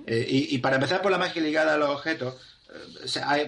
Eh, 0.06 0.26
y, 0.28 0.54
y, 0.54 0.58
para 0.58 0.76
empezar 0.76 1.02
por 1.02 1.10
la 1.10 1.18
magia 1.18 1.42
ligada 1.42 1.74
a 1.74 1.78
los 1.78 1.90
objetos, 1.90 2.34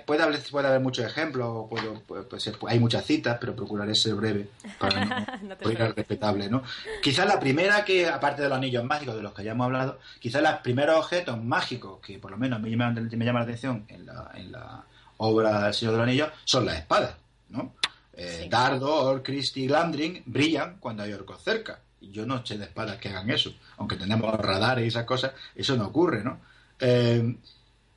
puede, 0.07 0.23
haber, 0.23 0.43
puede 0.51 0.69
haber 0.69 0.81
muchos 0.81 1.05
ejemplos, 1.05 1.67
pues, 2.09 2.51
hay 2.67 2.79
muchas 2.79 3.05
citas, 3.05 3.39
pero 3.41 3.55
procuraré 3.55 3.95
ser 3.95 4.15
breve 4.15 4.49
para 4.79 5.05
no, 5.43 5.57
no 5.57 5.93
respetable, 5.93 6.49
¿no? 6.49 6.63
Quizás 7.03 7.27
la 7.27 7.39
primera 7.39 7.85
que, 7.85 8.09
aparte 8.09 8.43
de 8.43 8.49
los 8.49 8.57
anillos 8.57 8.85
mágicos 8.85 9.17
de 9.17 9.23
los 9.23 9.35
que 9.35 9.45
ya 9.45 9.53
hemos 9.53 9.67
hablado, 9.67 9.99
quizás 10.19 10.43
los 10.43 10.55
primeros 10.61 10.97
objetos 10.97 11.43
mágicos 11.43 12.01
que 12.01 12.19
por 12.19 12.31
lo 12.31 12.39
menos 12.39 12.61
me 12.61 12.71
llaman, 12.71 12.95
me 12.95 13.25
llama 13.25 13.41
la 13.41 13.45
atención 13.45 13.85
en 13.89 14.07
la, 14.07 14.31
en 14.35 14.53
la 14.53 14.85
obra 15.19 15.65
del 15.65 15.75
Señor 15.75 15.93
de 15.93 15.99
los 15.99 16.07
Anillos 16.07 16.29
son 16.45 16.65
las 16.67 16.77
espadas, 16.77 17.15
¿no? 17.51 17.75
Eh, 18.15 18.49
Dardo, 18.51 19.03
Orcrist 19.05 19.57
y 19.57 19.67
Glandring 19.67 20.23
brillan 20.27 20.77
cuando 20.79 21.03
hay 21.03 21.13
orcos 21.13 21.43
cerca. 21.43 21.81
Yo 22.01 22.27
no 22.27 22.45
sé 22.45 22.59
de 22.59 22.65
espadas 22.65 22.97
que 22.97 23.09
hagan 23.09 23.31
eso, 23.31 23.55
aunque 23.77 23.97
tenemos 23.97 24.35
radares 24.35 24.85
y 24.85 24.89
esas 24.89 25.05
cosas, 25.05 25.33
eso 25.55 25.77
no 25.77 25.87
ocurre, 25.87 26.25
¿no? 26.25 26.41
Eh, 26.81 27.37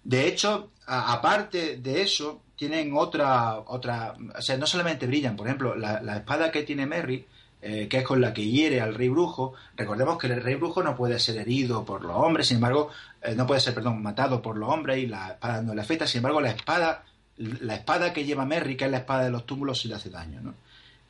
de 0.03 0.27
hecho, 0.27 0.71
aparte 0.85 1.77
de 1.77 2.01
eso, 2.01 2.41
tienen 2.55 2.95
otra, 2.95 3.59
otra, 3.59 4.15
o 4.35 4.41
sea, 4.41 4.57
no 4.57 4.67
solamente 4.67 5.07
brillan, 5.07 5.35
por 5.35 5.47
ejemplo, 5.47 5.75
la, 5.75 6.17
espada 6.17 6.51
que 6.51 6.63
tiene 6.63 6.85
Merry, 6.85 7.25
eh, 7.61 7.87
que 7.87 7.99
es 7.99 8.03
con 8.03 8.19
la 8.19 8.33
que 8.33 8.45
hiere 8.45 8.81
al 8.81 8.93
rey 8.93 9.07
brujo, 9.07 9.53
recordemos 9.75 10.17
que 10.17 10.27
el 10.27 10.41
rey 10.41 10.55
brujo 10.55 10.83
no 10.83 10.95
puede 10.95 11.19
ser 11.19 11.37
herido 11.37 11.85
por 11.85 12.03
los 12.03 12.15
hombres, 12.15 12.47
sin 12.47 12.57
embargo, 12.57 12.89
eh, 13.21 13.33
no 13.35 13.47
puede 13.47 13.61
ser, 13.61 13.73
perdón, 13.73 14.01
matado 14.01 14.41
por 14.41 14.57
los 14.57 14.69
hombres 14.69 14.97
y 14.97 15.07
la 15.07 15.29
espada 15.29 15.61
no 15.61 15.73
le 15.73 15.81
afecta, 15.81 16.05
sin 16.05 16.19
embargo, 16.19 16.41
la 16.41 16.51
espada, 16.51 17.05
la 17.37 17.75
espada 17.75 18.11
que 18.11 18.25
lleva 18.25 18.45
Merry, 18.45 18.75
que 18.75 18.85
es 18.85 18.91
la 18.91 18.97
espada 18.97 19.23
de 19.23 19.31
los 19.31 19.45
túmulos, 19.45 19.79
sí 19.79 19.87
le 19.87 19.95
hace 19.95 20.09
daño, 20.09 20.41
¿no? 20.41 20.53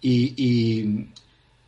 Y, 0.01 1.07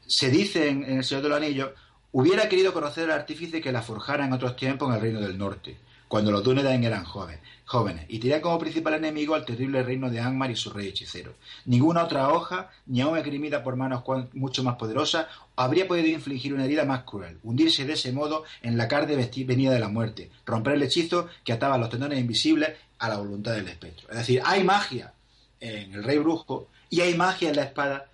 se 0.08 0.30
dice 0.30 0.70
en, 0.70 0.84
El 0.84 1.04
Señor 1.04 1.24
de 1.24 1.30
los 1.30 1.38
Anillos, 1.38 1.72
hubiera 2.12 2.48
querido 2.48 2.74
conocer 2.74 3.06
al 3.06 3.20
artífice 3.20 3.60
que 3.60 3.72
la 3.72 3.82
forjara 3.82 4.26
en 4.26 4.34
otros 4.34 4.56
tiempos 4.56 4.90
en 4.90 4.96
el 4.96 5.02
Reino 5.02 5.20
del 5.20 5.36
Norte 5.36 5.78
cuando 6.08 6.32
los 6.32 6.44
Dúnedain 6.44 6.84
eran 6.84 7.04
jóvenes, 7.04 7.42
jóvenes, 7.66 8.06
y 8.08 8.20
tenía 8.20 8.42
como 8.42 8.60
principal 8.60 8.94
enemigo 8.94 9.36
al 9.36 9.46
terrible 9.46 9.84
reino 9.84 10.10
de 10.10 10.20
Angmar 10.20 10.52
y 10.52 10.56
su 10.56 10.70
rey 10.70 10.88
hechicero. 10.88 11.36
Ninguna 11.66 12.04
otra 12.04 12.30
hoja, 12.30 12.70
ni 12.86 13.02
aún 13.02 13.18
esgrimida 13.18 13.64
por 13.64 13.76
manos 13.76 14.04
mucho 14.34 14.64
más 14.64 14.76
poderosas, 14.76 15.28
habría 15.56 15.88
podido 15.88 16.08
infligir 16.08 16.54
una 16.54 16.66
herida 16.66 16.86
más 16.86 17.04
cruel, 17.04 17.40
hundirse 17.44 17.86
de 17.86 17.94
ese 17.94 18.12
modo 18.12 18.44
en 18.62 18.78
la 18.78 18.88
carne 18.88 19.16
venida 19.46 19.72
de 19.72 19.80
la 19.80 19.90
muerte, 19.90 20.30
romper 20.46 20.74
el 20.74 20.84
hechizo 20.84 21.28
que 21.44 21.54
ataba 21.54 21.78
los 21.78 21.90
tendones 21.90 22.20
invisibles 22.20 22.74
a 23.00 23.10
la 23.10 23.18
voluntad 23.18 23.54
del 23.54 23.68
espectro. 23.68 24.10
Es 24.10 24.18
decir, 24.18 24.42
hay 24.46 24.64
magia 24.64 25.14
en 25.60 25.94
el 25.94 26.04
rey 26.04 26.18
brujo 26.18 26.68
y 26.90 27.02
hay 27.02 27.16
magia 27.16 27.50
en 27.50 27.56
la 27.56 27.64
espada 27.64 28.10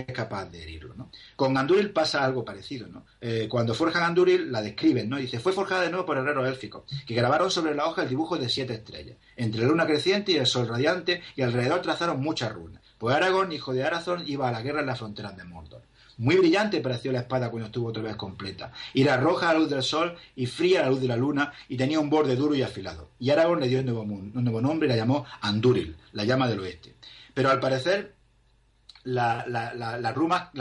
es 0.00 0.06
capaz 0.14 0.46
de 0.46 0.62
herirlo. 0.62 0.94
¿no? 0.94 1.10
Con 1.36 1.56
Anduril 1.56 1.90
pasa 1.90 2.24
algo 2.24 2.44
parecido. 2.44 2.88
¿no? 2.88 3.06
Eh, 3.20 3.46
cuando 3.48 3.74
forjan 3.74 4.02
Anduril 4.02 4.50
la 4.50 4.62
describen, 4.62 5.08
¿no? 5.08 5.16
dice, 5.16 5.38
fue 5.40 5.52
forjada 5.52 5.82
de 5.82 5.90
nuevo 5.90 6.06
por 6.06 6.18
herreros 6.18 6.48
élficos, 6.48 6.84
que 7.06 7.14
grabaron 7.14 7.50
sobre 7.50 7.74
la 7.74 7.86
hoja 7.86 8.02
el 8.02 8.08
dibujo 8.08 8.36
de 8.38 8.48
siete 8.48 8.74
estrellas, 8.74 9.16
entre 9.36 9.62
la 9.62 9.68
luna 9.68 9.86
creciente 9.86 10.32
y 10.32 10.36
el 10.36 10.46
sol 10.46 10.68
radiante, 10.68 11.22
y 11.36 11.42
alrededor 11.42 11.82
trazaron 11.82 12.20
muchas 12.20 12.52
runas. 12.52 12.82
Pues 12.98 13.16
Aragorn, 13.16 13.50
hijo 13.50 13.72
de 13.72 13.82
Arathorn, 13.82 14.24
iba 14.28 14.48
a 14.48 14.52
la 14.52 14.62
guerra 14.62 14.80
en 14.80 14.86
las 14.86 14.98
fronteras 14.98 15.36
de 15.36 15.44
Mordor. 15.44 15.82
Muy 16.18 16.36
brillante 16.36 16.80
pareció 16.80 17.10
la 17.10 17.20
espada 17.20 17.50
cuando 17.50 17.66
estuvo 17.66 17.88
otra 17.88 18.02
vez 18.02 18.14
completa. 18.16 18.70
Era 18.94 19.16
roja 19.16 19.50
a 19.50 19.54
la 19.54 19.58
luz 19.58 19.70
del 19.70 19.82
sol 19.82 20.14
y 20.36 20.46
fría 20.46 20.80
a 20.80 20.82
la 20.84 20.90
luz 20.90 21.00
de 21.00 21.08
la 21.08 21.16
luna 21.16 21.52
y 21.68 21.76
tenía 21.76 21.98
un 21.98 22.10
borde 22.10 22.36
duro 22.36 22.54
y 22.54 22.62
afilado. 22.62 23.08
Y 23.18 23.30
Aragorn 23.30 23.60
le 23.60 23.68
dio 23.68 23.80
un 23.80 23.86
nuevo, 23.86 24.04
nuevo 24.04 24.60
nombre 24.60 24.86
y 24.86 24.90
la 24.90 24.96
llamó 24.96 25.24
Anduril, 25.40 25.96
la 26.12 26.24
llama 26.24 26.46
del 26.48 26.60
oeste. 26.60 26.94
Pero 27.34 27.50
al 27.50 27.58
parecer 27.58 28.14
la, 29.04 29.44
la, 29.48 29.98
las 29.98 30.14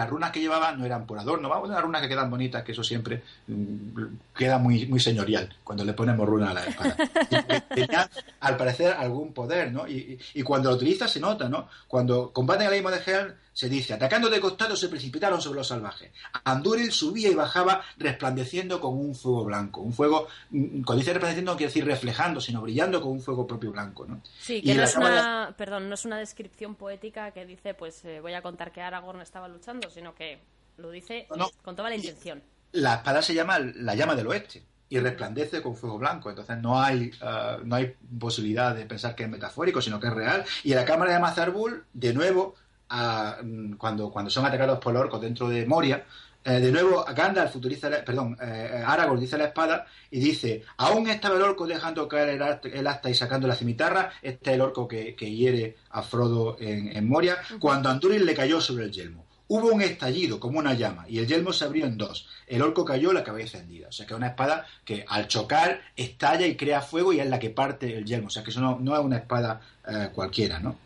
runas 0.10 0.32
que 0.32 0.40
llevaba 0.40 0.72
no 0.72 0.86
eran 0.86 1.06
por 1.06 1.20
adorno, 1.20 1.50
vamos 1.50 1.70
a 1.70 1.74
las 1.74 1.84
runas 1.84 2.02
que 2.02 2.10
quedan 2.10 2.30
bonitas, 2.30 2.64
que 2.64 2.72
eso 2.72 2.84
siempre 2.84 3.22
mm, 3.48 4.04
queda 4.36 4.58
muy, 4.58 4.88
muy 4.88 5.00
señorial 5.00 5.54
cuando 5.64 5.86
le 5.86 5.94
ponemos 5.94 6.28
runas 6.28 6.50
a 6.50 6.54
la 6.54 6.64
espada. 6.66 6.98
Tenía, 7.70 8.10
al 8.40 8.58
parecer, 8.58 8.94
algún 8.94 9.34
poder, 9.34 9.72
¿no? 9.72 9.88
Y, 9.88 10.20
y, 10.34 10.42
cuando 10.42 10.70
lo 10.70 10.76
utiliza 10.76 11.08
se 11.08 11.20
nota, 11.20 11.48
¿no? 11.48 11.68
Cuando 11.88 12.32
combaten 12.32 12.68
el 12.68 12.74
Aimo 12.74 12.90
de 12.90 13.02
Hell, 13.06 13.36
se 13.54 13.70
dice, 13.70 13.94
atacando 13.94 14.30
de 14.30 14.40
costado 14.40 14.76
se 14.76 14.88
precipitaron 14.88 15.42
sobre 15.42 15.58
los 15.58 15.68
salvajes. 15.68 16.12
Anduril 16.44 16.92
subía 16.92 17.30
y 17.30 17.36
bajaba 17.36 17.84
resplandeciendo 17.98 18.80
con 18.80 18.98
un 18.98 19.14
fuego 19.14 19.46
blanco. 19.46 19.82
Un 19.82 19.94
fuego, 19.94 20.28
mm, 20.52 20.84
cuando 20.84 21.00
dice 21.00 21.14
resplandeciendo 21.14 21.52
no 21.52 21.58
quiere 21.58 21.70
decir 21.70 21.86
reflejando, 21.86 22.40
sino 22.40 22.62
brillando 22.62 23.02
con 23.02 23.12
un 23.12 23.22
fuego 23.22 23.46
propio 23.46 23.72
blanco, 23.72 24.06
¿no? 24.06 24.22
Sí, 24.40 24.62
que 24.62 24.74
no 24.74 24.84
es, 24.84 24.96
una, 24.96 25.54
perdón, 25.58 25.90
no 25.90 25.96
es 25.96 26.06
una 26.06 26.18
descripción 26.18 26.76
poética 26.76 27.32
que 27.32 27.46
dice, 27.46 27.74
pues 27.74 28.06
eh, 28.06 28.22
voy 28.22 28.34
a 28.34 28.42
contar 28.42 28.72
que 28.72 28.82
Aragorn 28.82 29.22
estaba 29.22 29.48
luchando, 29.48 29.90
sino 29.90 30.16
que 30.16 30.40
lo 30.78 30.90
dice 30.90 31.28
con 31.64 31.76
toda 31.76 31.90
la 31.90 31.96
intención. 31.96 32.42
La 32.72 32.96
espada 32.96 33.22
se 33.22 33.34
llama 33.34 33.60
la 33.60 33.96
llama 33.96 34.16
del 34.16 34.28
oeste 34.28 34.64
y 34.92 35.00
resplandece 35.00 35.62
con 35.62 35.76
fuego 35.76 35.98
blanco. 35.98 36.30
Entonces 36.30 36.58
no 36.58 36.82
hay, 36.82 37.12
uh, 37.22 37.66
no 37.66 37.78
hay 37.78 37.96
posibilidad 38.20 38.76
de 38.76 38.86
pensar 38.86 39.16
que 39.16 39.24
es 39.24 39.30
metafórico, 39.30 39.82
sino 39.82 40.00
que 40.02 40.08
es 40.08 40.14
real. 40.14 40.44
Y 40.66 40.72
en 40.72 40.78
la 40.78 40.86
cámara 40.86 41.14
de 41.14 41.20
Mazarbul, 41.20 41.86
de 41.94 42.14
nuevo, 42.14 42.56
Mm, 42.92 43.74
cuando, 43.74 44.12
cuando 44.12 44.30
son 44.30 44.46
atacados 44.46 44.80
por 44.80 44.96
orcos 44.98 45.22
dentro 45.22 45.48
de 45.48 45.66
Moria, 45.66 46.06
eh, 46.44 46.60
de 46.60 46.72
nuevo 46.72 47.06
Gandalf 47.16 47.56
utiliza, 47.56 47.90
perdón, 48.04 48.36
eh, 48.42 48.84
Aragorn 48.86 49.20
dice 49.20 49.38
la 49.38 49.46
espada 49.46 49.86
y 50.10 50.20
dice, 50.20 50.64
aún 50.78 51.08
estaba 51.08 51.36
el 51.36 51.42
orco 51.44 51.68
dejando 51.68 52.08
caer 52.08 52.42
el, 52.64 52.88
asta 52.88 53.10
y 53.10 53.14
sacando 53.14 53.48
la 53.48 53.56
cimitarra, 53.56 54.12
este 54.22 54.50
es 54.50 54.56
el 54.56 54.62
orco 54.62 54.88
que, 54.88 55.16
hiere 55.16 55.78
a 55.92 56.02
Frodo 56.02 56.58
en, 56.60 57.08
Moria, 57.08 57.38
cuando 57.60 57.90
Anturin 57.90 58.26
le 58.26 58.34
cayó 58.34 58.60
sobre 58.60 58.86
el 58.86 58.92
yelmo. 58.92 59.26
Hubo 59.48 59.68
un 59.68 59.82
estallido 59.82 60.40
como 60.40 60.60
una 60.60 60.74
llama 60.74 61.06
y 61.10 61.20
el 61.20 61.28
yelmo 61.28 61.52
se 61.52 61.66
abrió 61.66 61.86
en 61.86 61.98
dos. 61.98 62.28
El 62.48 62.62
orco 62.62 62.86
cayó, 62.86 63.12
la 63.12 63.24
cabeza 63.24 63.58
hendida. 63.58 63.90
O 63.90 63.92
sea 63.92 64.06
que 64.06 64.14
es 64.14 64.18
una 64.18 64.28
espada 64.28 64.66
que 64.86 65.04
al 65.08 65.28
chocar 65.28 65.82
estalla 65.96 66.48
y 66.48 66.56
crea 66.56 66.80
fuego 66.80 67.12
y 67.12 67.20
es 67.20 67.30
la 67.30 67.38
que 67.38 67.50
parte 67.50 67.98
el 67.98 68.06
yelmo. 68.06 68.28
O 68.28 68.30
sea 68.30 68.44
que 68.44 68.52
eso 68.52 68.62
no, 68.62 68.96
es 68.96 69.04
una 69.04 69.18
espada 69.18 69.60
eh, 69.92 70.10
cualquiera, 70.14 70.60
¿no? 70.60 70.78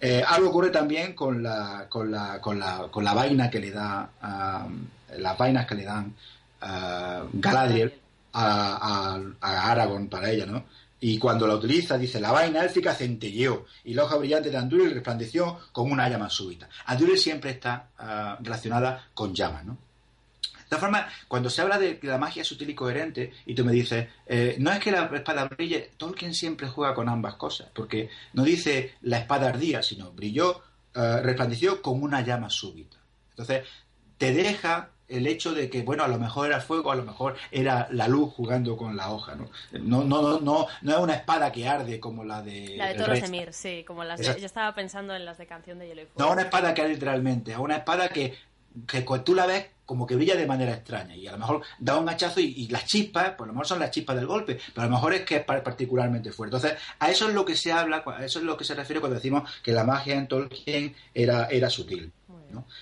Eh, 0.00 0.22
algo 0.26 0.50
ocurre 0.50 0.70
también 0.70 1.14
con 1.14 1.42
la, 1.42 1.86
con 1.88 2.10
la, 2.10 2.40
con 2.40 2.58
la, 2.58 2.88
con 2.90 3.04
la 3.04 3.14
vaina 3.14 3.50
que 3.50 3.60
le 3.60 3.70
da, 3.70 4.08
las 5.18 5.38
vainas 5.38 5.66
que 5.66 5.74
le 5.74 5.84
dan 5.84 6.14
Galadriel 7.32 7.92
a, 8.32 9.18
a 9.40 9.70
Aragorn 9.72 10.08
para 10.08 10.30
ella, 10.30 10.46
¿no? 10.46 10.64
Y 11.04 11.18
cuando 11.18 11.48
la 11.48 11.56
utiliza, 11.56 11.98
dice, 11.98 12.20
la 12.20 12.30
vaina 12.30 12.62
élfica 12.62 12.94
centelleó 12.94 13.66
y 13.82 13.92
la 13.92 14.04
hoja 14.04 14.18
brillante 14.18 14.50
de 14.50 14.56
Andúril 14.56 14.92
resplandeció 14.92 15.58
con 15.72 15.90
una 15.90 16.08
llama 16.08 16.30
súbita. 16.30 16.68
Andúril 16.86 17.18
siempre 17.18 17.50
está 17.50 17.88
ah, 17.98 18.38
relacionada 18.40 19.08
con 19.12 19.34
llamas, 19.34 19.64
¿no? 19.64 19.76
De 20.72 20.78
todas 20.78 20.90
formas, 20.90 21.12
cuando 21.28 21.50
se 21.50 21.60
habla 21.60 21.78
de 21.78 21.98
que 21.98 22.06
la 22.06 22.16
magia 22.16 22.40
es 22.40 22.48
sutil 22.48 22.70
y 22.70 22.74
coherente, 22.74 23.30
y 23.44 23.54
tú 23.54 23.62
me 23.62 23.72
dices, 23.72 24.08
eh, 24.24 24.56
no 24.58 24.72
es 24.72 24.78
que 24.80 24.90
la 24.90 25.04
espada 25.12 25.44
brille, 25.44 25.90
Tolkien 25.98 26.32
siempre 26.32 26.66
juega 26.66 26.94
con 26.94 27.10
ambas 27.10 27.34
cosas, 27.34 27.68
porque 27.74 28.08
no 28.32 28.42
dice 28.42 28.94
la 29.02 29.18
espada 29.18 29.50
ardía, 29.50 29.82
sino 29.82 30.12
brilló, 30.12 30.62
uh, 30.96 31.20
resplandeció 31.22 31.82
con 31.82 32.02
una 32.02 32.22
llama 32.22 32.48
súbita. 32.48 32.96
Entonces, 33.32 33.66
te 34.16 34.32
deja 34.32 34.88
el 35.08 35.26
hecho 35.26 35.52
de 35.52 35.68
que, 35.68 35.82
bueno, 35.82 36.04
a 36.04 36.08
lo 36.08 36.18
mejor 36.18 36.46
era 36.46 36.58
fuego, 36.62 36.90
a 36.90 36.96
lo 36.96 37.04
mejor 37.04 37.36
era 37.50 37.86
la 37.90 38.08
luz 38.08 38.32
jugando 38.32 38.74
con 38.74 38.96
la 38.96 39.10
hoja, 39.10 39.34
¿no? 39.34 39.50
No, 39.72 40.02
no, 40.04 40.40
no, 40.40 40.68
no, 40.80 40.90
es 40.90 40.98
una 40.98 41.16
espada 41.16 41.52
que 41.52 41.68
arde 41.68 42.00
como 42.00 42.24
la 42.24 42.40
de... 42.40 42.78
La 42.78 42.88
de 42.88 42.94
Toro 42.94 43.14
Semir, 43.16 43.52
sí, 43.52 43.84
como 43.86 44.04
las 44.04 44.18
de, 44.18 44.40
Yo 44.40 44.46
estaba 44.46 44.74
pensando 44.74 45.14
en 45.14 45.26
las 45.26 45.36
de 45.36 45.46
Canción 45.46 45.78
de 45.78 45.88
Hielo 45.88 46.00
y 46.00 46.06
Fuego. 46.06 46.26
No 46.26 46.32
una 46.32 46.44
espada 46.44 46.72
que 46.72 46.80
arde 46.80 46.94
literalmente, 46.94 47.52
es 47.52 47.58
una 47.58 47.76
espada 47.76 48.08
que, 48.08 48.38
que 48.86 49.02
tú 49.22 49.34
la 49.34 49.44
ves 49.44 49.66
como 49.84 50.06
que 50.06 50.16
brilla 50.16 50.36
de 50.36 50.46
manera 50.46 50.72
extraña 50.72 51.14
y 51.16 51.26
a 51.26 51.32
lo 51.32 51.38
mejor 51.38 51.62
da 51.78 51.98
un 51.98 52.08
hachazo 52.08 52.40
y, 52.40 52.68
las 52.68 52.86
chispas, 52.86 53.34
a 53.38 53.46
lo 53.46 53.52
mejor 53.52 53.66
son 53.66 53.80
las 53.80 53.90
chispas 53.90 54.16
del 54.16 54.26
golpe, 54.26 54.58
pero 54.74 54.82
a 54.82 54.90
lo 54.90 54.96
mejor 54.96 55.14
es 55.14 55.22
que 55.22 55.36
es 55.36 55.44
particularmente 55.44 56.32
fuerte. 56.32 56.56
Entonces, 56.56 56.78
a 56.98 57.10
eso 57.10 57.28
es 57.28 57.34
lo 57.34 57.44
que 57.44 57.56
se 57.56 57.72
habla, 57.72 58.02
a 58.06 58.24
eso 58.24 58.38
es 58.38 58.44
lo 58.44 58.56
que 58.56 58.64
se 58.64 58.74
refiere 58.74 59.00
cuando 59.00 59.16
decimos 59.16 59.50
que 59.62 59.72
la 59.72 59.84
magia 59.84 60.16
en 60.16 60.28
Tolkien 60.28 60.94
era, 61.14 61.46
era 61.46 61.68
sutil. 61.68 62.12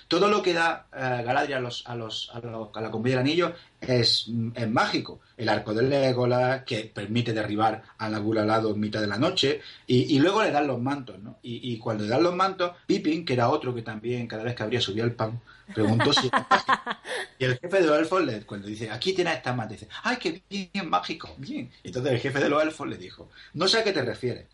Todo 0.09 0.29
lo 0.29 0.43
que 0.43 0.53
da 0.53 0.87
eh, 0.93 1.23
Galadriel 1.25 1.59
a, 1.59 1.61
los, 1.61 1.87
a, 1.87 1.95
los, 1.95 2.31
a, 2.33 2.81
la 2.81 2.91
comedia 2.91 3.19
del 3.19 3.27
anillo 3.27 3.53
es, 3.81 4.27
es, 4.55 4.71
mágico. 4.71 5.21
El 5.37 5.49
arco 5.49 5.73
del 5.75 5.89
Legolas, 5.89 6.65
que 6.65 6.91
permite 6.93 7.33
derribar 7.33 7.83
a 7.99 8.09
la 8.09 8.19
gula 8.19 8.43
al 8.43 8.49
lado 8.49 8.73
en 8.73 8.81
mitad 8.81 9.01
de 9.01 9.07
la 9.07 9.19
noche, 9.19 9.61
y, 9.87 10.19
luego 10.19 10.43
le 10.43 10.51
dan 10.51 10.67
los 10.67 10.81
mantos. 10.81 11.19
¿no? 11.19 11.39
Y, 11.43 11.79
cuando 11.79 12.05
le 12.05 12.11
dan 12.11 12.23
los 12.23 12.35
mantos, 12.35 12.73
Pippin, 12.87 13.25
que 13.25 13.35
era 13.35 13.49
otro 13.49 13.75
que 13.75 13.83
también 13.83 14.27
cada 14.27 14.43
vez 14.43 14.55
que 14.55 14.63
abría 14.63 14.81
subía 14.81 15.05
el 15.05 15.13
pan, 15.13 15.41
preguntó 15.75 16.13
si 16.13 16.27
era 16.29 16.47
mágico. 16.51 17.01
Y 17.39 17.45
el 17.45 17.59
jefe 17.59 17.81
de 17.81 17.87
los 17.87 17.99
elfos, 17.99 18.25
le, 18.25 18.43
cuando 18.43 18.67
dice, 18.67 18.91
aquí 18.91 19.13
tienes 19.13 19.37
esta 19.37 19.55
manta, 19.55 19.75
dice, 19.75 19.89
¡ay, 20.03 20.17
qué 20.19 20.43
bien, 20.49 20.89
mágico! 20.89 21.35
Bien. 21.39 21.71
Entonces 21.83 22.13
el 22.13 22.19
jefe 22.19 22.41
de 22.41 22.49
los 22.49 22.63
elfos 22.63 22.89
le 22.89 22.97
dijo, 22.97 23.31
no 23.55 23.67
sé 23.69 23.79
a 23.79 23.85
qué 23.85 23.93
te 23.93 24.03
refieres 24.03 24.47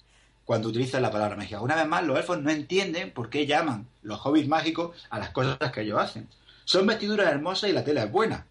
cuando 0.46 0.68
utilizan 0.68 1.02
la 1.02 1.10
palabra 1.10 1.36
mágica. 1.36 1.60
Una 1.60 1.74
vez 1.74 1.86
más, 1.86 2.04
los 2.04 2.16
elfos 2.16 2.40
no 2.40 2.50
entienden 2.50 3.10
por 3.10 3.28
qué 3.28 3.46
llaman 3.46 3.88
los 4.02 4.24
hobbits 4.24 4.48
mágicos 4.48 4.96
a 5.10 5.18
las 5.18 5.30
cosas 5.30 5.72
que 5.72 5.82
ellos 5.82 6.00
hacen. 6.00 6.28
Son 6.64 6.86
vestiduras 6.86 7.26
hermosas 7.26 7.68
y 7.68 7.72
la 7.72 7.84
tela 7.84 8.04
es 8.04 8.12
buena, 8.12 8.46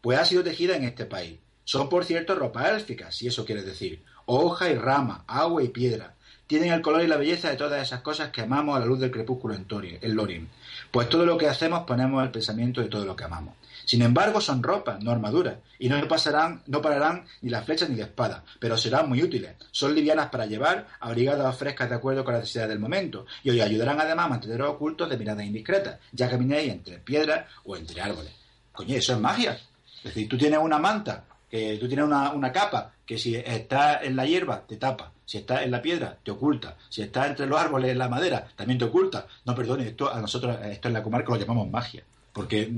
pues 0.00 0.18
ha 0.18 0.24
sido 0.24 0.44
tejida 0.44 0.76
en 0.76 0.84
este 0.84 1.06
país. 1.06 1.38
Son, 1.64 1.88
por 1.88 2.04
cierto, 2.04 2.34
ropa 2.34 2.70
élfica, 2.70 3.10
si 3.10 3.26
eso 3.26 3.46
quiere 3.46 3.62
decir. 3.62 4.02
Hoja 4.26 4.68
y 4.68 4.74
rama, 4.74 5.24
agua 5.26 5.62
y 5.62 5.68
piedra. 5.68 6.14
Tienen 6.46 6.74
el 6.74 6.82
color 6.82 7.02
y 7.02 7.06
la 7.06 7.16
belleza 7.16 7.48
de 7.48 7.56
todas 7.56 7.82
esas 7.82 8.02
cosas 8.02 8.30
que 8.30 8.42
amamos 8.42 8.76
a 8.76 8.80
la 8.80 8.86
luz 8.86 9.00
del 9.00 9.10
crepúsculo 9.10 9.54
en, 9.54 9.64
Tori, 9.64 9.98
en 10.00 10.14
Lorin. 10.14 10.48
Pues 10.90 11.08
todo 11.08 11.24
lo 11.24 11.38
que 11.38 11.48
hacemos 11.48 11.84
ponemos 11.84 12.22
el 12.22 12.30
pensamiento 12.30 12.82
de 12.82 12.88
todo 12.88 13.06
lo 13.06 13.16
que 13.16 13.24
amamos. 13.24 13.54
Sin 13.84 14.02
embargo, 14.02 14.40
son 14.40 14.62
ropas, 14.62 15.02
no 15.02 15.10
armaduras, 15.10 15.56
y 15.78 15.88
no 15.88 16.08
pasarán, 16.08 16.62
no 16.66 16.80
pararán 16.80 17.24
ni 17.42 17.50
las 17.50 17.64
flechas 17.64 17.90
ni 17.90 17.96
la 17.96 18.04
espada, 18.04 18.44
pero 18.58 18.76
serán 18.76 19.08
muy 19.08 19.22
útiles. 19.22 19.54
Son 19.70 19.94
livianas 19.94 20.30
para 20.30 20.46
llevar, 20.46 20.86
abrigadas 21.00 21.56
frescas 21.56 21.90
de 21.90 21.96
acuerdo 21.96 22.24
con 22.24 22.34
la 22.34 22.40
necesidad 22.40 22.68
del 22.68 22.78
momento, 22.78 23.26
y 23.42 23.50
os 23.50 23.60
ayudarán 23.60 24.00
además 24.00 24.26
a 24.26 24.30
manteneros 24.30 24.70
ocultos 24.70 25.08
de 25.10 25.18
miradas 25.18 25.44
indiscretas, 25.44 25.98
ya 26.12 26.30
caminéis 26.30 26.72
entre 26.72 26.98
piedras 26.98 27.46
o 27.64 27.76
entre 27.76 28.00
árboles. 28.00 28.32
Coño, 28.72 28.96
eso 28.96 29.12
es 29.12 29.20
magia. 29.20 29.58
Es 29.98 30.04
decir, 30.04 30.28
tú 30.28 30.36
tienes 30.36 30.58
una 30.58 30.78
manta, 30.78 31.24
que 31.50 31.76
tú 31.78 31.86
tienes 31.86 32.06
una, 32.06 32.32
una 32.32 32.52
capa, 32.52 32.92
que 33.06 33.18
si 33.18 33.36
está 33.36 34.02
en 34.02 34.16
la 34.16 34.26
hierba 34.26 34.62
te 34.66 34.76
tapa, 34.76 35.12
si 35.26 35.38
está 35.38 35.62
en 35.62 35.70
la 35.70 35.80
piedra 35.80 36.16
te 36.22 36.30
oculta, 36.30 36.76
si 36.88 37.02
está 37.02 37.26
entre 37.26 37.46
los 37.46 37.58
árboles 37.60 37.90
en 37.90 37.98
la 37.98 38.08
madera 38.08 38.46
también 38.56 38.78
te 38.78 38.86
oculta. 38.86 39.26
No, 39.44 39.54
perdone, 39.54 39.88
esto 39.88 40.12
a 40.12 40.20
nosotros, 40.20 40.58
esto 40.64 40.88
en 40.88 40.94
la 40.94 41.02
comarca 41.02 41.32
lo 41.32 41.38
llamamos 41.38 41.70
magia 41.70 42.02
porque 42.34 42.68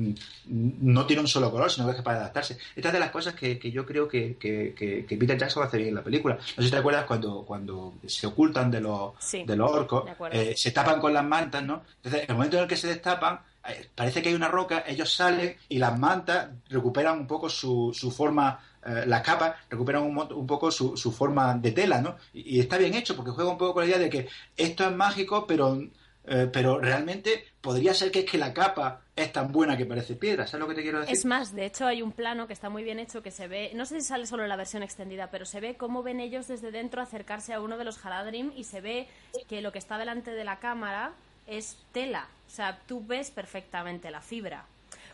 no 0.49 1.07
tiene 1.07 1.23
un 1.23 1.27
solo 1.27 1.51
color, 1.51 1.71
sino 1.71 1.87
que 1.87 1.97
es 1.97 2.03
para 2.03 2.19
adaptarse. 2.19 2.59
Esta 2.77 2.91
es 2.91 2.93
de 2.93 3.01
las 3.01 3.11
cosas 3.11 3.35
que, 3.35 3.59
yo 3.73 3.87
creo 3.87 4.07
que, 4.07 4.37
que, 4.39 5.07
Peter 5.09 5.39
Jackson 5.39 5.65
hace 5.65 5.79
bien 5.79 5.89
en 5.89 5.95
la 5.95 6.05
película. 6.05 6.35
No 6.35 6.63
sé 6.63 6.65
si 6.65 6.71
te 6.71 6.77
acuerdas 6.77 7.07
cuando, 7.07 7.43
cuando 7.43 7.95
se 8.07 8.27
ocultan 8.27 8.71
de 8.71 8.83
los, 8.83 9.15
de 9.33 9.57
los 9.57 9.71
orcos, 9.71 10.11
eh, 10.31 10.53
se 10.55 10.73
tapan 10.73 11.01
con 11.01 11.15
las 11.15 11.25
mantas, 11.25 11.65
¿no? 11.65 11.83
Entonces, 11.97 12.25
en 12.25 12.31
el 12.31 12.37
momento 12.37 12.59
en 12.59 12.65
el 12.65 12.69
que 12.69 12.77
se 12.77 12.89
destapan, 12.89 13.41
eh, 13.67 13.89
parece 13.95 14.21
que 14.21 14.29
hay 14.29 14.35
una 14.35 14.49
roca, 14.49 14.85
ellos 14.87 15.11
salen 15.11 15.57
y 15.71 15.79
las 15.79 15.99
mantas 15.99 16.51
recuperan 16.69 17.19
un 17.19 17.27
poco 17.27 17.49
su, 17.49 17.93
su 17.95 18.11
forma 18.11 18.61
eh, 18.87 19.05
las 19.07 19.23
capas 19.23 19.55
recuperan 19.71 20.03
un, 20.03 20.19
un 20.19 20.47
poco 20.47 20.71
su, 20.71 20.99
su, 20.99 21.11
forma 21.11 21.55
de 21.55 21.73
tela, 21.73 22.03
¿no? 22.03 22.17
Y, 22.35 22.57
y, 22.57 22.61
está 22.61 22.77
bien 22.77 22.95
hecho 22.95 23.17
porque 23.17 23.31
juega 23.31 23.51
un 23.51 23.59
poco 23.59 23.75
con 23.75 23.85
la 23.85 23.89
idea 23.89 23.99
de 23.99 24.11
que 24.11 24.29
esto 24.57 24.87
es 24.87 24.95
mágico, 24.95 25.47
pero 25.47 25.81
eh, 26.27 26.49
pero 26.53 26.81
realmente 26.81 27.45
podría 27.61 27.95
ser 27.95 28.11
que 28.11 28.21
es 28.21 28.31
que 28.31 28.39
la 28.39 28.53
capa 28.53 29.03
es 29.17 29.33
tan 29.33 29.51
buena 29.51 29.79
que 29.79 29.87
parece 29.87 30.15
piedra, 30.15 30.47
¿sabes 30.47 30.61
lo 30.61 30.69
que 30.69 30.75
te 30.75 30.83
quiero 30.83 31.01
decir? 31.01 31.15
Es 31.15 31.25
más, 31.25 31.55
de 31.55 31.65
hecho 31.65 31.87
hay 31.87 32.03
un 32.03 32.13
plano 32.13 32.47
que 32.47 32.53
está 32.53 32.69
muy 32.69 32.85
bien 32.85 32.99
hecho 32.99 33.23
que 33.23 33.31
se 33.31 33.49
ve, 33.49 33.73
no 33.75 33.87
sé 33.87 34.01
si 34.01 34.07
sale 34.07 34.27
solo 34.27 34.43
en 34.43 34.51
la 34.51 34.57
versión 34.57 34.83
extendida, 34.83 35.31
pero 35.31 35.47
se 35.47 35.59
ve 35.61 35.75
cómo 35.77 36.03
ven 36.03 36.21
ellos 36.21 36.47
desde 36.49 36.71
dentro 36.71 37.01
acercarse 37.01 37.55
a 37.55 37.61
uno 37.61 37.79
de 37.79 37.85
los 37.85 38.05
Haladrim 38.05 38.53
y 38.55 38.65
se 38.65 38.83
ve 38.83 39.09
que 39.49 39.63
lo 39.63 39.73
que 39.73 39.79
está 39.79 39.97
delante 39.97 40.33
de 40.33 40.45
la 40.45 40.59
cámara 40.59 41.13
es 41.47 41.79
tela, 41.93 42.29
o 42.47 42.51
sea, 42.51 42.79
tú 42.87 43.05
ves 43.07 43.31
perfectamente 43.31 44.11
la 44.11 44.21
fibra. 44.21 44.67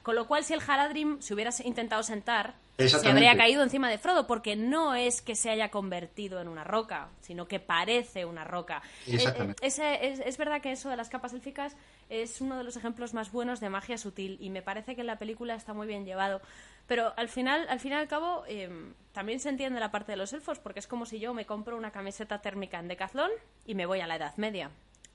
Con 0.03 0.17
lo 0.17 0.27
cual, 0.27 0.43
si 0.43 0.53
el 0.53 0.61
Haladrim 0.67 1.21
se 1.21 1.33
hubiera 1.33 1.53
intentado 1.65 2.03
sentar, 2.03 2.55
se 2.77 3.09
habría 3.09 3.37
caído 3.37 3.63
encima 3.63 3.89
de 3.89 3.99
Frodo, 3.99 4.27
porque 4.27 4.57
no 4.57 4.95
es 4.95 5.23
que 5.23 5.37
se 5.37 5.51
haya 5.51 5.71
convertido 5.71 6.41
en 6.41 6.49
una 6.49 6.65
roca, 6.65 7.09
sino 7.21 7.47
que 7.47 7.61
parece 7.61 8.25
una 8.25 8.45
roca. 8.45 8.83
Eh, 9.07 9.19
eh, 9.23 9.55
es, 9.61 9.79
es, 9.79 10.37
verdad 10.39 10.61
que 10.61 10.73
eso 10.73 10.89
de 10.89 10.97
las 10.97 11.09
capas 11.09 11.33
élficas 11.33 11.77
es 12.13 12.43
uno 12.43 12.59
de 12.59 12.65
los 12.65 12.77
ejemplos 12.77 13.15
más 13.15 13.33
buenos 13.33 13.59
de 13.61 13.71
magia 13.71 13.97
sutil, 13.97 14.37
y 14.41 14.51
me 14.51 14.61
parece 14.61 14.95
que 14.95 15.01
en 15.01 15.07
la 15.07 15.19
película 15.19 15.55
está 15.55 15.73
muy 15.73 15.87
bien 15.87 16.05
llevado. 16.05 16.43
Pero 16.87 17.15
al 17.17 17.29
final, 17.29 17.67
al 17.71 17.81
fin 17.81 17.93
y 17.93 17.95
al 17.95 18.09
cabo, 18.09 18.45
em, 18.47 18.93
también 19.13 19.41
se 19.41 19.49
entiende 19.49 19.81
la 19.81 19.91
parte 19.91 20.13
de 20.13 20.17
los 20.17 20.33
elfos, 20.33 20.59
porque 20.59 20.81
es 20.81 20.87
como 20.87 21.07
si 21.07 21.19
yo 21.19 21.33
me 21.33 21.47
compro 21.47 21.77
una 21.77 21.91
camiseta 21.91 22.41
térmica 22.41 22.79
en 22.79 22.89
Decathlon 22.89 23.31
y 23.65 23.75
me 23.75 23.87
voy 23.87 24.01
a 24.01 24.07
la 24.07 24.17
Edad 24.17 24.37
Media 24.37 24.71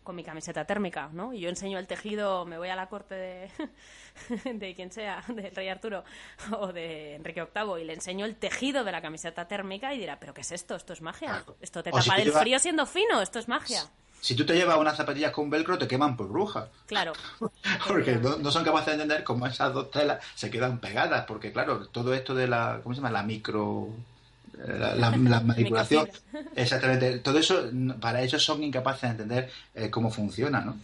con 0.07 0.15
mi 0.15 0.23
camiseta 0.23 0.63
térmica, 0.63 1.09
¿no? 1.11 1.33
Y 1.33 1.41
yo 1.41 1.49
enseño 1.49 1.77
el 1.77 1.85
tejido, 1.85 2.45
me 2.45 2.57
voy 2.57 2.69
a 2.69 2.77
la 2.77 2.87
corte 2.87 3.13
de, 3.13 3.51
de 4.53 4.73
quien 4.73 4.89
sea, 4.89 5.21
del 5.27 5.53
rey 5.53 5.67
Arturo 5.67 6.05
o 6.57 6.71
de 6.71 7.15
Enrique 7.15 7.45
VIII 7.53 7.81
y 7.81 7.83
le 7.83 7.93
enseño 7.93 8.25
el 8.25 8.37
tejido 8.37 8.85
de 8.85 8.93
la 8.93 9.01
camiseta 9.01 9.49
térmica 9.49 9.93
y 9.93 9.99
dirá, 9.99 10.17
pero 10.17 10.33
¿qué 10.33 10.41
es 10.41 10.51
esto? 10.53 10.77
Esto 10.77 10.93
es 10.93 11.01
magia. 11.01 11.43
Esto 11.59 11.83
te 11.83 11.91
tapa 11.91 12.15
del 12.15 12.31
frío 12.31 12.57
siendo 12.57 12.85
fino, 12.85 13.21
esto 13.21 13.37
es 13.37 13.49
magia. 13.49 13.83
Si 14.19 14.35
tú 14.35 14.45
te 14.45 14.55
llevas 14.55 14.77
unas 14.77 14.97
zapatillas 14.97 15.31
con 15.31 15.49
velcro, 15.49 15.77
te 15.77 15.87
queman 15.87 16.17
por 16.17 16.27
bruja. 16.27 16.67
Claro. 16.85 17.13
porque 17.87 18.15
no, 18.15 18.51
son 18.51 18.63
capaces 18.63 18.87
de 18.87 18.93
entender 18.93 19.23
cómo 19.23 19.47
esas 19.47 19.73
dos 19.73 19.91
telas 19.91 20.23
se 20.35 20.49
quedan 20.49 20.79
pegadas. 20.79 21.25
Porque, 21.25 21.51
claro, 21.51 21.87
todo 21.87 22.13
esto 22.13 22.33
de 22.33 22.47
la. 22.47 22.79
¿Cómo 22.83 22.95
se 22.95 23.01
llama? 23.01 23.11
La 23.11 23.23
micro 23.23 23.89
la, 24.97 25.11
manipulación. 25.41 26.09
Exactamente. 26.55 27.19
Todo 27.19 27.39
eso, 27.39 27.69
para 27.99 28.21
ellos 28.21 28.43
son 28.43 28.63
incapaces 28.63 29.01
de 29.03 29.07
entender 29.09 29.51
eh, 29.75 29.89
cómo 29.89 30.09
funciona, 30.09 30.61
¿no? 30.61 30.77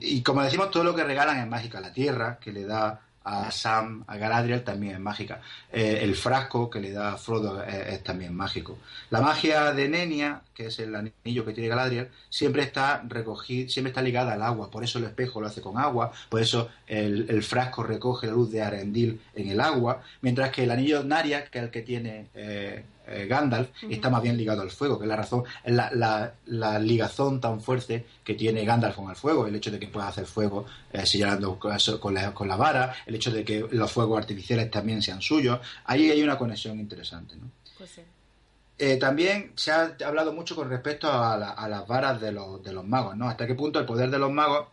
Y 0.00 0.22
como 0.22 0.42
decimos, 0.42 0.70
todo 0.70 0.84
lo 0.84 0.94
que 0.94 1.04
regalan 1.04 1.38
es 1.38 1.46
mágica. 1.46 1.80
La 1.80 1.92
tierra, 1.92 2.38
que 2.40 2.52
le 2.52 2.64
da 2.64 3.00
a 3.24 3.50
Sam, 3.50 4.04
a 4.06 4.16
Galadriel 4.16 4.64
también 4.64 4.94
es 4.94 5.00
mágica. 5.00 5.40
Eh, 5.72 6.00
el 6.02 6.14
frasco 6.14 6.68
que 6.68 6.80
le 6.80 6.92
da 6.92 7.12
a 7.12 7.16
Frodo 7.16 7.62
es, 7.62 8.02
también 8.02 8.34
mágico. 8.34 8.78
La 9.10 9.20
magia 9.20 9.72
de 9.72 9.88
Nenia, 9.88 10.42
que 10.54 10.66
es 10.66 10.78
el 10.78 10.94
anillo 10.94 11.44
que 11.44 11.52
tiene 11.52 11.68
Galadriel, 11.68 12.08
siempre 12.28 12.62
está 12.62 13.02
recogida, 13.08 13.68
siempre 13.68 13.90
está 13.90 14.02
ligada 14.02 14.32
al 14.34 14.42
agua. 14.42 14.70
Por 14.70 14.84
eso 14.84 14.98
el 14.98 15.04
espejo 15.04 15.40
lo 15.40 15.46
hace 15.46 15.60
con 15.60 15.78
agua, 15.78 16.12
por 16.28 16.40
eso 16.40 16.68
el, 16.86 17.42
frasco 17.42 17.82
recoge 17.82 18.26
la 18.26 18.32
luz 18.32 18.50
de 18.50 18.62
Arendil 18.62 19.20
en 19.34 19.48
el 19.48 19.60
agua, 19.60 20.02
mientras 20.20 20.50
que 20.50 20.64
el 20.64 20.70
anillo 20.70 21.02
Naria, 21.04 21.44
que 21.44 21.58
es 21.58 21.64
el 21.64 21.70
que 21.70 21.82
tiene 21.82 22.28
eh, 22.34 22.84
eh, 23.06 23.26
Gandalf 23.26 23.70
está 23.88 24.10
más 24.10 24.22
bien 24.22 24.36
ligado 24.36 24.62
al 24.62 24.70
fuego, 24.70 24.98
que 24.98 25.04
es 25.04 25.08
la 25.08 25.16
razón, 25.16 25.44
la, 25.64 26.32
la, 26.46 26.78
ligazón 26.78 27.40
tan 27.40 27.60
fuerte 27.60 28.06
que 28.22 28.34
tiene 28.34 28.64
Gandalf 28.64 28.96
con 28.96 29.10
el 29.10 29.16
fuego, 29.16 29.46
el 29.46 29.54
hecho 29.56 29.70
de 29.70 29.78
que 29.78 29.88
pueda 29.88 30.08
hacer 30.08 30.26
fuego 30.26 30.66
eh, 30.92 31.04
señalando 31.04 31.58
con 31.58 32.14
la, 32.14 32.32
con 32.32 32.48
la 32.48 32.56
vara, 32.56 32.94
el 33.06 33.14
hecho 33.14 33.32
de 33.32 33.44
que 33.44 33.66
los 33.72 33.90
fuegos 33.90 34.18
artificiales 34.18 34.70
también 34.70 35.02
sean 35.02 35.20
suyos, 35.20 35.58
ahí 35.84 36.10
hay 36.10 36.22
una 36.22 36.38
conexión 36.38 36.78
interesante. 36.78 37.34
¿no? 37.36 37.50
Pues 37.76 38.00
eh, 38.78 38.96
también 38.96 39.52
se 39.56 39.70
ha 39.70 39.96
hablado 40.04 40.32
mucho 40.32 40.56
con 40.56 40.68
respecto 40.68 41.10
a, 41.10 41.36
las 41.36 41.86
varas 41.86 42.20
de 42.20 42.32
los, 42.32 42.62
de 42.62 42.72
los 42.72 42.84
magos, 42.84 43.16
¿no? 43.16 43.28
Hasta 43.28 43.46
qué 43.46 43.54
punto 43.54 43.78
el 43.78 43.86
poder 43.86 44.10
de 44.10 44.18
los 44.18 44.30
magos 44.30 44.68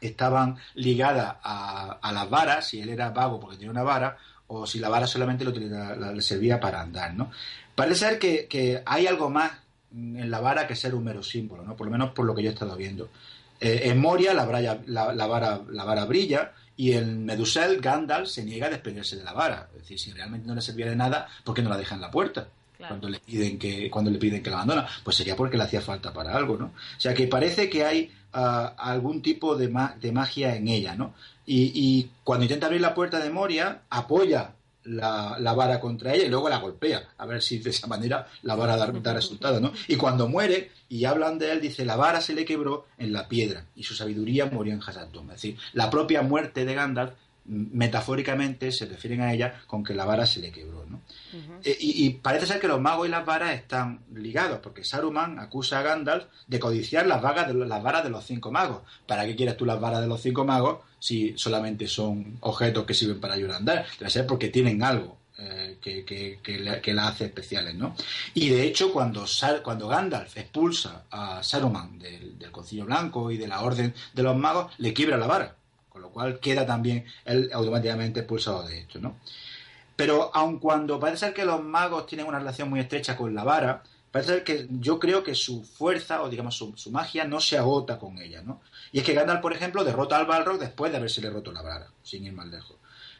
estaban 0.00 0.56
ligadas 0.74 1.36
a, 1.42 1.98
a 2.00 2.12
las 2.12 2.30
varas, 2.30 2.68
si 2.68 2.80
él 2.80 2.88
era 2.90 3.10
vago 3.10 3.40
porque 3.40 3.56
tenía 3.56 3.70
una 3.70 3.82
vara, 3.82 4.16
o 4.48 4.66
si 4.66 4.78
la 4.78 4.88
vara 4.88 5.06
solamente 5.06 5.44
lo, 5.44 5.52
le 5.52 6.22
servía 6.22 6.58
para 6.58 6.80
andar, 6.80 7.14
¿no? 7.14 7.30
Parece 7.74 8.06
ser 8.06 8.18
que, 8.18 8.82
hay 8.84 9.06
algo 9.06 9.30
más 9.30 9.52
en 9.92 10.30
la 10.30 10.40
vara 10.40 10.66
que 10.66 10.76
ser 10.76 10.94
un 10.94 11.04
mero 11.04 11.22
símbolo, 11.22 11.62
¿no? 11.62 11.76
Por 11.76 11.86
lo 11.86 11.92
menos 11.92 12.10
por 12.10 12.26
lo 12.26 12.34
que 12.34 12.42
yo 12.42 12.50
he 12.50 12.52
estado 12.52 12.76
viendo. 12.76 13.08
Eh, 13.60 13.82
en 13.84 13.98
Moria 14.00 14.34
la, 14.34 14.44
la, 14.86 15.26
vara, 15.26 15.62
la 15.70 15.84
vara 15.84 16.04
brilla 16.04 16.52
y 16.76 16.92
en 16.92 17.24
Medusel 17.24 17.80
Gandalf 17.80 18.28
se 18.28 18.44
niega 18.44 18.66
a 18.66 18.70
desprenderse 18.70 19.16
de 19.16 19.24
la 19.24 19.32
vara. 19.32 19.68
Es 19.74 19.82
decir, 19.82 19.98
si 19.98 20.12
realmente 20.12 20.46
no 20.46 20.54
le 20.54 20.60
servía 20.60 20.86
de 20.86 20.96
nada, 20.96 21.28
¿por 21.44 21.54
qué 21.54 21.62
no 21.62 21.70
la 21.70 21.76
deja 21.76 21.94
en 21.94 22.00
la 22.00 22.10
puerta? 22.10 22.48
Cuando 22.86 23.08
le 23.08 23.18
piden 23.18 23.58
que 23.58 23.90
cuando 23.90 24.10
le 24.10 24.18
piden 24.18 24.42
que 24.42 24.50
la 24.50 24.56
abandona, 24.56 24.86
pues 25.02 25.16
sería 25.16 25.34
porque 25.34 25.56
le 25.56 25.64
hacía 25.64 25.80
falta 25.80 26.12
para 26.12 26.36
algo, 26.36 26.56
¿no? 26.56 26.66
O 26.66 27.00
sea 27.00 27.12
que 27.12 27.26
parece 27.26 27.68
que 27.68 27.84
hay 27.84 28.12
ah, 28.32 28.74
algún 28.78 29.20
tipo 29.20 29.56
de, 29.56 29.66
de 30.00 30.12
magia 30.12 30.54
en 30.54 30.68
ella, 30.68 30.94
¿no? 30.94 31.14
Y, 31.50 32.10
cuando 32.24 32.44
intenta 32.44 32.66
abrir 32.66 32.82
la 32.82 32.94
puerta 32.94 33.20
de 33.20 33.30
Moria, 33.30 33.80
apoya 33.88 34.52
la, 34.84 35.54
vara 35.56 35.80
contra 35.80 36.14
ella 36.14 36.26
y 36.26 36.28
luego 36.28 36.50
la 36.50 36.58
golpea, 36.58 37.08
a 37.16 37.24
ver 37.24 37.40
si 37.42 37.58
de 37.58 37.70
esa 37.70 37.86
manera 37.86 38.28
la 38.42 38.54
vara 38.54 38.76
da, 38.76 38.86
da 38.86 39.14
resultado, 39.14 39.58
¿no? 39.58 39.72
Y 39.86 39.96
cuando 39.96 40.28
muere 40.28 40.70
y 40.90 41.06
hablan 41.06 41.38
de 41.38 41.52
él, 41.52 41.60
dice, 41.62 41.86
la 41.86 41.96
vara 41.96 42.20
se 42.20 42.34
le 42.34 42.44
quebró 42.44 42.86
en 42.98 43.14
la 43.14 43.28
piedra 43.28 43.64
y 43.74 43.82
su 43.82 43.94
sabiduría 43.94 44.44
murió 44.46 44.74
en 44.74 44.82
Hasatun. 44.82 45.24
Es 45.30 45.36
decir, 45.36 45.56
la 45.72 45.88
propia 45.88 46.20
muerte 46.20 46.66
de 46.66 46.74
Gandalf 46.74 47.14
metafóricamente 47.48 48.70
se 48.70 48.86
refieren 48.86 49.22
a 49.22 49.32
ella 49.32 49.62
con 49.66 49.82
que 49.82 49.94
la 49.94 50.04
vara 50.04 50.26
se 50.26 50.40
le 50.40 50.52
quebró. 50.52 50.84
¿no? 50.86 51.00
Eh, 51.64 51.76
y, 51.80 52.10
parece 52.10 52.46
ser 52.46 52.60
que 52.60 52.68
los 52.68 52.80
magos 52.80 53.06
y 53.06 53.10
las 53.10 53.24
varas 53.24 53.54
están 53.54 54.00
ligados, 54.14 54.60
porque 54.60 54.84
Saruman 54.84 55.38
acusa 55.38 55.80
a 55.80 55.82
Gandalf 55.82 56.26
de 56.46 56.58
codiciar 56.60 57.06
las, 57.06 57.22
vagas 57.22 57.48
de, 57.48 57.54
las 57.54 57.82
varas 57.82 58.04
de 58.04 58.10
los 58.10 58.24
cinco 58.24 58.50
magos. 58.50 58.82
¿Para 59.06 59.24
qué 59.24 59.34
quieres 59.34 59.56
tú 59.56 59.64
las 59.64 59.80
varas 59.80 60.00
de 60.00 60.06
los 60.06 60.20
cinco 60.20 60.44
magos 60.44 60.80
si 60.98 61.36
solamente 61.36 61.86
son 61.86 62.36
objetos 62.40 62.84
que 62.84 62.94
sirven 62.94 63.20
para 63.20 63.34
ayudar 63.34 63.54
a 63.54 63.58
andar? 63.58 63.86
Debe 63.98 64.10
ser 64.10 64.26
porque 64.26 64.48
tienen 64.48 64.82
algo. 64.82 65.16
Eh, 65.40 65.78
que, 65.80 66.04
que, 66.04 66.92
la 66.94 67.06
hace 67.06 67.26
especiales, 67.26 67.72
¿no? 67.76 67.94
Y 68.34 68.48
de 68.48 68.64
hecho, 68.64 68.92
cuando, 68.92 69.24
cuando 69.62 69.86
Gandalf 69.86 70.36
expulsa 70.36 71.04
a 71.12 71.44
Saruman 71.44 71.96
del, 71.96 72.36
del 72.36 72.50
Concilio 72.50 72.86
Blanco 72.86 73.30
y 73.30 73.36
de 73.36 73.46
la 73.46 73.60
Orden 73.62 73.94
de 74.12 74.22
los 74.24 74.36
Magos, 74.36 74.72
le 74.78 74.92
quiebra 74.92 75.16
la 75.16 75.28
vara 75.28 75.57
con 75.98 76.02
lo 76.02 76.10
cual 76.10 76.38
queda 76.38 76.64
también 76.64 77.04
él 77.24 77.50
automáticamente 77.52 78.20
expulsado 78.20 78.62
de 78.62 78.78
esto, 78.78 79.00
¿no? 79.00 79.16
Pero 79.96 80.30
aun 80.32 80.60
cuando 80.60 81.00
parece 81.00 81.26
ser 81.26 81.34
que 81.34 81.44
los 81.44 81.60
magos 81.62 82.06
tienen 82.06 82.26
una 82.26 82.38
relación 82.38 82.70
muy 82.70 82.78
estrecha 82.78 83.16
con 83.16 83.34
la 83.34 83.42
vara, 83.42 83.82
parece 84.12 84.34
ser 84.34 84.44
que 84.44 84.68
yo 84.70 85.00
creo 85.00 85.24
que 85.24 85.34
su 85.34 85.64
fuerza 85.64 86.22
o 86.22 86.28
digamos 86.28 86.56
su, 86.56 86.90
magia 86.92 87.24
no 87.24 87.40
se 87.40 87.58
agota 87.58 87.98
con 87.98 88.16
ella, 88.18 88.42
¿no? 88.42 88.60
Y 88.92 88.98
es 88.98 89.04
que 89.04 89.12
Gandalf, 89.12 89.40
por 89.40 89.52
ejemplo, 89.52 89.82
derrota 89.82 90.16
al 90.16 90.26
Balrog 90.26 90.60
después 90.60 90.92
de 90.92 90.98
haberse 90.98 91.20
roto 91.28 91.50
la 91.50 91.62
vara, 91.62 91.88
sin 92.04 92.24
ir 92.24 92.32
más 92.32 92.46
lejos. 92.46 92.76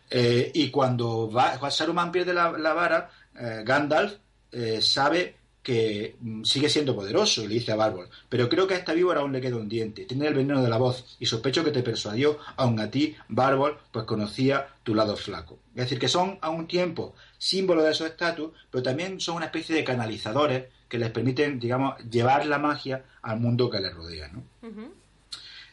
Eh, 0.08 0.52
y 0.54 0.70
cuando, 0.70 1.28
va, 1.28 1.70
Saruman 1.70 2.12
pierde 2.12 2.32
la, 2.32 2.50
vara, 2.50 3.10
eh, 3.34 3.62
Gandalf 3.64 4.14
eh, 4.52 4.80
sabe 4.80 5.37
que 5.68 6.16
mm, 6.18 6.44
sigue 6.44 6.70
siendo 6.70 6.96
poderoso, 6.96 7.42
le 7.46 7.52
dice 7.52 7.72
a 7.72 7.76
Bárbol, 7.76 8.08
pero 8.30 8.48
creo 8.48 8.66
que 8.66 8.72
a 8.72 8.78
esta 8.78 8.94
víbora 8.94 9.20
aún 9.20 9.32
le 9.32 9.40
queda 9.42 9.56
un 9.56 9.68
diente, 9.68 10.06
tiene 10.06 10.26
el 10.26 10.32
veneno 10.32 10.62
de 10.62 10.70
la 10.70 10.78
voz, 10.78 11.18
y 11.20 11.26
sospecho 11.26 11.62
que 11.62 11.70
te 11.70 11.82
persuadió, 11.82 12.38
aun 12.56 12.80
a 12.80 12.90
ti, 12.90 13.14
Bárbol, 13.28 13.76
pues 13.92 14.06
conocía 14.06 14.66
tu 14.82 14.94
lado 14.94 15.14
flaco. 15.14 15.58
Es 15.74 15.82
decir, 15.82 15.98
que 15.98 16.08
son 16.08 16.38
a 16.40 16.48
un 16.48 16.66
tiempo 16.66 17.14
símbolo 17.36 17.82
de 17.82 17.90
esos 17.90 18.06
estatus, 18.06 18.52
pero 18.70 18.82
también 18.82 19.20
son 19.20 19.36
una 19.36 19.44
especie 19.44 19.76
de 19.76 19.84
canalizadores 19.84 20.68
que 20.88 20.96
les 20.96 21.10
permiten, 21.10 21.60
digamos, 21.60 21.98
llevar 22.10 22.46
la 22.46 22.58
magia 22.58 23.04
al 23.20 23.38
mundo 23.38 23.68
que 23.68 23.80
les 23.80 23.92
rodea, 23.92 24.28
¿no? 24.28 24.44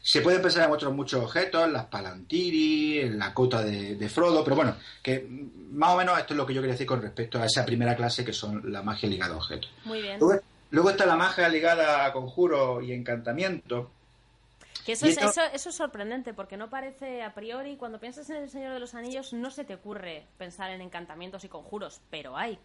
Se 0.06 0.22
puede 0.22 0.39
pensar 0.39 0.66
en 0.66 0.72
otros 0.72 0.93
muchos 0.93 1.24
objetos, 1.24 1.68
las 1.72 1.86
palantiri, 1.86 3.10
la 3.10 3.34
cota 3.34 3.64
de, 3.64 4.08
Frodo, 4.08 4.43
pero 4.43 4.56
bueno, 4.56 4.76
que 5.01 5.28
más 5.72 5.95
o 5.95 5.97
menos 5.97 6.20
esto 6.20 6.36
es 6.36 6.38
lo 6.38 6.45
que 6.45 6.53
yo 6.53 6.62
quería 6.62 6.74
decir 6.74 6.86
con 6.86 7.01
respecto 7.01 7.41
a 7.41 7.45
esa 7.47 7.66
primera 7.66 7.95
clase 7.95 8.24
que 8.24 8.32
son 8.32 8.72
la 8.72 8.84
magia 8.84 9.10
ligada 9.10 9.34
a 9.34 9.38
objetos. 9.38 9.72
Muy 9.84 10.03
bien. 10.03 10.20
Luego, 10.70 10.91
está 10.91 11.08
la 11.08 11.16
magia 11.16 11.49
ligada 11.49 12.06
a 12.06 12.14
conjuro 12.14 12.84
y 12.84 12.91
encantamiento. 12.91 13.89
Que 14.86 14.91
eso, 14.91 15.08
es, 15.08 15.18
eso, 15.18 15.41
eso, 15.51 15.70
es 15.70 15.76
sorprendente, 15.76 16.36
porque 16.36 16.56
no 16.56 16.70
parece 16.70 17.24
a 17.24 17.34
priori, 17.34 17.76
cuando 17.76 17.99
piensas 17.99 18.30
en 18.30 18.43
el 18.43 18.49
Señor 18.51 18.74
de 18.74 18.80
los 18.80 18.93
Anillos, 18.93 19.34
no 19.34 19.49
se 19.49 19.64
te 19.64 19.74
ocurre 19.74 20.28
pensar 20.38 20.70
en 20.70 20.82
encantamientos 20.82 21.43
y 21.45 21.49
conjuros, 21.49 21.99
pero 22.12 22.38
hay. 22.38 22.60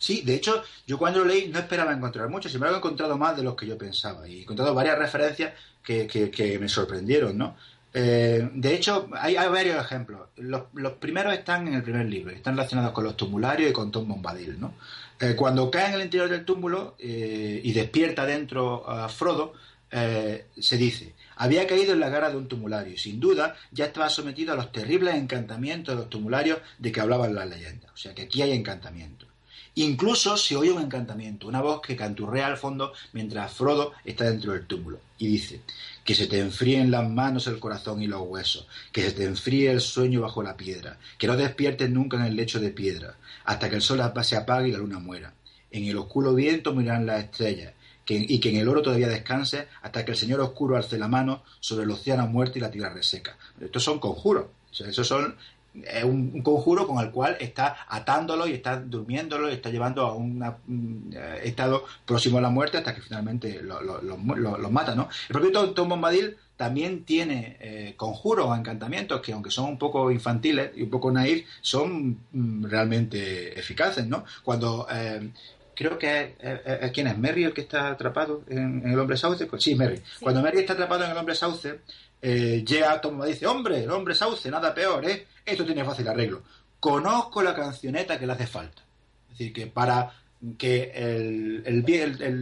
Sí, 0.00 0.22
de 0.22 0.34
hecho, 0.34 0.64
yo 0.86 0.96
cuando 0.96 1.18
lo 1.18 1.26
leí 1.26 1.48
no 1.48 1.58
esperaba 1.58 1.92
encontrar 1.92 2.30
mucho, 2.30 2.48
sin 2.48 2.56
embargo 2.56 2.76
he 2.76 2.78
encontrado 2.78 3.18
más 3.18 3.36
de 3.36 3.42
los 3.42 3.54
que 3.54 3.66
yo 3.66 3.76
pensaba 3.76 4.26
y 4.26 4.38
he 4.38 4.42
encontrado 4.44 4.74
varias 4.74 4.98
referencias 4.98 5.52
que, 5.84 6.06
que, 6.06 6.58
me 6.58 6.70
sorprendieron, 6.70 7.36
¿no? 7.36 7.54
Eh, 7.92 8.48
de 8.54 8.74
hecho, 8.74 9.10
hay, 9.12 9.34
varios 9.34 9.84
ejemplos. 9.84 10.28
Los, 10.36 10.62
primeros 10.98 11.34
están 11.34 11.68
en 11.68 11.74
el 11.74 11.82
primer 11.82 12.06
libro, 12.06 12.34
están 12.34 12.54
relacionados 12.54 12.92
con 12.92 13.04
los 13.04 13.14
tumularios 13.14 13.70
y 13.70 13.74
con 13.74 13.90
Tom 13.92 14.08
Bombadil, 14.08 14.58
¿no? 14.58 14.72
Eh, 15.20 15.34
cuando 15.36 15.70
cae 15.70 15.88
en 15.88 15.94
el 15.96 16.02
interior 16.04 16.30
del 16.30 16.46
túmulo 16.46 16.94
eh, 16.98 17.60
y 17.62 17.70
despierta 17.74 18.24
dentro 18.24 18.88
a 18.88 19.06
Frodo, 19.10 19.52
se 19.90 20.76
dice, 20.78 21.14
había 21.36 21.66
caído 21.66 21.92
en 21.92 22.00
la 22.00 22.08
gara 22.08 22.30
de 22.30 22.36
un 22.38 22.48
tumulario 22.48 22.94
y 22.94 22.96
sin 22.96 23.20
duda 23.20 23.56
ya 23.70 23.86
estaba 23.86 24.08
sometido 24.08 24.54
a 24.54 24.56
los 24.56 24.72
terribles 24.72 25.14
encantamientos 25.16 25.94
de 25.94 26.00
los 26.00 26.08
tumularios 26.08 26.60
de 26.78 26.90
que 26.90 27.00
hablaban 27.00 27.34
las 27.34 27.50
leyendas. 27.50 27.90
O 27.92 27.96
sea 27.98 28.14
que 28.14 28.22
aquí 28.22 28.40
hay 28.40 28.52
encantamientos. 28.52 29.29
Incluso 29.76 30.36
se 30.36 30.56
oye 30.56 30.72
un 30.72 30.82
encantamiento, 30.82 31.46
una 31.46 31.60
voz 31.60 31.80
que 31.80 31.96
canturrea 31.96 32.46
al 32.46 32.56
fondo 32.56 32.92
mientras 33.12 33.52
Frodo 33.52 33.92
está 34.04 34.24
dentro 34.24 34.52
del 34.52 34.66
túmulo. 34.66 34.98
Y 35.18 35.28
dice, 35.28 35.60
que 36.04 36.14
se 36.14 36.26
te 36.26 36.40
enfríen 36.40 36.90
las 36.90 37.08
manos, 37.08 37.46
el 37.46 37.60
corazón 37.60 38.02
y 38.02 38.06
los 38.06 38.22
huesos, 38.22 38.66
que 38.90 39.02
se 39.02 39.12
te 39.12 39.24
enfríe 39.24 39.70
el 39.70 39.80
sueño 39.80 40.22
bajo 40.22 40.42
la 40.42 40.56
piedra, 40.56 40.98
que 41.18 41.26
no 41.26 41.36
despiertes 41.36 41.90
nunca 41.90 42.16
en 42.16 42.24
el 42.24 42.36
lecho 42.36 42.58
de 42.58 42.70
piedra, 42.70 43.14
hasta 43.44 43.70
que 43.70 43.76
el 43.76 43.82
sol 43.82 44.00
se 44.22 44.36
apague 44.36 44.68
y 44.68 44.72
la 44.72 44.78
luna 44.78 44.98
muera. 44.98 45.34
En 45.70 45.84
el 45.84 45.96
oscuro 45.98 46.34
viento 46.34 46.74
mirarán 46.74 47.06
las 47.06 47.24
estrellas, 47.24 47.74
y 48.12 48.40
que 48.40 48.50
en 48.50 48.56
el 48.56 48.68
oro 48.68 48.82
todavía 48.82 49.08
descanse 49.08 49.68
hasta 49.82 50.04
que 50.04 50.12
el 50.12 50.16
Señor 50.16 50.40
Oscuro 50.40 50.76
alce 50.76 50.98
la 50.98 51.06
mano 51.06 51.44
sobre 51.60 51.84
el 51.84 51.90
océano 51.90 52.26
muerto 52.26 52.58
y 52.58 52.60
la 52.60 52.70
tierra 52.70 52.92
reseca. 52.92 53.36
Estos 53.60 53.84
son 53.84 54.00
conjuros. 54.00 54.46
O 54.70 54.74
sea, 54.74 54.88
esos 54.88 55.06
son 55.06 55.36
es 55.74 56.04
un, 56.04 56.42
conjuro 56.42 56.86
con 56.86 56.98
el 57.04 57.10
cual 57.10 57.36
está 57.40 57.86
atándolo 57.88 58.46
y 58.46 58.52
está 58.52 58.76
durmiéndolo 58.76 59.48
y 59.48 59.54
está 59.54 59.70
llevando 59.70 60.06
a 60.06 60.14
un 60.14 61.12
eh, 61.14 61.40
estado 61.44 61.84
próximo 62.04 62.38
a 62.38 62.40
la 62.40 62.50
muerte 62.50 62.78
hasta 62.78 62.94
que 62.94 63.00
finalmente 63.00 63.62
los 63.62 63.82
lo, 64.02 64.70
mata, 64.70 64.94
¿no? 64.94 65.08
El 65.28 65.32
propio 65.32 65.72
Tom, 65.72 65.88
Bombadil 65.88 66.36
también 66.56 67.04
tiene 67.04 67.56
eh, 67.60 67.94
conjuros 67.96 68.46
o 68.46 68.54
encantamientos 68.54 69.20
que 69.20 69.32
aunque 69.32 69.50
son 69.50 69.66
un 69.66 69.78
poco 69.78 70.10
infantiles 70.10 70.72
y 70.76 70.82
un 70.82 70.90
poco 70.90 71.10
naif, 71.10 71.46
son 71.60 72.18
mm, 72.32 72.64
realmente 72.66 73.58
eficaces, 73.58 74.06
¿no? 74.06 74.24
Cuando 74.42 74.86
eh, 74.90 75.30
creo 75.74 75.98
que 75.98 76.34
es, 76.40 76.90
quién 76.92 77.06
es 77.06 77.16
Merry 77.16 77.44
el 77.44 77.54
que 77.54 77.62
está 77.62 77.90
atrapado 77.90 78.42
en, 78.48 78.82
el 78.84 78.98
hombre 78.98 79.16
sauce, 79.16 79.46
pues 79.46 79.62
sí, 79.62 79.74
Merry. 79.74 80.00
Cuando 80.20 80.42
Merry 80.42 80.58
está 80.58 80.74
atrapado 80.74 81.04
en 81.04 81.12
el 81.12 81.16
hombre 81.16 81.34
sauce, 81.34 81.80
eh, 82.22 82.64
llega 82.66 83.00
Tom 83.00 83.24
dice, 83.24 83.46
hombre, 83.46 83.82
el 83.82 83.90
hombre 83.90 84.14
sauce, 84.14 84.50
nada 84.50 84.74
peor, 84.74 85.04
¿eh? 85.08 85.26
Esto 85.44 85.64
tiene 85.64 85.84
fácil 85.84 86.08
arreglo. 86.08 86.42
Conozco 86.78 87.42
la 87.42 87.54
cancioneta 87.54 88.18
que 88.18 88.26
le 88.26 88.32
hace 88.32 88.46
falta. 88.46 88.82
Es 89.30 89.38
decir, 89.38 89.52
que 89.52 89.66
para 89.66 90.12
que 90.56 90.90
el, 90.94 91.62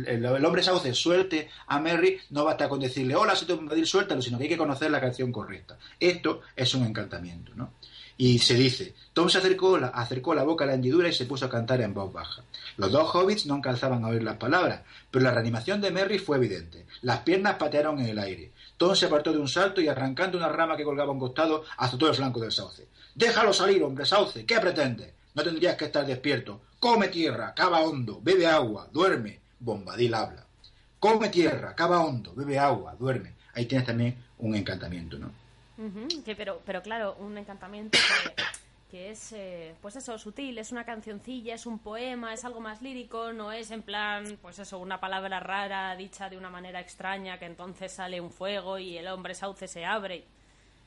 el, 0.06 0.44
hombre 0.44 0.62
sauce 0.62 0.94
suelte 0.94 1.48
a 1.66 1.80
Merry, 1.80 2.18
no 2.30 2.44
basta 2.44 2.68
con 2.68 2.78
decirle, 2.78 3.16
hola, 3.16 3.34
soy 3.34 3.48
Tom 3.48 3.58
Bombadil, 3.58 3.86
suéltalo, 3.86 4.22
sino 4.22 4.38
que 4.38 4.44
hay 4.44 4.50
que 4.50 4.56
conocer 4.56 4.90
la 4.90 5.00
canción 5.00 5.32
correcta. 5.32 5.76
Esto 5.98 6.42
es 6.54 6.74
un 6.74 6.84
encantamiento, 6.84 7.52
¿no? 7.56 7.72
Y 8.20 8.40
se 8.40 8.54
dice, 8.54 8.94
Tom 9.12 9.28
se 9.28 9.38
acercó, 9.38 9.76
acercó 9.76 10.34
la 10.34 10.42
boca 10.42 10.64
a 10.64 10.66
la 10.66 10.74
hendidura 10.74 11.08
y 11.08 11.12
se 11.12 11.24
puso 11.24 11.46
a 11.46 11.50
cantar 11.50 11.80
en 11.80 11.94
voz 11.94 12.12
baja. 12.12 12.42
Los 12.76 12.90
dos 12.90 13.14
hobbits 13.14 13.46
no 13.46 13.54
alcanzaban 13.54 14.04
a 14.04 14.08
oír 14.08 14.24
las 14.24 14.36
palabras, 14.36 14.82
pero 15.10 15.24
la 15.24 15.30
reanimación 15.30 15.80
de 15.80 15.92
Merry 15.92 16.18
fue 16.18 16.36
evidente. 16.36 16.84
Las 17.02 17.20
piernas 17.20 17.54
patearon 17.54 18.00
en 18.00 18.06
el 18.06 18.18
aire. 18.18 18.50
Tom 18.78 18.94
se 18.94 19.06
apartó 19.06 19.32
de 19.32 19.38
un 19.38 19.48
salto 19.48 19.80
y 19.80 19.88
arrancando 19.88 20.38
una 20.38 20.48
rama 20.48 20.76
que 20.76 20.84
colgaba 20.84 21.10
a 21.10 21.12
un 21.12 21.18
costado, 21.18 21.64
azotó 21.76 22.08
el 22.08 22.14
flanco 22.14 22.40
del 22.40 22.52
sauce. 22.52 22.86
Déjalo 23.14 23.52
salir, 23.52 23.82
hombre 23.82 24.06
sauce. 24.06 24.46
¿Qué 24.46 24.58
pretendes? 24.60 25.12
No 25.34 25.42
tendrías 25.42 25.76
que 25.76 25.86
estar 25.86 26.06
despierto. 26.06 26.60
Come 26.78 27.08
tierra, 27.08 27.52
cava 27.54 27.80
hondo, 27.80 28.20
bebe 28.22 28.46
agua, 28.46 28.88
duerme. 28.92 29.40
Bombadil 29.58 30.14
habla. 30.14 30.46
Come 31.00 31.28
tierra, 31.28 31.74
cava 31.74 32.00
hondo, 32.00 32.32
bebe 32.34 32.56
agua, 32.56 32.94
duerme. 32.96 33.34
Ahí 33.54 33.66
tienes 33.66 33.86
también 33.86 34.16
un 34.38 34.54
encantamiento, 34.54 35.18
¿no? 35.18 35.32
pero, 36.36 36.60
pero 36.64 36.82
claro, 36.82 37.16
un 37.18 37.36
encantamiento 37.36 37.98
que 38.90 39.10
es, 39.10 39.32
eh, 39.32 39.74
pues 39.82 39.96
eso, 39.96 40.18
sutil, 40.18 40.56
es 40.58 40.72
una 40.72 40.84
cancioncilla, 40.84 41.54
es 41.54 41.66
un 41.66 41.78
poema, 41.78 42.32
es 42.32 42.44
algo 42.44 42.60
más 42.60 42.80
lírico, 42.80 43.32
no 43.32 43.52
es 43.52 43.70
en 43.70 43.82
plan, 43.82 44.38
pues 44.40 44.58
eso, 44.58 44.78
una 44.78 44.98
palabra 44.98 45.40
rara 45.40 45.94
dicha 45.94 46.30
de 46.30 46.38
una 46.38 46.48
manera 46.48 46.80
extraña 46.80 47.38
que 47.38 47.44
entonces 47.44 47.92
sale 47.92 48.20
un 48.20 48.30
fuego 48.30 48.78
y 48.78 48.96
el 48.96 49.06
hombre 49.08 49.34
sauce 49.34 49.68
se 49.68 49.84
abre. 49.84 50.24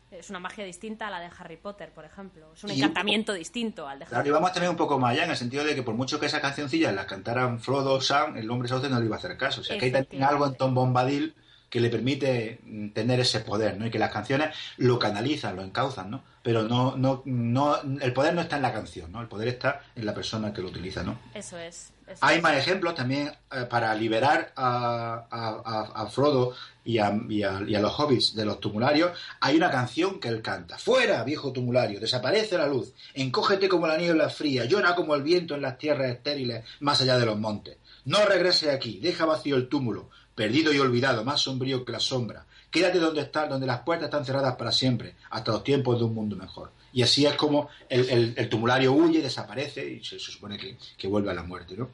Es 0.10 0.30
una 0.30 0.40
magia 0.40 0.66
distinta 0.66 1.08
a 1.08 1.10
la 1.10 1.22
de 1.22 1.30
Harry 1.40 1.56
Potter, 1.56 1.90
por 1.92 2.04
ejemplo. 2.04 2.52
Es 2.54 2.64
un 2.66 2.72
encantamiento 2.72 3.32
distinto 3.32 3.88
al 3.88 4.00
de 4.00 4.06
Harry 4.06 4.16
Potter. 4.16 4.28
y 4.28 4.32
vamos 4.32 4.52
también 4.52 4.72
un 4.72 4.78
poco 4.78 5.00
más 5.00 5.12
allá, 5.12 5.24
en 5.24 5.30
el 5.32 5.38
sentido 5.38 5.64
de 5.64 5.74
que 5.74 5.84
por 5.84 5.94
mucho 5.94 6.20
que 6.20 6.26
esa 6.26 6.42
cancioncilla 6.42 6.92
la 6.92 7.06
cantaran 7.06 7.60
Frodo 7.60 8.02
Sam, 8.02 8.36
el 8.36 8.50
hombre 8.50 8.68
sauce 8.68 8.90
no 8.90 9.00
le 9.00 9.06
iba 9.06 9.16
a 9.16 9.20
hacer 9.20 9.38
caso. 9.38 9.62
O 9.62 9.64
sea, 9.64 9.78
que 9.78 9.86
hay 9.86 9.92
también 9.92 10.24
algo 10.24 10.48
en 10.48 10.56
Tom 10.56 10.74
Bombadil 10.74 11.34
que 11.72 11.80
le 11.80 11.90
permite 11.90 12.60
mm, 12.64 12.90
tener 12.90 13.22
ese 13.22 13.40
poder, 13.40 13.78
¿no? 13.78 13.88
Y 13.88 13.90
que 13.90 13.98
las 13.98 14.12
canciones 14.12 14.54
lo 14.78 15.00
canalizan, 15.00 15.56
lo 15.56 15.64
encauzan, 15.64 16.12
¿no? 16.12 16.22
Pero 16.44 16.64
no, 16.64 16.98
no, 16.98 17.24
no, 17.26 17.82
el 18.02 18.14
poder 18.14 18.36
no 18.36 18.42
está 18.42 18.58
en 18.58 18.62
la 18.64 18.74
canción, 18.74 19.12
¿no? 19.12 19.22
El 19.22 19.28
poder 19.28 19.48
está 19.48 19.82
en 19.96 20.06
la 20.06 20.14
persona 20.14 20.54
que 20.54 20.62
lo 20.62 20.68
utiliza, 20.68 21.02
¿no? 21.02 21.18
Eso 21.34 21.58
es. 21.58 21.94
Hay 22.20 22.42
más 22.42 22.58
ejemplos 22.58 22.94
también 22.94 23.32
eh, 23.52 23.66
para 23.70 23.96
liberar 23.96 24.52
a, 24.58 25.94
a, 25.96 26.06
Frodo 26.08 26.54
y 26.84 26.98
a, 26.98 27.18
y, 27.30 27.44
a, 27.44 27.62
los 27.62 27.98
hobbits 27.98 28.36
de 28.36 28.44
los 28.44 28.60
tumularios. 28.60 29.18
Hay 29.40 29.56
una 29.56 29.72
canción 29.72 30.20
que 30.20 30.28
él 30.28 30.42
canta. 30.42 30.78
Fuera, 30.78 31.24
viejo 31.24 31.54
tumulario, 31.54 32.02
desaparece 32.02 32.58
la 32.58 32.68
luz, 32.68 32.94
encógete 33.14 33.70
como 33.70 33.88
la 33.88 33.98
niebla 33.98 34.30
fría, 34.30 34.66
llora 34.66 34.94
como 34.94 35.16
el 35.16 35.24
viento 35.24 35.56
en 35.56 35.62
las 35.62 35.78
tierras 35.78 36.10
estériles 36.10 36.66
más 36.82 37.00
allá 37.02 37.18
de 37.18 37.26
los 37.26 37.40
montes. 37.40 37.78
No 38.04 38.26
regrese 38.26 38.72
aquí, 38.72 39.00
deja 39.00 39.26
vacío 39.26 39.56
el 39.56 39.70
túmulo, 39.70 40.10
perdido 40.36 40.74
y 40.74 40.80
olvidado, 40.80 41.24
más 41.24 41.42
sombrío 41.42 41.84
que 41.86 41.92
la 41.92 42.00
sombra. 42.00 42.46
Quédate 42.70 43.00
donde 43.00 43.22
está, 43.22 43.48
donde 43.48 43.68
las 43.68 43.82
puertas 43.82 44.06
están 44.06 44.26
cerradas 44.26 44.56
para 44.56 44.72
siempre, 44.72 45.16
hasta 45.30 45.52
los 45.52 45.64
tiempos 45.64 46.00
de 46.00 46.06
un 46.06 46.14
mundo 46.14 46.36
mejor. 46.36 46.72
Y 46.94 47.02
así 47.02 47.26
es 47.26 47.36
como 47.36 47.70
el, 47.90 48.50
tumulario 48.50 48.94
huye, 48.94 49.22
desaparece 49.22 49.86
y 49.86 50.04
se, 50.04 50.20
supone 50.20 50.58
que, 50.98 51.08
vuelve 51.08 51.32
a 51.32 51.34
la 51.34 51.44
muerte. 51.44 51.76
¿no? 51.78 51.90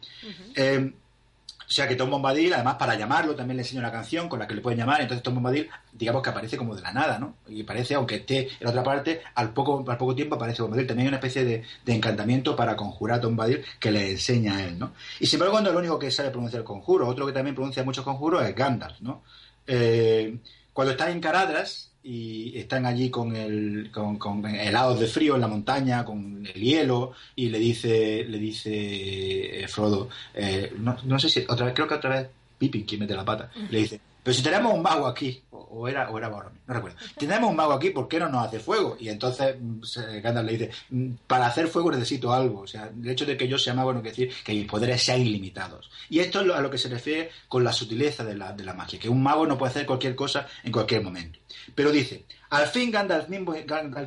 O 1.68 1.70
sea 1.70 1.86
que 1.86 1.98
Tom 1.98 2.10
Bombadil, 2.10 2.54
además 2.54 2.76
para 2.76 2.96
llamarlo, 2.96 3.36
también 3.36 3.58
le 3.58 3.64
enseña 3.64 3.82
una 3.82 3.92
canción 3.92 4.30
con 4.30 4.40
la 4.40 4.48
que 4.48 4.56
le 4.56 4.62
pueden 4.62 4.80
llamar. 4.80 5.02
Entonces 5.02 5.22
Tom 5.22 5.36
Bombadil, 5.36 5.70
digamos 5.92 6.22
que 6.22 6.30
aparece 6.30 6.56
como 6.56 6.74
de 6.74 6.82
la 6.82 6.94
nada, 6.94 7.20
¿no? 7.20 7.36
Y 7.48 7.64
parece, 7.64 7.96
aunque 7.96 8.16
esté 8.16 8.48
en 8.60 8.68
otra 8.68 8.84
parte, 8.84 9.22
al 9.36 9.54
poco, 9.54 9.84
al 9.86 9.98
poco 9.98 10.16
tiempo 10.16 10.36
aparece 10.36 10.62
Bombadil. 10.62 10.88
También 10.88 11.08
hay 11.08 11.10
una 11.10 11.18
especie 11.18 11.44
de, 11.44 11.64
encantamiento 11.86 12.56
para 12.56 12.78
conjurar 12.78 13.18
a 13.18 13.22
Tom 13.22 13.32
Bombadil 13.32 13.66
que 13.80 13.92
le 13.92 14.12
enseña 14.12 14.56
a 14.56 14.64
él, 14.64 14.80
¿no? 14.80 14.94
Y 15.20 15.26
sin 15.26 15.38
embargo, 15.38 15.54
cuando 15.54 15.72
el 15.72 15.76
único 15.76 16.00
que 16.00 16.10
sabe 16.10 16.30
pronunciar 16.30 16.62
el 16.62 16.66
conjuro, 16.66 17.06
otro 17.06 17.26
que 17.26 17.34
también 17.34 17.54
pronuncia 17.54 17.84
muchos 17.84 18.06
conjuros 18.06 18.44
es 18.46 18.56
Gandalf, 18.56 19.02
¿no? 19.02 19.24
Eh, 19.66 20.38
cuando 20.72 20.92
está 20.92 21.12
en 21.12 21.20
Caradras, 21.20 21.87
y 22.08 22.58
están 22.58 22.86
allí 22.86 23.10
con 23.10 23.36
el 23.36 23.92
con, 23.92 24.18
con, 24.18 24.46
helados 24.46 24.98
de 24.98 25.08
frío 25.08 25.36
en 25.36 25.42
la 25.42 25.50
montaña 25.50 26.06
con 26.06 26.48
el 26.48 26.62
hielo 26.62 27.12
y 27.36 27.50
le 27.50 27.60
dice 27.60 28.24
le 28.24 28.38
dice 28.40 29.64
eh, 29.64 29.68
Frodo 29.68 30.08
eh, 30.34 30.72
no, 30.78 30.96
no, 31.04 31.20
sé 31.20 31.28
si 31.28 31.44
otra 31.50 31.66
vez 31.66 31.76
creo 31.76 31.88
que 31.88 31.96
otra 31.96 32.10
vez 32.12 32.30
Pippin 32.58 32.86
quien 32.86 33.02
mete 33.02 33.14
la 33.14 33.26
pata 33.26 33.52
le 33.70 33.80
dice 33.80 34.00
pero 34.28 34.36
si 34.36 34.44
tenemos 34.44 34.74
un 34.74 34.82
mago 34.82 35.08
aquí, 35.08 35.42
o 35.52 35.88
era, 35.88 36.10
o 36.10 36.18
era 36.18 36.28
Boromir, 36.28 36.60
no 36.68 36.74
recuerdo, 36.74 36.98
tenemos 37.18 37.50
un 37.50 37.56
mago 37.56 37.72
aquí, 37.72 37.92
¿por 37.92 38.10
qué 38.10 38.20
no 38.20 38.28
nos 38.28 38.46
hace 38.46 38.60
fuego? 38.60 38.98
Y 39.00 39.08
entonces 39.08 39.56
mm, 39.58 39.80
Gandalf 40.22 40.46
le 40.46 40.58
dice, 40.58 40.72
mm, 40.90 41.12
para 41.26 41.48
hacer 41.48 41.70
fuego 41.70 41.94
necesito 41.94 42.34
algo. 42.34 42.60
O 42.60 42.68
sea, 42.68 42.92
el 42.94 43.10
hecho 43.10 43.26
de 43.26 43.38
que 43.38 43.48
yo 43.48 43.58
sea 43.58 43.74
mago 43.74 43.94
no 43.94 44.02
quiere 44.02 44.18
decir 44.18 44.44
que 44.44 44.52
mis 44.52 44.66
poderes 44.66 45.02
sean 45.02 45.22
ilimitados. 45.22 45.90
Y 46.10 46.20
esto 46.20 46.42
es 46.42 46.52
a 46.52 46.60
lo 46.60 46.70
que 46.70 46.78
se 46.78 46.90
refiere 46.90 47.30
con 47.48 47.64
la 47.64 47.72
sutileza 47.72 48.26
de 48.26 48.36
la, 48.36 48.52
de 48.52 48.66
la 48.66 48.74
magia, 48.74 49.00
que 49.00 49.08
un 49.08 49.24
mago 49.24 49.48
no 49.48 49.58
puede 49.58 49.70
hacer 49.70 49.86
cualquier 49.86 50.14
cosa 50.14 50.46
en 50.62 50.74
cualquier 50.74 51.04
momento. 51.04 51.40
Pero 51.74 51.90
dice, 51.90 52.26
al 52.50 52.68
fin 52.68 52.92
Gandalf 52.92 53.28
mismo, 53.30 53.54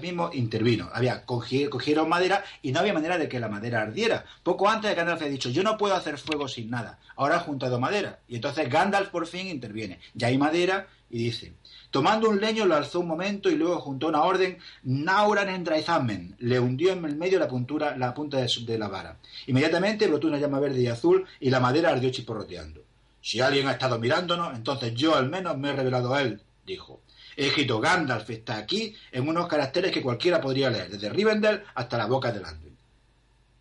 mismo 0.00 0.30
intervino. 0.32 0.88
Había 0.92 1.24
cogieron 1.24 2.08
madera 2.08 2.42
y 2.62 2.72
no 2.72 2.80
había 2.80 2.94
manera 2.94 3.18
de 3.18 3.28
que 3.28 3.40
la 3.40 3.48
madera 3.48 3.82
ardiera. 3.82 4.24
Poco 4.42 4.68
antes 4.68 4.94
Gandalf 4.96 5.20
había 5.20 5.32
dicho, 5.32 5.50
yo 5.50 5.62
no 5.62 5.76
puedo 5.76 5.94
hacer 5.94 6.18
fuego 6.18 6.48
sin 6.48 6.70
nada. 6.70 6.98
Ahora 7.16 7.36
ha 7.36 7.40
juntado 7.40 7.78
madera. 7.78 8.20
Y 8.28 8.36
entonces 8.36 8.68
Gandalf 8.70 9.10
por 9.10 9.26
fin 9.26 9.48
interviene. 9.48 10.00
Ya 10.14 10.28
hay 10.28 10.38
madera 10.38 10.88
y 11.10 11.24
dice, 11.24 11.54
tomando 11.90 12.30
un 12.30 12.40
leño 12.40 12.66
lo 12.66 12.76
alzó 12.76 13.00
un 13.00 13.08
momento 13.08 13.50
y 13.50 13.56
luego 13.56 13.80
juntó 13.80 14.08
una 14.08 14.22
orden, 14.22 14.58
Nauran 14.84 15.48
Endraizamen, 15.48 16.36
le 16.38 16.60
hundió 16.60 16.92
en 16.92 17.04
el 17.04 17.16
medio 17.16 17.38
la, 17.38 17.48
puntura, 17.48 17.96
la 17.96 18.14
punta 18.14 18.38
de, 18.38 18.48
de, 18.64 18.78
la 18.78 18.88
vara. 18.88 19.18
Inmediatamente 19.48 20.06
brotó 20.06 20.28
una 20.28 20.38
llama 20.38 20.60
verde 20.60 20.80
y 20.80 20.86
azul 20.86 21.26
y 21.40 21.50
la 21.50 21.58
madera 21.58 21.90
ardió 21.90 22.10
chiporroteando. 22.10 22.82
Si 23.20 23.40
alguien 23.40 23.68
ha 23.68 23.72
estado 23.72 23.98
mirándonos, 23.98 24.54
entonces 24.56 24.94
yo 24.94 25.14
al 25.14 25.28
menos 25.28 25.58
me 25.58 25.70
he 25.70 25.72
revelado 25.72 26.14
a 26.14 26.22
él, 26.22 26.40
dijo. 26.64 27.00
Escrito 27.46 27.80
Gandalf 27.80 28.28
está 28.28 28.58
aquí 28.58 28.94
en 29.10 29.26
unos 29.26 29.48
caracteres 29.48 29.90
que 29.90 30.02
cualquiera 30.02 30.42
podría 30.42 30.68
leer, 30.68 30.90
desde 30.90 31.08
Rivendell 31.08 31.62
hasta 31.74 31.96
la 31.96 32.04
boca 32.04 32.30
del 32.30 32.44
Anduin. 32.44 32.76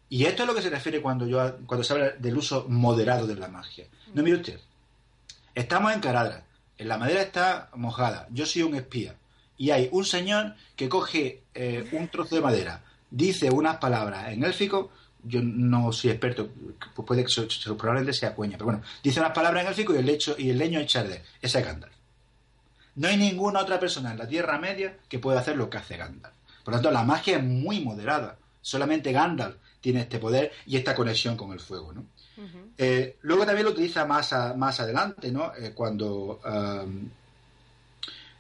Y 0.10 0.26
esto 0.26 0.44
es 0.44 0.48
lo 0.48 0.54
que 0.54 0.62
se 0.62 0.70
refiere 0.70 1.02
cuando, 1.02 1.26
yo, 1.26 1.60
cuando 1.66 1.86
se 1.86 1.94
habla 1.94 2.10
del 2.10 2.36
uso 2.36 2.66
moderado 2.68 3.26
de 3.26 3.36
la 3.36 3.48
magia. 3.48 3.86
No 4.14 4.22
mire 4.22 4.36
usted, 4.36 4.60
estamos 5.56 5.94
en 5.94 6.02
Caradra, 6.02 6.44
en 6.78 6.90
la 6.90 6.98
madera 6.98 7.22
está 7.22 7.70
mojada, 7.74 8.28
yo 8.32 8.46
soy 8.46 8.64
un 8.64 8.76
espía, 8.76 9.16
y 9.58 9.70
hay 9.70 9.88
un 9.94 10.04
señor 10.04 10.56
que 10.76 10.90
coge 10.90 11.44
eh, 11.54 11.88
un 11.94 12.10
trozo 12.10 12.36
de 12.36 12.42
madera, 12.42 12.84
dice 13.10 13.50
unas 13.50 13.78
palabras 13.78 14.34
en 14.34 14.44
élfico, 14.44 14.92
yo 15.24 15.40
no 15.42 15.94
soy 15.94 16.12
experto, 16.12 16.50
pues 16.96 17.06
puede 17.06 17.24
que 17.24 17.48
probablemente 17.78 18.12
sea 18.12 18.36
cueña, 18.36 18.58
pero 18.58 18.66
bueno, 18.66 18.82
dice 19.02 19.22
unas 19.22 19.32
palabras 19.32 19.64
en 19.64 19.70
élfico 19.70 19.96
y 19.96 20.00
el, 20.00 20.06
lecho, 20.06 20.36
y 20.38 20.50
el 20.50 20.58
leño 20.58 20.82
es 20.82 20.88
Charde, 20.88 21.24
ese 21.42 21.60
es 21.60 21.66
Gandalf. 21.66 21.99
No 22.96 23.08
hay 23.08 23.18
ninguna 23.18 23.60
otra 23.60 23.80
persona 23.80 24.12
en 24.12 24.18
la 24.18 24.28
Tierra 24.28 24.58
Media 24.60 24.98
que 25.08 25.20
pueda 25.20 25.40
hacer 25.40 25.56
lo 25.56 25.70
que 25.70 25.78
hace 25.78 25.98
Gandalf. 25.98 26.34
Por 26.64 26.74
lo 26.74 26.78
tanto, 26.78 26.92
la 26.92 27.04
magia 27.04 27.38
es 27.38 27.44
muy 27.44 27.80
moderada. 27.80 28.38
Solamente 28.62 29.12
Gandalf 29.12 29.56
tiene 29.82 30.02
este 30.02 30.20
poder 30.20 30.52
y 30.66 30.78
esta 30.78 30.96
conexión 30.96 31.38
con 31.38 31.52
el 31.52 31.60
fuego, 31.60 31.94
¿no? 31.94 32.06
Eh, 32.78 33.18
luego 33.22 33.46
también 33.46 33.66
lo 33.66 33.72
utiliza 33.72 34.06
más, 34.06 34.34
más 34.56 34.80
adelante, 34.80 35.32
¿no? 35.32 35.54
Eh, 35.56 35.74
cuando 35.74 36.40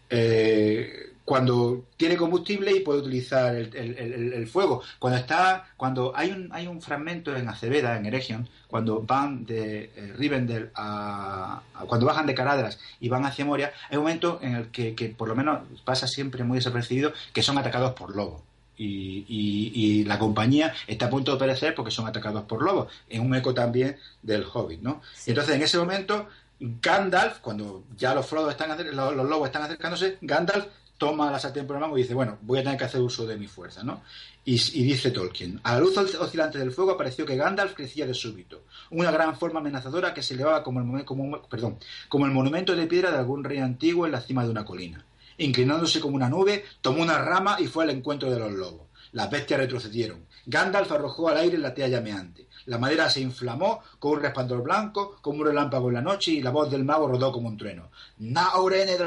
eh, 0.09 1.09
cuando 1.30 1.86
tiene 1.95 2.17
combustible 2.17 2.71
y 2.71 2.80
puede 2.80 3.01
utilizar 3.01 3.53
el, 3.53 4.47
fuego. 4.47 4.82
Cuando 4.97 5.19
está, 5.19 5.63
cuando 5.77 6.11
hay 6.15 6.32
un, 6.32 6.49
hay 6.51 6.65
un 6.65 6.82
fragmento 6.82 7.36
en 7.36 7.47
Aceveda, 7.47 7.95
en 7.97 8.07
Eregion, 8.07 8.49
cuando 8.67 9.03
van 9.03 9.45
de 9.45 9.91
eh, 9.95 10.13
Rivendell 10.17 10.71
a, 10.73 11.61
cuando 11.88 12.07
bajan 12.07 12.25
de 12.25 12.34
Caradras 12.34 12.80
y 12.99 13.09
van 13.09 13.27
hacia 13.27 13.45
Moria, 13.45 13.71
hay 13.91 13.97
un 13.97 14.05
momento 14.05 14.39
en 14.41 14.55
el 14.55 14.71
que, 14.71 14.95
que 14.95 15.09
por 15.09 15.27
lo 15.27 15.36
menos 15.36 15.59
pasa 15.86 16.07
siempre 16.07 16.43
muy 16.43 16.57
desapercibido 16.57 17.13
que 17.32 17.43
son 17.43 17.59
atacados 17.59 17.93
por 17.93 18.15
lobos. 18.15 18.41
Y, 18.75 19.23
y, 19.27 20.05
la 20.05 20.17
compañía 20.17 20.73
está 20.88 21.05
a 21.05 21.09
punto 21.11 21.34
de 21.34 21.38
perecer 21.38 21.75
porque 21.75 21.91
son 21.91 22.07
atacados 22.07 22.45
por 22.45 22.63
lobos. 22.63 22.91
Es 23.07 23.19
un 23.19 23.36
eco 23.36 23.53
también 23.53 23.97
del 24.23 24.45
Hobbit, 24.51 24.82
¿no? 24.82 25.01
Entonces, 25.27 25.55
en 25.55 25.61
ese 25.61 25.77
momento, 25.77 26.27
Gandalf, 26.59 27.39
cuando 27.39 27.84
ya 27.97 28.15
los 28.15 28.25
están 28.49 28.95
los, 28.95 29.15
los 29.15 29.30
lobos 29.30 29.47
están 29.47 29.61
acercándose, 29.61 30.17
Gandalf 30.21 30.65
toma 30.99 31.31
la 31.31 31.39
sartén 31.39 31.65
por 31.65 31.77
el 31.77 31.81
mango 31.81 31.97
y 31.97 32.03
dice, 32.03 32.13
bueno, 32.13 32.37
voy 32.41 32.59
a 32.59 32.63
tener 32.63 32.77
que 32.77 32.83
hacer 32.83 33.01
uso 33.01 33.25
de 33.25 33.37
mi 33.37 33.47
fuerza, 33.47 33.83
¿no? 33.83 34.03
Y, 34.45 34.57
dice 34.83 35.11
Tolkien, 35.11 35.59
a 35.63 35.73
la 35.73 35.79
luz 35.79 35.97
oscilante 35.97 36.57
del 36.57 36.71
fuego 36.71 36.91
apareció 36.91 37.25
que 37.25 37.35
Gandalf 37.35 37.73
crecía 37.73 38.05
de 38.05 38.13
súbito, 38.13 38.63
una 38.89 39.11
gran 39.11 39.37
forma 39.37 39.59
amenazadora 39.59 40.13
que 40.13 40.21
se 40.21 40.33
elevaba 40.33 40.63
como 40.63 40.79
el, 40.79 42.33
monumento 42.33 42.75
de 42.75 42.87
piedra 42.87 43.11
de 43.11 43.17
algún 43.17 43.43
rey 43.43 43.59
antiguo 43.59 44.05
en 44.05 44.11
la 44.11 44.21
cima 44.21 44.43
de 44.43 44.49
una 44.49 44.65
colina. 44.65 45.05
Inclinándose 45.37 46.01
como 46.01 46.15
una 46.15 46.29
nube, 46.29 46.65
tomó 46.81 47.01
una 47.01 47.19
rama 47.19 47.57
y 47.59 47.67
fue 47.67 47.85
al 47.85 47.91
encuentro 47.91 48.29
de 48.29 48.39
los 48.39 48.51
lobos. 48.51 48.87
Las 49.13 49.29
bestias 49.29 49.59
retrocedieron. 49.59 50.25
Gandalf 50.45 50.91
arrojó 50.91 51.29
al 51.29 51.37
aire 51.37 51.57
la 51.57 51.73
tea 51.73 51.87
llameante. 51.87 52.47
La 52.65 52.77
madera 52.77 53.09
se 53.09 53.21
inflamó 53.21 53.81
con 53.99 54.13
un 54.13 54.21
resplandor 54.21 54.63
blanco, 54.63 55.17
como 55.21 55.39
un 55.39 55.47
relámpago 55.47 55.89
en 55.89 55.95
la 55.95 56.01
noche, 56.01 56.31
y 56.31 56.41
la 56.41 56.51
voz 56.51 56.69
del 56.69 56.83
mago 56.83 57.07
rodó 57.07 57.31
como 57.31 57.47
un 57.47 57.57
trueno. 57.57 57.89
Naurene 58.17 58.97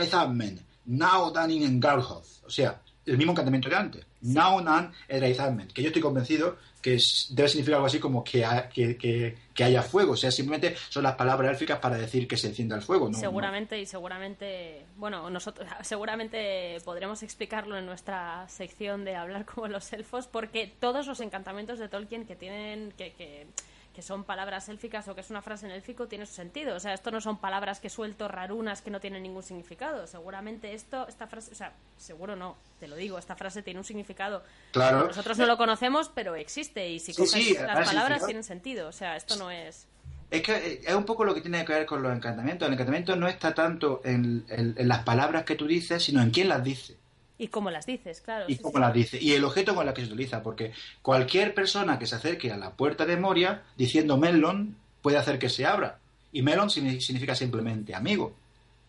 Now 0.87 1.33
Danin 1.33 1.63
en 1.63 1.81
Garhoth. 1.81 2.45
O 2.45 2.51
sea, 2.51 2.81
el 3.07 3.19
mismo 3.19 3.33
encantamiento 3.33 3.69
de 3.69 3.77
antes. 3.77 4.07
Now 4.23 4.61
Nan 4.61 4.93
Que 5.09 5.83
yo 5.83 5.89
estoy 5.89 6.03
convencido 6.03 6.57
que 6.81 6.99
debe 7.31 7.49
significar 7.49 7.77
algo 7.77 7.87
así 7.87 8.01
como 8.01 8.25
que, 8.25 8.45
que, 8.75 9.65
haya 9.65 9.83
fuego. 9.83 10.13
O 10.13 10.17
sea, 10.17 10.31
simplemente 10.31 10.77
son 10.89 11.05
las 11.05 11.15
palabras 11.15 11.53
élficas 11.53 11.79
para 11.79 11.97
decir 11.97 12.27
que 12.27 12.37
se 12.37 12.49
encienda 12.49 12.75
el 12.77 12.83
fuego. 12.83 13.13
seguramente, 13.15 13.81
y 13.81 13.87
seguramente, 13.87 14.85
bueno, 14.97 15.31
nosotros 15.31 15.69
seguramente 15.83 16.79
podremos 16.85 17.23
explicarlo 17.23 17.79
en 17.79 17.87
nuestra 17.87 18.49
sección 18.49 19.05
de 19.05 19.15
hablar 19.15 19.45
como 19.45 19.69
los 19.69 19.93
elfos, 19.93 20.27
porque 20.27 20.73
todos 20.81 21.07
los 21.07 21.21
encantamientos 21.21 21.79
de 21.79 21.89
Tolkien 21.89 22.27
que 22.27 22.35
tienen, 22.35 22.93
que, 22.97 23.13
que 23.13 23.47
que 23.95 24.03
son 24.03 24.25
palabras 24.25 24.69
élficas 24.69 25.07
o 25.09 25.15
que 25.15 25.21
es 25.21 25.31
una 25.31 25.43
frase 25.43 25.67
en 25.67 25.73
élfico 25.73 26.09
tiene 26.09 26.27
su 26.27 26.35
sentido. 26.35 26.75
O 26.77 26.81
sea, 26.81 26.95
esto 26.95 27.11
no 27.11 27.21
son 27.21 27.39
palabras 27.39 27.81
que 27.81 27.91
suelto 27.91 28.29
rarunas 28.29 28.83
que 28.83 28.91
no 28.91 29.01
tienen 29.01 29.23
ningún 29.23 29.43
significado. 29.43 30.07
Seguramente 30.07 30.75
esto, 30.75 31.07
esta 31.09 31.27
frase, 31.27 31.53
o 31.53 31.55
sea, 31.55 31.73
seguro 31.97 32.37
no, 32.37 32.57
te 32.81 32.89
lo 32.89 32.97
digo, 32.97 33.19
esta 33.19 33.37
frase 33.37 33.63
tiene 33.63 33.81
un 33.81 33.85
significado. 33.85 34.43
Claro. 34.73 35.07
Nosotros 35.09 35.39
no 35.39 35.47
lo 35.47 35.57
conocemos, 35.57 36.11
pero 36.15 36.35
existe 36.35 36.89
y 36.89 36.99
si 36.99 37.13
sí, 37.13 37.55
las 37.55 37.89
palabras 37.89 38.25
tienen 38.25 38.45
sentido. 38.45 38.89
O 38.89 38.93
sea, 38.93 39.17
esto 39.17 39.37
no 39.37 39.51
es. 39.51 39.87
Es 40.31 40.43
que 40.43 40.53
eh, 40.55 40.81
es 40.87 40.95
un 40.95 41.05
poco 41.05 41.25
lo 41.25 41.35
que 41.35 41.43
tiene 41.43 41.63
que 41.65 41.75
ver 41.75 41.87
con 41.87 42.03
los 42.03 42.15
encantamientos. 42.15 42.67
El 42.67 42.75
encantamiento 42.75 43.15
no 43.17 43.29
está 43.29 43.53
tanto 43.53 44.01
en, 44.05 44.47
en 44.49 44.89
las 44.89 45.03
palabras 45.05 45.45
que 45.45 45.57
tú 45.57 45.67
dices, 45.67 46.03
sino 46.03 46.23
en 46.23 46.31
quién 46.31 46.49
las 46.49 46.65
dice. 46.65 47.02
Y 47.43 47.49
cómo 47.49 47.73
las 47.73 47.87
dices, 47.87 48.21
claro. 48.21 48.45
Y 48.47 48.57
cómo 48.59 48.79
las 48.79 48.95
dice. 48.95 49.19
Y 49.21 49.33
el 49.33 49.43
objeto 49.43 49.75
con 49.75 49.89
el 49.89 49.93
que 49.93 50.03
se 50.03 50.07
utiliza, 50.07 50.45
porque 50.45 50.73
cualquier 51.03 51.55
persona 51.55 51.99
que 51.99 52.07
se 52.07 52.15
acerque 52.15 52.53
a 52.53 52.57
la 52.57 52.71
puerta 52.71 53.05
de 53.05 53.17
Moria 53.17 53.65
diciendo 53.77 54.17
Melon 54.17 54.77
puede 55.03 55.19
hacer 55.19 55.41
que 55.41 55.49
se 55.49 55.67
abra. 55.67 55.99
Y 56.31 56.43
Melon 56.43 56.71
significa 56.71 57.35
simplemente 57.35 57.97
amigo. 57.97 58.33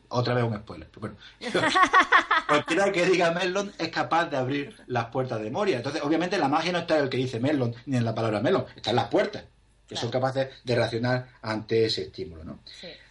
Otra 0.10 0.36
vez 0.36 0.44
un 0.44 0.56
spoiler. 0.56 0.88
bueno, 1.00 1.16
cualquiera 2.48 2.92
que 2.92 3.08
diga 3.08 3.32
Melon 3.32 3.74
es 3.80 3.90
capaz 3.90 4.26
de 4.26 4.38
abrir 4.38 4.76
las 4.86 5.06
puertas 5.06 5.42
de 5.42 5.50
Moria. 5.50 5.78
Entonces, 5.78 6.04
obviamente, 6.04 6.38
la 6.38 6.48
magia 6.48 6.72
no 6.72 6.78
está 6.78 6.98
en 7.00 7.06
el 7.06 7.10
que 7.10 7.18
dice 7.18 7.40
Melon 7.40 7.74
ni 7.88 7.98
en 7.98 8.06
la 8.06 8.14
palabra 8.14 8.40
Melon, 8.40 8.68
está 8.76 8.92
en 8.92 8.98
las 8.98 9.08
puertas 9.08 9.46
que 9.88 9.96
son 9.96 10.10
capaces 10.10 10.50
de 10.64 10.76
reaccionar 10.76 11.28
ante 11.42 11.86
ese 11.86 12.04
estímulo. 12.04 12.44
¿no? 12.44 12.60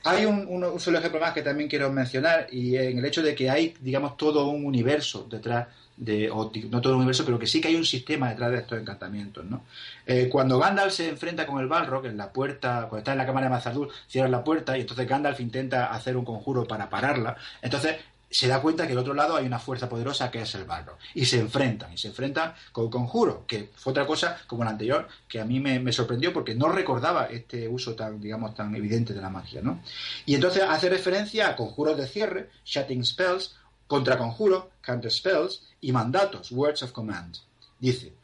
Hay 0.04 0.24
un, 0.24 0.80
solo 0.80 0.98
ejemplo 0.98 1.20
más 1.20 1.32
que 1.32 1.42
también 1.42 1.68
quiero 1.68 1.90
mencionar 1.90 2.46
y 2.50 2.76
en 2.76 2.98
el 2.98 3.04
hecho 3.04 3.22
de 3.22 3.34
que 3.34 3.50
hay, 3.50 3.74
digamos, 3.80 4.16
todo 4.16 4.46
un 4.48 4.64
universo 4.64 5.26
detrás 5.30 5.68
de, 5.96 6.30
o 6.30 6.50
no 6.70 6.80
todo 6.80 6.94
un 6.94 7.00
universo, 7.00 7.24
pero 7.24 7.38
que 7.38 7.46
sí 7.46 7.60
que 7.60 7.68
hay 7.68 7.76
un 7.76 7.84
sistema 7.84 8.30
detrás 8.30 8.50
de 8.50 8.58
estos 8.58 8.78
encantamientos. 8.80 9.44
¿no? 9.44 9.64
Eh, 10.06 10.28
cuando 10.30 10.58
Gandalf 10.58 10.92
se 10.92 11.08
enfrenta 11.08 11.46
con 11.46 11.60
el 11.60 11.68
Balrog 11.68 12.06
en 12.06 12.16
la 12.16 12.32
puerta, 12.32 12.86
cuando 12.88 12.98
está 12.98 13.12
en 13.12 13.18
la 13.18 13.26
cámara 13.26 13.46
de 13.46 13.50
Mazardul, 13.50 13.88
cierra 14.08 14.28
la 14.28 14.42
puerta 14.42 14.76
y 14.76 14.80
entonces 14.80 15.06
Gandalf 15.06 15.40
intenta 15.40 15.92
hacer 15.92 16.16
un 16.16 16.24
conjuro 16.24 16.66
para 16.66 16.88
pararla. 16.88 17.36
Entonces 17.60 17.96
se 18.32 18.48
da 18.48 18.62
cuenta 18.62 18.86
que 18.86 18.94
al 18.94 18.98
otro 18.98 19.12
lado 19.12 19.36
hay 19.36 19.46
una 19.46 19.58
fuerza 19.58 19.88
poderosa 19.88 20.30
que 20.30 20.40
es 20.40 20.54
el 20.54 20.64
barro. 20.64 20.96
Y 21.14 21.26
se 21.26 21.38
enfrentan, 21.38 21.92
y 21.92 21.98
se 21.98 22.08
enfrentan 22.08 22.54
con 22.72 22.90
conjuro, 22.90 23.44
que 23.46 23.70
fue 23.76 23.90
otra 23.90 24.06
cosa 24.06 24.40
como 24.46 24.64
la 24.64 24.70
anterior, 24.70 25.06
que 25.28 25.38
a 25.38 25.44
mí 25.44 25.60
me, 25.60 25.92
sorprendió 25.92 26.32
porque 26.32 26.54
no 26.54 26.68
recordaba 26.68 27.26
este 27.26 27.68
uso 27.68 27.94
tan, 27.94 28.20
digamos, 28.20 28.54
tan 28.54 28.74
evidente 28.74 29.12
de 29.12 29.20
la 29.20 29.28
magia, 29.28 29.60
¿no? 29.62 29.82
Y 30.24 30.34
entonces 30.34 30.62
hace 30.66 30.88
referencia 30.88 31.48
a 31.48 31.56
conjuros 31.56 31.96
de 31.98 32.06
cierre, 32.06 32.50
shutting 32.64 33.04
spells, 33.04 33.54
contra 33.86 34.16
conjuro, 34.16 34.70
counter 34.80 35.12
spells, 35.12 35.62
y 35.82 35.92
mandatos, 35.92 36.50
words 36.52 36.82
of 36.82 36.92
command. 36.92 37.36
Dice, 37.78 38.14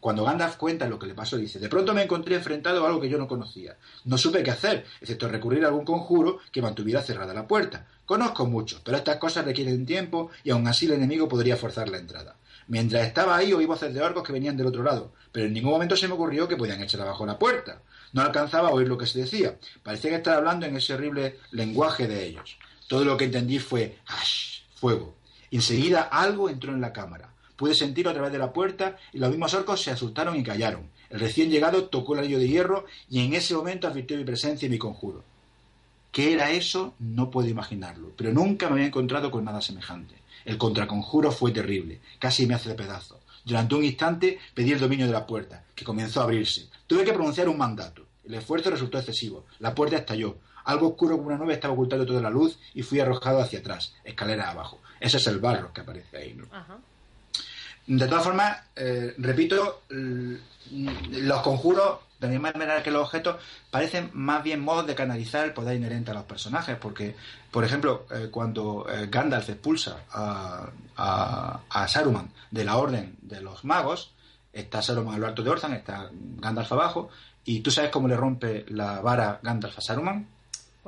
cuando 0.00 0.24
Gandalf 0.24 0.56
cuenta 0.56 0.88
lo 0.88 0.98
que 0.98 1.06
le 1.06 1.14
pasó, 1.14 1.36
dice, 1.36 1.60
de 1.60 1.68
pronto 1.68 1.94
me 1.94 2.02
encontré 2.02 2.34
enfrentado 2.34 2.84
a 2.84 2.88
algo 2.88 3.00
que 3.00 3.08
yo 3.08 3.18
no 3.18 3.28
conocía. 3.28 3.76
No 4.04 4.18
supe 4.18 4.42
qué 4.42 4.50
hacer, 4.50 4.84
excepto 5.00 5.28
recurrir 5.28 5.64
a 5.64 5.68
algún 5.68 5.84
conjuro 5.84 6.40
que 6.50 6.62
mantuviera 6.62 7.00
cerrada 7.00 7.32
la 7.32 7.46
puerta. 7.46 7.86
Conozco 8.04 8.46
mucho, 8.46 8.80
pero 8.84 8.96
estas 8.96 9.16
cosas 9.16 9.44
requieren 9.44 9.86
tiempo 9.86 10.30
y 10.42 10.50
aún 10.50 10.66
así 10.66 10.86
el 10.86 10.92
enemigo 10.92 11.28
podría 11.28 11.56
forzar 11.56 11.88
la 11.88 11.98
entrada. 11.98 12.36
Mientras 12.68 13.06
estaba 13.06 13.36
ahí 13.36 13.52
oí 13.52 13.66
voces 13.66 13.94
de 13.94 14.00
orcos 14.00 14.24
que 14.24 14.32
venían 14.32 14.56
del 14.56 14.66
otro 14.66 14.82
lado, 14.82 15.12
pero 15.30 15.46
en 15.46 15.52
ningún 15.52 15.72
momento 15.72 15.96
se 15.96 16.08
me 16.08 16.14
ocurrió 16.14 16.48
que 16.48 16.56
podían 16.56 16.82
echar 16.82 17.00
abajo 17.00 17.24
la 17.24 17.38
puerta. 17.38 17.82
No 18.12 18.22
alcanzaba 18.22 18.68
a 18.68 18.72
oír 18.72 18.88
lo 18.88 18.98
que 18.98 19.06
se 19.06 19.20
decía. 19.20 19.56
Parecía 19.82 20.10
que 20.10 20.16
estaba 20.16 20.38
hablando 20.38 20.66
en 20.66 20.76
ese 20.76 20.94
horrible 20.94 21.38
lenguaje 21.52 22.06
de 22.06 22.26
ellos. 22.26 22.58
Todo 22.88 23.04
lo 23.04 23.16
que 23.16 23.24
entendí 23.24 23.58
fue 23.58 23.98
¡ash! 24.06 24.60
fuego. 24.74 25.14
Enseguida 25.50 26.02
algo 26.02 26.48
entró 26.48 26.72
en 26.72 26.80
la 26.80 26.92
cámara. 26.92 27.31
Pude 27.62 27.76
sentirlo 27.76 28.10
a 28.10 28.14
través 28.14 28.32
de 28.32 28.40
la 28.40 28.52
puerta 28.52 28.96
y 29.12 29.18
los 29.18 29.30
mismos 29.30 29.54
orcos 29.54 29.80
se 29.80 29.92
asustaron 29.92 30.34
y 30.34 30.42
callaron. 30.42 30.90
El 31.08 31.20
recién 31.20 31.48
llegado 31.48 31.84
tocó 31.84 32.14
el 32.14 32.18
anillo 32.18 32.40
de 32.40 32.48
hierro 32.48 32.86
y 33.08 33.20
en 33.20 33.34
ese 33.34 33.54
momento 33.54 33.86
advirtió 33.86 34.16
mi 34.16 34.24
presencia 34.24 34.66
y 34.66 34.68
mi 34.68 34.78
conjuro. 34.78 35.22
¿Qué 36.10 36.32
era 36.32 36.50
eso? 36.50 36.94
No 36.98 37.30
puedo 37.30 37.46
imaginarlo, 37.48 38.10
pero 38.16 38.32
nunca 38.32 38.66
me 38.66 38.72
había 38.72 38.86
encontrado 38.86 39.30
con 39.30 39.44
nada 39.44 39.60
semejante. 39.60 40.16
El 40.44 40.58
contraconjuro 40.58 41.30
fue 41.30 41.52
terrible, 41.52 42.00
casi 42.18 42.48
me 42.48 42.54
hace 42.54 42.70
de 42.70 42.74
pedazos. 42.74 43.18
Durante 43.44 43.76
un 43.76 43.84
instante 43.84 44.40
pedí 44.54 44.72
el 44.72 44.80
dominio 44.80 45.06
de 45.06 45.12
la 45.12 45.24
puerta, 45.24 45.62
que 45.76 45.84
comenzó 45.84 46.20
a 46.20 46.24
abrirse. 46.24 46.68
Tuve 46.88 47.04
que 47.04 47.12
pronunciar 47.12 47.48
un 47.48 47.58
mandato. 47.58 48.04
El 48.24 48.34
esfuerzo 48.34 48.70
resultó 48.70 48.98
excesivo. 48.98 49.44
La 49.60 49.72
puerta 49.72 49.98
estalló. 49.98 50.38
Algo 50.64 50.88
oscuro 50.88 51.16
como 51.16 51.28
una 51.28 51.38
nube 51.38 51.54
estaba 51.54 51.74
ocultando 51.74 52.04
toda 52.04 52.20
la 52.20 52.28
luz 52.28 52.58
y 52.74 52.82
fui 52.82 52.98
arrojado 52.98 53.40
hacia 53.40 53.60
atrás, 53.60 53.94
escalera 54.02 54.50
abajo. 54.50 54.80
Ese 54.98 55.18
es 55.18 55.26
el 55.28 55.38
barro 55.38 55.72
que 55.72 55.82
aparece 55.82 56.16
ahí. 56.16 56.34
¿no? 56.34 56.46
De 57.86 58.06
todas 58.06 58.24
formas, 58.24 58.58
eh, 58.76 59.14
repito, 59.18 59.82
los 59.90 61.42
conjuros 61.42 61.98
de 62.22 62.28
la 62.28 62.32
misma 62.32 62.52
manera 62.52 62.82
que 62.84 62.92
los 62.92 63.02
objetos, 63.02 63.36
parecen 63.70 64.10
más 64.12 64.44
bien 64.44 64.60
modos 64.60 64.86
de 64.86 64.94
canalizar 64.94 65.44
el 65.44 65.52
poder 65.52 65.76
inherente 65.76 66.12
a 66.12 66.14
los 66.14 66.22
personajes, 66.22 66.76
porque, 66.76 67.16
por 67.50 67.64
ejemplo, 67.64 68.06
eh, 68.12 68.28
cuando 68.30 68.86
eh, 68.88 69.08
Gandalf 69.10 69.50
expulsa 69.50 70.04
a, 70.12 70.70
a, 70.96 71.88
Saruman 71.88 72.30
de 72.50 72.64
la 72.64 72.76
Orden 72.76 73.16
de 73.22 73.40
los 73.40 73.64
Magos, 73.64 74.12
está 74.52 74.82
Saruman 74.82 75.16
a 75.16 75.18
lo 75.18 75.26
alto 75.26 75.42
de 75.42 75.50
Orthan, 75.50 75.72
está 75.72 76.10
Gandalf 76.12 76.70
abajo, 76.70 77.10
y 77.44 77.58
tú 77.58 77.72
sabes 77.72 77.90
cómo 77.90 78.06
le 78.06 78.16
rompe 78.16 78.66
la 78.68 79.00
vara 79.00 79.40
Gandalf 79.42 79.78
a 79.78 79.80
Saruman. 79.80 80.28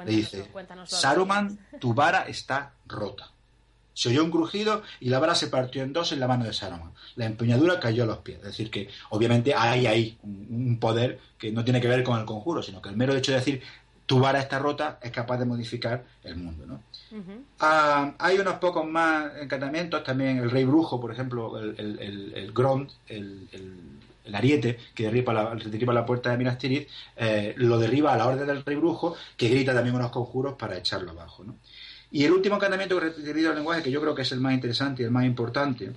le 0.05 0.13
dice, 0.13 0.49
Saruman, 0.87 1.59
tu 1.81 1.95
vara 1.95 2.29
está 2.29 2.75
rota. 2.87 3.29
Se 3.95 4.11
oyó 4.11 4.25
un 4.25 4.31
crujido 4.31 4.83
y 5.01 5.09
la 5.09 5.19
vara 5.19 5.35
se 5.35 5.47
partió 5.47 5.83
en 5.83 5.93
dos 5.93 6.13
en 6.13 6.21
la 6.21 6.29
mano 6.29 6.45
de 6.45 6.53
Saruman. 6.53 6.93
La 7.17 7.27
empuñadura 7.27 7.81
cayó 7.81 8.03
a 8.03 8.07
los 8.07 8.19
pies. 8.19 8.39
Es 8.39 8.45
decir, 8.45 8.71
que 8.71 8.89
obviamente 9.11 9.55
hay 9.55 9.87
ahí 9.87 10.19
un 10.23 10.79
poder 10.79 11.21
que 11.39 11.53
no 11.53 11.65
tiene 11.65 11.81
que 11.81 11.89
ver 11.89 12.03
con 12.03 12.19
el 12.19 12.27
conjuro, 12.27 12.63
sino 12.63 12.83
que 12.83 12.91
el 12.91 12.97
mero 12.97 13.15
hecho 13.15 13.33
de 13.33 13.39
decir 13.39 13.63
tu 14.07 14.19
vara 14.19 14.41
está 14.41 14.59
rota 14.59 14.99
es 15.03 15.11
capaz 15.11 15.39
de 15.39 15.47
modificar 15.47 16.05
el 16.23 16.37
mundo. 16.37 16.67
¿no? 16.67 16.81
Ah, 17.61 18.15
hay 18.19 18.39
unos 18.39 18.55
pocos 18.55 18.87
más 18.87 19.33
encantamientos, 19.41 20.05
también 20.05 20.39
el 20.39 20.51
rey 20.51 20.65
brujo, 20.65 21.01
por 21.01 21.13
ejemplo, 21.13 21.59
el, 21.59 21.75
el, 21.79 22.33
el, 22.35 22.53
Grond, 22.53 22.91
el, 23.09 23.49
ariete 24.33 24.79
que 24.95 25.05
derriba 25.05 25.33
la, 25.33 25.55
derriba 25.55 25.95
la 25.95 26.05
puerta 26.05 26.31
de 26.31 26.39
Minas 26.39 26.59
Tirith, 26.59 26.89
eh, 27.17 27.55
lo 27.57 27.79
derriba 27.79 28.13
a 28.13 28.17
la 28.17 28.27
orden 28.27 28.47
del 28.47 28.65
rey 28.65 28.77
brujo, 28.77 29.15
que 29.37 29.49
grita 29.49 29.75
también 29.75 29.95
unos 29.95 30.11
conjuros 30.11 30.55
para 30.55 30.77
echarlo 30.77 31.13
abajo. 31.13 31.45
¿no? 31.45 31.57
Y 32.15 32.25
el 32.25 32.31
último 32.31 32.55
encantamiento 32.55 33.01
referido 33.01 33.51
al 33.51 33.57
lenguaje, 33.57 33.83
que 33.83 33.91
yo 33.91 34.01
creo 34.01 34.15
que 34.15 34.23
es 34.23 34.31
el 34.31 34.39
más 34.39 34.55
interesante 34.55 35.03
y 35.03 35.05
el 35.05 35.11
más 35.11 35.25
importante, 35.25 35.91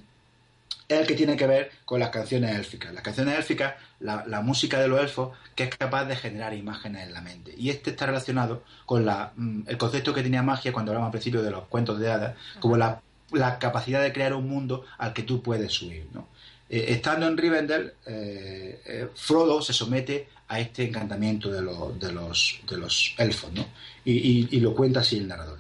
es 0.90 1.00
el 1.00 1.06
que 1.06 1.14
tiene 1.14 1.38
que 1.38 1.46
ver 1.46 1.72
con 1.86 2.00
las 2.00 2.10
canciones 2.10 2.56
élficas. 2.56 2.92
Las 2.92 3.04
canciones 3.04 3.38
élficas, 3.38 3.76
la, 4.00 4.42
música 4.42 4.80
de 4.80 4.88
los 4.88 5.00
elfos, 5.00 5.38
que 5.54 5.66
es 5.66 5.78
capaz 5.78 6.06
de 6.06 6.16
generar 6.16 6.56
imágenes 6.56 7.06
en 7.06 7.14
la 7.14 7.22
mente. 7.22 7.54
Y 7.56 7.70
este 7.70 7.92
está 7.92 8.08
relacionado 8.08 8.64
con 8.88 9.06
mm, 9.06 9.66
el 9.68 9.78
concepto 9.78 10.12
que 10.12 10.24
tenía 10.24 10.42
magia 10.42 10.74
cuando 10.74 10.92
hablamos 10.92 11.10
al 11.10 11.12
principio 11.12 11.44
de 11.44 11.52
los 11.52 11.68
cuentos 11.68 12.00
de 12.00 12.12
hadas, 12.12 12.36
como 12.60 12.78
la 12.78 13.60
capacidad 13.60 14.02
de 14.02 14.12
crear 14.12 14.34
un 14.34 14.50
mundo 14.50 14.86
al 14.98 15.14
que 15.14 15.22
tú 15.22 15.44
puedes 15.44 15.80
huir, 15.84 16.08
¿no? 16.16 16.28
Eh, 16.70 16.86
estando 16.90 17.28
en 17.28 17.38
Rivendell, 17.38 17.94
eh, 18.06 18.82
eh, 18.86 19.08
Frodo 19.16 19.62
se 19.62 19.74
somete 19.74 20.30
a 20.50 20.60
este 20.60 20.84
encantamiento 20.84 21.50
de, 21.52 21.62
los, 21.62 22.60
elfos, 23.18 23.54
¿no? 23.54 23.66
Y, 24.04 24.60
lo 24.60 24.74
cuenta 24.74 25.02
así 25.02 25.18
el 25.18 25.28
narrador. 25.28 25.60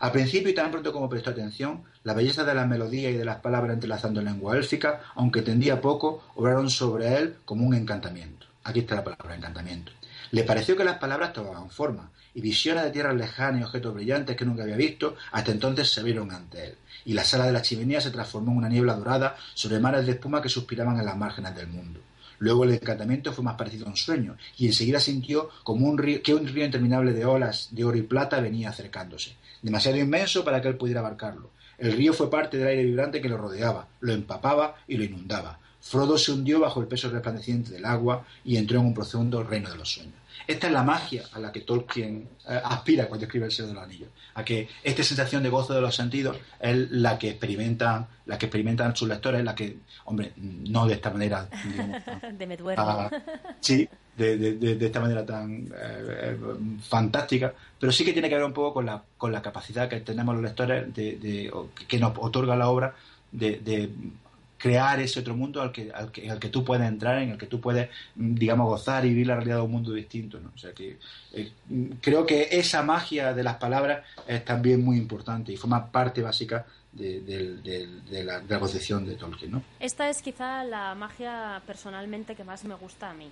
Al 0.00 0.12
principio 0.12 0.50
y 0.50 0.54
tan 0.54 0.70
pronto 0.70 0.92
como 0.92 1.08
prestó 1.08 1.30
atención, 1.30 1.84
la 2.04 2.14
belleza 2.14 2.44
de 2.44 2.54
la 2.54 2.66
melodía 2.66 3.10
y 3.10 3.16
de 3.16 3.24
las 3.24 3.40
palabras 3.40 3.74
entrelazando 3.74 4.20
en 4.20 4.26
lengua 4.26 4.56
élfica, 4.56 5.00
aunque 5.14 5.42
tendía 5.42 5.80
poco, 5.80 6.24
obraron 6.36 6.70
sobre 6.70 7.16
él 7.16 7.36
como 7.44 7.66
un 7.66 7.74
encantamiento. 7.74 8.46
Aquí 8.64 8.80
está 8.80 8.96
la 8.96 9.04
palabra 9.04 9.34
encantamiento. 9.34 9.92
Le 10.30 10.44
pareció 10.44 10.76
que 10.76 10.84
las 10.84 10.98
palabras 10.98 11.32
tomaban 11.32 11.70
forma, 11.70 12.10
y 12.34 12.40
visiones 12.40 12.84
de 12.84 12.90
tierras 12.90 13.16
lejanas 13.16 13.60
y 13.60 13.64
objetos 13.64 13.94
brillantes 13.94 14.36
que 14.36 14.44
nunca 14.44 14.62
había 14.62 14.76
visto, 14.76 15.16
hasta 15.32 15.50
entonces 15.50 15.90
se 15.90 16.02
vieron 16.02 16.30
ante 16.30 16.64
él 16.66 16.78
y 17.08 17.14
la 17.14 17.24
sala 17.24 17.46
de 17.46 17.52
la 17.52 17.62
chimenea 17.62 18.02
se 18.02 18.10
transformó 18.10 18.52
en 18.52 18.58
una 18.58 18.68
niebla 18.68 18.94
dorada 18.94 19.34
sobre 19.54 19.80
mares 19.80 20.04
de 20.04 20.12
espuma 20.12 20.42
que 20.42 20.50
suspiraban 20.50 20.98
en 20.98 21.06
las 21.06 21.16
márgenes 21.16 21.54
del 21.56 21.68
mundo. 21.68 22.00
Luego 22.38 22.64
el 22.64 22.72
encantamiento 22.72 23.32
fue 23.32 23.44
más 23.44 23.56
parecido 23.56 23.86
a 23.86 23.90
un 23.90 23.96
sueño, 23.96 24.36
y 24.56 24.66
enseguida 24.66 25.00
sintió 25.00 25.50
como 25.64 25.86
un 25.86 25.98
río, 25.98 26.22
que 26.22 26.34
un 26.34 26.46
río 26.46 26.64
interminable 26.64 27.12
de 27.12 27.24
olas 27.24 27.68
de 27.70 27.84
oro 27.84 27.96
y 27.96 28.02
plata 28.02 28.40
venía 28.40 28.70
acercándose, 28.70 29.36
demasiado 29.62 29.98
inmenso 29.98 30.44
para 30.44 30.60
que 30.60 30.68
él 30.68 30.76
pudiera 30.76 31.00
abarcarlo. 31.00 31.50
El 31.78 31.92
río 31.92 32.12
fue 32.12 32.30
parte 32.30 32.56
del 32.56 32.68
aire 32.68 32.84
vibrante 32.84 33.20
que 33.20 33.28
lo 33.28 33.36
rodeaba, 33.36 33.88
lo 34.00 34.12
empapaba 34.12 34.76
y 34.86 34.96
lo 34.96 35.04
inundaba. 35.04 35.60
Frodo 35.80 36.18
se 36.18 36.32
hundió 36.32 36.60
bajo 36.60 36.80
el 36.80 36.88
peso 36.88 37.08
resplandeciente 37.08 37.72
del 37.72 37.84
agua 37.84 38.26
y 38.44 38.56
entró 38.56 38.80
en 38.80 38.86
un 38.86 38.94
profundo 38.94 39.42
reino 39.42 39.70
de 39.70 39.76
los 39.76 39.92
sueños. 39.92 40.14
Esta 40.48 40.68
es 40.68 40.72
la 40.72 40.82
magia 40.82 41.24
a 41.34 41.38
la 41.38 41.52
que 41.52 41.60
Tolkien 41.60 42.26
eh, 42.48 42.60
aspira 42.64 43.06
cuando 43.06 43.26
escribe 43.26 43.44
El 43.44 43.52
Señor 43.52 43.68
de 43.68 43.74
los 43.74 43.84
Anillos, 43.84 44.08
a 44.32 44.42
que 44.42 44.66
esta 44.82 45.02
sensación 45.02 45.42
de 45.42 45.50
gozo 45.50 45.74
de 45.74 45.82
los 45.82 45.94
sentidos 45.94 46.38
es 46.58 46.90
la 46.90 47.18
que 47.18 47.28
experimentan, 47.28 48.06
la 48.24 48.38
que 48.38 48.46
experimentan 48.46 48.96
sus 48.96 49.08
lectores, 49.08 49.44
la 49.44 49.54
que, 49.54 49.76
hombre, 50.06 50.32
no 50.36 50.86
de 50.86 50.94
esta 50.94 51.10
manera, 51.10 51.46
de 52.32 52.46
me. 52.46 52.56
Ah, 52.78 53.10
sí, 53.60 53.86
de, 54.16 54.78
esta 54.80 55.00
manera 55.00 55.26
tan 55.26 55.68
eh, 55.78 56.38
fantástica, 56.80 57.52
pero 57.78 57.92
sí 57.92 58.02
que 58.02 58.14
tiene 58.14 58.30
que 58.30 58.36
ver 58.36 58.44
un 58.44 58.54
poco 58.54 58.72
con 58.72 58.86
la, 58.86 59.02
con 59.18 59.30
la 59.30 59.42
capacidad 59.42 59.86
que 59.86 60.00
tenemos 60.00 60.34
los 60.34 60.44
lectores 60.44 60.94
de, 60.94 61.52
que 61.86 61.98
nos 61.98 62.16
otorga 62.16 62.56
la 62.56 62.70
obra 62.70 62.94
de, 63.30 63.90
crear 64.58 65.00
ese 65.00 65.20
otro 65.20 65.34
mundo 65.34 65.62
al 65.62 65.72
que, 65.72 65.90
al 65.92 66.10
que, 66.10 66.30
al 66.30 66.38
que 66.38 66.48
tú 66.48 66.64
puedes 66.64 66.86
entrar, 66.86 67.22
en 67.22 67.30
el 67.30 67.38
que 67.38 67.46
tú 67.46 67.60
puedes, 67.60 67.88
mm, 68.16 68.34
digamos, 68.34 68.68
gozar 68.68 69.06
y 69.06 69.10
vivir 69.10 69.28
la 69.28 69.36
realidad 69.36 69.56
de 69.56 69.62
un 69.62 69.70
mundo 69.70 69.92
distinto. 69.92 70.40
¿no? 70.40 70.50
O 70.54 70.58
sea 70.58 70.72
que 70.72 70.98
eh, 71.32 71.52
creo 72.02 72.26
que 72.26 72.48
esa 72.50 72.82
magia 72.82 73.32
de 73.32 73.42
las 73.42 73.56
palabras 73.56 74.04
es 74.26 74.44
también 74.44 74.84
muy 74.84 74.98
importante 74.98 75.52
y 75.52 75.56
forma 75.56 75.90
parte 75.90 76.20
básica 76.20 76.66
de, 76.92 77.20
de, 77.20 78.24
la, 78.24 78.40
de 78.40 78.58
concepción 78.58 79.06
de 79.06 79.14
Tolkien. 79.14 79.52
¿no? 79.52 79.62
Esta 79.78 80.10
es 80.10 80.20
quizá 80.20 80.64
la 80.64 80.94
magia 80.94 81.62
personalmente 81.66 82.34
que 82.34 82.44
más 82.44 82.64
me 82.64 82.74
gusta 82.74 83.10
a 83.10 83.14
mí 83.14 83.30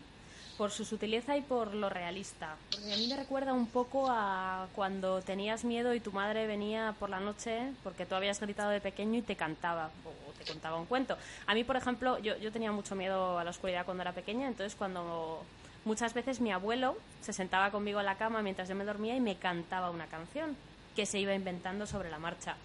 por 0.56 0.70
su 0.70 0.84
sutileza 0.84 1.36
y 1.36 1.42
por 1.42 1.74
lo 1.74 1.88
realista. 1.88 2.56
Porque 2.70 2.92
a 2.92 2.96
mí 2.96 3.06
me 3.08 3.16
recuerda 3.16 3.52
un 3.52 3.66
poco 3.66 4.08
a 4.10 4.68
cuando 4.74 5.20
tenías 5.22 5.64
miedo 5.64 5.94
y 5.94 6.00
tu 6.00 6.12
madre 6.12 6.46
venía 6.46 6.94
por 6.98 7.10
la 7.10 7.20
noche 7.20 7.72
porque 7.82 8.06
tú 8.06 8.14
habías 8.14 8.40
gritado 8.40 8.70
de 8.70 8.80
pequeño 8.80 9.18
y 9.18 9.22
te 9.22 9.36
cantaba 9.36 9.90
o 10.04 10.32
te 10.32 10.44
contaba 10.44 10.78
un 10.78 10.86
cuento. 10.86 11.16
A 11.46 11.54
mí, 11.54 11.64
por 11.64 11.76
ejemplo, 11.76 12.18
yo, 12.18 12.36
yo 12.38 12.52
tenía 12.52 12.72
mucho 12.72 12.94
miedo 12.94 13.38
a 13.38 13.44
la 13.44 13.50
oscuridad 13.50 13.84
cuando 13.84 14.02
era 14.02 14.12
pequeña, 14.12 14.48
entonces 14.48 14.74
cuando 14.74 15.42
muchas 15.84 16.14
veces 16.14 16.40
mi 16.40 16.52
abuelo 16.52 16.96
se 17.20 17.32
sentaba 17.32 17.70
conmigo 17.70 18.00
en 18.00 18.06
la 18.06 18.16
cama 18.16 18.42
mientras 18.42 18.68
yo 18.68 18.74
me 18.74 18.84
dormía 18.84 19.14
y 19.16 19.20
me 19.20 19.36
cantaba 19.36 19.90
una 19.90 20.06
canción 20.06 20.56
que 20.94 21.06
se 21.06 21.18
iba 21.18 21.34
inventando 21.34 21.86
sobre 21.86 22.10
la 22.10 22.18
marcha. 22.18 22.56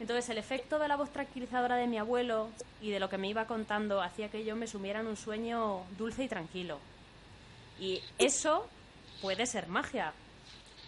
Entonces 0.00 0.28
el 0.28 0.38
efecto 0.38 0.78
de 0.78 0.88
la 0.88 0.96
voz 0.96 1.10
tranquilizadora 1.10 1.76
de 1.76 1.86
mi 1.86 1.98
abuelo 1.98 2.48
y 2.82 2.90
de 2.90 3.00
lo 3.00 3.08
que 3.08 3.18
me 3.18 3.28
iba 3.28 3.46
contando 3.46 4.02
hacía 4.02 4.30
que 4.30 4.44
yo 4.44 4.56
me 4.56 4.66
sumiera 4.66 5.00
en 5.00 5.06
un 5.06 5.16
sueño 5.16 5.82
dulce 5.96 6.24
y 6.24 6.28
tranquilo. 6.28 6.78
Y 7.80 8.02
eso 8.18 8.66
puede 9.20 9.46
ser 9.46 9.68
magia. 9.68 10.12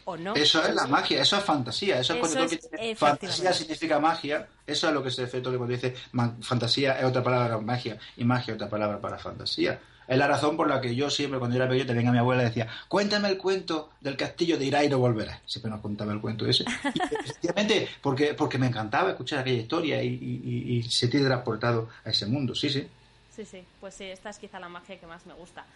¿O 0.05 0.17
no? 0.17 0.35
Eso 0.35 0.67
es 0.67 0.75
la 0.75 0.87
magia, 0.87 1.21
eso 1.21 1.37
es 1.37 1.45
fantasía. 1.45 2.01
Eso, 2.01 2.15
es 2.15 2.21
cuando 2.21 2.49
fantasía 2.97 3.53
significa 3.53 3.99
magia. 3.99 4.49
Eso 4.67 4.89
es 4.89 4.95
lo 4.95 5.03
que 5.03 5.11
se 5.11 5.23
efecto 5.23 5.51
que 5.51 5.59
cuando 5.59 5.75
dice 5.75 5.95
fantasía 6.41 6.99
es 6.99 7.05
otra 7.05 7.23
palabra 7.23 7.57
para 7.57 7.61
magia 7.61 7.99
y 8.17 8.25
magia 8.25 8.53
es 8.53 8.57
otra 8.57 8.71
palabra 8.71 9.01
para 9.01 9.19
fantasía. 9.19 9.79
Es 10.09 10.17
la 10.17 10.27
razón 10.27 10.57
por 10.57 10.67
la 10.67 10.81
que 10.81 10.95
yo 10.95 11.11
siempre, 11.11 11.39
cuando 11.39 11.57
era 11.57 11.69
pequeño, 11.69 11.87
tenía 11.87 12.09
a 12.09 12.13
mi 12.13 12.19
abuela 12.19 12.43
y 12.43 12.47
decía, 12.47 12.67
cuéntame 12.89 13.29
el 13.29 13.37
cuento 13.37 13.91
del 14.01 14.17
castillo 14.17 14.57
de 14.57 14.65
Irá 14.65 14.83
y 14.83 14.89
no 14.89 14.99
volverá. 14.99 15.43
Siempre 15.45 15.71
nos 15.71 15.83
contaba 15.83 16.15
el 16.15 16.21
cuento 16.23 16.47
ese. 16.47 16.65
Y 16.65 17.15
efectivamente, 17.21 17.89
porque, 18.01 18.33
porque 18.33 18.57
me 18.57 18.69
encantaba 18.69 19.11
escuchar 19.11 19.41
aquella 19.41 19.61
historia 19.61 20.03
y, 20.03 20.09
y, 20.09 20.79
y 20.79 20.83
sentir 20.85 21.23
transportado 21.23 21.91
a 22.07 22.09
ese 22.09 22.25
mundo. 22.25 22.55
Sí, 22.55 22.71
sí. 22.71 22.89
Sí, 23.37 23.45
sí. 23.45 23.63
Pues 23.81 23.95
sí, 23.95 24.05
esta 24.05 24.31
es 24.31 24.39
quizá 24.39 24.59
la 24.59 24.71
magia 24.71 24.99
que 24.99 25.07
más 25.07 25.27
me 25.27 25.35
gusta. 25.35 25.67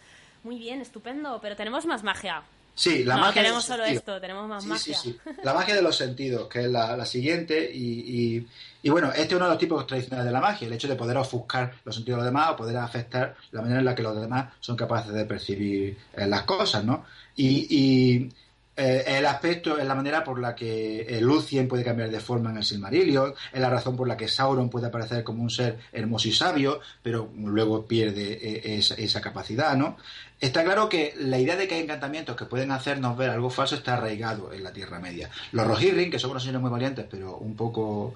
Muy 0.43 0.57
bien, 0.57 0.81
estupendo, 0.81 1.39
pero 1.41 1.55
tenemos 1.55 1.85
más 1.85 2.03
magia. 2.03 2.43
Sí, 2.75 3.03
la 3.03 3.15
no, 3.15 3.21
magia. 3.21 3.43
tenemos 3.43 3.63
solo 3.63 3.83
esto, 3.83 4.19
tenemos 4.19 4.47
más 4.47 4.65
magia. 4.65 4.97
Sí, 4.97 5.11
sí. 5.11 5.31
La 5.43 5.53
magia 5.53 5.75
de 5.75 5.81
los 5.81 5.95
sentidos, 5.95 6.47
que 6.47 6.61
es 6.61 6.67
la, 6.67 7.05
siguiente. 7.05 7.69
Y, 7.71 8.45
y, 8.81 8.89
bueno, 8.89 9.09
este 9.11 9.21
es 9.21 9.33
uno 9.33 9.45
de 9.45 9.51
los 9.51 9.59
tipos 9.59 9.85
tradicionales 9.85 10.25
de 10.25 10.31
la 10.31 10.41
magia, 10.41 10.67
el 10.67 10.73
hecho 10.73 10.87
de 10.87 10.95
poder 10.95 11.17
ofuscar 11.17 11.73
los 11.85 11.95
sentidos 11.95 12.17
de 12.19 12.25
los 12.25 12.33
demás 12.33 12.51
o 12.51 12.55
poder 12.55 12.77
afectar 12.77 13.35
la 13.51 13.61
manera 13.61 13.79
en 13.79 13.85
la 13.85 13.95
que 13.95 14.03
los 14.03 14.19
demás 14.19 14.53
son 14.59 14.75
capaces 14.75 15.13
de 15.13 15.25
percibir 15.25 15.97
eh, 16.13 16.25
las 16.25 16.43
cosas, 16.43 16.83
¿no? 16.83 17.05
Y, 17.35 18.29
eh, 18.75 19.03
el 19.05 19.25
aspecto 19.27 19.77
es 19.77 19.85
la 19.85 19.93
manera 19.93 20.23
por 20.23 20.39
la 20.39 20.55
que 20.55 21.01
eh, 21.01 21.21
Lucien 21.21 21.67
puede 21.67 21.83
cambiar 21.83 22.09
de 22.09 22.19
forma 22.19 22.49
en 22.49 22.57
el 22.57 22.63
Silmarillion, 22.63 23.33
es 23.51 23.61
la 23.61 23.69
razón 23.69 23.95
por 23.95 24.07
la 24.07 24.17
que 24.17 24.27
Sauron 24.27 24.69
puede 24.69 24.87
aparecer 24.87 25.23
como 25.23 25.43
un 25.43 25.51
ser 25.51 25.77
hermoso 25.91 26.27
y 26.27 26.31
sabio, 26.31 26.79
pero 27.03 27.31
luego 27.37 27.85
pierde 27.85 28.39
eh, 28.41 28.79
esa, 28.79 29.21
capacidad, 29.21 29.77
¿no? 29.77 29.97
Está 30.43 30.63
claro 30.65 30.89
que 30.89 31.13
la 31.17 31.39
idea 31.39 31.55
de 31.55 31.69
que 31.69 31.75
hay 31.75 31.81
encantamientos 31.81 32.35
que 32.35 32.43
pueden 32.43 32.71
hacernos 32.71 33.15
ver 33.17 33.29
algo 33.29 33.49
falso 33.49 33.75
está 33.75 33.93
arraigado 33.93 34.51
en 34.51 34.61
la 34.61 34.73
Tierra 34.73 34.99
Media. 34.99 35.29
Los 35.53 35.65
Rohirrim, 35.65 36.11
que 36.11 36.19
son 36.19 36.31
unos 36.31 36.43
señores 36.43 36.61
muy 36.61 36.69
valientes, 36.69 37.05
pero 37.09 37.37
un 37.37 37.55
poco 37.55 38.13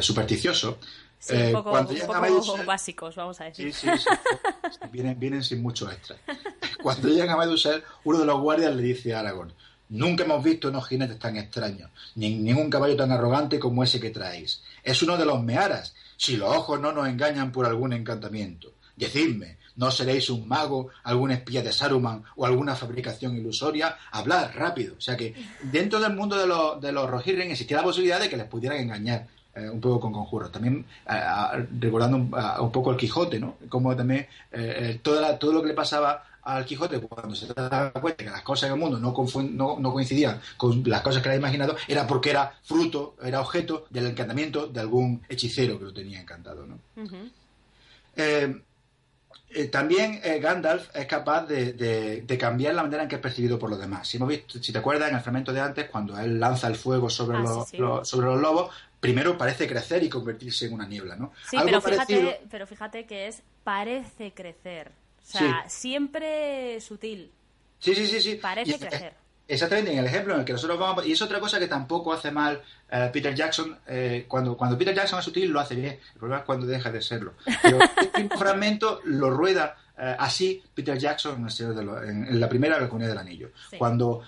supersticiosos, 0.00 0.76
un 1.30 1.52
poco, 1.52 1.72
básicos, 2.66 3.16
vamos 3.16 3.40
a 3.40 3.46
decir. 3.46 3.74
Sí, 3.74 3.88
sí, 3.90 3.98
sí. 3.98 4.78
vienen, 4.92 5.18
vienen 5.18 5.42
sin 5.42 5.60
mucho 5.60 5.90
extra. 5.90 6.16
Cuando 6.82 7.08
llegan 7.08 7.30
a 7.30 7.36
Medusel, 7.36 7.82
uno 8.04 8.20
de 8.20 8.26
los 8.26 8.40
guardias 8.40 8.76
le 8.76 8.82
dice 8.82 9.14
a 9.14 9.18
Aragorn, 9.18 9.52
Nunca 9.90 10.24
hemos 10.24 10.44
visto 10.44 10.68
unos 10.68 10.86
jinetes 10.86 11.18
tan 11.18 11.38
extraños, 11.38 11.90
ni 12.14 12.34
ningún 12.34 12.68
caballo 12.68 12.94
tan 12.94 13.10
arrogante 13.10 13.58
como 13.58 13.82
ese 13.82 13.98
que 13.98 14.10
traéis. 14.10 14.62
Es 14.84 15.02
uno 15.02 15.16
de 15.16 15.24
los 15.24 15.42
mearas, 15.42 15.94
si 16.18 16.36
los 16.36 16.54
ojos 16.54 16.78
no 16.78 16.92
nos 16.92 17.08
engañan 17.08 17.50
por 17.52 17.64
algún 17.64 17.94
encantamiento. 17.94 18.74
Decidme, 18.96 19.56
¿no 19.78 19.90
seréis 19.90 20.28
un 20.28 20.46
mago, 20.46 20.88
algún 21.04 21.30
espía 21.30 21.62
de 21.62 21.72
Saruman 21.72 22.22
o 22.36 22.44
alguna 22.44 22.74
fabricación 22.74 23.36
ilusoria? 23.36 23.96
Hablad 24.10 24.50
rápido. 24.54 24.96
O 24.98 25.00
sea 25.00 25.16
que 25.16 25.34
dentro 25.62 26.00
del 26.00 26.14
mundo 26.14 26.36
de 26.36 26.46
los, 26.46 26.80
de 26.80 26.92
los 26.92 27.08
Rohirrim 27.08 27.50
existía 27.50 27.78
la 27.78 27.84
posibilidad 27.84 28.20
de 28.20 28.28
que 28.28 28.36
les 28.36 28.46
pudieran 28.46 28.78
engañar 28.78 29.26
eh, 29.54 29.70
un 29.70 29.80
poco 29.80 30.00
con 30.00 30.12
conjuros. 30.12 30.52
También 30.52 30.84
eh, 31.08 31.66
recordando 31.80 32.16
un, 32.16 32.72
poco 32.72 32.90
el 32.90 32.96
Quijote, 32.96 33.38
¿no? 33.40 33.56
Como 33.68 33.96
también 33.96 34.26
eh, 34.52 35.00
todo 35.02 35.52
lo 35.52 35.62
que 35.62 35.68
le 35.68 35.74
pasaba 35.74 36.24
al 36.42 36.64
Quijote 36.64 36.98
cuando 37.00 37.34
se 37.34 37.46
da 37.52 37.92
cuenta 37.92 38.24
que 38.24 38.30
las 38.30 38.42
cosas 38.42 38.68
en 38.68 38.74
el 38.74 38.80
mundo 38.80 38.98
no, 38.98 39.78
no, 39.78 39.92
coincidían 39.92 40.40
con 40.56 40.82
las 40.86 41.02
cosas 41.02 41.22
que 41.22 41.28
había 41.28 41.38
imaginado, 41.38 41.76
era 41.86 42.06
porque 42.06 42.30
era 42.30 42.52
fruto, 42.62 43.16
era 43.22 43.40
objeto 43.40 43.86
del 43.90 44.06
encantamiento 44.06 44.66
de 44.66 44.80
algún 44.80 45.22
hechicero 45.28 45.78
que 45.78 45.84
lo 45.84 45.92
tenía 45.92 46.20
encantado. 46.20 46.66
¿no? 46.66 46.78
Eh, 48.16 48.62
eh, 49.58 49.66
también 49.66 50.20
eh, 50.22 50.38
Gandalf 50.38 50.94
es 50.94 51.06
capaz 51.06 51.46
de, 51.46 52.36
cambiar 52.38 52.74
la 52.74 52.82
manera 52.82 53.02
en 53.02 53.08
que 53.08 53.16
es 53.16 53.20
percibido 53.20 53.58
por 53.58 53.68
los 53.70 53.80
demás. 53.80 54.06
Si, 54.06 54.16
hemos 54.16 54.28
visto, 54.28 54.62
si 54.62 54.72
te 54.72 54.78
acuerdas, 54.78 55.08
en 55.10 55.16
el 55.16 55.20
fragmento 55.20 55.52
de 55.52 55.60
antes, 55.60 55.90
cuando 55.90 56.16
él 56.18 56.38
lanza 56.38 56.68
el 56.68 56.76
fuego 56.76 57.10
sobre, 57.10 57.38
ah, 57.38 57.64
los, 57.76 58.08
sobre 58.08 58.26
los 58.28 58.40
lobos, 58.40 58.72
primero 59.00 59.36
parece 59.36 59.66
crecer 59.66 60.02
y 60.04 60.08
convertirse 60.08 60.66
en 60.66 60.74
una 60.74 60.86
niebla, 60.86 61.16
¿no? 61.16 61.32
Sí, 61.50 61.56
pero, 61.64 61.80
fíjate, 61.80 62.40
pero 62.48 62.66
fíjate 62.66 63.04
que 63.04 63.26
es 63.26 63.42
parece 63.64 64.32
crecer. 64.32 64.92
O 65.20 65.30
sea, 65.30 65.68
siempre 65.68 66.80
sutil. 66.80 67.32
Sí, 67.80 67.94
sí, 67.94 68.06
sí, 68.06 68.20
sí. 68.20 68.34
Parece 68.36 68.78
crecer. 68.78 69.14
Exactamente, 69.50 69.92
en 69.92 69.98
el 70.00 70.04
ejemplo 70.04 70.34
en 70.34 70.40
el 70.40 70.44
que 70.44 70.52
nosotros 70.52 70.78
vamos... 70.78 71.06
Y 71.06 71.12
es 71.12 71.22
otra 71.22 71.40
cosa 71.40 71.58
que 71.58 71.66
tampoco 71.66 72.12
hace 72.12 72.30
mal 72.30 72.60
eh, 72.90 73.08
Peter 73.10 73.34
Jackson. 73.34 73.78
Eh, 73.86 74.26
cuando, 74.28 74.58
cuando 74.58 74.76
Peter 74.76 74.94
Jackson 74.94 75.18
es 75.20 75.24
sutil, 75.24 75.48
lo 75.48 75.58
hace 75.58 75.74
bien. 75.74 75.98
El 76.12 76.18
problema 76.18 76.40
es 76.40 76.44
cuando 76.44 76.66
deja 76.66 76.92
de 76.92 77.00
serlo. 77.00 77.32
Pero 77.62 77.78
este 77.96 78.28
fragmento 78.36 79.00
lo 79.04 79.30
rueda 79.30 79.74
eh, 79.96 80.14
así 80.18 80.62
Peter 80.74 80.98
Jackson 80.98 81.48
en, 81.58 82.38
la 82.38 82.46
primera 82.46 82.78
la 82.78 82.88
Comunidad 82.88 83.12
del 83.12 83.18
Anillo. 83.18 83.50
Cuando 83.78 84.22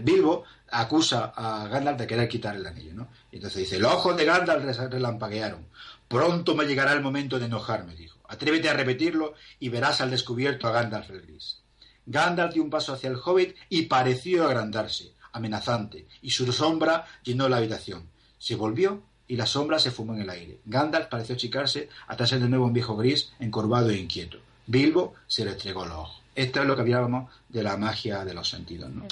Bilbo 0.00 0.44
acusa 0.72 1.32
a 1.34 1.68
Gandalf 1.68 1.98
de 1.98 2.06
querer 2.08 2.28
quitar 2.28 2.56
el 2.56 2.66
anillo, 2.66 2.94
¿no? 2.94 3.08
Y 3.30 3.36
entonces 3.36 3.60
dice, 3.62 3.78
los 3.78 3.92
ojos 3.92 4.16
de 4.16 4.24
Gandalf 4.24 4.64
relampaguearon. 4.90 5.66
Pronto 6.08 6.56
me 6.56 6.64
llegará 6.64 6.92
el 6.92 7.02
momento 7.02 7.38
de 7.38 7.46
enojarme, 7.46 7.94
dijo. 7.94 8.18
Atrévete 8.28 8.68
a 8.68 8.74
repetirlo 8.74 9.34
y 9.60 9.68
verás 9.68 10.00
al 10.00 10.10
descubierto 10.10 10.66
a 10.66 10.72
Gandalf 10.72 11.10
el 11.10 11.22
Gris. 11.22 11.60
Gandalf 12.06 12.54
dio 12.54 12.62
un 12.62 12.70
paso 12.70 12.92
hacia 12.92 13.10
el 13.10 13.16
hobbit 13.16 13.54
y 13.68 13.82
pareció 13.82 14.44
agrandarse, 14.44 15.12
amenazante, 15.32 16.06
y 16.22 16.30
su 16.30 16.50
sombra 16.52 17.06
llenó 17.22 17.48
la 17.48 17.58
habitación. 17.58 18.08
Se 18.38 18.54
volvió 18.54 19.02
y 19.28 19.36
la 19.36 19.46
sombra 19.46 19.78
se 19.78 19.90
fumó 19.90 20.14
en 20.14 20.22
el 20.22 20.30
aire. 20.30 20.60
Gandalf 20.64 21.06
pareció 21.06 21.34
achicarse 21.34 21.88
hasta 22.08 22.26
ser 22.26 22.40
de 22.40 22.48
nuevo 22.48 22.66
un 22.66 22.72
viejo 22.72 22.96
gris, 22.96 23.32
encorvado 23.38 23.90
e 23.90 23.96
inquieto. 23.96 24.38
Bilbo 24.66 25.14
se 25.26 25.44
le 25.44 25.52
entregó 25.52 25.84
los 25.84 25.96
ojos. 25.96 26.22
Esto 26.34 26.60
es 26.60 26.66
lo 26.66 26.74
que 26.74 26.82
hablábamos 26.82 27.30
de 27.48 27.62
la 27.62 27.76
magia 27.76 28.24
de 28.24 28.34
los 28.34 28.48
sentidos. 28.48 28.90
¿no? 28.90 29.06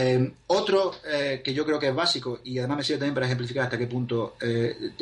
Eh, 0.00 0.30
otro 0.46 0.94
eh, 1.10 1.40
que 1.42 1.52
yo 1.52 1.66
creo 1.66 1.80
que 1.80 1.88
es 1.88 1.94
básico 1.94 2.38
y 2.44 2.56
además 2.58 2.78
me 2.78 2.84
sirve 2.84 3.00
también 3.00 3.14
para 3.14 3.26
ejemplificar 3.26 3.64
hasta 3.64 3.76
qué 3.76 3.88
punto 3.88 4.36
eh, 4.40 4.92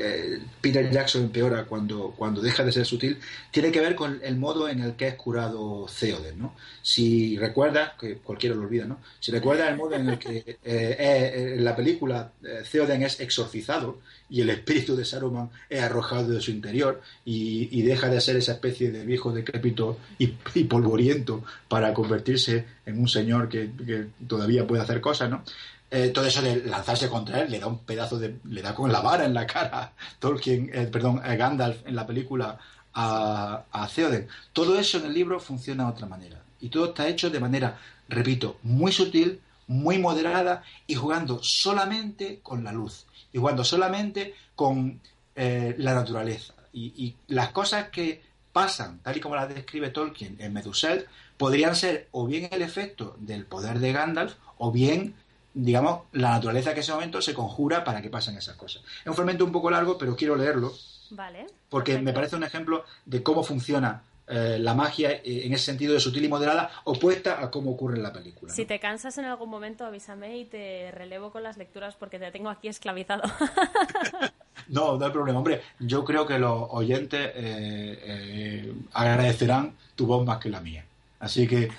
Peter 0.58 0.90
Jackson 0.90 1.24
empeora 1.24 1.64
cuando, 1.64 2.14
cuando 2.16 2.40
deja 2.40 2.64
de 2.64 2.72
ser 2.72 2.86
sutil, 2.86 3.18
tiene 3.50 3.70
que 3.70 3.80
ver 3.80 3.94
con 3.94 4.18
el 4.22 4.38
modo 4.38 4.66
en 4.70 4.80
el 4.80 4.96
que 4.96 5.08
es 5.08 5.14
curado 5.16 5.86
Theoden. 6.00 6.38
¿no? 6.38 6.54
Si 6.80 7.36
recuerda, 7.36 7.94
que 8.00 8.16
cualquiera 8.16 8.56
lo 8.56 8.62
olvida, 8.62 8.86
¿no? 8.86 9.00
si 9.20 9.30
recuerda 9.32 9.68
el 9.68 9.76
modo 9.76 9.96
en 9.96 10.08
el 10.08 10.18
que 10.18 10.58
en 10.64 11.62
la 11.62 11.76
película 11.76 12.32
Theoden 12.70 13.02
es 13.02 13.20
exorcizado 13.20 13.98
y 14.30 14.40
el 14.40 14.48
espíritu 14.48 14.96
de 14.96 15.04
Saruman 15.04 15.50
es 15.68 15.82
arrojado 15.82 16.28
de 16.28 16.40
su 16.40 16.50
interior 16.52 17.02
y, 17.24 17.82
deja 17.82 18.08
de 18.08 18.20
ser 18.20 18.36
esa 18.36 18.52
especie 18.52 18.90
de 18.90 19.04
viejo 19.04 19.30
decrépito 19.30 19.98
y, 20.18 20.34
y 20.54 20.64
polvoriento 20.64 21.44
para 21.68 21.94
convertirse 21.94 22.64
en 22.86 23.00
un 23.00 23.08
señor 23.08 23.48
que, 23.48 24.08
todavía 24.26 24.66
puede 24.66 24.82
hacer 24.82 25.00
cosas, 25.00 25.28
¿no? 25.28 25.42
Eh, 25.90 26.08
todo 26.08 26.24
eso 26.24 26.42
de 26.42 26.64
lanzarse 26.64 27.08
contra 27.08 27.42
él 27.42 27.50
le 27.50 27.60
da 27.60 27.68
un 27.68 27.78
pedazo 27.78 28.18
de 28.18 28.38
le 28.44 28.60
da 28.60 28.74
con 28.74 28.90
la 28.90 29.00
vara 29.00 29.24
en 29.24 29.32
la 29.32 29.46
cara 29.46 29.92
Tolkien 30.18 30.68
eh, 30.74 30.88
perdón 30.90 31.22
eh, 31.24 31.36
Gandalf 31.36 31.86
en 31.86 31.94
la 31.94 32.04
película 32.04 32.58
a, 32.92 33.62
a 33.70 33.86
Theoden. 33.86 34.26
Todo 34.52 34.78
eso 34.78 34.98
en 34.98 35.06
el 35.06 35.14
libro 35.14 35.38
funciona 35.38 35.84
de 35.84 35.90
otra 35.90 36.06
manera. 36.06 36.42
Y 36.60 36.70
todo 36.70 36.86
está 36.86 37.06
hecho 37.06 37.30
de 37.30 37.40
manera 37.40 37.78
repito 38.08 38.58
muy 38.62 38.90
sutil 38.90 39.40
muy 39.68 39.98
moderada 39.98 40.62
y 40.86 40.94
jugando 40.94 41.40
solamente 41.42 42.40
con 42.42 42.64
la 42.64 42.72
luz. 42.72 43.06
Y 43.32 43.38
jugando 43.38 43.64
solamente 43.64 44.34
con 44.54 45.00
la 45.34 45.94
naturaleza. 45.94 46.54
Y, 46.72 46.94
y, 46.96 47.16
las 47.26 47.50
cosas 47.50 47.90
que 47.90 48.22
pasan 48.52 49.00
tal 49.00 49.16
y 49.16 49.20
como 49.20 49.36
las 49.36 49.50
describe 49.50 49.90
Tolkien 49.90 50.36
en 50.38 50.54
Medusel 50.54 51.06
podrían 51.36 51.76
ser 51.76 52.08
o 52.12 52.26
bien 52.26 52.48
el 52.50 52.62
efecto 52.62 53.16
del 53.18 53.44
poder 53.44 53.78
de 53.78 53.92
Gandalf 53.92 54.34
o 54.58 54.72
bien, 54.72 55.14
digamos, 55.54 56.02
la 56.12 56.30
naturaleza 56.30 56.70
que 56.70 56.80
en 56.80 56.82
ese 56.82 56.92
momento 56.92 57.20
se 57.20 57.34
conjura 57.34 57.84
para 57.84 58.02
que 58.02 58.10
pasen 58.10 58.36
esas 58.36 58.56
cosas. 58.56 58.82
Es 59.00 59.06
un 59.06 59.14
fragmento 59.14 59.44
un 59.44 59.52
poco 59.52 59.70
largo, 59.70 59.98
pero 59.98 60.16
quiero 60.16 60.36
leerlo. 60.36 60.72
Vale. 61.10 61.46
Porque 61.68 61.98
me 61.98 62.12
parece 62.12 62.36
un 62.36 62.44
ejemplo 62.44 62.84
de 63.04 63.22
cómo 63.22 63.42
funciona 63.42 64.02
eh, 64.28 64.58
la 64.58 64.74
magia 64.74 65.12
eh, 65.12 65.42
en 65.44 65.52
ese 65.52 65.66
sentido 65.66 65.94
de 65.94 66.00
sutil 66.00 66.24
y 66.24 66.28
moderada, 66.28 66.70
opuesta 66.84 67.40
a 67.40 67.48
cómo 67.48 67.70
ocurre 67.70 67.96
en 67.96 68.02
la 68.02 68.12
película. 68.12 68.52
Si 68.52 68.64
te 68.64 68.80
cansas 68.80 69.16
en 69.18 69.24
algún 69.24 69.48
momento, 69.48 69.84
avísame 69.84 70.38
y 70.38 70.44
te 70.44 70.90
relevo 70.90 71.30
con 71.30 71.44
las 71.44 71.56
lecturas 71.56 71.94
porque 71.94 72.18
te 72.18 72.32
tengo 72.32 72.48
aquí 72.48 72.66
esclavizado. 72.66 73.22
no, 74.68 74.96
no 74.96 75.04
hay 75.04 75.12
problema. 75.12 75.38
Hombre, 75.38 75.62
yo 75.78 76.04
creo 76.04 76.26
que 76.26 76.40
los 76.40 76.68
oyentes 76.70 77.30
eh, 77.34 78.74
agradecerán 78.92 79.76
tu 79.94 80.06
voz 80.06 80.26
más 80.26 80.38
que 80.38 80.48
la 80.48 80.60
mía. 80.60 80.84
Así 81.18 81.46
que, 81.46 81.70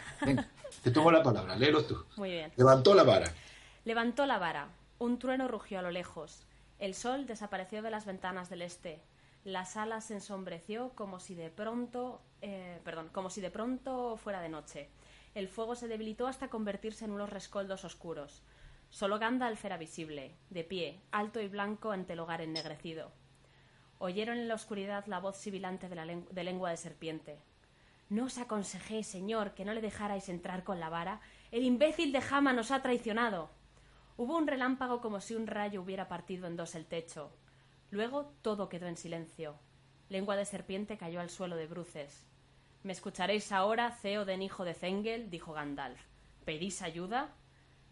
te 0.83 0.91
tomo 0.91 1.11
la 1.11 1.23
palabra, 1.23 1.55
léelo 1.55 1.83
tú. 1.85 2.03
Muy 2.15 2.31
bien. 2.31 2.51
Levantó 2.55 2.93
la 2.93 3.03
vara. 3.03 3.31
Levantó 3.85 4.25
la 4.25 4.39
vara. 4.39 4.69
Un 4.99 5.19
trueno 5.19 5.47
rugió 5.47 5.79
a 5.79 5.81
lo 5.81 5.91
lejos. 5.91 6.45
El 6.79 6.93
sol 6.93 7.25
desapareció 7.25 7.81
de 7.81 7.91
las 7.91 8.05
ventanas 8.05 8.49
del 8.49 8.61
este. 8.61 9.01
La 9.43 9.65
sala 9.65 10.01
se 10.01 10.15
ensombreció 10.15 10.89
como 10.95 11.19
si 11.19 11.33
de 11.33 11.49
pronto, 11.49 12.21
eh, 12.41 12.79
perdón, 12.83 13.09
como 13.11 13.29
si 13.29 13.41
de 13.41 13.51
pronto 13.51 14.17
fuera 14.17 14.41
de 14.41 14.49
noche. 14.49 14.89
El 15.35 15.47
fuego 15.47 15.75
se 15.75 15.87
debilitó 15.87 16.27
hasta 16.27 16.49
convertirse 16.49 17.05
en 17.05 17.11
unos 17.11 17.29
rescoldos 17.29 17.85
oscuros. 17.85 18.43
Solo 18.89 19.19
Gandalf 19.19 19.63
era 19.65 19.77
visible, 19.77 20.35
de 20.49 20.63
pie, 20.63 20.99
alto 21.11 21.39
y 21.41 21.47
blanco 21.47 21.91
ante 21.91 22.13
el 22.13 22.19
hogar 22.19 22.41
ennegrecido. 22.41 23.11
Oyeron 23.99 24.37
en 24.37 24.47
la 24.47 24.55
oscuridad 24.55 25.05
la 25.07 25.19
voz 25.19 25.37
sibilante 25.37 25.89
de, 25.89 25.95
la 25.95 26.05
de 26.05 26.43
lengua 26.43 26.71
de 26.71 26.77
serpiente. 26.77 27.39
No 28.09 28.25
os 28.25 28.37
aconsejé, 28.37 29.03
señor, 29.03 29.53
que 29.53 29.65
no 29.65 29.73
le 29.73 29.81
dejarais 29.81 30.29
entrar 30.29 30.63
con 30.63 30.79
la 30.79 30.89
vara. 30.89 31.19
El 31.51 31.63
imbécil 31.63 32.13
de 32.13 32.21
Jama 32.21 32.53
nos 32.53 32.71
ha 32.71 32.81
traicionado. 32.81 33.49
Hubo 34.15 34.37
un 34.37 34.47
relámpago 34.47 35.01
como 35.01 35.19
si 35.19 35.35
un 35.35 35.45
rayo 35.45 35.81
hubiera 35.81 36.07
partido 36.07 36.47
en 36.47 36.55
dos 36.55 36.75
el 36.75 36.85
techo. 36.85 37.31
Luego 37.91 38.33
todo 38.41 38.69
quedó 38.69 38.87
en 38.87 38.95
silencio. 38.95 39.59
Lengua 40.07 40.37
de 40.37 40.45
serpiente 40.45 40.97
cayó 40.97 41.19
al 41.19 41.29
suelo 41.29 41.57
de 41.57 41.67
bruces. 41.67 42.25
¿Me 42.83 42.93
escucharéis 42.93 43.51
ahora, 43.51 43.97
Theoden 44.01 44.41
hijo 44.41 44.63
de 44.63 44.73
Zengel? 44.73 45.29
dijo 45.29 45.51
Gandalf. 45.51 45.99
¿Pedís 46.45 46.81
ayuda? 46.81 47.35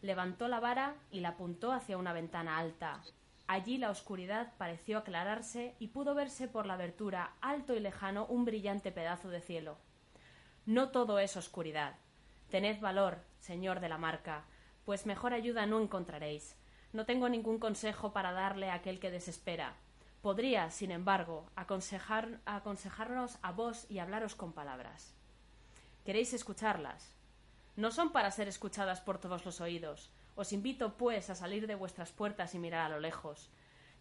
Levantó 0.01 0.47
la 0.47 0.61
vara 0.61 0.95
y 1.11 1.19
la 1.19 1.29
apuntó 1.29 1.73
hacia 1.73 1.97
una 1.97 2.13
ventana 2.13 2.57
alta. 2.57 3.01
Allí 3.47 3.77
la 3.77 3.89
oscuridad 3.89 4.53
pareció 4.57 4.97
aclararse 4.97 5.75
y 5.77 5.87
pudo 5.87 6.15
verse 6.15 6.47
por 6.47 6.65
la 6.65 6.75
abertura, 6.75 7.33
alto 7.41 7.75
y 7.75 7.81
lejano, 7.81 8.25
un 8.27 8.45
brillante 8.45 8.93
pedazo 8.93 9.29
de 9.29 9.41
cielo. 9.41 9.77
No 10.65 10.89
todo 10.89 11.19
es 11.19 11.37
oscuridad. 11.37 11.93
Tened 12.49 12.79
valor, 12.79 13.19
señor 13.39 13.81
de 13.81 13.89
la 13.89 13.99
marca, 13.99 14.45
pues 14.83 15.05
mejor 15.05 15.33
ayuda 15.33 15.67
no 15.67 15.79
encontraréis. 15.79 16.55
No 16.91 17.05
tengo 17.05 17.29
ningún 17.29 17.59
consejo 17.59 18.13
para 18.13 18.31
darle 18.31 18.71
a 18.71 18.75
aquel 18.75 18.99
que 18.99 19.11
desespera. 19.11 19.75
Podría, 20.23 20.71
sin 20.71 20.89
embargo, 20.89 21.45
aconsejar, 21.55 22.39
aconsejarnos 22.45 23.37
a 23.43 23.51
vos 23.51 23.85
y 23.89 23.99
hablaros 23.99 24.33
con 24.33 24.53
palabras. 24.53 25.13
¿Queréis 26.03 26.33
escucharlas? 26.33 27.11
No 27.75 27.91
son 27.91 28.11
para 28.11 28.31
ser 28.31 28.47
escuchadas 28.47 29.01
por 29.01 29.19
todos 29.19 29.45
los 29.45 29.61
oídos. 29.61 30.09
Os 30.35 30.51
invito, 30.51 30.97
pues, 30.97 31.29
a 31.29 31.35
salir 31.35 31.67
de 31.67 31.75
vuestras 31.75 32.11
puertas 32.11 32.55
y 32.55 32.59
mirar 32.59 32.87
a 32.87 32.95
lo 32.95 32.99
lejos. 32.99 33.51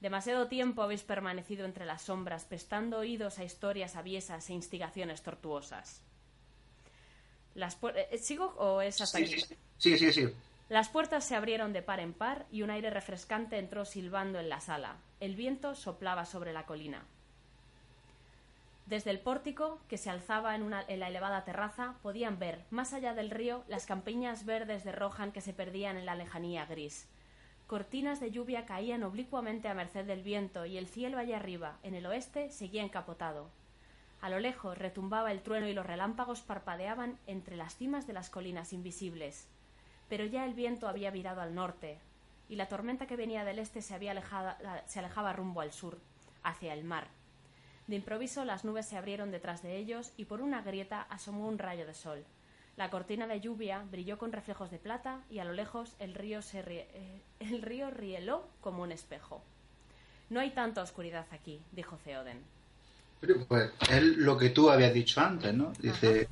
Demasiado 0.00 0.48
tiempo 0.48 0.82
habéis 0.82 1.02
permanecido 1.02 1.66
entre 1.66 1.84
las 1.84 2.02
sombras, 2.02 2.46
prestando 2.46 2.98
oídos 2.98 3.38
a 3.38 3.44
historias 3.44 3.96
aviesas 3.96 4.48
e 4.48 4.54
instigaciones 4.54 5.22
tortuosas. 5.22 6.02
Las 7.54 7.78
eh, 7.82 8.18
¿Sigo 8.18 8.46
o 8.58 8.80
es 8.80 9.00
hasta 9.00 9.18
aquí? 9.18 9.36
Sí, 9.78 9.98
sí, 9.98 10.12
sí. 10.12 10.28
Las 10.68 10.88
puertas 10.88 11.24
se 11.24 11.36
abrieron 11.36 11.72
de 11.72 11.82
par 11.82 12.00
en 12.00 12.12
par 12.12 12.46
y 12.50 12.62
un 12.62 12.70
aire 12.70 12.90
refrescante 12.90 13.58
entró 13.58 13.84
silbando 13.84 14.40
en 14.40 14.48
la 14.48 14.60
sala. 14.60 14.96
El 15.20 15.36
viento 15.36 15.74
soplaba 15.74 16.24
sobre 16.24 16.52
la 16.52 16.64
colina. 16.66 17.04
Desde 18.86 19.10
el 19.10 19.20
pórtico, 19.20 19.78
que 19.88 19.96
se 19.96 20.10
alzaba 20.10 20.54
en, 20.54 20.62
una, 20.62 20.84
en, 20.88 21.00
la 21.00 21.08
elevada 21.08 21.44
terraza, 21.44 21.94
podían 22.02 22.38
ver, 22.38 22.64
más 22.70 22.92
allá 22.92 23.14
del 23.14 23.30
río, 23.30 23.64
las 23.68 23.86
campiñas 23.86 24.44
verdes 24.44 24.84
de 24.84 24.92
Rohan 24.92 25.32
que 25.32 25.40
se 25.40 25.54
perdían 25.54 25.96
en 25.96 26.06
la 26.06 26.14
lejanía 26.14 26.66
gris. 26.66 27.08
Cortinas 27.66 28.20
de 28.20 28.30
lluvia 28.30 28.66
caían 28.66 29.02
oblicuamente 29.04 29.68
a 29.68 29.74
merced 29.74 30.04
del 30.04 30.22
viento 30.22 30.66
y 30.66 30.76
el 30.76 30.86
cielo 30.86 31.18
allá 31.18 31.36
arriba, 31.36 31.78
en 31.82 31.94
el 31.94 32.04
oeste, 32.04 32.50
seguía 32.50 32.82
encapotado, 32.82 33.50
a 34.24 34.30
lo 34.30 34.40
lejos 34.40 34.78
retumbaba 34.78 35.32
el 35.32 35.42
trueno 35.42 35.68
y 35.68 35.74
los 35.74 35.84
relámpagos 35.84 36.40
parpadeaban 36.40 37.18
entre 37.26 37.58
las 37.58 37.76
cimas 37.76 38.06
de 38.06 38.14
las 38.14 38.30
colinas 38.30 38.72
invisibles. 38.72 39.50
Pero 40.08 40.24
ya 40.24 40.46
el 40.46 40.54
viento 40.54 40.88
había 40.88 41.10
virado 41.10 41.42
al 41.42 41.54
norte, 41.54 41.98
y 42.48 42.56
la 42.56 42.66
tormenta 42.66 43.06
que 43.06 43.16
venía 43.16 43.44
del 43.44 43.58
este 43.58 43.82
se, 43.82 43.94
había 43.94 44.14
se 44.86 44.98
alejaba 44.98 45.34
rumbo 45.34 45.60
al 45.60 45.72
sur, 45.72 45.98
hacia 46.42 46.72
el 46.72 46.84
mar. 46.84 47.08
De 47.86 47.96
improviso 47.96 48.46
las 48.46 48.64
nubes 48.64 48.86
se 48.86 48.96
abrieron 48.96 49.30
detrás 49.30 49.62
de 49.62 49.76
ellos 49.76 50.14
y 50.16 50.24
por 50.24 50.40
una 50.40 50.62
grieta 50.62 51.02
asomó 51.02 51.46
un 51.46 51.58
rayo 51.58 51.86
de 51.86 51.92
sol. 51.92 52.24
La 52.78 52.88
cortina 52.88 53.26
de 53.26 53.42
lluvia 53.42 53.84
brilló 53.90 54.16
con 54.16 54.32
reflejos 54.32 54.70
de 54.70 54.78
plata 54.78 55.20
y 55.28 55.40
a 55.40 55.44
lo 55.44 55.52
lejos 55.52 55.96
el 55.98 56.14
río, 56.14 56.40
se 56.40 56.60
eh, 56.66 57.20
el 57.40 57.60
río 57.60 57.90
rieló 57.90 58.48
como 58.62 58.84
un 58.84 58.92
espejo. 58.92 59.42
No 60.30 60.40
hay 60.40 60.52
tanta 60.52 60.80
oscuridad 60.80 61.26
aquí, 61.30 61.60
dijo 61.72 61.98
Theoden. 61.98 62.42
Pues 63.48 63.70
es 63.90 64.02
lo 64.02 64.36
que 64.36 64.50
tú 64.50 64.70
habías 64.70 64.92
dicho 64.92 65.20
antes, 65.20 65.54
¿no? 65.54 65.72
Dice, 65.78 66.28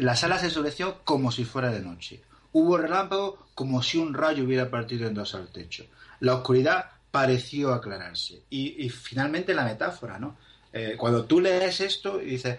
la 0.00 0.16
sala 0.16 0.38
se 0.38 0.46
ensombreció 0.46 1.00
como 1.04 1.30
si 1.30 1.44
fuera 1.44 1.70
de 1.70 1.80
noche. 1.80 2.22
Hubo 2.52 2.78
relámpago 2.78 3.46
como 3.54 3.82
si 3.82 3.98
un 3.98 4.14
rayo 4.14 4.44
hubiera 4.44 4.70
partido 4.70 5.06
en 5.06 5.14
dos 5.14 5.34
al 5.34 5.48
techo. 5.48 5.86
La 6.20 6.34
oscuridad 6.34 6.90
pareció 7.10 7.72
aclararse. 7.72 8.42
Y, 8.50 8.88
finalmente 8.90 9.54
la 9.54 9.64
metáfora, 9.64 10.18
¿no? 10.18 10.36
Eh, 10.72 10.96
cuando 10.98 11.24
tú 11.24 11.40
lees 11.40 11.80
esto 11.80 12.20
y 12.20 12.26
dices, 12.26 12.58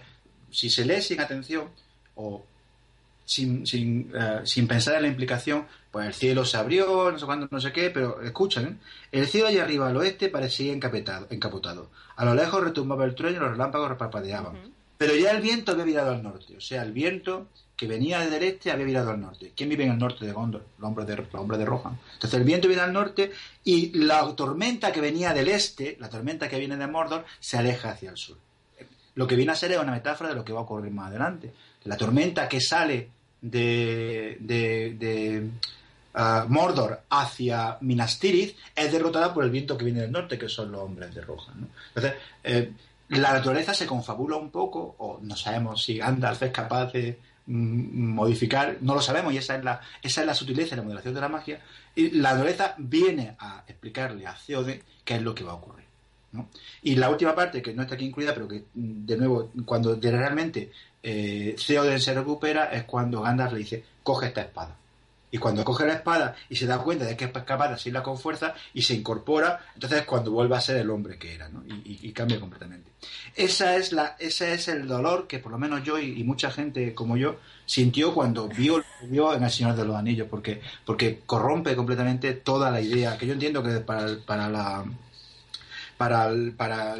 si 0.50 0.68
se 0.68 0.84
lee 0.84 1.00
sin 1.00 1.20
atención 1.20 1.70
o 2.16 2.44
sin, 3.30 3.64
sin, 3.64 4.10
eh, 4.12 4.40
sin 4.42 4.66
pensar 4.66 4.96
en 4.96 5.02
la 5.02 5.08
implicación, 5.08 5.64
pues 5.92 6.04
el 6.04 6.14
cielo 6.14 6.44
se 6.44 6.56
abrió, 6.56 7.12
no 7.12 7.16
sé 7.16 7.26
cuándo, 7.26 7.46
no 7.48 7.60
sé 7.60 7.70
qué, 7.70 7.90
pero 7.90 8.20
escuchan, 8.22 8.64
¿eh? 8.64 8.76
el 9.12 9.28
cielo 9.28 9.46
allá 9.46 9.62
arriba 9.62 9.88
al 9.88 9.96
oeste 9.96 10.30
parecía 10.30 10.72
encapotado, 10.72 11.28
encapotado. 11.30 11.90
A 12.16 12.24
lo 12.24 12.34
lejos 12.34 12.60
retumbaba 12.60 13.04
el 13.04 13.14
trueno 13.14 13.36
y 13.36 13.40
los 13.40 13.52
relámpagos 13.52 13.88
reparpadeaban. 13.88 14.56
Pero 14.98 15.14
ya 15.14 15.30
el 15.30 15.40
viento 15.40 15.70
había 15.70 15.84
virado 15.84 16.10
al 16.10 16.24
norte, 16.24 16.56
o 16.56 16.60
sea, 16.60 16.82
el 16.82 16.90
viento 16.90 17.46
que 17.76 17.86
venía 17.86 18.18
desde 18.18 18.38
el 18.38 18.42
este 18.42 18.72
había 18.72 18.84
virado 18.84 19.12
al 19.12 19.20
norte. 19.20 19.52
¿Quién 19.54 19.68
vive 19.68 19.84
en 19.84 19.92
el 19.92 19.98
norte 19.98 20.26
de 20.26 20.32
Gondor? 20.32 20.66
Los 20.78 20.88
hombres 20.88 21.06
de, 21.06 21.16
los 21.16 21.34
hombres 21.34 21.60
de 21.60 21.66
Rohan. 21.66 22.00
Entonces 22.14 22.36
el 22.36 22.44
viento 22.44 22.66
viene 22.66 22.82
al 22.82 22.92
norte 22.92 23.30
y 23.62 23.96
la 23.96 24.26
tormenta 24.34 24.90
que 24.90 25.00
venía 25.00 25.32
del 25.32 25.48
este, 25.48 25.96
la 26.00 26.10
tormenta 26.10 26.48
que 26.48 26.58
viene 26.58 26.76
de 26.76 26.88
Mordor, 26.88 27.24
se 27.38 27.58
aleja 27.58 27.90
hacia 27.90 28.10
el 28.10 28.16
sur. 28.16 28.36
Lo 29.14 29.26
que 29.28 29.36
viene 29.36 29.52
a 29.52 29.54
ser 29.54 29.70
es 29.70 29.78
una 29.78 29.92
metáfora 29.92 30.30
de 30.30 30.34
lo 30.34 30.44
que 30.44 30.52
va 30.52 30.60
a 30.60 30.64
ocurrir 30.64 30.92
más 30.92 31.10
adelante. 31.10 31.54
La 31.84 31.96
tormenta 31.96 32.48
que 32.48 32.60
sale 32.60 33.08
de, 33.42 34.36
de, 34.40 35.48
ah, 36.14 36.46
Mordor 36.48 37.02
hacia 37.10 37.78
Minas 37.80 38.18
Tirith 38.18 38.56
es 38.74 38.92
derrotada 38.92 39.32
por 39.32 39.44
el 39.44 39.50
viento 39.50 39.76
que 39.78 39.84
viene 39.84 40.00
del 40.02 40.12
norte, 40.12 40.38
que 40.38 40.48
son 40.48 40.72
los 40.72 40.82
hombres 40.82 41.14
de 41.14 41.20
roja. 41.22 41.52
Entonces, 41.94 42.14
eh, 42.44 42.72
la 43.10 43.32
naturaleza 43.32 43.74
se 43.74 43.86
confabula 43.86 44.36
un 44.36 44.50
poco, 44.50 44.94
o 44.98 45.18
no 45.22 45.36
sabemos 45.36 45.82
si 45.82 45.98
Gandalf 45.98 46.42
es 46.42 46.52
capaz 46.52 46.92
de 46.92 47.18
mm, 47.46 48.12
modificar, 48.14 48.76
no 48.82 48.94
lo 48.94 49.00
sabemos, 49.02 49.32
y 49.32 49.38
esa 49.38 49.56
es 49.56 49.64
la, 49.64 49.80
esa 50.02 50.20
es 50.20 50.26
la 50.26 50.34
sutileza 50.34 50.74
y 50.74 50.76
la 50.78 50.84
moderación 50.84 51.14
de 51.14 51.20
la 51.20 51.28
magia. 51.28 51.60
Y 51.96 52.10
la 52.12 52.30
naturaleza 52.32 52.74
viene 52.78 53.34
a 53.38 53.64
explicarle 53.66 54.26
a 54.26 54.36
Theoden 54.46 54.80
qué 55.04 55.16
es 55.16 55.22
lo 55.22 55.34
que 55.34 55.42
va 55.44 55.52
a 55.52 55.56
ocurrir. 55.56 55.84
¿no? 56.32 56.48
Y 56.84 56.94
la 56.94 57.10
última 57.10 57.34
parte, 57.34 57.60
que 57.60 57.74
no 57.74 57.82
está 57.82 57.96
aquí 57.96 58.04
incluida, 58.04 58.32
pero 58.32 58.46
que, 58.46 58.58
mm, 58.74 59.04
de 59.06 59.16
nuevo, 59.16 59.50
cuando 59.64 59.96
de- 59.96 60.10
realmente 60.12 60.70
eh, 61.02 61.56
Theoden 61.66 62.00
se 62.00 62.14
recupera, 62.14 62.72
es 62.72 62.84
cuando 62.84 63.22
Gandalf 63.22 63.52
le 63.52 63.58
dice, 63.58 63.84
coge 64.02 64.26
esta 64.28 64.42
espada. 64.42 64.76
Y 65.32 65.38
cuando 65.38 65.64
coge 65.64 65.86
la 65.86 65.94
espada 65.94 66.34
y 66.48 66.56
se 66.56 66.66
da 66.66 66.78
cuenta 66.78 67.04
de 67.04 67.16
que 67.16 67.26
es 67.26 67.30
capaz 67.30 67.68
de 67.68 67.74
asirla 67.74 68.02
con 68.02 68.18
fuerza 68.18 68.52
y 68.74 68.82
se 68.82 68.94
incorpora, 68.94 69.60
entonces 69.74 70.00
es 70.00 70.04
cuando 70.04 70.32
vuelve 70.32 70.56
a 70.56 70.60
ser 70.60 70.78
el 70.78 70.90
hombre 70.90 71.18
que 71.18 71.34
era, 71.34 71.48
¿no? 71.48 71.62
Y, 71.84 72.10
cambia 72.12 72.40
completamente. 72.40 72.90
Esa 73.36 73.76
es 73.76 73.92
la, 73.92 74.16
ese 74.18 74.52
es 74.54 74.66
el 74.66 74.88
dolor 74.88 75.28
que 75.28 75.38
por 75.38 75.52
lo 75.52 75.58
menos 75.58 75.84
yo 75.84 76.00
y, 76.00 76.24
mucha 76.24 76.50
gente 76.50 76.94
como 76.94 77.16
yo 77.16 77.36
sintió 77.64 78.12
cuando 78.12 78.48
vio, 78.48 78.82
vio 79.02 79.32
en 79.32 79.44
El 79.44 79.50
Señor 79.50 79.76
de 79.76 79.84
los 79.84 79.94
Anillos, 79.94 80.26
porque, 80.28 80.60
porque 80.84 81.20
corrompe 81.24 81.76
completamente 81.76 82.32
toda 82.34 82.70
la 82.72 82.80
idea, 82.80 83.16
que 83.16 83.28
yo 83.28 83.34
entiendo 83.34 83.62
que 83.62 83.78
para, 83.80 84.16
para 84.26 84.48
la 84.48 84.84
para, 85.96 86.30
para 86.56 86.96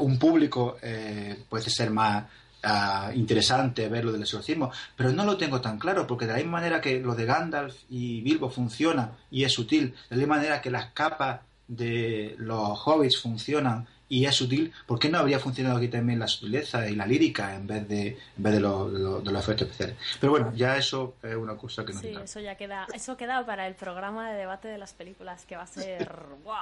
un 0.00 0.18
público 0.18 0.76
eh, 0.82 1.38
puede 1.48 1.70
ser 1.70 1.90
más 1.90 2.24
ah, 2.62 3.10
interesante 3.14 3.88
ver 3.88 4.04
lo 4.04 4.12
del 4.12 4.22
exorcismo, 4.22 4.70
pero 4.96 5.12
no 5.12 5.24
lo 5.24 5.36
tengo 5.36 5.60
tan 5.60 5.78
claro, 5.78 6.06
porque 6.06 6.26
de 6.26 6.32
la 6.32 6.38
misma 6.38 6.52
manera 6.52 6.80
que 6.80 7.00
lo 7.00 7.14
de 7.14 7.24
Gandalf 7.26 7.76
y 7.88 8.20
Bilbo 8.22 8.50
funciona 8.50 9.12
y 9.30 9.44
es 9.44 9.52
sutil, 9.52 9.90
de 10.08 10.16
la 10.16 10.16
misma 10.16 10.36
manera 10.36 10.60
que 10.60 10.70
las 10.70 10.86
capas 10.92 11.40
de 11.68 12.34
los 12.38 12.78
hobbits 12.86 13.20
funcionan 13.20 13.86
y 14.12 14.24
es 14.24 14.34
sutil, 14.34 14.72
¿por 14.88 14.98
qué 14.98 15.08
no 15.08 15.18
habría 15.18 15.38
funcionado 15.38 15.76
aquí 15.76 15.86
también 15.86 16.18
la 16.18 16.26
sutileza 16.26 16.88
y 16.90 16.96
la 16.96 17.06
lírica 17.06 17.54
en 17.54 17.68
vez 17.68 17.86
de, 17.86 18.08
en 18.08 18.42
vez 18.42 18.54
de, 18.54 18.58
lo- 18.60 18.90
de 18.90 18.98
lo- 18.98 19.20
de 19.20 19.30
los 19.30 19.40
efectos 19.44 19.68
especiales? 19.68 19.96
Pero 20.18 20.32
bueno, 20.32 20.52
ya 20.56 20.76
eso 20.76 21.14
es 21.22 21.36
una 21.36 21.56
cosa 21.56 21.84
que 21.84 21.92
no 21.92 22.00
Sí, 22.00 22.12
eso 22.20 22.40
ya 22.40 22.56
queda, 22.56 22.88
eso 22.92 23.16
queda 23.16 23.46
para 23.46 23.68
el 23.68 23.76
programa 23.76 24.28
de 24.32 24.36
debate 24.38 24.66
de 24.66 24.78
las 24.78 24.94
películas 24.94 25.44
que 25.46 25.54
va 25.56 25.62
a 25.62 25.66
ser 25.68 26.10
¡guau! 26.42 26.58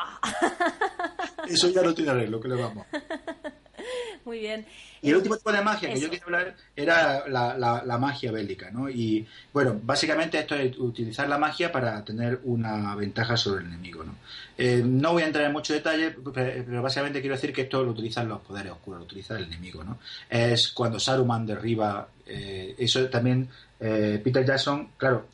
Eso 1.49 1.71
ya 1.71 1.81
no 1.83 1.95
tiene 1.95 2.11
arreglo, 2.11 2.39
que 2.39 2.49
le 2.49 2.57
vamos. 2.57 2.87
Muy 4.25 4.41
bien. 4.41 4.67
Y 5.01 5.11
el 5.11 5.17
último 5.17 5.37
tipo 5.37 5.53
de 5.53 5.63
magia 5.63 5.89
que 5.89 5.95
Eso. 5.95 6.05
yo 6.05 6.11
quería 6.11 6.25
hablar 6.25 6.57
era 6.75 7.29
la, 7.29 7.57
la- 7.57 7.83
la 7.85 7.99
magia 7.99 8.33
bélica, 8.33 8.71
¿no? 8.71 8.91
Y 8.91 9.27
bueno, 9.53 9.79
básicamente 9.83 10.39
esto 10.39 10.55
es 10.57 10.77
utilizar 10.79 11.29
la 11.29 11.39
magia 11.39 11.71
para 11.71 12.05
tener 12.05 12.41
una 12.45 12.95
ventaja 12.97 13.37
sobre 13.37 13.63
el 13.65 13.69
enemigo, 13.69 14.03
¿no? 14.05 14.17
Eh, 14.59 14.83
no 14.85 15.13
voy 15.13 15.23
a 15.23 15.27
entrar 15.27 15.45
en 15.47 15.53
mucho 15.53 15.73
detalle, 15.73 16.11
pe- 16.11 16.65
pero 16.67 16.83
básicamente 16.83 17.21
quiero 17.21 17.37
decir 17.37 17.53
que 17.53 17.63
esto 17.63 17.83
lo 17.85 17.93
utilizan 17.93 18.29
los 18.29 18.41
poderes 18.41 18.73
oscuros, 18.73 18.99
lo 19.01 19.05
utiliza 19.07 19.37
el 19.39 19.45
enemigo, 19.45 19.85
¿no? 19.85 19.99
Es 20.29 20.69
cuando 20.69 20.99
Saruman 20.99 21.47
derriba, 21.47 22.09
eh, 22.27 22.75
eso 22.77 23.09
también 23.09 23.49
eh, 23.81 24.21
Peter 24.23 24.45
Jackson, 24.45 24.91
claro, 24.97 25.29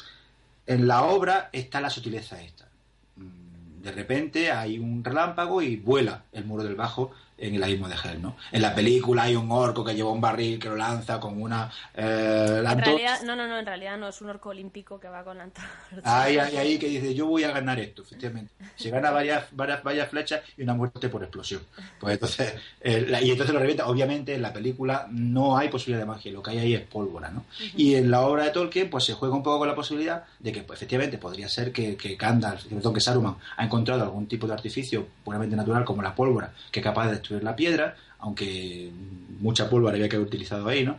en 0.67 0.87
la 0.87 1.05
obra 1.05 1.49
está 1.53 1.81
la 1.81 1.89
sutileza 1.91 2.41
esta. 2.43 2.69
Mm, 3.17 3.83
De 3.83 3.93
repente 3.93 4.51
hay 4.53 4.79
un 4.79 5.03
relámpago 5.03 5.63
y 5.63 5.77
vuela 5.77 6.23
el 6.33 6.45
muro 6.45 6.63
del 6.65 6.75
bajo 6.75 7.13
en 7.37 7.55
el 7.55 7.63
abismo 7.65 7.89
de 7.89 7.97
Hell, 7.97 8.23
¿no? 8.23 8.37
En 8.53 8.63
la 8.63 8.75
película 8.75 9.25
hay 9.25 9.35
un 9.37 9.51
orco 9.51 9.85
que 9.85 9.95
lleva 9.95 10.11
un 10.11 10.21
barril 10.21 10.59
que 10.59 10.69
lo 10.69 10.77
lanza 10.77 11.19
con 11.21 11.41
una 11.43 11.71
eh, 11.95 12.57
En 12.61 12.67
antorcha. 12.67 12.85
realidad, 12.91 13.23
no, 13.23 13.37
no, 13.37 13.47
no, 13.49 13.59
en 13.59 13.67
realidad 13.67 13.99
no 13.99 14.09
es 14.09 14.21
un 14.21 14.31
orco 14.31 14.51
olímpico 14.51 14.99
que 15.01 15.09
va 15.09 15.25
con 15.25 15.39
la 15.39 15.45
antorcha. 15.45 15.71
Hay, 16.05 16.39
hay 16.39 16.57
ahí 16.57 16.79
que 16.79 16.87
dice, 16.89 17.15
yo 17.15 17.27
voy 17.27 17.45
a 17.45 17.51
ganar 17.53 17.79
esto, 17.81 18.03
efectivamente. 18.03 18.53
Se 18.77 18.91
gana 18.91 19.11
varias, 19.11 19.45
varias, 19.53 19.83
varias 19.83 20.09
flechas 20.09 20.43
y 20.57 20.63
una 20.63 20.75
muerte 20.75 21.09
por 21.09 21.23
explosión. 21.23 21.63
Pues 22.01 22.15
entonces, 22.15 22.55
eh, 22.81 23.05
la- 23.09 23.21
y 23.23 23.31
entonces 23.31 23.53
lo 23.55 23.61
revienta. 23.61 23.87
Obviamente 23.89 24.35
en 24.35 24.43
la 24.43 24.53
película 24.53 25.07
no 25.11 25.57
hay 25.57 25.69
posibilidad 25.69 26.01
de 26.01 26.07
magia, 26.07 26.33
lo 26.33 26.43
que 26.43 26.51
hay 26.53 26.59
ahí 26.59 26.75
es 26.75 26.83
pólvora, 26.83 27.31
¿no? 27.31 27.45
Y 27.77 27.95
en 27.95 28.11
la 28.11 28.23
obra 28.23 28.45
de 28.45 28.51
Tolkien, 28.51 28.91
pues 28.91 29.05
se 29.05 29.15
juega 29.15 29.35
un 29.35 29.43
poco 29.43 29.59
con 29.61 29.69
la 29.69 29.75
posibilidad 29.75 30.25
de 30.39 30.53
que, 30.53 30.63
pues, 30.63 30.79
efectivamente, 30.79 31.19
podría 31.19 31.49
ser 31.49 31.73
que, 31.73 31.97
que 31.97 32.17
Gandalf, 32.17 32.65
perdón, 32.67 32.95
que 32.95 33.01
Saruman 33.01 33.37
ha 33.57 33.65
encontrado 33.65 34.03
algún 34.03 34.27
tipo 34.27 34.47
de 34.47 34.53
artificio 34.55 35.07
puramente 35.25 35.57
natural 35.57 35.85
como 35.85 36.03
la 36.03 36.15
pólvora, 36.15 36.53
que 36.71 36.81
es 36.81 36.85
capaz 36.85 37.11
de 37.11 37.24
destruir 37.25 37.43
la 37.43 37.57
piedra, 37.57 37.97
aunque 38.19 38.91
mucha 39.41 39.69
pólvora 39.69 39.95
había 39.95 40.09
que 40.09 40.17
haber 40.17 40.29
utilizado 40.29 40.69
ahí, 40.69 40.85
¿no? 40.85 40.99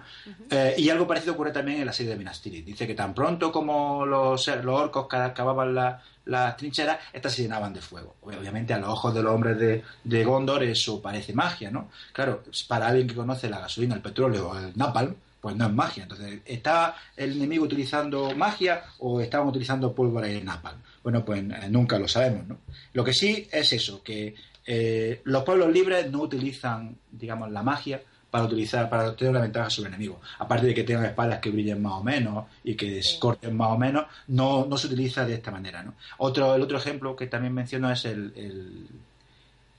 Eh, 0.50 0.76
y 0.78 0.90
algo 0.90 1.08
parecido 1.08 1.34
ocurre 1.34 1.52
también 1.52 1.80
en 1.80 1.86
la 1.86 1.94
serie 1.94 2.12
de 2.12 2.18
Minas 2.18 2.42
Tirith. 2.42 2.66
Dice 2.66 2.86
que 2.86 2.94
tan 2.96 3.14
pronto 3.14 3.52
como 3.52 4.06
los, 4.06 4.48
los 4.48 4.80
orcos 4.82 5.08
ca- 5.08 5.34
cavaban 5.34 5.74
la- 5.74 6.02
las 6.26 6.58
trincheras, 6.58 6.98
estas 7.14 7.34
se 7.34 7.44
llenaban 7.44 7.74
de 7.74 7.82
fuego. 7.82 8.16
Obviamente 8.22 8.74
a 8.74 8.80
los 8.80 8.90
ojos 8.90 9.14
de 9.14 9.22
los 9.24 9.34
hombres 9.34 9.58
de, 9.60 9.84
de 10.04 10.24
Gondor 10.24 10.64
eso 10.64 11.02
parece 11.02 11.34
magia, 11.34 11.70
¿no? 11.72 11.90
Claro, 12.12 12.44
para 12.68 12.88
alguien 12.88 13.08
que 13.08 13.16
conoce 13.16 13.50
la 13.50 13.60
gasolina, 13.60 13.96
el 13.96 14.02
petróleo 14.02 14.50
o 14.50 14.58
el 14.58 14.72
napalm, 14.76 15.14
pues 15.40 15.56
no 15.56 15.66
es 15.68 15.74
magia. 15.74 16.04
Entonces, 16.04 16.40
¿estaba 16.46 16.96
el 17.16 17.34
enemigo 17.34 17.66
utilizando 17.66 18.36
magia 18.36 18.84
o 19.00 19.22
estaban 19.22 19.48
utilizando 19.48 19.94
pólvora 19.94 20.28
y 20.28 20.42
napalm? 20.42 20.80
Bueno, 21.04 21.24
pues 21.24 21.40
eh, 21.44 21.68
nunca 21.70 22.00
lo 22.00 22.08
sabemos, 22.08 22.48
¿no? 22.48 22.58
Lo 22.94 23.04
que 23.04 23.14
sí 23.14 23.48
es 23.52 23.72
eso, 23.74 24.02
que 24.04 24.34
eh, 24.66 25.22
los 25.26 25.44
pueblos 25.44 25.72
libres 25.72 26.12
no 26.12 26.22
utilizan, 26.22 26.96
digamos, 27.12 27.52
la 27.52 27.62
magia 27.64 28.02
para 28.32 28.46
utilizar, 28.46 28.90
para 28.90 29.16
tener 29.16 29.32
una 29.32 29.42
ventaja 29.42 29.70
sobre 29.70 29.88
el 29.90 29.94
enemigo. 29.96 30.20
Aparte 30.40 30.66
de 30.68 30.74
que 30.74 30.84
tengan 30.84 31.06
espadas 31.06 31.40
que 31.40 31.52
brillen 31.52 31.82
más 31.82 31.94
o 31.94 32.04
menos 32.04 32.46
y 32.64 32.76
que 32.76 33.02
Sí. 33.02 33.18
corten 33.20 33.56
más 33.56 33.70
o 33.72 33.78
menos, 33.78 34.06
no, 34.28 34.66
no 34.66 34.78
se 34.78 34.88
utiliza 34.88 35.26
de 35.26 35.36
esta 35.36 35.52
manera, 35.52 35.84
¿no? 35.84 35.94
Otro, 36.18 36.54
el 36.56 36.62
otro 36.62 36.78
ejemplo 36.78 37.16
que 37.16 37.28
también 37.28 37.54
menciono 37.54 37.90
es 37.92 38.04
el, 38.06 38.34
el, 38.36 38.88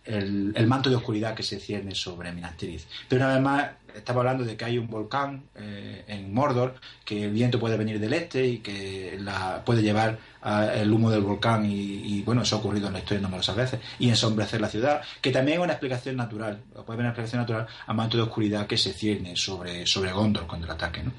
el- 0.06 0.66
manto 0.66 0.90
de 0.90 0.96
oscuridad 0.96 1.34
que 1.34 1.42
se 1.42 1.58
cierne 1.60 1.94
sobre 1.94 2.32
Minas 2.32 2.56
Tirith. 2.56 2.82
Pero 3.08 3.24
una 3.24 3.34
vez 3.34 3.42
más, 3.42 3.70
estamos 3.94 4.20
hablando 4.20 4.44
de 4.44 4.56
que 4.56 4.64
hay 4.64 4.78
un 4.78 4.88
volcán 4.88 5.44
eh, 5.54 6.04
en 6.08 6.32
Mordor, 6.34 6.74
que 7.04 7.24
el 7.24 7.30
viento 7.32 7.58
puede 7.58 7.76
venir 7.76 7.98
del 7.98 8.12
este 8.12 8.46
y 8.46 8.58
que 8.58 9.18
puede 9.64 9.82
llevar 9.82 10.18
el 10.74 10.92
humo 10.92 11.10
del 11.10 11.22
volcán 11.22 11.66
y, 11.68 12.22
bueno, 12.22 12.42
eso 12.42 12.56
ha 12.56 12.58
ocurrido 12.60 12.86
en 12.86 12.92
la 12.92 12.98
historia 13.00 13.20
numerosas 13.22 13.56
veces, 13.56 13.80
y 13.98 14.08
ensombrecer 14.08 14.60
la 14.60 14.68
ciudad, 14.68 15.02
que 15.20 15.30
también 15.32 15.58
es 15.58 15.64
una 15.64 15.72
explicación 15.72 16.16
natural, 16.16 16.60
puede 16.72 16.84
haber 16.86 17.00
una 17.00 17.08
explicación 17.08 17.40
natural 17.40 17.66
al 17.86 17.96
manto 17.96 18.16
de 18.16 18.22
oscuridad 18.24 18.66
que 18.66 18.76
se 18.78 18.92
cierne 18.92 19.34
sobre, 19.36 19.86
sobre 19.86 20.12
Gondor 20.12 20.46
cuando 20.46 20.66
el 20.66 20.72
ataque, 20.72 21.02
¿no? 21.02 21.12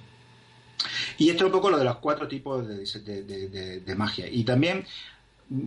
Y 1.18 1.30
esto 1.30 1.43
es 1.43 1.47
un 1.47 1.51
poco 1.51 1.69
lo 1.72 1.77
de 1.80 1.84
los 1.84 1.97
cuatro 1.97 2.27
tipos 2.27 2.65
de- 2.68 2.85
de- 3.23 3.80
de 3.81 3.95
magia. 3.95 4.27
Y 4.30 4.43
también, 4.43 4.85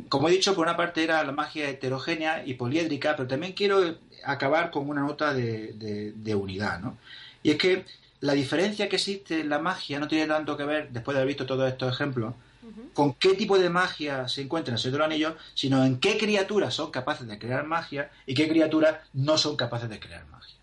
como 0.09 0.29
he 0.29 0.33
dicho, 0.33 0.55
por 0.55 0.67
una 0.67 0.77
parte 0.77 1.03
era 1.03 1.23
la 1.25 1.33
magia 1.33 1.69
heterogénea 1.69 2.45
y 2.47 2.55
poliédrica, 2.55 3.17
pero 3.17 3.29
también 3.29 3.53
quiero 3.55 3.97
acabar 4.25 4.71
con 4.71 4.89
una 4.89 5.01
nota 5.03 5.33
de, 5.33 5.73
de- 5.75 6.13
de 6.13 6.35
unidad, 6.35 6.81
¿no? 6.81 6.99
Y 7.43 7.51
es 7.53 7.57
que 7.57 7.85
la 8.21 8.35
diferencia 8.35 8.89
que 8.91 8.97
existe 8.97 9.41
en 9.41 9.49
la 9.49 9.59
magia 9.59 9.99
no 9.99 10.07
tiene 10.07 10.27
tanto 10.27 10.57
que 10.57 10.65
ver, 10.65 10.91
después 10.91 11.15
de 11.15 11.21
haber 11.21 11.29
visto 11.29 11.47
todos 11.47 11.67
estos 11.69 11.93
ejemplos, 11.95 12.35
con 12.93 13.15
qué 13.15 13.35
tipo 13.35 13.59
de 13.59 13.71
magia 13.71 14.29
se 14.29 14.43
encuentra 14.43 14.73
en 14.73 14.75
el 14.75 14.81
Señor 14.81 14.93
de 14.93 14.99
los 14.99 15.07
Anillos, 15.07 15.35
sino 15.55 15.83
en 15.85 15.99
qué 15.99 16.19
criaturas 16.19 16.75
son 16.75 16.91
capaces 16.91 17.27
de 17.27 17.39
crear 17.39 17.65
magia 17.65 18.11
y 18.27 18.35
qué 18.35 18.47
criaturas 18.49 18.97
no 19.15 19.39
son 19.39 19.57
capaces 19.57 19.89
de 19.89 19.99
crear 19.99 20.27
magia. 20.27 20.57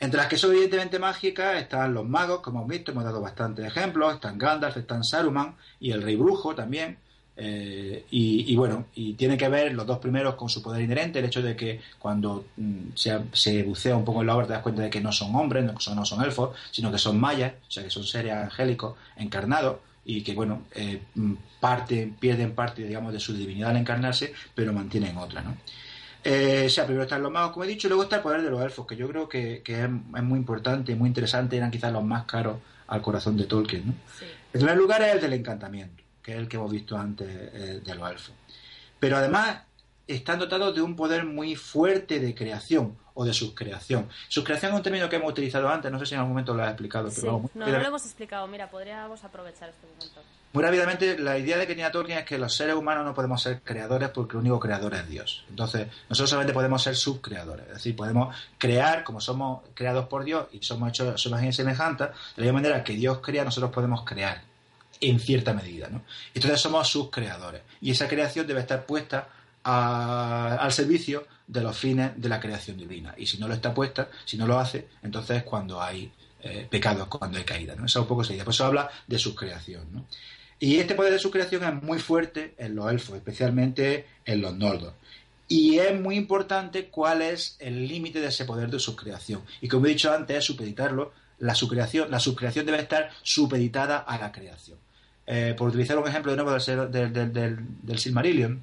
Entre 0.00 0.18
las 0.18 0.26
que 0.26 0.36
son 0.36 0.50
evidentemente 0.50 0.98
mágicas 0.98 1.62
están 1.62 1.94
los 1.94 2.04
magos, 2.06 2.40
como 2.40 2.58
hemos 2.58 2.70
visto, 2.70 2.90
hemos 2.90 3.04
dado 3.04 3.20
bastantes 3.20 3.64
ejemplos, 3.64 4.14
están 4.14 4.36
Gandalf, 4.36 4.76
están 4.76 5.04
Saruman 5.04 5.54
y 5.80 5.92
el 5.92 6.02
Rey 6.02 6.16
Brujo 6.16 6.54
también. 6.54 6.98
Eh, 7.38 8.06
y, 8.10 8.52
y 8.52 8.56
bueno, 8.56 8.86
y 8.94 9.12
tiene 9.12 9.36
que 9.36 9.48
ver 9.48 9.72
los 9.74 9.86
dos 9.86 9.98
primeros 9.98 10.34
con 10.36 10.48
su 10.48 10.62
poder 10.62 10.82
inherente, 10.82 11.18
el 11.18 11.26
hecho 11.26 11.42
de 11.42 11.54
que 11.54 11.80
cuando 11.98 12.46
mm, 12.56 12.88
se, 12.94 13.18
se 13.32 13.62
bucea 13.62 13.94
un 13.94 14.04
poco 14.04 14.22
en 14.22 14.28
la 14.28 14.36
obra 14.36 14.46
te 14.46 14.52
das 14.54 14.62
cuenta 14.62 14.82
de 14.82 14.90
que 14.90 15.00
no 15.00 15.12
son 15.12 15.34
hombres, 15.34 15.64
no 15.64 15.78
son, 15.78 15.96
no 15.96 16.04
son 16.04 16.24
elfos, 16.24 16.56
sino 16.70 16.90
que 16.90 16.98
son 16.98 17.20
mayas, 17.20 17.52
o 17.68 17.70
sea 17.70 17.84
que 17.84 17.90
son 17.90 18.04
seres 18.04 18.32
angélicos 18.32 18.96
encarnados 19.16 19.76
y 20.06 20.22
que 20.22 20.34
bueno, 20.34 20.62
eh, 20.74 21.02
mm, 21.14 21.34
parte, 21.60 22.10
pierden 22.18 22.54
parte 22.54 22.84
digamos 22.84 23.12
de 23.12 23.20
su 23.20 23.34
divinidad 23.34 23.70
al 23.70 23.76
encarnarse, 23.76 24.32
pero 24.54 24.72
mantienen 24.72 25.16
otra, 25.18 25.42
¿no? 25.42 25.56
Eh, 26.28 26.64
o 26.66 26.70
sea, 26.70 26.84
primero 26.84 27.04
están 27.04 27.22
los 27.22 27.30
magos, 27.30 27.52
como 27.52 27.64
he 27.64 27.68
dicho, 27.68 27.86
y 27.86 27.90
luego 27.90 28.02
está 28.02 28.16
el 28.16 28.22
poder 28.22 28.42
de 28.42 28.50
los 28.50 28.60
elfos, 28.60 28.84
que 28.84 28.96
yo 28.96 29.06
creo 29.06 29.28
que, 29.28 29.62
que 29.62 29.84
es, 29.84 29.84
es 29.84 30.22
muy 30.24 30.38
importante, 30.38 30.96
muy 30.96 31.06
interesante, 31.06 31.56
eran 31.56 31.70
quizás 31.70 31.92
los 31.92 32.02
más 32.02 32.24
caros 32.24 32.56
al 32.88 33.00
corazón 33.00 33.36
de 33.36 33.44
Tolkien. 33.44 33.86
¿no? 33.86 33.94
Sí. 34.18 34.24
En 34.52 34.60
primer 34.60 34.76
lugar 34.76 35.02
es 35.02 35.14
el 35.14 35.20
del 35.20 35.34
encantamiento, 35.34 36.02
que 36.26 36.32
es 36.32 36.38
el 36.38 36.48
que 36.48 36.56
hemos 36.56 36.72
visto 36.72 36.98
antes 36.98 37.28
eh, 37.30 37.80
de 37.84 37.94
los 37.94 38.10
elfos. 38.10 38.34
Pero 38.98 39.16
además 39.16 39.58
están 40.08 40.40
dotados 40.40 40.74
de 40.74 40.82
un 40.82 40.96
poder 40.96 41.24
muy 41.24 41.54
fuerte 41.54 42.18
de 42.18 42.34
creación 42.34 42.96
o 43.14 43.24
de 43.24 43.32
subcreación. 43.32 44.08
Subcreación 44.28 44.72
es 44.72 44.76
un 44.76 44.82
término 44.82 45.08
que 45.08 45.16
hemos 45.16 45.30
utilizado 45.30 45.68
antes, 45.68 45.90
no 45.92 46.00
sé 46.00 46.06
si 46.06 46.14
en 46.14 46.18
algún 46.20 46.32
momento 46.32 46.52
lo 46.52 46.64
has 46.64 46.70
explicado, 46.70 47.08
pero 47.10 47.20
Sí. 47.20 47.26
vamos, 47.28 47.50
No, 47.54 47.66
no 47.66 47.78
lo 47.78 47.86
hemos 47.86 48.04
explicado. 48.04 48.48
Mira, 48.48 48.68
podríamos 48.68 49.22
aprovechar 49.22 49.68
este 49.68 49.86
momento. 49.86 50.20
muy 50.52 50.64
rápidamente, 50.64 51.16
la 51.18 51.38
idea 51.38 51.58
de 51.58 51.66
que 51.66 51.74
tenía 51.74 51.92
Tolkien 51.92 52.18
es 52.18 52.24
que 52.24 52.38
los 52.38 52.52
seres 52.56 52.74
humanos 52.74 53.04
no 53.04 53.14
podemos 53.14 53.40
ser 53.42 53.60
creadores 53.62 54.08
porque 54.08 54.32
el 54.36 54.40
único 54.40 54.58
creador 54.58 54.94
es 54.94 55.08
Dios. 55.08 55.44
Entonces, 55.50 55.86
nosotros 56.08 56.30
solamente 56.30 56.54
podemos 56.54 56.82
ser 56.82 56.96
subcreadores. 56.96 57.66
Es 57.68 57.74
decir, 57.74 57.94
podemos 57.94 58.34
crear, 58.58 59.04
como 59.04 59.20
somos 59.20 59.62
creados 59.74 60.08
por 60.08 60.24
Dios 60.24 60.46
y 60.52 60.62
somos 60.62 60.88
hechos 60.88 61.14
a 61.14 61.18
su 61.18 61.28
imagen 61.28 61.48
y 61.50 61.52
semejanza, 61.52 62.06
de 62.06 62.12
la 62.36 62.42
misma 62.44 62.60
manera 62.62 62.82
que 62.82 62.94
Dios 62.94 63.18
crea, 63.22 63.44
nosotros 63.44 63.70
podemos 63.70 64.02
crear 64.04 64.42
en 65.00 65.20
cierta 65.20 65.52
medida. 65.52 65.88
¿no? 65.88 66.02
Entonces 66.34 66.60
somos 66.60 66.88
sus 66.88 67.10
creadores. 67.10 67.62
Y 67.80 67.90
esa 67.90 68.08
creación 68.08 68.46
debe 68.46 68.60
estar 68.60 68.86
puesta 68.86 69.28
al 69.62 70.72
servicio 70.72 71.26
de 71.46 71.60
los 71.60 71.76
fines 71.76 72.12
de 72.16 72.28
la 72.28 72.40
creación 72.40 72.78
divina. 72.78 73.14
Y 73.16 73.26
si 73.26 73.38
no 73.38 73.48
lo 73.48 73.54
está 73.54 73.74
puesta, 73.74 74.08
si 74.24 74.36
no 74.36 74.46
lo 74.46 74.58
hace, 74.58 74.88
entonces 75.02 75.38
es 75.38 75.42
cuando 75.42 75.82
hay 75.82 76.12
eh, 76.42 76.66
pecados, 76.70 77.08
cuando 77.08 77.38
hay 77.38 77.44
caída. 77.44 77.74
¿no? 77.74 77.86
Esa 77.86 78.00
un 78.00 78.06
poco 78.06 78.22
sería. 78.22 78.44
Por 78.44 78.54
eso 78.54 78.64
habla 78.64 78.88
de 79.06 79.18
su 79.18 79.34
creación. 79.34 79.86
¿no? 79.92 80.06
Y 80.58 80.76
este 80.76 80.94
poder 80.94 81.12
de 81.12 81.18
su 81.18 81.30
creación 81.30 81.64
es 81.64 81.82
muy 81.82 81.98
fuerte 81.98 82.54
en 82.58 82.74
los 82.76 82.90
elfos, 82.90 83.16
especialmente 83.16 84.06
en 84.24 84.40
los 84.40 84.54
nordos. 84.54 84.94
Y 85.48 85.78
es 85.78 85.98
muy 85.98 86.16
importante 86.16 86.86
cuál 86.86 87.22
es 87.22 87.56
el 87.60 87.86
límite 87.86 88.20
de 88.20 88.28
ese 88.28 88.44
poder 88.44 88.70
de 88.70 88.80
su 88.80 88.96
creación. 88.96 89.42
Y 89.60 89.68
como 89.68 89.86
he 89.86 89.90
dicho 89.90 90.12
antes, 90.12 90.38
es 90.38 90.44
supeditarlo. 90.44 91.12
La 91.38 91.54
subcreación, 91.54 92.10
la 92.10 92.18
subcreación 92.18 92.64
debe 92.64 92.78
estar 92.80 93.10
supeditada 93.22 93.98
a 93.98 94.18
la 94.18 94.32
creación. 94.32 94.78
Eh, 95.26 95.54
por 95.58 95.68
utilizar 95.68 95.98
un 95.98 96.06
ejemplo 96.06 96.30
de 96.30 96.36
nuevo 96.36 96.56
del, 96.56 97.12
del, 97.12 97.32
del, 97.82 97.98
Silmarillion, 97.98 98.62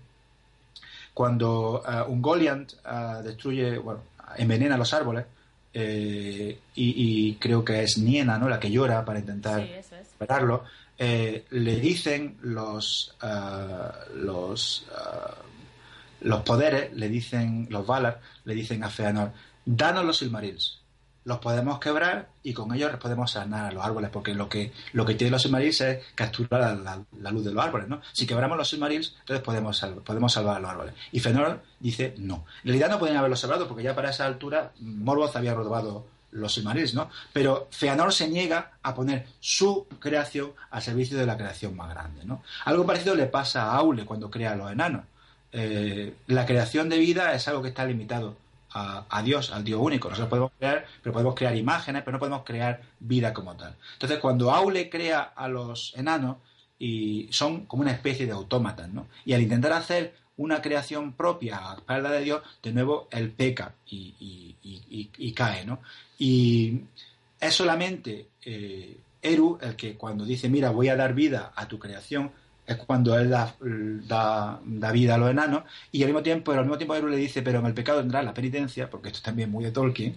cuando 1.13 1.83
uh, 1.85 2.09
un 2.09 2.21
Goliath 2.21 2.73
uh, 2.85 3.21
destruye, 3.21 3.77
bueno, 3.79 4.01
envenena 4.37 4.77
los 4.77 4.93
árboles, 4.93 5.25
eh, 5.73 6.59
y, 6.75 7.29
y, 7.29 7.35
creo 7.35 7.65
que 7.65 7.83
es 7.83 7.97
Niena, 7.97 8.37
¿no? 8.37 8.47
La 8.47 8.59
que 8.59 8.71
llora 8.71 9.03
para 9.03 9.19
intentar 9.19 9.61
sí. 9.61 9.97
Eh, 10.99 11.45
le 11.49 11.79
dicen 11.79 12.37
los 12.43 13.15
uh, 13.23 14.15
los 14.15 14.85
los 16.21 16.41
poderes, 16.43 16.93
le 16.93 17.09
dicen 17.09 17.67
los 17.71 17.85
Valar, 17.85 18.21
le 18.45 18.53
dicen 18.53 18.83
a 18.83 18.89
Feanor, 18.89 19.31
danos 19.65 20.05
los 20.05 20.19
Silmarils 20.19 20.82
los 21.25 21.39
podemos 21.39 21.79
quebrar 21.79 22.29
y 22.43 22.53
con 22.53 22.73
ellos 22.73 22.91
podemos 22.97 23.31
sanar 23.31 23.65
a 23.65 23.71
los 23.71 23.83
árboles, 23.83 24.09
porque 24.11 24.33
lo 24.33 24.49
que, 24.49 24.73
lo 24.91 25.05
que 25.05 25.15
tienen 25.15 25.31
los 25.31 25.41
Silmarils 25.41 25.81
es 25.81 26.05
capturar 26.15 26.77
la, 26.77 27.31
luz 27.31 27.45
de 27.45 27.53
los 27.53 27.63
árboles, 27.63 27.87
¿no? 27.87 28.01
Si 28.11 28.27
quebramos 28.27 28.57
los 28.57 28.69
Silmarils, 28.69 29.15
entonces 29.21 29.43
podemos, 29.43 29.79
podemos 30.03 30.33
salvar 30.33 30.57
a 30.57 30.59
los 30.59 30.71
árboles. 30.71 30.93
Y 31.11 31.19
Fëanor 31.19 31.61
dice 31.79 32.13
no. 32.17 32.45
En 32.63 32.69
realidad 32.69 32.89
no 32.89 32.99
pueden 32.99 33.17
haberlos 33.17 33.39
salvado, 33.39 33.67
porque 33.67 33.83
ya 33.83 33.95
para 33.95 34.09
esa 34.09 34.25
altura 34.25 34.71
Morgoth 34.79 35.35
había 35.35 35.53
robado 35.53 36.05
los 36.31 36.53
Silmarils, 36.53 36.93
¿no? 36.93 37.09
Pero 37.31 37.67
Feanor 37.71 38.11
se 38.11 38.27
niega 38.27 38.71
a 38.81 38.93
poner 38.93 39.27
su 39.39 39.87
creación 39.99 40.51
al 40.71 40.81
servicio 40.81 41.17
de 41.17 41.25
la 41.25 41.37
creación 41.37 41.75
más 41.75 41.89
grande, 41.89 42.25
¿no? 42.25 42.43
Algo 42.65 42.85
parecido 42.85 43.15
le 43.15 43.27
pasa 43.27 43.63
a 43.63 43.75
Aule 43.77 44.05
cuando 44.05 44.29
crea 44.29 44.53
a 44.53 44.55
los 44.55 44.71
enanos. 44.71 45.05
Eh, 45.51 46.15
la 46.27 46.45
creación 46.47 46.89
de 46.89 46.97
vida 46.97 47.33
es 47.35 47.47
algo 47.47 47.61
que 47.61 47.69
está 47.69 47.85
limitado 47.85 48.35
a, 48.73 49.21
Dios, 49.23 49.51
al 49.51 49.63
Dios 49.63 49.79
único. 49.81 50.09
Nosotros 50.09 50.29
podemos 50.29 50.51
crear, 50.57 50.85
pero 51.01 51.13
podemos 51.13 51.35
crear 51.35 51.55
imágenes, 51.55 52.01
pero 52.03 52.13
no 52.13 52.19
podemos 52.19 52.43
crear 52.43 52.81
vida 52.99 53.33
como 53.33 53.55
tal. 53.55 53.75
Entonces, 53.93 54.19
cuando 54.19 54.51
Aule 54.51 54.89
crea 54.89 55.21
a 55.21 55.47
los 55.47 55.93
enanos, 55.95 56.37
y 56.79 57.29
son 57.31 57.65
como 57.65 57.83
una 57.83 57.91
especie 57.91 58.25
de 58.25 58.33
autómatas, 58.33 58.89
¿no? 58.89 59.07
Y 59.23 59.33
al 59.33 59.41
intentar 59.41 59.71
hacer 59.71 60.15
una 60.35 60.61
creación 60.61 61.13
propia 61.13 61.71
a 61.71 61.75
espalda 61.75 62.11
de 62.11 62.21
Dios, 62.21 62.41
de 62.61 62.73
nuevo 62.73 63.07
él 63.11 63.31
peca 63.31 63.75
y, 63.85 65.33
cae, 65.33 65.65
¿no? 65.65 65.79
Y 66.17 66.81
es 67.39 67.53
solamente 67.53 68.27
eh, 68.43 68.97
Eru 69.21 69.57
el 69.61 69.77
que 69.77 69.95
cuando 69.95 70.25
dice, 70.25 70.49
mira, 70.49 70.71
voy 70.71 70.89
a 70.89 70.97
dar 70.97 71.13
vida 71.13 71.53
a 71.55 71.67
tu 71.69 71.79
creación, 71.79 72.31
es 72.65 72.77
cuando 72.77 73.17
él 73.17 73.29
da, 73.29 73.55
da, 74.63 74.91
vida 74.91 75.15
a 75.15 75.17
los 75.17 75.29
enanos 75.29 75.63
y 75.91 76.01
al 76.03 76.09
mismo 76.09 76.23
tiempo, 76.23 76.51
pero 76.51 76.59
al 76.59 76.65
mismo 76.65 76.77
tiempo 76.77 76.95
Eru 76.95 77.07
le 77.07 77.17
dice, 77.17 77.41
pero 77.41 77.59
en 77.59 77.65
el 77.65 77.73
pecado 77.73 77.99
tendrá 77.99 78.21
la 78.23 78.33
penitencia, 78.33 78.89
porque 78.89 79.09
esto 79.09 79.17
es 79.17 79.23
también 79.23 79.51
muy 79.51 79.63
de 79.63 79.71
Tolkien, 79.71 80.15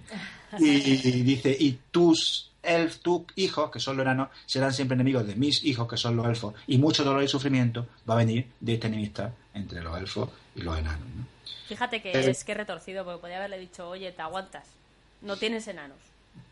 y, 0.59 1.23
dice, 1.23 1.57
y 1.59 1.79
tus 1.91 2.53
elf, 2.63 2.99
tus 2.99 3.23
hijos, 3.37 3.71
que 3.71 3.81
son 3.81 3.97
los 3.97 4.05
enanos, 4.05 4.29
serán 4.45 4.73
siempre 4.73 4.95
enemigos 4.95 5.27
de 5.27 5.35
mis 5.35 5.65
hijos, 5.65 5.89
que 5.89 5.97
son 5.97 6.17
los 6.17 6.27
elfos, 6.27 6.55
y 6.67 6.79
mucho 6.79 7.05
dolor 7.05 7.23
y 7.23 7.29
sufrimiento 7.29 7.87
va 8.09 8.15
a 8.15 8.19
venir 8.19 8.47
de 8.61 8.75
esta 8.75 8.87
enemistad 8.87 9.31
entre 9.55 9.83
los 9.83 9.97
elfos 9.99 10.31
y 10.55 10.63
los 10.63 10.79
enanos. 10.79 11.07
Fíjate 11.67 12.01
que 12.01 12.13
eh, 12.13 12.31
es 12.31 12.45
que 12.45 12.55
retorcido, 12.55 13.05
porque 13.05 13.21
podría 13.21 13.39
haberle 13.39 13.59
dicho, 13.59 13.89
oye, 13.89 14.13
te 14.13 14.23
aguantas, 14.23 14.69
no 15.21 15.37
tienes 15.37 15.67
enanos. 15.67 15.99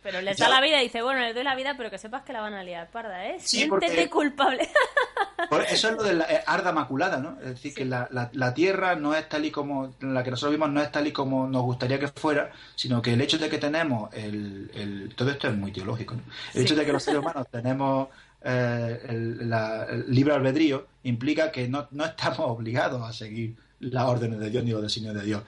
Pero 0.02 0.20
les 0.20 0.36
da 0.36 0.50
la 0.50 0.60
vida 0.60 0.80
y 0.82 0.84
dice, 0.84 1.00
bueno, 1.00 1.20
les 1.20 1.34
doy 1.34 1.44
la 1.44 1.54
vida, 1.54 1.74
pero 1.78 1.90
que 1.90 1.96
sepas 1.96 2.24
que 2.24 2.34
la 2.34 2.42
van 2.42 2.52
a 2.52 2.62
liar 2.62 2.90
parda, 2.90 3.26
¿eh? 3.26 3.36
Sí, 3.38 3.58
Siéntete 3.58 4.10
culpable. 4.10 4.68
eso 5.70 5.88
es 5.88 5.96
lo 5.96 6.02
de 6.02 6.14
la 6.14 6.24
eh, 6.24 6.42
arda 6.46 6.72
maculada, 6.72 7.18
¿no? 7.18 7.38
Es 7.40 7.48
decir, 7.48 7.74
que 7.74 7.86
la, 7.86 8.08
la, 8.10 8.54
tierra 8.54 8.96
no 8.96 9.14
es 9.14 9.26
tal 9.28 9.46
y 9.46 9.50
como, 9.50 9.94
la 10.00 10.22
que 10.22 10.30
nosotros 10.30 10.52
vimos 10.52 10.70
no 10.70 10.82
es 10.82 10.92
tal 10.92 11.06
y 11.06 11.12
como 11.12 11.48
nos 11.48 11.62
gustaría 11.62 11.98
que 11.98 12.08
fuera, 12.08 12.50
sino 12.76 13.00
que 13.00 13.14
el 13.14 13.20
hecho 13.22 13.38
de 13.38 13.48
que 13.48 13.56
tenemos, 13.56 14.12
el, 14.12 14.70
el 14.74 15.14
todo 15.14 15.30
esto 15.30 15.48
es 15.48 15.56
muy 15.56 15.72
teológico, 15.72 16.14
¿no? 16.14 16.22
El 16.52 16.62
hecho 16.62 16.76
de 16.76 16.84
que 16.84 16.92
los 16.92 17.02
seres 17.02 17.20
humanos 17.22 17.46
tenemos 17.50 18.08
eh, 18.46 19.00
el, 19.08 20.04
libre 20.08 20.34
albedrío 20.34 20.86
implica 21.04 21.50
que 21.50 21.66
no, 21.66 21.88
no 21.92 22.04
estamos 22.04 22.40
obligados 22.40 23.00
a 23.02 23.10
seguir 23.10 23.56
las 23.80 24.04
órdenes 24.04 24.38
de 24.38 24.50
Dios 24.50 24.64
ni 24.64 24.70
los 24.70 24.82
designios 24.82 25.14
de 25.14 25.22
Dios. 25.22 25.42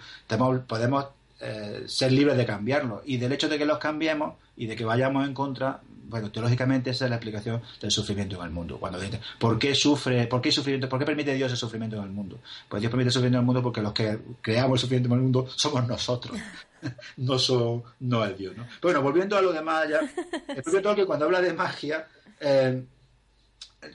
Podemos 0.66 1.06
eh, 1.40 1.84
ser 1.86 2.12
libres 2.12 2.36
de 2.36 2.46
cambiarlo. 2.46 3.02
Y 3.04 3.18
del 3.18 3.32
hecho 3.32 3.48
de 3.48 3.58
que 3.58 3.66
los 3.66 3.78
cambiemos 3.78 4.34
y 4.56 4.66
de 4.66 4.76
que 4.76 4.84
vayamos 4.84 5.26
en 5.26 5.34
contra, 5.34 5.80
bueno, 6.08 6.30
teológicamente 6.30 6.90
esa 6.90 7.04
es 7.04 7.10
la 7.10 7.16
explicación 7.16 7.60
del 7.80 7.90
sufrimiento 7.90 8.36
en 8.36 8.42
el 8.42 8.50
mundo. 8.50 8.78
Cuando 8.78 8.98
dice, 9.00 9.20
¿por 9.38 9.58
qué 9.58 9.74
sufre, 9.74 10.26
por 10.26 10.40
qué 10.40 10.52
sufrimiento, 10.52 10.88
por 10.88 10.98
qué 10.98 11.04
permite 11.04 11.34
Dios 11.34 11.50
el 11.50 11.56
sufrimiento 11.56 11.96
en 11.96 12.04
el 12.04 12.10
mundo? 12.10 12.38
Pues 12.68 12.80
Dios 12.80 12.90
permite 12.90 13.08
el 13.08 13.12
sufrimiento 13.12 13.38
en 13.38 13.42
el 13.42 13.46
mundo 13.46 13.62
porque 13.62 13.82
los 13.82 13.92
que 13.92 14.18
creamos 14.40 14.78
el 14.78 14.80
sufrimiento 14.80 15.08
en 15.08 15.14
el 15.14 15.22
mundo 15.22 15.48
somos 15.54 15.86
nosotros. 15.86 16.38
no, 17.16 17.38
son, 17.38 17.82
es 18.00 18.38
Dios, 18.38 18.56
¿no? 18.56 18.66
bueno, 18.82 19.02
volviendo 19.02 19.36
a 19.36 19.42
lo 19.42 19.52
de 19.52 19.60
ya, 19.64 20.00
el 20.48 20.62
propio 20.62 20.94
que 20.94 21.06
cuando 21.06 21.24
habla 21.26 21.40
de 21.40 21.52
magia, 21.52 22.06
eh, 22.40 22.82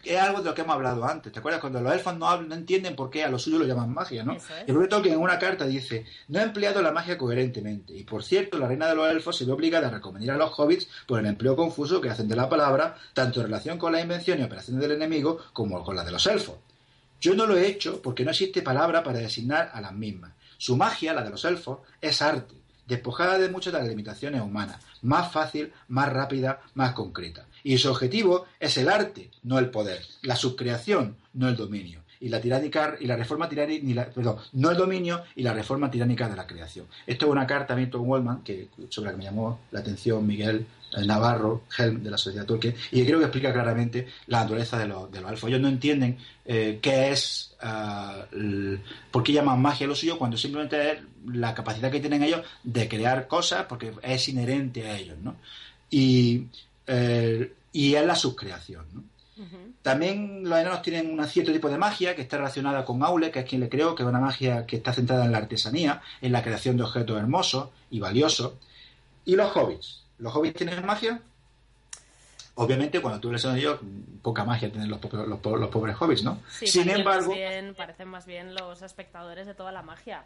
es 0.04 0.20
algo 0.20 0.40
de 0.40 0.46
lo 0.46 0.56
que 0.56 0.62
hemos 0.62 0.76
hablado 0.76 1.06
antes. 1.06 1.32
¿Te 1.32 1.40
acuerdas? 1.40 1.62
Cuando 1.62 1.82
los 1.82 1.94
elfos 1.94 2.16
no, 2.18 2.42
no 2.42 2.56
entienden 2.56 2.96
por 2.96 3.10
qué 3.10 3.24
a 3.24 3.30
lo 3.30 3.40
suyo 3.40 3.60
lo 3.60 3.66
llaman 3.66 3.94
magia, 3.94 4.24
¿no? 4.24 4.34
Y 4.34 4.72
El 4.72 5.02
que 5.02 5.12
en 5.12 5.20
una 5.20 5.40
carta 5.40 5.66
dice, 5.66 6.06
no 6.28 6.40
he 6.40 6.44
empleado 6.44 6.82
la 6.82 6.92
magia 6.92 7.18
coherentemente. 7.18 7.96
Y 7.96 8.04
por 8.04 8.24
cierto, 8.24 8.58
la 8.58 8.68
reina 8.68 8.88
de 8.88 8.96
los 8.96 9.10
elfos 9.10 9.38
se 9.38 9.46
ve 9.46 9.52
obligada 9.52 9.88
a 9.88 9.92
recomendar 9.92 10.36
a 10.36 10.40
los 10.40 10.58
hobbits 10.58 10.88
por 11.08 11.20
el 11.20 11.26
empleo 11.26 11.56
confuso 11.56 12.00
que 12.00 12.10
hacen 12.10 12.28
de 12.28 12.36
la 12.36 12.50
palabra, 12.50 12.96
tanto 13.14 13.40
en 13.40 13.48
relación 13.48 13.78
con 13.78 13.92
la 13.92 14.02
invención 14.02 14.40
y 14.40 14.44
operaciones 14.44 14.82
del 14.82 14.94
enemigo 14.94 15.40
como 15.54 15.84
con 15.84 15.96
la 15.96 16.04
de 16.04 16.12
los 16.12 16.26
elfos. 16.28 16.56
Yo 17.20 17.36
no 17.36 17.46
lo 17.46 17.58
he 17.58 17.68
hecho 17.68 18.02
porque 18.02 18.24
no 18.24 18.32
existe 18.32 18.62
palabra 18.62 19.04
para 19.04 19.20
designar 19.20 19.72
a 19.74 19.82
las 19.82 19.94
mismas. 19.94 20.32
Su 20.58 20.78
magia, 20.78 21.14
la 21.14 21.24
de 21.24 21.30
los 21.32 21.44
elfos, 21.46 21.80
es 22.02 22.22
arte, 22.22 22.56
despojada 22.88 23.38
de 23.38 23.50
muchas 23.50 23.74
de 23.74 23.80
las 23.80 23.88
limitaciones 23.88 24.42
humanas, 24.42 24.84
más 25.02 25.32
fácil, 25.32 25.72
más 25.88 26.12
rápida, 26.12 26.62
más 26.74 26.94
concreta. 26.94 27.46
Y 27.64 27.78
su 27.78 27.90
objetivo 27.90 28.46
es 28.60 28.78
el 28.78 28.90
arte, 28.90 29.30
no 29.44 29.60
el 29.60 29.70
poder, 29.70 30.02
la 30.24 30.36
subcreación, 30.36 31.16
no 31.34 31.50
el 31.50 31.56
dominio. 31.56 32.02
Y 32.20 32.30
la 32.30 32.40
tiránica 32.40 32.98
y 33.00 33.08
la 33.08 33.16
reforma 33.16 33.50
tiránica, 33.50 34.12
perdón, 34.14 34.38
no 34.54 34.70
el 34.70 34.78
dominio 34.78 35.24
y 35.36 35.42
la 35.42 35.54
reforma 35.54 35.90
tiránica 35.90 36.30
de 36.30 36.36
la 36.36 36.46
creación. 36.46 36.86
Esto 37.08 37.26
es 37.26 37.32
una 37.32 37.48
carta 37.48 37.74
a 37.74 37.78
Milton 37.78 38.08
Wallman, 38.08 38.44
que, 38.44 38.68
sobre 38.90 39.08
la 39.08 39.12
que 39.14 39.18
me 39.18 39.24
llamó 39.24 39.62
la 39.72 39.80
atención 39.80 40.28
Miguel 40.28 40.68
Navarro, 41.04 41.64
Helm 41.76 42.04
de 42.04 42.12
la 42.12 42.18
Sociedad 42.20 42.46
Tolkien, 42.46 42.76
y 42.92 43.04
creo 43.06 43.18
que 43.18 43.26
explica 43.26 43.52
claramente 43.52 44.08
la 44.28 44.42
naturaleza 44.42 44.78
de 44.78 44.88
los, 44.88 45.12
de 45.12 45.20
los 45.20 45.32
elfos. 45.32 45.50
Ellos 45.50 45.62
no 45.62 45.70
entienden 45.70 46.18
eh, 46.46 46.78
qué 46.80 47.12
es, 47.12 47.56
uh, 47.64 48.76
por 49.10 49.24
qué 49.24 49.34
llaman 49.34 49.60
magia 49.60 49.88
lo 49.88 49.96
suyo, 49.96 50.20
cuando 50.20 50.38
simplemente 50.38 50.92
es 50.92 50.98
la 51.26 51.56
capacidad 51.56 51.90
que 51.90 52.02
tienen 52.02 52.22
ellos 52.22 52.42
de 52.64 52.88
crear 52.88 53.28
cosas, 53.28 53.66
porque 53.68 53.94
es 54.04 54.30
inherente 54.30 54.86
a 54.86 54.96
ellos, 54.96 55.18
¿no? 55.24 55.38
Y 55.90 56.46
eh, 56.94 57.54
y 57.72 57.96
es 57.96 58.06
la 58.06 58.16
subcreación. 58.16 59.10
También 59.82 60.44
los 60.44 60.60
enanos 60.60 60.84
tienen 60.84 61.18
un 61.18 61.26
cierto 61.26 61.52
tipo 61.52 61.68
de 61.68 61.78
magia 61.78 62.16
que 62.16 62.22
está 62.22 62.38
relacionada 62.38 62.86
con 62.86 63.02
Aule, 63.02 63.32
que 63.32 63.40
es 63.40 63.46
quien 63.46 63.62
le 63.62 63.70
creó, 63.70 63.96
que 63.96 64.04
es 64.04 64.10
una 64.10 64.20
magia 64.20 64.68
que 64.68 64.76
está 64.76 64.94
centrada 64.94 65.26
en 65.26 65.32
la 65.32 65.40
artesanía, 65.40 66.02
en 66.22 66.32
la 66.32 66.44
creación 66.44 66.78
de 66.78 66.84
objetos 66.84 67.18
hermosos 67.18 67.70
y 67.90 68.00
valiosos. 68.00 68.54
Y 69.26 69.36
los 69.36 69.56
hobbits. 69.56 70.04
¿Los 70.20 70.36
hobbits 70.36 70.58
tienen 70.58 70.86
magia? 70.86 71.22
Obviamente, 72.56 73.02
cuando 73.02 73.20
tú 73.20 73.32
lees 73.32 73.46
a 73.46 73.58
ellos, 73.58 73.80
poca 74.22 74.44
magia 74.44 74.70
tienen 74.70 74.90
los, 74.90 75.00
los, 75.02 75.40
pobres 75.40 75.96
hobbits, 76.00 76.24
¿no? 76.24 76.40
Sin 76.50 76.90
embargo. 76.90 77.34
parecen 77.76 78.10
más 78.10 78.28
bien 78.28 78.54
los 78.54 78.82
espectadores 78.84 79.48
de 79.48 79.56
toda 79.56 79.72
la 79.72 79.82
magia. 79.82 80.26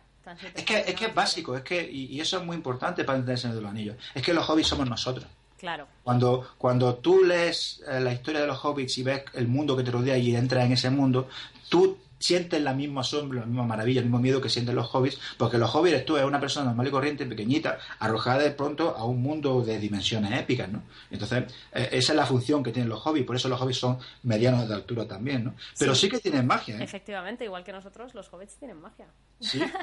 Es 0.56 0.66
que, 0.66 0.80
es 0.80 0.96
que 0.96 1.06
es 1.06 1.14
básico, 1.14 1.56
es 1.56 1.64
que, 1.64 1.90
y, 1.90 2.20
eso 2.20 2.40
es 2.40 2.44
muy 2.44 2.58
importante 2.58 3.04
para 3.06 3.20
entender 3.20 3.36
el 3.36 3.40
Señor 3.40 3.56
de 3.56 3.62
los 3.62 3.72
Anillos. 3.72 3.96
Es 4.14 4.24
que 4.24 4.34
los 4.34 4.50
hobbits 4.50 4.68
somos 4.68 4.90
nosotros. 4.90 5.28
Claro. 5.66 5.88
Cuando, 6.04 6.48
cuando 6.60 6.94
tú 6.96 7.24
lees 7.24 7.84
eh, 7.88 8.00
la 8.00 8.14
historia 8.14 8.42
de 8.42 8.46
los 8.46 8.64
hobbits 8.64 9.00
y 9.00 9.04
ves 9.04 9.24
el 9.34 9.48
mundo 9.48 9.76
que 9.76 9.82
te 9.82 9.90
rodea 9.90 10.16
y 10.16 10.36
entras 10.36 10.64
en 10.64 10.74
ese 10.74 10.92
mundo, 10.92 11.28
tú 11.70 11.98
sientes 12.20 12.62
la 12.62 12.76
misma 12.76 13.02
asombro, 13.02 13.40
la 13.40 13.48
misma 13.48 13.64
maravilla, 13.64 14.00
el 14.00 14.06
mismo 14.06 14.20
miedo 14.20 14.40
que 14.40 14.50
sienten 14.50 14.76
los 14.76 14.94
hobbits, 14.94 15.20
porque 15.40 15.58
los 15.58 15.74
hobbits 15.74 16.06
tú 16.06 16.18
eres 16.18 16.28
una 16.28 16.40
persona 16.40 16.68
normal 16.68 16.88
y 16.88 16.92
corriente, 16.92 17.26
pequeñita, 17.26 17.80
arrojada 17.98 18.44
de 18.44 18.52
pronto 18.52 18.96
a 18.96 19.06
un 19.06 19.24
mundo 19.24 19.64
de 19.64 19.80
dimensiones 19.80 20.40
épicas, 20.40 20.70
¿no? 20.70 20.84
Entonces, 21.10 21.52
eh, 21.74 21.90
esa 21.94 22.14
es 22.14 22.16
la 22.16 22.28
función 22.28 22.62
que 22.62 22.72
tienen 22.72 22.90
los 22.90 23.04
hobbits, 23.04 23.26
por 23.26 23.36
eso 23.36 23.50
los 23.50 23.60
hobbits 23.60 23.80
son 23.80 23.98
medianos 24.22 24.70
de 24.70 24.76
altura 24.76 25.08
también, 25.08 25.46
¿no? 25.46 25.56
Pero 25.80 25.96
sí, 25.96 26.10
que 26.10 26.20
tienen 26.20 26.46
magia, 26.46 26.78
¿eh? 26.78 26.84
Efectivamente, 26.84 27.44
igual 27.44 27.64
que 27.64 27.72
nosotros, 27.72 28.14
los 28.14 28.32
hobbits 28.32 28.56
tienen 28.58 28.80
magia. 28.80 29.08
Sí. 29.40 29.60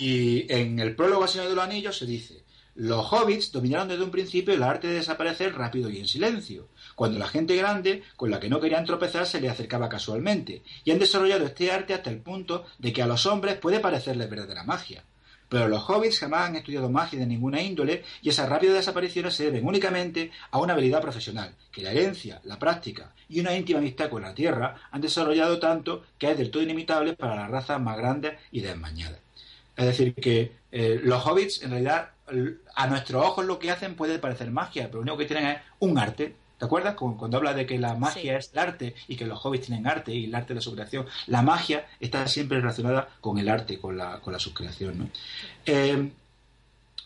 Y 0.00 0.52
en 0.52 0.78
el 0.78 0.94
prólogo 0.94 1.24
al 1.24 1.28
Señor 1.28 1.48
de 1.48 1.56
los 1.56 1.64
Anillos 1.64 1.98
se 1.98 2.06
dice, 2.06 2.44
Los 2.78 3.12
hobbits 3.12 3.50
dominaron 3.50 3.88
desde 3.88 4.04
un 4.04 4.12
principio 4.12 4.54
el 4.54 4.62
arte 4.62 4.86
de 4.86 4.94
desaparecer 4.94 5.52
rápido 5.52 5.90
y 5.90 5.98
en 5.98 6.06
silencio, 6.06 6.68
cuando 6.94 7.18
la 7.18 7.26
gente 7.26 7.56
grande, 7.56 8.04
con 8.14 8.30
la 8.30 8.38
que 8.38 8.48
no 8.48 8.60
querían 8.60 8.84
tropezar, 8.84 9.26
se 9.26 9.40
le 9.40 9.48
acercaba 9.48 9.88
casualmente, 9.88 10.62
y 10.84 10.92
han 10.92 11.00
desarrollado 11.00 11.44
este 11.44 11.72
arte 11.72 11.92
hasta 11.92 12.10
el 12.10 12.18
punto 12.18 12.66
de 12.78 12.92
que 12.92 13.02
a 13.02 13.08
los 13.08 13.26
hombres 13.26 13.56
puede 13.56 13.80
parecerles 13.80 14.30
verdadera 14.30 14.62
magia. 14.62 15.02
Pero 15.48 15.66
los 15.66 15.90
hobbits 15.90 16.20
jamás 16.20 16.50
han 16.50 16.54
estudiado 16.54 16.88
magia 16.88 17.18
de 17.18 17.26
ninguna 17.26 17.60
índole 17.60 18.04
y 18.22 18.28
esas 18.28 18.48
rápidas 18.48 18.76
desapariciones 18.76 19.34
se 19.34 19.46
deben 19.46 19.66
únicamente 19.66 20.30
a 20.52 20.60
una 20.60 20.74
habilidad 20.74 21.02
profesional, 21.02 21.56
que 21.72 21.82
la 21.82 21.90
herencia, 21.90 22.40
la 22.44 22.60
práctica 22.60 23.12
y 23.28 23.40
una 23.40 23.56
íntima 23.56 23.80
amistad 23.80 24.08
con 24.08 24.22
la 24.22 24.34
tierra 24.34 24.76
han 24.92 25.00
desarrollado 25.00 25.58
tanto 25.58 26.04
que 26.16 26.30
es 26.30 26.38
del 26.38 26.52
todo 26.52 26.62
inimitable 26.62 27.14
para 27.14 27.34
las 27.34 27.50
razas 27.50 27.80
más 27.80 27.96
grandes 27.96 28.34
y 28.52 28.60
desmañadas. 28.60 29.18
Es 29.76 29.84
decir, 29.84 30.14
que 30.14 30.52
eh, 30.70 31.00
los 31.02 31.24
hobbits 31.26 31.62
en 31.62 31.70
realidad 31.70 32.10
a 32.74 32.86
nuestros 32.86 33.24
ojos 33.24 33.44
lo 33.44 33.58
que 33.58 33.70
hacen 33.70 33.94
puede 33.94 34.18
parecer 34.18 34.50
magia, 34.50 34.86
pero 34.86 34.98
lo 34.98 35.02
único 35.02 35.18
que 35.18 35.26
tienen 35.26 35.46
es 35.46 35.58
un 35.80 35.98
arte. 35.98 36.34
¿Te 36.58 36.64
acuerdas? 36.64 36.96
Cuando 36.96 37.36
habla 37.36 37.54
de 37.54 37.66
que 37.66 37.78
la 37.78 37.94
magia 37.94 38.36
es 38.36 38.50
el 38.52 38.58
arte 38.58 38.94
y 39.06 39.16
que 39.16 39.24
los 39.24 39.44
hobbits 39.44 39.66
tienen 39.66 39.86
arte 39.86 40.12
y 40.12 40.24
el 40.24 40.34
arte 40.34 40.54
de 40.54 40.60
su 40.60 40.74
creación, 40.74 41.06
la 41.28 41.40
magia 41.40 41.86
está 42.00 42.26
siempre 42.26 42.58
relacionada 42.58 43.08
con 43.20 43.38
el 43.38 43.48
arte, 43.48 43.78
con 43.78 43.96
la, 43.96 44.20
con 44.20 44.32
la 44.32 44.40
subcreación. 44.40 44.98
¿no? 44.98 45.08
Eh, 45.64 46.10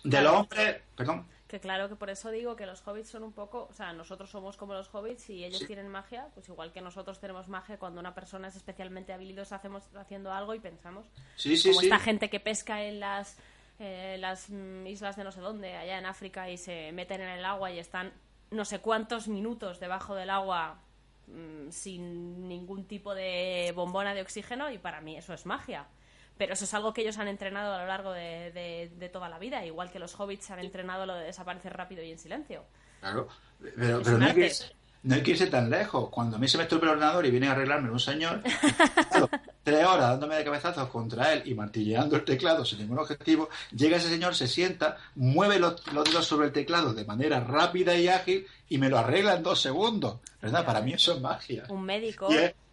de 0.04 0.20
los 0.22 0.32
hombres, 0.32 0.80
perdón. 0.96 1.26
Que 1.52 1.60
claro 1.60 1.86
que 1.90 1.96
por 1.96 2.08
eso 2.08 2.30
digo 2.30 2.56
que 2.56 2.64
los 2.64 2.80
hobbits 2.86 3.10
son 3.10 3.24
un 3.24 3.32
poco, 3.32 3.68
o 3.70 3.74
sea, 3.74 3.92
nosotros 3.92 4.30
somos 4.30 4.56
como 4.56 4.72
los 4.72 4.88
hobbits 4.90 5.28
y 5.28 5.44
ellos 5.44 5.66
tienen 5.66 5.86
magia, 5.86 6.28
pues 6.32 6.48
igual 6.48 6.72
que 6.72 6.80
nosotros 6.80 7.20
tenemos 7.20 7.46
magia 7.48 7.78
cuando 7.78 8.00
una 8.00 8.14
persona 8.14 8.48
es 8.48 8.56
especialmente 8.56 9.12
habilidosa 9.12 9.56
hacemos 9.56 9.82
haciendo 9.94 10.32
algo 10.32 10.54
y 10.54 10.60
pensamos. 10.60 11.04
Sí, 11.36 11.58
sí, 11.58 11.68
como 11.68 11.82
esta 11.82 11.98
gente 11.98 12.30
que 12.30 12.40
pesca 12.40 12.82
en 12.82 13.00
las 13.00 13.36
eh, 13.82 14.16
las 14.18 14.48
islas 14.86 15.16
de 15.16 15.24
no 15.24 15.32
sé 15.32 15.40
dónde, 15.40 15.76
allá 15.76 15.98
en 15.98 16.06
África, 16.06 16.48
y 16.48 16.56
se 16.56 16.92
meten 16.92 17.20
en 17.20 17.28
el 17.28 17.44
agua 17.44 17.70
y 17.72 17.78
están 17.78 18.12
no 18.50 18.64
sé 18.64 18.78
cuántos 18.78 19.28
minutos 19.28 19.80
debajo 19.80 20.14
del 20.14 20.30
agua 20.30 20.78
mm, 21.26 21.70
sin 21.70 22.48
ningún 22.48 22.86
tipo 22.86 23.14
de 23.14 23.72
bombona 23.74 24.14
de 24.14 24.22
oxígeno, 24.22 24.70
y 24.70 24.78
para 24.78 25.00
mí 25.00 25.16
eso 25.16 25.34
es 25.34 25.46
magia. 25.46 25.86
Pero 26.38 26.54
eso 26.54 26.64
es 26.64 26.74
algo 26.74 26.92
que 26.92 27.02
ellos 27.02 27.18
han 27.18 27.28
entrenado 27.28 27.74
a 27.74 27.80
lo 27.80 27.86
largo 27.86 28.12
de, 28.12 29.10
toda 29.12 29.28
la 29.28 29.38
vida, 29.38 29.64
igual 29.66 29.90
que 29.90 29.98
los 29.98 30.18
hobbits 30.18 30.50
han 30.50 30.60
entrenado 30.60 31.04
lo 31.04 31.14
de 31.14 31.24
desaparecer 31.24 31.76
rápido 31.76 32.02
y 32.02 32.12
en 32.12 32.18
silencio. 32.18 32.64
Claro, 33.00 33.28
pero, 33.76 34.00
no, 34.00 34.26
no 35.02 35.14
hay 35.14 35.22
que 35.22 35.32
irse 35.32 35.46
tan 35.46 35.68
lejos. 35.68 36.08
Cuando 36.10 36.36
a 36.36 36.38
mí 36.38 36.48
se 36.48 36.56
me 36.56 36.64
estropea 36.64 36.90
el 36.90 36.96
ordenador 36.96 37.26
y 37.26 37.30
viene 37.30 37.48
a 37.48 37.52
arreglarme 37.52 37.90
un 37.90 37.98
señor, 37.98 38.42
tres 39.62 39.84
horas 39.84 40.10
dándome 40.10 40.36
de 40.36 40.44
cabezazos 40.44 40.88
contra 40.88 41.32
él 41.32 41.42
y 41.46 41.54
martilleando 41.54 42.16
el 42.16 42.24
teclado 42.24 42.64
sin 42.64 42.78
ningún 42.78 42.98
objetivo, 42.98 43.48
llega 43.74 43.96
ese 43.96 44.08
señor, 44.08 44.34
se 44.34 44.46
sienta, 44.46 44.98
mueve 45.16 45.58
los, 45.58 45.82
dedos 45.84 46.26
sobre 46.26 46.46
el 46.46 46.52
teclado 46.52 46.94
de 46.94 47.04
manera 47.04 47.40
rápida 47.40 47.96
y 47.96 48.08
ágil 48.08 48.46
y 48.68 48.78
me 48.78 48.88
lo 48.88 48.98
arregla 48.98 49.34
en 49.34 49.42
dos 49.42 49.60
segundos. 49.60 50.20
¿Verdad? 50.40 50.64
Para 50.64 50.80
mí 50.80 50.92
eso 50.92 51.14
es 51.14 51.20
magia. 51.20 51.64
Un 51.68 51.84
médico. 51.84 52.28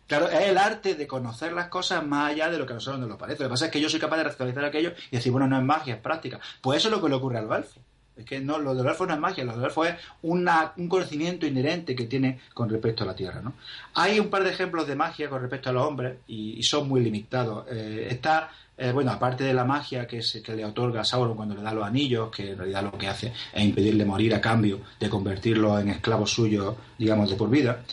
claro, 0.07 0.29
es 0.29 0.47
el 0.47 0.57
arte 0.57 0.95
de 0.95 1.07
conocer 1.07 1.53
las 1.53 1.67
cosas 1.67 2.05
más 2.05 2.31
allá 2.31 2.49
de 2.49 2.57
lo 2.57 2.65
que 2.65 2.73
a 2.73 2.75
nosotros 2.75 2.99
nos 2.99 3.09
lo 3.09 3.17
parece. 3.17 3.43
Lo 3.43 3.49
que 3.49 3.53
pasa 3.53 3.65
es 3.65 3.71
que 3.71 3.81
yo 3.81 3.89
soy 3.89 3.99
capaz 3.99 4.17
de 4.17 4.23
racionalizar 4.23 4.65
aquello 4.65 4.93
y 5.11 5.17
decir, 5.17 5.31
bueno, 5.31 5.47
no 5.47 5.57
es 5.57 5.63
magia, 5.63 5.95
es 5.95 6.01
práctica. 6.01 6.39
Pues 6.61 6.79
eso 6.79 6.89
es 6.89 6.95
lo 6.95 7.01
que 7.01 7.09
le 7.09 7.15
ocurre 7.15 7.37
al 7.37 7.47
Balfo. 7.47 7.79
Es 8.19 8.25
que 8.25 8.39
no, 8.39 8.59
lo 8.59 8.75
del 8.75 8.85
elfo 8.85 9.05
no 9.05 9.13
es 9.13 9.19
magia, 9.19 9.45
lo 9.45 9.55
del 9.55 9.65
elfo 9.65 9.85
es 9.85 9.95
un 10.23 10.45
conocimiento 10.89 11.45
inherente 11.45 11.95
que 11.95 12.05
tiene 12.05 12.39
con 12.53 12.69
respecto 12.69 13.03
a 13.03 13.07
la 13.07 13.15
Tierra. 13.15 13.41
¿no? 13.41 13.53
Hay 13.93 14.19
un 14.19 14.29
par 14.29 14.43
de 14.43 14.51
ejemplos 14.51 14.87
de 14.87 14.95
magia 14.95 15.29
con 15.29 15.41
respecto 15.41 15.69
a 15.69 15.73
los 15.73 15.85
hombres 15.85 16.17
y, 16.27 16.61
son 16.63 16.87
muy 16.87 17.01
limitados. 17.01 17.65
Eh, 17.71 18.07
está, 18.11 18.51
eh, 18.77 18.91
bueno, 18.91 19.11
aparte 19.11 19.43
de 19.43 19.53
la 19.53 19.63
magia 19.63 20.05
que, 20.05 20.19
que 20.43 20.55
le 20.55 20.65
otorga 20.65 21.01
a 21.01 21.05
Sauron 21.05 21.35
cuando 21.35 21.55
le 21.55 21.61
da 21.61 21.73
los 21.73 21.85
anillos, 21.85 22.29
que 22.29 22.51
en 22.51 22.57
realidad 22.57 22.83
lo 22.83 22.97
que 22.97 23.07
hace 23.07 23.33
es 23.53 23.63
impedirle 23.63 24.03
morir 24.05 24.35
a 24.35 24.41
cambio 24.41 24.81
de 24.99 25.09
convertirlo 25.09 25.79
en 25.79 25.89
esclavo 25.89 26.27
suyo, 26.27 26.75
digamos, 26.97 27.29
de 27.29 27.35
por 27.37 27.49
vida. 27.49 27.83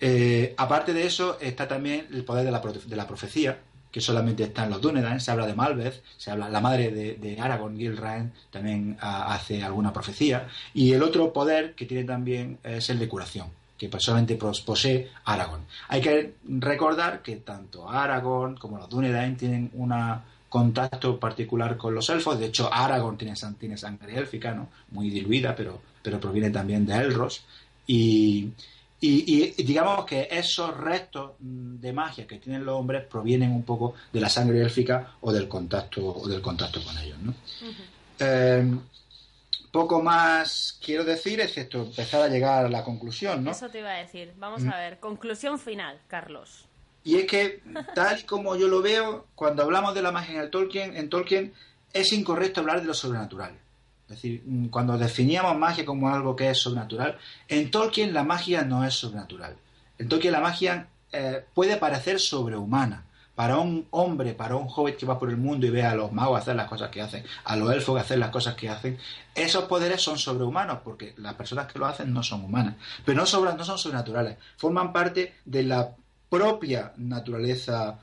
Eh, 0.00 0.54
aparte 0.56 0.92
de 0.92 1.06
eso, 1.06 1.38
está 1.40 1.66
también 1.66 2.06
el 2.12 2.24
poder 2.24 2.44
de 2.44 2.50
la, 2.50 2.60
de 2.60 2.96
la 2.96 3.06
profecía, 3.06 3.58
que 3.96 4.02
solamente 4.02 4.42
están 4.42 4.68
los 4.68 4.82
Dúnedain, 4.82 5.18
se 5.20 5.30
habla 5.30 5.46
de 5.46 5.54
Malvez, 5.54 6.02
se 6.18 6.30
habla, 6.30 6.50
la 6.50 6.60
madre 6.60 6.90
de, 6.90 7.40
Aragorn, 7.40 7.78
Gilraen, 7.78 8.30
también 8.50 8.98
ah, 9.00 9.32
hace 9.32 9.62
alguna 9.64 9.90
profecía, 9.90 10.48
y 10.74 10.92
el 10.92 11.02
otro 11.02 11.32
poder 11.32 11.74
que 11.74 11.86
tiene 11.86 12.04
también 12.04 12.58
es 12.62 12.90
el 12.90 12.98
de 12.98 13.08
curación, 13.08 13.46
que 13.78 13.88
solamente 13.98 14.36
posee 14.36 15.08
Aragorn. 15.24 15.62
Hay 15.88 16.02
que 16.02 16.34
recordar 16.46 17.22
que 17.22 17.36
tanto 17.36 17.88
Aragorn 17.88 18.58
como 18.58 18.76
los 18.76 18.90
Dúnedain 18.90 19.34
tienen 19.34 19.70
un 19.72 19.94
contacto 20.50 21.18
particular 21.18 21.78
con 21.78 21.94
los 21.94 22.10
elfos, 22.10 22.38
de 22.38 22.48
hecho 22.48 22.68
Aragorn 22.70 23.16
tiene, 23.16 23.32
tiene 23.58 23.78
sangre 23.78 24.18
élfica, 24.18 24.52
¿no? 24.52 24.68
muy 24.90 25.08
diluida, 25.08 25.56
pero, 25.56 25.80
pero 26.02 26.20
proviene 26.20 26.50
también 26.50 26.84
de 26.84 26.96
Elros, 26.96 27.46
y, 27.86 28.50
y, 29.00 29.62
digamos 29.62 30.06
que 30.06 30.28
esos 30.30 30.74
restos 30.76 31.32
mm, 31.38 31.76
de 31.76 31.92
magia 31.92 32.26
que 32.26 32.38
tienen 32.38 32.64
los 32.64 32.76
hombres 32.76 33.04
provienen 33.04 33.52
un 33.52 33.62
poco 33.62 33.94
de 34.12 34.20
la 34.20 34.28
sangre 34.28 34.60
élfica 34.62 35.16
o 35.20 35.32
del 35.32 35.48
contacto 35.48 36.06
o 36.06 36.26
del 36.26 36.40
contacto 36.40 36.82
con 36.82 36.96
ellos, 36.98 37.18
¿no? 37.18 37.34
Em, 38.18 38.80
poco 39.70 40.02
más 40.02 40.78
quiero 40.82 41.04
decir, 41.04 41.40
excepto 41.40 41.82
empezar 41.82 42.22
a 42.22 42.28
llegar 42.28 42.64
a 42.64 42.68
la 42.70 42.82
conclusión, 42.82 43.44
¿no? 43.44 43.50
Eso 43.50 43.68
te 43.68 43.80
iba 43.80 43.90
a 43.90 43.98
decir. 43.98 44.32
Vamos 44.38 44.64
a 44.64 44.76
ver, 44.78 44.98
conclusión 44.98 45.58
final, 45.58 46.00
Carlos. 46.06 46.64
Y 47.04 47.16
es 47.16 47.26
que, 47.26 47.62
tal 47.94 48.24
como 48.24 48.56
yo 48.56 48.68
lo 48.68 48.80
veo, 48.80 49.26
cuando 49.34 49.62
hablamos 49.62 49.94
de 49.94 50.02
la 50.02 50.10
magia 50.10 50.42
en 50.42 50.50
Tolkien, 50.50 50.96
en 50.96 51.10
Tolkien 51.10 51.52
es 51.92 52.12
incorrecto 52.12 52.60
hablar 52.60 52.80
de 52.80 52.86
lo 52.86 52.94
sobrenatural. 52.94 53.58
Es 54.08 54.16
decir, 54.16 54.42
mm, 54.46 54.66
cuando 54.66 54.96
definíamos 54.96 55.58
magia 55.58 55.84
como 55.84 56.08
algo 56.08 56.36
que 56.36 56.50
es 56.50 56.58
sobrenatural, 56.58 57.18
en 57.48 57.70
Tolkien 57.70 58.14
la 58.14 58.22
magia 58.22 58.62
no 58.62 58.84
es 58.84 58.94
sobrenatural. 58.94 59.56
En 59.98 60.08
Tolkien 60.08 60.32
la 60.32 60.40
magia 60.40 60.88
eh, 61.12 61.44
puede 61.54 61.76
parecer 61.76 62.20
sobrehumana. 62.20 63.04
Para 63.34 63.58
un 63.58 63.86
hombre, 63.90 64.32
para 64.32 64.56
un 64.56 64.66
joven 64.66 64.96
que 64.96 65.04
va 65.04 65.18
por 65.18 65.28
el 65.28 65.36
mundo 65.36 65.66
y 65.66 65.70
ve 65.70 65.82
a 65.82 65.94
los 65.94 66.10
magos 66.10 66.40
hacer 66.40 66.56
las 66.56 66.68
cosas 66.68 66.88
que 66.88 67.02
hacen, 67.02 67.22
a 67.44 67.54
los 67.54 67.70
elfos 67.70 68.00
hacer 68.00 68.18
las 68.18 68.30
cosas 68.30 68.54
que 68.54 68.70
hacen, 68.70 68.96
esos 69.34 69.64
poderes 69.64 70.00
son 70.00 70.16
sobrehumanos 70.16 70.78
porque 70.82 71.12
las 71.18 71.34
personas 71.34 71.70
que 71.70 71.78
lo 71.78 71.84
hacen 71.84 72.14
no 72.14 72.22
son 72.22 72.44
humanas. 72.44 72.76
Pero 73.04 73.22
no, 73.22 73.54
no 73.54 73.64
son 73.64 73.76
sobrenaturales. 73.76 74.38
Forman 74.56 74.90
parte 74.90 75.34
de 75.44 75.64
la 75.64 75.94
propia 76.30 76.94
naturaleza 76.96 77.98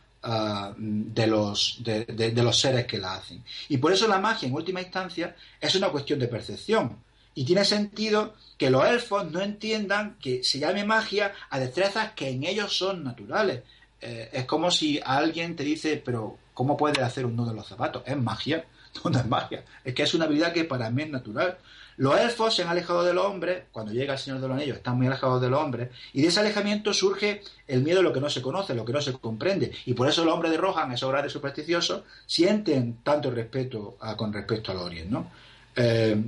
de, 0.77 1.27
los, 1.27 1.79
de, 1.83 2.33
los 2.35 2.57
seres 2.57 2.85
que 2.85 2.97
la 2.97 3.15
hacen. 3.15 3.43
Y 3.69 3.77
por 3.77 3.91
eso 3.91 4.07
la 4.07 4.19
magia, 4.19 4.47
en 4.47 4.55
última 4.55 4.81
instancia, 4.81 5.35
es 5.59 5.75
una 5.75 5.89
cuestión 5.89 6.19
de 6.19 6.27
percepción. 6.27 6.97
Y 7.35 7.45
tiene 7.45 7.65
sentido 7.65 8.35
que 8.57 8.69
los 8.69 8.85
elfos 8.85 9.31
no 9.31 9.41
entiendan 9.41 10.17
que 10.21 10.43
se 10.43 10.59
llame 10.59 10.85
magia 10.85 11.33
a 11.49 11.59
destrezas 11.59 12.13
que 12.13 12.29
en 12.29 12.43
ellos 12.43 12.77
son 12.77 13.03
naturales. 13.03 13.63
Eh, 13.99 14.29
es 14.31 14.45
como 14.45 14.69
si 14.69 14.99
alguien 15.03 15.55
te 15.55 15.63
dice, 15.63 16.01
pero 16.03 16.37
¿cómo 16.53 16.77
puedes 16.77 16.99
hacer 16.99 17.25
un 17.25 17.35
nudo 17.35 17.51
en 17.51 17.57
los 17.57 17.67
zapatos? 17.67 18.03
¿Es 18.05 18.17
magia? 18.17 18.65
No, 19.03 19.19
es 19.19 19.25
magia. 19.25 19.65
Es 19.83 19.95
que 19.95 20.03
es 20.03 20.13
una 20.13 20.25
habilidad 20.25 20.53
que 20.53 20.65
para 20.65 20.91
mí 20.91 21.01
es 21.01 21.09
natural. 21.09 21.57
Los 21.98 22.20
elfos 22.20 22.56
se 22.56 22.64
han 22.64 22.70
alejado 22.70 23.03
de 23.03 23.14
los 23.14 23.26
hombres, 23.26 23.64
cuando 23.72 23.91
llega 23.91 24.14
el 24.14 24.20
Señor 24.20 24.40
de 24.41 24.48
los 24.48 24.57
Anillos 24.57 24.78
están 24.78 24.98
muy 24.98 25.07
alejados 25.07 25.41
de 25.41 25.49
los 25.49 25.60
hombres, 25.60 25.90
y 26.14 26.22
de 26.22 26.28
ese 26.28 26.40
alejamiento 26.40 26.94
surge 26.94 27.41
el 27.68 27.84
miedo 27.84 27.99
a 27.99 28.03
lo 28.03 28.14
que 28.14 28.20
no 28.20 28.30
se 28.30 28.41
conoce, 28.41 28.74
lo 28.74 28.86
que 28.86 28.94
no 28.94 29.02
se 29.02 29.14
comprende. 29.14 29.72
Y 29.86 29.94
por 29.94 30.07
eso 30.07 30.26
los 30.26 30.34
hombres 30.34 30.52
de 30.52 30.57
Rohan, 30.57 30.91
esos 30.91 31.11
grandes 31.11 31.32
supersticiosos, 31.32 32.03
sienten 32.26 32.98
tanto 33.03 33.32
respeto 33.32 33.98
con 34.18 34.34
respecto 34.34 34.72
a 34.72 34.76
los 34.76 34.84
Orient, 34.84 35.10
¿no? 35.10 35.32
Eh, 35.76 36.24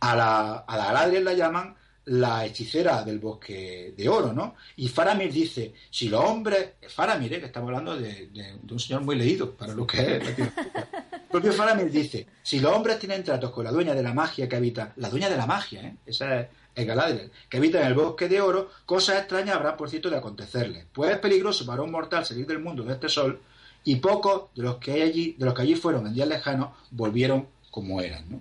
a, 0.00 0.16
la, 0.16 0.52
a 0.66 0.76
la 0.76 0.84
Galadriel 0.86 1.24
la 1.24 1.32
llaman 1.32 1.76
la 2.06 2.44
hechicera 2.46 3.02
del 3.02 3.18
bosque 3.18 3.92
de 3.96 4.08
oro, 4.08 4.32
¿no? 4.32 4.54
Y 4.76 4.88
Faramir 4.88 5.32
dice, 5.32 5.74
si 5.90 6.08
los 6.08 6.24
hombres, 6.24 6.74
Faramir, 6.88 7.34
¿eh? 7.34 7.40
que 7.40 7.46
estamos 7.46 7.68
hablando 7.68 7.96
de, 7.96 8.28
un 8.70 8.78
señor 8.78 9.02
muy 9.02 9.16
leído 9.16 9.52
para 9.52 9.74
lo 9.74 9.86
que 9.86 10.16
es, 10.16 10.22
el 10.38 11.15
propio 11.30 11.52
Faramir 11.52 11.90
dice, 11.90 12.26
si 12.42 12.60
los 12.60 12.72
hombres 12.72 12.98
tienen 12.98 13.24
tratos 13.24 13.50
con 13.50 13.64
la 13.64 13.72
dueña 13.72 13.94
de 13.94 14.02
la 14.02 14.14
magia 14.14 14.48
que 14.48 14.56
habita, 14.56 14.92
la 14.96 15.10
dueña 15.10 15.28
de 15.28 15.36
la 15.36 15.46
magia, 15.46 15.82
¿eh? 15.82 15.96
esa 16.06 16.48
es, 16.74 16.86
Galadriel, 16.86 17.30
que 17.48 17.56
habita 17.56 17.80
en 17.80 17.86
el 17.86 17.94
bosque 17.94 18.28
de 18.28 18.40
oro, 18.40 18.70
cosas 18.84 19.18
extrañas 19.18 19.56
habrá, 19.56 19.76
por 19.76 19.88
cierto, 19.88 20.10
de 20.10 20.16
acontecerle. 20.16 20.86
Pues 20.92 21.10
es 21.10 21.18
peligroso 21.18 21.64
para 21.64 21.82
un 21.82 21.90
mortal 21.90 22.24
salir 22.24 22.46
del 22.46 22.60
mundo 22.60 22.82
de 22.82 22.92
este 22.92 23.08
sol, 23.08 23.40
y 23.84 23.96
pocos 23.96 24.50
de 24.54 24.64
los 24.64 24.76
que 24.76 25.02
allí, 25.02 25.36
de 25.38 25.44
los 25.44 25.54
que 25.54 25.62
allí 25.62 25.74
fueron 25.74 26.06
en 26.06 26.14
días 26.14 26.28
lejanos, 26.28 26.70
volvieron 26.90 27.46
como 27.70 28.00
eran, 28.00 28.28
¿no? 28.28 28.40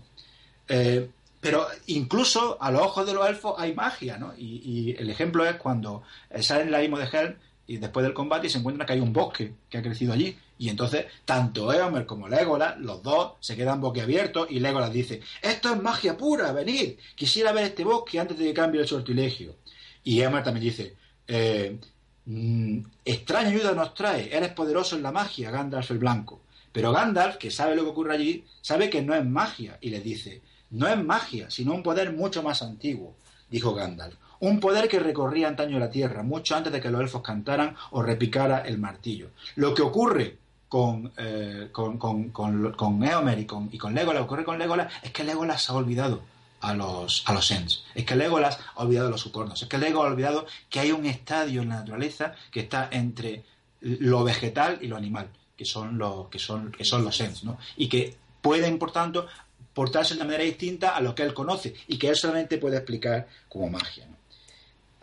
Eh, 0.67 1.09
pero 1.45 1.67
incluso 1.85 2.57
a 2.59 2.71
los 2.71 2.81
ojos 2.81 3.05
de 3.05 3.13
los 3.13 3.29
elfos 3.29 3.53
hay 3.59 3.75
magia, 3.75 4.17
¿no? 4.17 4.33
Y, 4.35 4.95
el 4.97 5.11
ejemplo 5.11 5.45
es 5.45 5.57
cuando 5.57 6.01
salen 6.39 6.69
el 6.69 6.73
abismo 6.73 6.97
de 6.97 7.05
Helm 7.05 7.35
y 7.67 7.77
después 7.77 8.03
del 8.03 8.15
combate 8.15 8.47
y 8.47 8.49
se 8.49 8.57
encuentran 8.57 8.87
que 8.87 8.93
hay 8.93 8.99
un 8.99 9.13
bosque 9.13 9.53
que 9.69 9.77
ha 9.77 9.83
crecido 9.83 10.13
allí. 10.13 10.35
Y 10.57 10.69
entonces, 10.69 11.05
tanto 11.25 11.71
Eomer 11.73 12.05
como 12.05 12.29
Legolas, 12.29 12.79
los 12.79 13.03
dos, 13.03 13.33
se 13.39 13.55
quedan 13.55 13.81
boquiabiertos 13.81 14.47
y 14.49 14.59
Legolas 14.59 14.91
dice, 14.91 15.21
esto 15.41 15.73
es 15.73 15.81
magia 15.81 16.17
pura, 16.17 16.53
venid, 16.53 16.93
quisiera 17.15 17.51
ver 17.51 17.65
este 17.65 17.83
bosque 17.83 18.19
antes 18.19 18.37
de 18.37 18.45
que 18.45 18.53
cambie 18.53 18.81
el 18.81 18.87
sortilegio. 18.87 19.55
Y 20.03 20.21
Eomer 20.21 20.43
también 20.43 20.65
dice, 20.65 20.95
eh, 21.27 21.77
mm, 22.25 22.79
extraña 23.03 23.49
ayuda 23.49 23.73
nos 23.73 23.93
trae, 23.93 24.35
eres 24.35 24.51
poderoso 24.53 24.95
en 24.95 25.03
la 25.03 25.11
magia, 25.11 25.51
Gandalf 25.51 25.91
el 25.91 25.99
Blanco. 25.99 26.41
Pero 26.71 26.91
Gandalf, 26.91 27.37
que 27.37 27.51
sabe 27.51 27.75
lo 27.75 27.83
que 27.83 27.89
ocurre 27.89 28.13
allí, 28.13 28.45
sabe 28.61 28.89
que 28.89 29.01
no 29.01 29.15
es 29.15 29.25
magia 29.25 29.77
y 29.81 29.89
le 29.89 29.99
dice, 29.99 30.41
no 30.71 30.87
es 30.87 31.01
magia, 31.01 31.49
sino 31.49 31.73
un 31.73 31.83
poder 31.83 32.13
mucho 32.13 32.43
más 32.43 32.61
antiguo, 32.61 33.15
dijo 33.49 33.73
Gandalf. 33.73 34.15
Un 34.41 34.59
poder 34.59 34.89
que 34.89 34.99
recorría 34.99 35.47
antaño 35.47 35.79
la 35.79 35.89
tierra, 35.89 36.21
mucho 36.21 36.55
antes 36.55 36.73
de 36.73 36.81
que 36.81 36.89
los 36.89 37.01
elfos 37.01 37.21
cantaran 37.21 37.75
o 37.91 38.03
repicara 38.03 38.59
el 38.59 38.77
martillo. 38.77 39.29
Lo 39.55 39.73
que 39.73 39.81
ocurre 39.81 40.37
con, 40.67 41.11
eh, 41.17 41.69
con, 41.71 41.97
con, 41.97 42.29
con, 42.29 43.03
Eomer 43.03 43.39
y 43.39 43.45
con, 43.45 43.69
y 43.71 43.77
con 43.77 43.93
Legolas, 43.93 44.23
ocurre 44.23 44.43
con 44.43 44.57
Legolas, 44.57 44.91
es 45.03 45.11
que 45.11 45.23
Legolas 45.23 45.69
ha 45.69 45.73
olvidado 45.73 46.21
a 46.61 46.73
los, 46.73 47.23
a 47.27 47.33
los 47.33 47.51
Ents. 47.51 47.83
Es 47.93 48.05
que 48.05 48.15
Legolas 48.15 48.59
ha 48.75 48.83
olvidado 48.83 49.09
los 49.09 49.21
Sucornos. 49.21 49.61
Es 49.61 49.67
que 49.67 49.77
Legolas 49.77 50.09
ha 50.09 50.13
olvidado 50.13 50.45
que 50.69 50.79
hay 50.79 50.91
un 50.91 51.05
estadio 51.05 51.61
en 51.61 51.69
la 51.69 51.75
naturaleza 51.75 52.33
que 52.51 52.61
está 52.61 52.89
entre 52.91 53.43
lo 53.81 54.23
vegetal 54.23 54.79
y 54.81 54.87
lo 54.87 54.97
animal, 54.97 55.29
que 55.55 55.65
son 55.65 55.97
los, 55.97 56.27
que 56.29 56.39
son, 56.39 56.71
que 56.71 56.83
son 56.83 57.03
los 57.03 57.19
Ents, 57.21 57.43
¿no? 57.43 57.57
Y 57.77 57.87
que 57.87 58.15
pueden, 58.41 58.79
por 58.79 58.91
tanto, 58.91 59.27
portarse 59.73 60.15
de 60.15 60.21
una 60.21 60.25
manera 60.25 60.43
distinta 60.43 60.95
a 60.95 61.01
lo 61.01 61.13
que 61.13 61.23
él 61.23 61.33
conoce 61.33 61.75
y 61.87 61.97
que 61.97 62.09
él 62.09 62.15
solamente 62.15 62.57
puede 62.57 62.77
explicar 62.77 63.27
como 63.47 63.69
magia. 63.69 64.07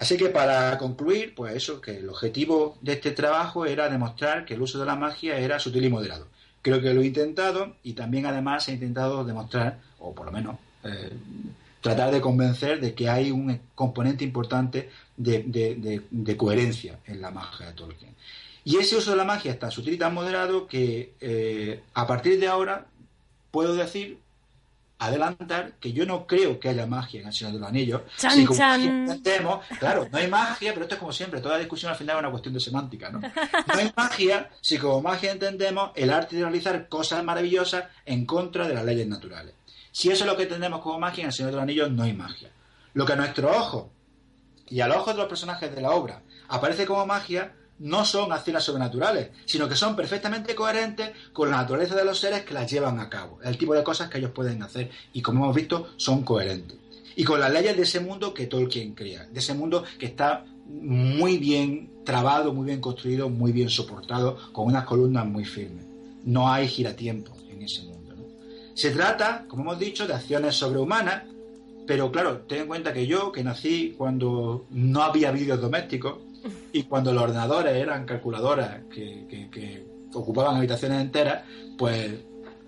Así 0.03 0.17
que 0.17 0.31
para 0.31 0.77
concluir, 0.79 1.33
pues 1.33 1.55
eso, 1.55 1.81
que 1.81 1.99
el 1.99 2.09
objetivo 2.09 2.77
de 2.81 2.95
este 2.95 3.13
trabajo 3.13 3.67
era 3.67 3.89
demostrar 3.89 4.45
que 4.45 4.55
el 4.55 4.63
uso 4.63 4.81
de 4.81 4.85
la 4.85 4.97
magia 4.97 5.39
era 5.39 5.61
sutil 5.61 5.85
y 5.85 5.91
moderado. 5.91 6.27
Creo 6.61 6.81
que 6.81 6.93
lo 6.93 7.03
he 7.03 7.07
intentado 7.07 7.77
y 7.85 7.93
también 7.93 8.27
además 8.27 8.69
he 8.69 8.73
intentado 8.73 9.25
demostrar, 9.25 9.79
o 10.01 10.13
por 10.13 10.27
lo 10.27 10.33
menos 10.33 10.57
eh, 10.83 11.13
tratar 11.81 12.11
de 12.11 12.21
convencer 12.21 12.81
de 12.81 12.95
que 12.95 13.09
hay 13.09 13.31
un 13.31 13.61
componente 13.77 14.25
importante 14.25 14.91
de, 15.17 16.37
coherencia 16.37 16.99
en 17.07 17.23
la 17.23 17.31
magia 17.31 17.67
de 17.67 17.73
Tolkien. 17.75 18.17
Y 18.65 18.79
ese 18.79 18.97
uso 18.97 19.13
de 19.13 19.19
la 19.19 19.25
magia 19.25 19.53
está 19.53 19.71
sutil 19.71 19.95
y 19.95 19.99
tan 19.99 20.15
moderado 20.15 20.67
que 20.67 21.15
eh, 21.21 21.81
a 21.95 22.09
partir 22.09 22.41
de 22.41 22.49
ahora 22.49 22.87
puedo 23.53 23.77
decir, 23.77 24.19
adelantar, 25.07 25.73
que 25.81 25.93
yo 25.93 26.07
no 26.07 26.27
creo 26.27 26.59
que 26.61 26.69
haya 26.69 26.87
magia 26.87 27.21
en 27.21 27.27
el 27.27 27.33
Señor 27.33 27.55
de 27.55 27.59
los 27.61 27.69
Anillos. 27.69 28.03
si 28.17 28.45
como 28.45 28.59
claro, 29.79 30.09
no 30.11 30.19
hay 30.19 30.29
magia, 30.29 30.73
pero 30.73 30.85
esto 30.85 30.95
es 30.95 30.99
como 31.01 31.13
siempre, 31.13 31.41
toda 31.41 31.59
discusión 31.59 31.91
al 31.91 31.99
final 31.99 32.17
es 32.17 32.21
una 32.21 32.31
cuestión 32.31 32.55
de 32.55 32.61
semántica, 32.61 33.11
¿no? 33.11 33.21
No 33.21 33.79
hay 33.79 33.93
magia 33.97 34.51
si 34.61 34.79
como 34.79 35.01
magia 35.03 35.33
entendemos 35.33 35.91
el 35.95 36.11
arte 36.11 36.37
de 36.37 36.43
realizar 36.43 36.89
cosas 36.89 37.25
maravillosas 37.25 37.85
en 38.05 38.27
contra 38.27 38.69
de 38.69 38.75
las 38.75 38.85
leyes 38.85 39.07
naturales. 39.07 39.55
Si 39.91 40.11
eso 40.11 40.25
es 40.25 40.31
lo 40.31 40.37
que 40.37 40.45
entendemos 40.45 40.81
como 40.81 40.99
magia, 40.99 41.23
en 41.23 41.27
el 41.29 41.33
Señor 41.33 41.51
de 41.51 41.57
los 41.57 41.63
Anillos 41.63 41.91
no 41.91 42.03
hay 42.03 42.15
magia. 42.15 42.51
Lo 42.95 43.05
que 43.05 43.13
a 43.13 43.17
nuestro 43.17 43.51
ojo 43.51 43.93
y 44.69 44.81
al 44.81 44.93
ojo 44.93 45.11
de 45.11 45.19
los 45.19 45.27
personajes 45.27 45.75
de 45.75 45.83
la 45.83 45.91
obra 45.91 46.23
aparece 46.49 46.87
como 46.87 47.05
magia, 47.07 47.55
no 47.83 48.05
son 48.05 48.33
acciones 48.33 48.63
sobrenaturales, 48.63 49.31
sino 49.45 49.69
que 49.69 49.75
son 49.75 49.97
perfectamente 49.97 50.55
coherentes 50.55 51.11
con 51.33 51.51
la 51.51 51.57
naturaleza 51.57 51.97
de 51.97 52.05
los 52.05 52.19
seres 52.19 52.43
que 52.43 52.55
las 52.55 52.71
llevan 52.71 53.01
a 53.01 53.09
cabo, 53.09 53.41
el 53.43 53.59
tipo 53.59 53.75
de 53.75 53.83
cosas 53.83 54.09
que 54.09 54.19
ellos 54.19 54.31
pueden 54.31 54.63
hacer 54.63 54.89
y 55.13 55.21
como 55.21 55.45
hemos 55.45 55.57
visto 55.57 55.89
son 55.97 56.23
coherentes. 56.23 56.79
Y 57.17 57.25
con 57.25 57.41
las 57.41 57.53
leyes 57.53 57.77
de 57.77 57.83
ese 57.83 58.01
mundo 58.01 58.33
que 58.33 58.47
Tolkien 58.47 58.95
crea, 58.95 59.27
de 59.27 59.39
ese 59.39 59.53
mundo 59.53 59.85
que 59.99 60.07
está 60.07 60.45
muy 60.67 61.39
bien 61.39 61.91
trabado, 62.05 62.55
muy 62.55 62.67
bien 62.67 62.81
construido, 62.81 63.29
muy 63.29 63.53
bien 63.53 63.69
soportado, 63.69 64.39
con 64.53 64.67
unas 64.67 64.85
columnas 64.85 65.27
muy 65.27 65.45
firmes. 65.45 65.85
No 66.25 66.51
hay 66.51 66.69
giratiempo 66.69 67.33
en 67.51 67.63
ese 67.63 67.83
mundo. 67.83 68.15
Se 68.75 68.91
trata, 68.91 69.45
como 69.49 69.63
hemos 69.63 69.79
dicho, 69.79 70.07
de 70.07 70.15
acciones 70.15 70.55
sobrehumanas, 70.55 71.25
pero 71.87 72.11
claro, 72.13 72.39
ten 72.49 72.63
en 72.63 72.69
cuenta 72.69 72.93
que 72.93 73.07
yo, 73.07 73.33
que 73.33 73.45
nací 73.45 73.95
cuando 73.99 74.67
no 74.71 75.03
había 75.03 75.33
vídeos 75.33 75.61
domésticos 75.61 76.19
y 76.73 76.83
cuando 76.85 77.13
los 77.13 77.23
ordenadores 77.23 77.75
eran 77.75 78.05
calculadoras 78.05 78.83
que, 78.93 79.87
ocupaban 80.15 80.57
habitaciones 80.57 81.01
enteras, 81.01 81.43
pues 81.79 82.13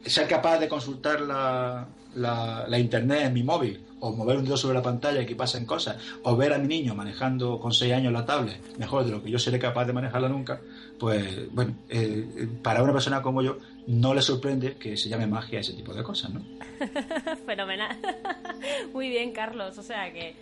ser 0.05 0.27
capaz 0.27 0.59
de 0.59 0.69
consultar 0.69 1.21
la, 1.21 1.87
la, 2.15 2.79
internet 2.79 3.27
en 3.27 3.35
mi 3.35 3.43
móvil 3.43 3.81
o 4.01 4.13
mover 4.13 4.39
un 4.39 4.45
dedo 4.45 4.57
sobre 4.57 4.75
la 4.75 4.83
pantalla 4.83 5.21
y 5.21 5.27
que 5.27 5.37
pasen 5.37 5.67
cosas, 5.67 5.97
o 6.23 6.37
ver 6.37 6.53
a 6.53 6.59
mi 6.59 6.69
niño 6.69 6.95
manejando 6.95 7.59
con 7.59 7.73
6 7.73 7.93
años 7.93 8.13
la 8.13 8.25
tablet, 8.25 8.77
mejor 8.79 9.05
de 9.05 9.11
lo 9.11 9.23
que 9.23 9.31
yo 9.31 9.39
seré 9.39 9.59
capaz 9.59 9.85
de 9.87 9.93
manejarla 9.93 10.29
nunca, 10.29 10.61
pues 10.99 11.53
bueno, 11.53 11.75
eh, 11.89 12.49
para 12.63 12.83
una 12.83 12.93
persona 12.93 13.23
como 13.23 13.43
yo 13.43 13.59
no 13.87 14.15
le 14.15 14.23
sorprende 14.23 14.77
que 14.77 14.97
se 14.97 15.09
llame 15.09 15.27
magia 15.27 15.61
ese 15.61 15.75
tipo 15.75 15.93
de 15.93 16.03
cosas, 16.03 16.33
¿no? 16.33 16.43
Fenomenal. 17.47 17.97
Muy 18.93 19.09
bien, 19.09 19.33
Carlos. 19.33 19.77
O 19.79 19.83
sea 19.83 20.13
que, 20.13 20.35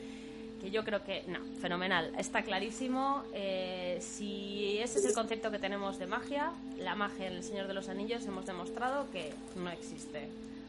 que, 0.63 0.71
yo 0.71 0.85
creo 0.85 1.03
que, 1.05 1.25
no, 1.27 1.41
fenomenal. 1.61 2.13
Está 2.17 2.43
clarísimo. 2.43 3.25
Eh, 3.35 3.99
si 4.01 4.79
ese 4.79 5.01
es 5.01 5.05
el 5.07 5.15
concepto 5.15 5.51
que 5.51 5.59
tenemos 5.59 5.99
de 5.99 6.07
magia, 6.07 6.53
la 6.79 6.95
magia 6.95 7.27
en 7.27 7.35
El 7.35 7.43
Señor 7.43 7.67
de 7.67 7.75
los 7.75 7.89
Anillos, 7.89 8.25
hemos 8.27 8.47
demostrado 8.47 9.11
que 9.11 9.33
no 9.57 9.71
existe. 9.71 10.29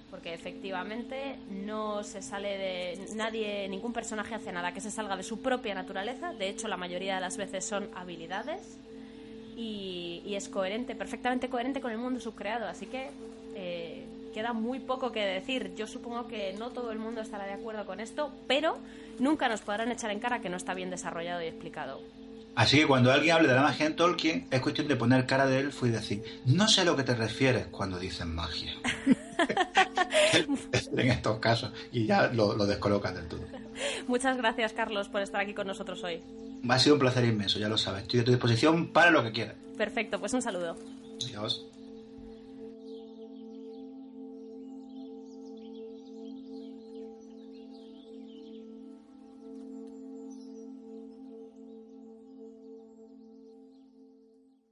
Porque 0.10 0.34
efectivamente 0.34 1.38
no 1.50 2.04
se 2.04 2.22
sale 2.22 2.58
de. 2.58 3.16
Nadie, 3.16 3.68
ningún 3.70 3.94
personaje 3.94 4.36
hace 4.36 4.52
nada 4.52 4.74
que 4.74 4.82
se 4.82 4.92
salga 4.92 5.16
de 5.16 5.24
su 5.24 5.42
propia 5.42 5.74
naturaleza. 5.74 6.34
De 6.34 6.50
hecho, 6.50 6.68
la 6.68 6.78
mayoría 6.78 7.16
de 7.16 7.22
las 7.22 7.38
veces 7.38 7.66
son 7.66 7.90
habilidades 7.96 8.78
y, 9.56 10.34
es 10.36 10.50
coherente, 10.50 10.96
perfectamente 10.96 11.50
coherente 11.50 11.82
con 11.82 11.92
el 11.92 11.98
mundo 11.98 12.20
subcreado. 12.20 12.68
Así 12.68 12.86
que 12.86 13.10
eh, 13.56 14.06
queda 14.34 14.54
muy 14.54 14.80
poco 14.80 15.12
que 15.12 15.26
decir. 15.26 15.74
Yo 15.76 15.88
supongo 15.88 16.28
que 16.28 16.54
no 16.60 16.72
todo 16.72 16.92
el 16.92 17.00
mundo 17.00 17.22
estará 17.22 17.46
de 17.46 17.54
acuerdo 17.54 17.86
con 17.86 18.00
esto, 18.00 18.32
pero 18.48 18.78
nunca 19.20 19.48
nos 19.48 19.62
podrán 19.62 19.92
echar 19.92 20.12
en 20.12 20.20
cara 20.20 20.42
que 20.42 20.50
no 20.50 20.58
está 20.58 20.74
bien 20.74 20.90
desarrollado 20.90 21.42
y 21.42 21.46
explicado. 21.46 22.02
Así 22.56 22.78
que 22.78 22.88
cuando 22.88 23.12
alguien 23.12 23.36
hable 23.36 23.48
de 23.48 23.56
la 23.56 23.64
magia 23.64 23.88
en 23.88 23.96
Tolkien, 23.96 24.48
es 24.52 24.62
cuestión 24.62 24.88
de 24.88 24.96
poner 24.96 25.26
cara 25.26 25.48
de 25.48 25.60
elfo 25.60 25.88
y 25.88 25.90
decir, 25.90 26.24
no 26.46 26.68
sé 26.68 26.82
a 26.82 26.84
lo 26.84 26.96
que 26.96 27.04
te 27.04 27.16
refieres 27.16 27.68
cuando 27.68 27.98
dicen 27.98 28.34
magia. 28.34 28.74
en 30.34 31.10
estos 31.10 31.40
casos, 31.40 31.72
y 31.92 32.06
ya 32.06 32.28
lo, 32.28 32.56
lo 32.56 32.66
descolocas 32.68 33.16
del 33.16 33.28
todo. 33.28 33.42
Muchas 34.08 34.38
gracias, 34.38 34.74
Carlos, 34.74 35.10
por 35.10 35.22
estar 35.22 35.42
aquí 35.42 35.56
con 35.56 35.66
nosotros 35.66 36.04
hoy. 36.04 36.22
Ha 36.70 36.80
sido 36.80 36.96
un 36.96 37.00
placer 37.00 37.26
inmenso, 37.26 37.58
ya 37.58 37.68
lo 37.68 37.78
sabes. 37.78 38.04
Estoy 38.04 38.20
a 38.20 38.24
tu 38.24 38.32
disposición 38.32 38.88
para 38.88 39.10
lo 39.10 39.24
que 39.24 39.32
quieras. 39.32 39.56
Perfecto, 39.76 40.20
pues 40.20 40.34
un 40.34 40.42
saludo. 40.42 40.78
Adiós. 41.26 41.66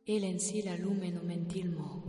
El 0.08 0.24
en 0.24 0.40
sí 0.40 0.64
la 0.64 0.76
lumen 0.78 1.24
mentilmo. 1.28 2.04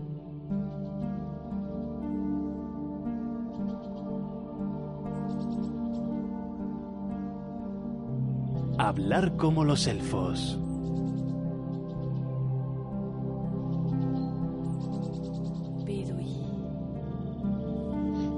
Hablar 8.78 9.36
como 9.36 9.64
los 9.64 9.86
elfos. 9.86 10.58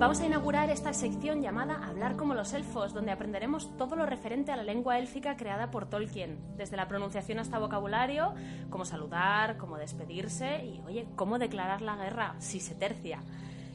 Vamos 0.05 0.21
a 0.21 0.27
inaugurar 0.27 0.69
esta 0.69 0.93
sección 0.93 1.41
llamada 1.41 1.83
Hablar 1.83 2.17
como 2.17 2.35
los 2.35 2.53
elfos, 2.53 2.93
donde 2.93 3.11
aprenderemos 3.11 3.75
todo 3.79 3.97
lo 3.97 4.05
referente 4.05 4.53
a 4.53 4.57
la 4.57 4.63
lengua 4.63 4.99
élfica 4.99 5.35
creada 5.35 5.71
por 5.71 5.89
Tolkien, 5.89 6.39
desde 6.59 6.77
la 6.77 6.89
pronunciación 6.89 7.39
hasta 7.39 7.59
vocabulario, 7.59 8.35
cómo 8.69 8.85
saludar, 8.85 9.57
cómo 9.57 9.79
despedirse 9.79 10.63
y, 10.63 10.83
oye, 10.87 11.07
cómo 11.17 11.39
declarar 11.39 11.81
la 11.81 11.97
guerra 11.97 12.35
si 12.39 12.61
se 12.61 12.75
tercia. 12.75 13.23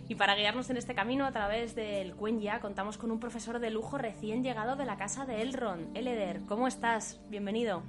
Y 0.07 0.13
para 0.13 0.35
guiarnos 0.35 0.69
en 0.69 0.77
este 0.77 0.93
camino 0.93 1.25
a 1.25 1.31
través 1.31 1.73
del 1.73 2.13
Cuenya 2.13 2.59
contamos 2.59 2.99
con 2.99 3.09
un 3.09 3.19
profesor 3.19 3.57
de 3.57 3.71
lujo 3.71 3.97
recién 3.97 4.43
llegado 4.43 4.75
de 4.75 4.85
la 4.85 4.97
casa 4.97 5.25
de 5.25 5.41
Elrond. 5.41 5.97
Eleder, 5.97 6.41
¿cómo 6.47 6.67
estás? 6.67 7.19
Bienvenido. 7.29 7.81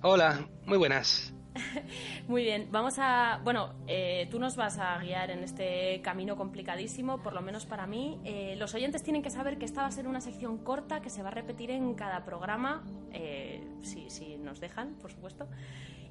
Hola, 0.00 0.48
muy 0.64 0.78
buenas. 0.78 1.35
Muy 2.28 2.42
bien, 2.42 2.68
vamos 2.70 2.98
a. 2.98 3.40
Bueno, 3.44 3.74
eh, 3.86 4.28
tú 4.30 4.38
nos 4.38 4.56
vas 4.56 4.78
a 4.78 4.98
guiar 4.98 5.30
en 5.30 5.40
este 5.40 6.00
camino 6.02 6.36
complicadísimo, 6.36 7.22
por 7.22 7.32
lo 7.32 7.40
menos 7.40 7.66
para 7.66 7.86
mí. 7.86 8.18
Eh, 8.24 8.56
los 8.58 8.74
oyentes 8.74 9.02
tienen 9.02 9.22
que 9.22 9.30
saber 9.30 9.58
que 9.58 9.64
esta 9.64 9.82
va 9.82 9.88
a 9.88 9.92
ser 9.92 10.08
una 10.08 10.20
sección 10.20 10.58
corta 10.58 11.00
que 11.00 11.10
se 11.10 11.22
va 11.22 11.28
a 11.28 11.32
repetir 11.32 11.70
en 11.70 11.94
cada 11.94 12.24
programa, 12.24 12.84
eh, 13.12 13.66
si, 13.82 14.10
si 14.10 14.36
nos 14.36 14.60
dejan, 14.60 14.94
por 14.94 15.10
supuesto 15.10 15.46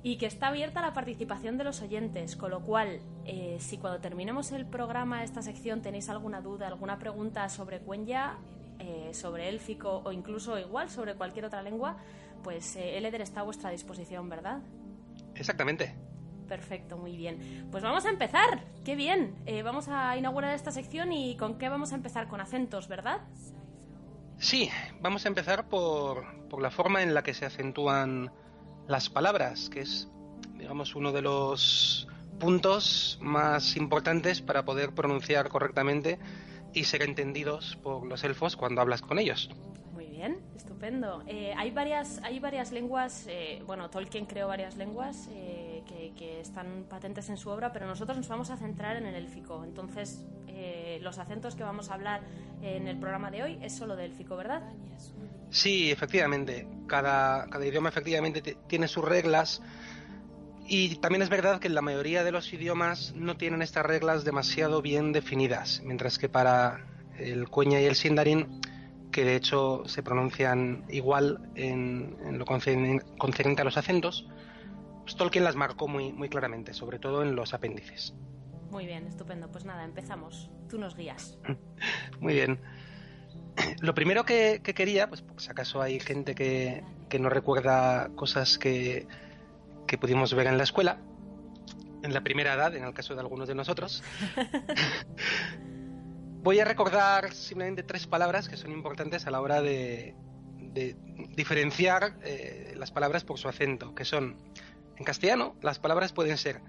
y 0.04 0.18
que 0.18 0.28
está 0.28 0.50
abierta 0.50 0.84
la 0.84 0.94
participación 0.94 1.58
de 1.58 1.64
los 1.64 1.82
oyentes, 1.82 2.36
con 2.36 2.52
lo 2.52 2.62
cual, 2.62 3.00
si 3.58 3.80
cuando 3.80 4.00
terminemos 4.00 4.52
el 4.52 4.68
programa, 4.68 5.24
esta 5.24 5.42
sección, 5.42 5.82
tenéis 5.82 6.10
alguna 6.10 6.42
duda, 6.42 6.68
alguna 6.68 7.00
pregunta 7.00 7.50
sobre 7.50 7.80
Cuenya, 7.80 8.38
sobre 9.14 9.50
élfico 9.50 10.04
o 10.06 10.12
incluso 10.12 10.60
igual 10.60 10.92
sobre 10.92 11.16
cualquier 11.16 11.46
otra 11.46 11.64
lengua, 11.64 11.98
pues 12.44 12.76
Eleder 12.76 13.22
está 13.22 13.40
a 13.40 13.44
vuestra 13.46 13.72
disposición, 13.72 14.30
¿verdad? 14.30 14.62
Exactamente. 15.36 15.96
Perfecto, 16.48 16.98
muy 16.98 17.18
bien. 17.18 17.68
Pues 17.72 17.84
vamos 17.84 18.06
a 18.06 18.10
empezar. 18.10 18.66
¡Qué 18.84 18.96
bien! 18.96 19.36
vamos 19.64 19.88
a 19.88 20.16
inaugurar 20.18 20.54
esta 20.54 20.72
sección 20.72 21.12
y 21.12 21.38
¿con 21.38 21.58
qué 21.58 21.70
vamos 21.70 21.92
a 21.92 21.96
empezar? 21.96 22.28
Con 22.28 22.40
acentos, 22.40 22.88
¿verdad? 22.88 23.22
Sí, 24.38 24.70
vamos 25.02 25.26
a 25.26 25.30
empezar 25.30 25.68
por, 25.68 26.48
por 26.50 26.62
la 26.62 26.70
forma 26.70 27.02
en 27.02 27.14
la 27.14 27.24
que 27.24 27.34
se 27.34 27.46
acentúan 27.46 28.32
las 28.88 29.10
palabras, 29.10 29.70
que 29.70 29.82
es, 29.82 30.08
digamos, 30.58 30.96
uno 30.96 31.12
de 31.12 31.22
los 31.22 32.08
puntos 32.40 33.18
más 33.22 33.78
importantes 33.78 34.42
para 34.42 34.66
poder 34.66 34.94
pronunciar 34.94 35.50
correctamente 35.50 36.20
y 36.74 36.84
ser 36.84 37.02
entendidos 37.02 37.78
por 37.82 38.06
los 38.06 38.24
elfos 38.24 38.56
cuando 38.56 38.82
hablas 38.82 39.02
con 39.02 39.18
ellos. 39.18 39.50
Bien, 40.16 40.38
estupendo. 40.56 41.24
Eh, 41.28 41.54
hay 41.58 41.72
varias, 41.72 42.22
hay 42.24 42.40
varias 42.40 42.72
lenguas, 42.72 43.26
eh, 43.28 43.62
bueno, 43.68 43.90
Tolkien 43.90 44.26
creó 44.26 44.48
varias 44.48 44.78
lenguas 44.78 45.28
eh, 45.30 45.84
que, 45.86 46.14
que 46.18 46.40
están 46.40 46.86
patentes 46.90 47.28
en 47.28 47.36
su 47.36 47.50
obra, 47.50 47.74
pero 47.74 47.86
nosotros 47.86 48.16
nos 48.16 48.30
vamos 48.30 48.50
a 48.50 48.56
centrar 48.56 48.96
en 48.96 49.06
el 49.08 49.16
élfico. 49.16 49.66
Entonces, 49.66 50.24
eh, 50.48 51.00
los 51.02 51.18
acentos 51.18 51.56
que 51.56 51.64
vamos 51.64 51.90
a 51.90 51.96
hablar 51.96 52.22
en 52.62 52.88
el 52.88 52.98
programa 52.98 53.30
de 53.30 53.44
hoy 53.44 53.60
es 53.62 53.76
solo 53.76 53.98
de 53.98 54.06
élfico, 54.06 54.38
¿verdad? 54.38 54.62
Sí, 55.50 55.92
efectivamente. 55.92 56.66
Cada, 56.88 57.48
cada 57.50 57.66
idioma 57.66 57.90
efectivamente 57.90 58.42
te- 58.42 58.56
tiene 58.68 58.88
sus 58.88 59.04
reglas. 59.04 59.62
Y 60.66 60.96
también 60.96 61.24
es 61.24 61.30
verdad 61.30 61.60
que 61.60 61.68
la 61.68 61.82
mayoría 61.82 62.24
de 62.24 62.32
los 62.32 62.54
idiomas 62.54 63.14
no 63.18 63.36
tienen 63.36 63.62
estas 63.62 63.86
reglas 63.86 64.24
demasiado 64.24 64.82
bien 64.82 65.12
definidas. 65.12 65.82
Mientras 65.84 66.18
que 66.18 66.30
para 66.30 66.86
el 67.20 67.50
Cueña 67.50 67.82
y 67.82 67.86
el 67.86 67.96
Sindarin, 67.96 68.62
que 69.16 69.24
de 69.24 69.38
hecho 69.38 69.84
se 69.86 70.04
pronuncian 70.04 70.84
igual 70.90 71.50
en, 71.56 72.18
en 72.26 72.38
lo 72.38 72.46
concern- 72.46 73.02
concerniente 73.18 73.62
a 73.62 73.64
los 73.66 73.78
acentos, 73.78 74.28
pues 75.04 75.16
Tolkien 75.16 75.46
las 75.46 75.56
marcó 75.56 75.88
muy, 75.88 76.12
muy 76.12 76.28
claramente, 76.28 76.74
sobre 76.74 77.00
todo 77.00 77.24
en 77.24 77.34
los 77.34 77.54
apéndices. 77.54 78.14
Muy 78.70 78.86
bien, 78.86 79.08
estupendo. 79.08 79.50
Pues 79.50 79.64
nada, 79.64 79.86
empezamos. 79.86 80.52
Tú 80.68 80.78
nos 80.78 80.98
guías. 80.98 81.38
Muy 82.20 82.34
bien. 82.34 82.60
Lo 83.80 83.94
primero 83.96 84.26
que, 84.26 84.60
que 84.62 84.74
quería, 84.74 85.08
pues 85.08 85.24
si 85.38 85.50
acaso 85.50 85.82
hay 85.82 86.02
gente 86.02 86.36
que, 86.36 86.84
que 87.08 87.18
no 87.18 87.30
recuerda 87.30 88.10
cosas 88.16 88.58
que, 88.58 89.08
que 89.88 89.98
pudimos 89.98 90.34
ver 90.34 90.48
en 90.48 90.58
la 90.58 90.66
escuela, 90.66 90.98
en 92.04 92.14
la 92.14 92.20
primera 92.22 92.54
edad, 92.54 92.76
en 92.76 92.84
el 92.84 92.94
caso 92.94 93.14
de 93.16 93.22
algunos 93.22 93.48
de 93.48 93.56
nosotros, 93.56 94.04
voy 96.46 96.60
a 96.60 96.64
recordar 96.64 97.34
simplemente 97.34 97.82
tres 97.82 98.06
palabras 98.06 98.48
que 98.48 98.56
son 98.56 98.72
importantes 98.72 99.26
a 99.26 99.32
la 99.32 99.42
hora 99.42 99.62
de, 99.64 100.16
de 100.60 100.96
diferenciar 101.36 102.20
eh, 102.24 102.76
las 102.78 102.92
palabras 102.92 103.24
por 103.24 103.40
su 103.40 103.50
acento, 103.50 103.96
que 103.96 104.06
son, 104.06 104.38
en 104.96 105.04
castellano, 105.04 105.56
las 105.64 105.80
palabras 105.80 106.14
pueden 106.14 106.38
ser 106.38 106.62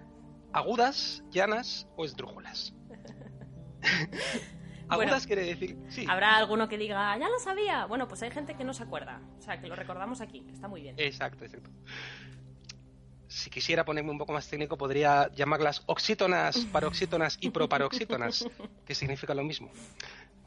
agudas, 0.55 1.23
llanas 1.31 1.87
o 1.95 2.07
esdrújulas. 2.07 2.75
Agudas 4.89 5.11
Bueno, 5.11 5.27
quiere 5.27 5.45
decir, 5.45 5.77
sí, 5.89 6.07
Habrá 6.09 6.37
alguno 6.37 6.69
que 6.69 6.79
diga, 6.79 7.19
ya 7.19 7.29
lo 7.29 7.41
sabía. 7.41 7.87
Bueno, 7.87 8.07
pues 8.07 8.23
hay 8.23 8.31
gente 8.31 8.55
que 8.55 8.63
no 8.63 8.73
se 8.73 8.85
acuerda. 8.85 9.21
O 9.37 9.43
sea, 9.43 9.61
que 9.61 9.67
lo 9.67 9.75
recordamos 9.75 10.21
aquí, 10.21 10.43
que 10.43 10.53
está 10.53 10.69
muy 10.69 10.81
bien. 10.81 10.95
Exacto, 10.97 11.45
exacto. 11.45 11.71
Si 13.29 13.51
quisiera 13.51 13.85
ponerme 13.85 14.11
un 14.11 14.19
poco 14.19 14.33
más 14.33 14.49
técnico, 14.49 14.77
podría 14.77 15.31
llamarlas 15.35 15.83
oxítonas, 15.87 16.59
paroxítonas 16.73 17.39
y 17.41 17.51
proparoxítonas, 17.51 18.49
que 18.85 18.95
significa 18.95 19.35
lo 19.35 19.43
mismo. 19.43 19.71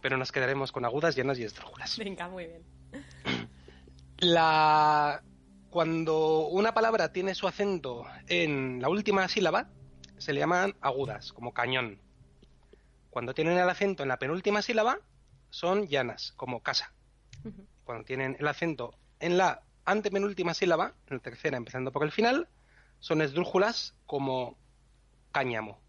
Pero 0.01 0.18
nos 0.18 0.31
quedaremos 0.31 0.72
con 0.72 0.85
agudas, 0.85 1.15
llanas 1.15 1.39
y 1.39 1.43
esdrújulas. 1.43 1.97
Venga, 1.97 2.30
muy 2.30 2.47
bien. 2.47 2.64
La... 4.19 5.22
Cuando 5.69 6.47
una 6.47 6.73
palabra 6.73 7.11
tiene 7.11 7.35
su 7.35 7.47
acento 7.47 8.06
en 8.27 8.81
la 8.81 8.89
última 8.89 9.27
sílaba, 9.27 9.69
se 10.18 10.34
le 10.34 10.39
llaman 10.39 10.76
agudas, 10.81 11.31
como 11.31 11.53
cañón. 11.53 12.01
Cuando 13.11 13.34
tienen 13.34 13.57
el 13.57 13.69
acento 13.69 14.01
en 14.03 14.10
la 14.10 14.18
penúltima 14.18 14.64
sílaba, 14.64 14.99
son 15.49 15.88
llanas, 15.88 16.34
como 16.38 16.61
casa. 16.61 16.91
Cuando 17.84 18.03
tienen 18.03 18.35
el 18.39 18.47
acento 18.47 18.95
en 19.19 19.38
la 19.38 19.61
antepenúltima 19.85 20.53
sílaba, 20.53 20.93
en 21.07 21.18
la 21.18 21.23
tercera 21.23 21.57
empezando 21.57 21.91
por 21.91 22.03
el 22.03 22.11
final, 22.11 22.47
son 22.99 23.21
esdrújulas 23.21 23.93
como 24.05 24.57
cáñamo. 25.31 25.80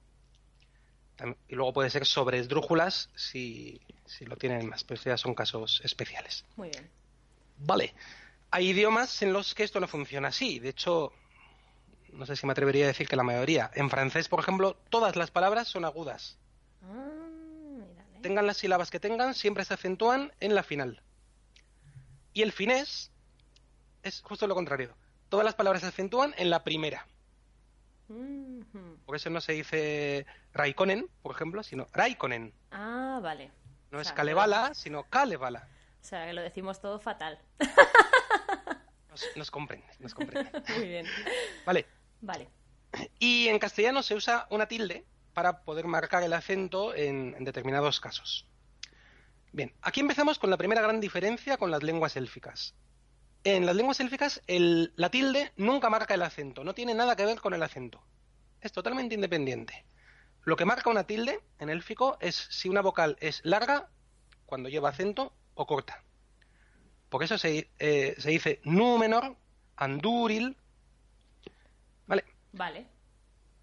Y 1.48 1.54
luego 1.54 1.72
puede 1.74 1.90
ser 1.90 2.06
sobre 2.06 2.38
esdrújulas 2.38 3.10
si, 3.14 3.80
si 4.06 4.24
lo 4.24 4.36
tienen 4.36 4.68
más, 4.68 4.84
pero 4.84 5.02
ya 5.02 5.18
son 5.18 5.34
casos 5.34 5.82
especiales. 5.84 6.44
Muy 6.56 6.70
bien. 6.70 6.90
Vale. 7.58 7.94
Hay 8.50 8.70
idiomas 8.70 9.20
en 9.22 9.32
los 9.32 9.54
que 9.54 9.64
esto 9.64 9.80
no 9.80 9.86
funciona 9.86 10.28
así. 10.28 10.58
De 10.58 10.70
hecho, 10.70 11.12
no 12.12 12.26
sé 12.26 12.36
si 12.36 12.46
me 12.46 12.52
atrevería 12.52 12.84
a 12.84 12.88
decir 12.88 13.06
que 13.06 13.16
la 13.16 13.22
mayoría. 13.22 13.70
En 13.74 13.90
francés, 13.90 14.28
por 14.28 14.40
ejemplo, 14.40 14.76
todas 14.88 15.16
las 15.16 15.30
palabras 15.30 15.68
son 15.68 15.84
agudas. 15.84 16.38
Ah, 16.82 17.28
mírale. 17.76 18.20
Tengan 18.22 18.46
las 18.46 18.56
sílabas 18.56 18.90
que 18.90 18.98
tengan, 18.98 19.34
siempre 19.34 19.64
se 19.64 19.74
acentúan 19.74 20.32
en 20.40 20.54
la 20.54 20.62
final. 20.62 21.02
Y 22.32 22.42
el 22.42 22.52
finés 22.52 23.10
es 24.02 24.22
justo 24.22 24.46
lo 24.46 24.54
contrario. 24.54 24.96
Todas 25.30 25.44
las 25.44 25.54
palabras 25.54 25.80
se 25.82 25.88
acentúan 25.88 26.34
en 26.36 26.50
la 26.50 26.64
primera. 26.64 27.06
Por 29.06 29.14
eso 29.14 29.30
no 29.30 29.40
se 29.40 29.52
dice 29.52 30.26
Raikkonen, 30.52 31.08
por 31.22 31.32
ejemplo, 31.32 31.62
sino 31.62 31.86
Raikkonen. 31.92 32.52
Ah, 32.72 33.20
vale. 33.22 33.52
No 33.92 33.98
O 33.98 34.00
es 34.00 34.12
Kalevala, 34.12 34.74
sino 34.74 35.04
Kalevala. 35.04 35.68
O 36.00 36.04
sea, 36.04 36.26
que 36.26 36.32
lo 36.32 36.42
decimos 36.42 36.80
todo 36.80 36.98
fatal. 36.98 37.38
Nos, 39.08 39.24
nos 39.36 39.50
comprende, 39.50 39.86
nos 40.00 40.14
comprende. 40.14 40.50
Muy 40.76 40.88
bien. 40.88 41.06
Vale. 41.64 41.86
Vale. 42.20 42.48
Y 43.20 43.46
en 43.46 43.60
castellano 43.60 44.02
se 44.02 44.16
usa 44.16 44.48
una 44.50 44.66
tilde 44.66 45.04
para 45.32 45.62
poder 45.62 45.86
marcar 45.86 46.24
el 46.24 46.32
acento 46.32 46.92
en, 46.94 47.36
en 47.36 47.44
determinados 47.44 48.00
casos. 48.00 48.48
Bien, 49.52 49.72
aquí 49.82 50.00
empezamos 50.00 50.40
con 50.40 50.50
la 50.50 50.56
primera 50.56 50.82
gran 50.82 51.00
diferencia 51.00 51.56
con 51.56 51.70
las 51.70 51.84
lenguas 51.84 52.16
élficas. 52.16 52.74
En 53.44 53.64
las 53.64 53.74
lenguas 53.74 54.00
élficas, 54.00 54.42
el- 54.46 54.92
la 54.96 55.10
tilde 55.10 55.52
nunca 55.56 55.88
marca 55.88 56.14
el 56.14 56.22
acento, 56.22 56.62
no 56.62 56.74
tiene 56.74 56.94
nada 56.94 57.16
que 57.16 57.24
ver 57.24 57.40
con 57.40 57.54
el 57.54 57.62
acento. 57.62 58.02
Es 58.60 58.72
totalmente 58.72 59.14
independiente. 59.14 59.86
Lo 60.44 60.56
que 60.56 60.64
marca 60.66 60.90
una 60.90 61.04
tilde 61.04 61.40
en 61.58 61.70
élfico 61.70 62.18
es 62.20 62.34
si 62.50 62.68
una 62.68 62.82
vocal 62.82 63.16
es 63.20 63.40
larga, 63.44 63.88
cuando 64.46 64.68
lleva 64.68 64.90
acento, 64.90 65.34
o 65.54 65.66
corta. 65.66 66.02
Por 67.08 67.22
eso 67.22 67.38
se, 67.38 67.70
eh, 67.78 68.14
se 68.18 68.30
dice 68.30 68.60
númenor, 68.64 69.36
andúril. 69.76 70.56
Vale, 72.06 72.24
Vale. 72.52 72.86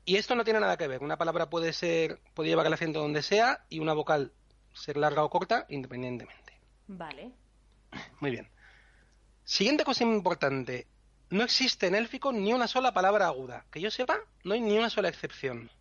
y 0.05 0.15
esto 0.15 0.35
no 0.35 0.43
tiene 0.43 0.59
nada 0.59 0.77
que 0.77 0.87
ver. 0.87 1.03
Una 1.03 1.17
palabra 1.17 1.49
puede 1.49 1.73
ser, 1.73 2.19
puede 2.33 2.49
llevar 2.49 2.65
el 2.65 2.73
acento 2.73 2.99
donde 2.99 3.21
sea 3.21 3.65
y 3.69 3.79
una 3.79 3.93
vocal 3.93 4.33
ser 4.73 4.97
larga 4.97 5.23
o 5.23 5.29
corta 5.29 5.65
independientemente. 5.69 6.59
Vale. 6.87 7.31
Muy 8.19 8.31
bien. 8.31 8.49
Siguiente 9.47 9.85
cosa 9.85 10.03
importante. 10.03 10.87
No 11.29 11.41
existe 11.41 11.87
en 11.87 11.95
élfico 11.95 12.33
ni 12.33 12.51
una 12.51 12.67
sola 12.67 12.93
palabra 12.93 13.27
aguda. 13.27 13.65
Que 13.71 13.79
yo 13.79 13.89
sepa, 13.89 14.19
no 14.43 14.53
hay 14.53 14.59
ni 14.59 14.77
una 14.77 14.89
sola 14.89 15.07
excepción. 15.07 15.71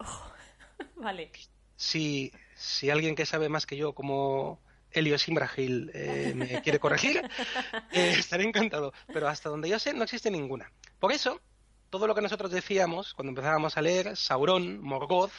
Vale. 0.96 1.30
Si, 1.76 2.32
si 2.54 2.88
alguien 2.88 3.14
que 3.14 3.26
sabe 3.26 3.50
más 3.50 3.66
que 3.66 3.76
yo, 3.76 3.92
como 3.92 4.62
Helio 4.90 5.18
Simbragil, 5.18 5.90
eh, 5.92 6.32
me 6.34 6.62
quiere 6.62 6.78
corregir, 6.78 7.18
eh, 7.92 8.14
estaré 8.18 8.44
encantado. 8.44 8.94
Pero 9.12 9.28
hasta 9.28 9.50
donde 9.50 9.68
yo 9.68 9.78
sé, 9.78 9.92
no 9.92 10.04
existe 10.04 10.30
ninguna. 10.30 10.72
Por 10.98 11.12
eso, 11.12 11.42
todo 11.90 12.06
lo 12.06 12.14
que 12.14 12.22
nosotros 12.22 12.50
decíamos 12.50 13.12
cuando 13.12 13.32
empezábamos 13.32 13.76
a 13.76 13.82
leer, 13.82 14.16
Sauron, 14.16 14.80
Morgoth, 14.80 15.32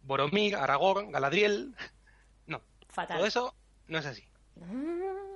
Boromir, 0.00 0.56
Aragorn, 0.56 1.12
Galadriel, 1.12 1.76
no, 2.46 2.62
Fatal. 2.88 3.18
todo 3.18 3.26
eso 3.26 3.54
no 3.86 3.98
es 3.98 4.06
así. 4.06 4.24
Mm, 4.54 5.35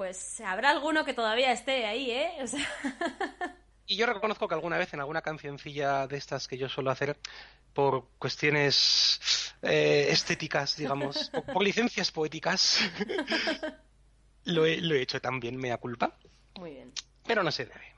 Pues 0.00 0.40
habrá 0.40 0.70
alguno 0.70 1.04
que 1.04 1.12
todavía 1.12 1.52
esté 1.52 1.84
ahí, 1.84 2.10
¿eh? 2.10 2.32
O 2.42 2.46
sea, 2.46 2.66
Y 3.86 3.96
yo 3.96 4.06
reconozco 4.06 4.48
que 4.48 4.54
alguna 4.54 4.78
vez 4.78 4.94
en 4.94 5.00
alguna 5.00 5.20
cancioncilla 5.20 6.06
de 6.06 6.16
estas 6.16 6.48
que 6.48 6.56
yo 6.56 6.70
suelo 6.70 6.90
hacer 6.90 7.18
por 7.74 8.08
cuestiones 8.18 9.52
eh, 9.60 10.06
estéticas, 10.08 10.74
digamos, 10.78 11.28
por, 11.32 11.44
por 11.44 11.62
licencias 11.62 12.12
poéticas, 12.12 12.78
lo 14.44 14.64
he, 14.64 14.80
lo 14.80 14.94
he 14.94 15.02
hecho 15.02 15.20
también, 15.20 15.58
mea 15.58 15.76
culpa, 15.76 16.16
muy 16.58 16.70
bien. 16.70 16.94
pero 17.26 17.42
no 17.42 17.50
se 17.50 17.66
debe. 17.66 17.94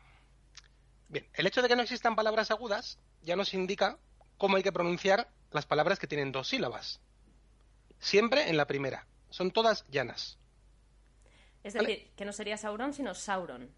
Bien, 1.07 1.29
el 1.35 1.47
hecho 1.47 1.63
de 1.63 1.69
que 1.69 1.77
no 1.77 1.83
existan 1.83 2.17
palabras 2.17 2.51
agudas 2.51 2.99
ya 3.21 3.37
nos 3.37 3.55
indica 3.55 3.97
cómo 4.39 4.57
hay 4.57 4.65
que 4.65 4.73
pronunciar 4.73 5.29
las 5.53 5.67
palabras 5.67 6.01
que 6.01 6.09
tienen 6.09 6.33
dos 6.33 6.49
sílabas. 6.49 7.01
Siempre 8.01 8.51
en 8.51 8.57
la 8.57 8.67
primera. 8.67 9.07
Son 9.31 9.53
todas 9.53 9.87
llanas. 9.89 10.42
Es 11.63 11.75
Vale. 11.75 11.89
decir, 11.89 12.11
que 12.17 12.25
no 12.25 12.33
sería 12.33 12.57
Sauron, 12.57 12.93
sino 12.93 13.15
Sauron. 13.15 13.71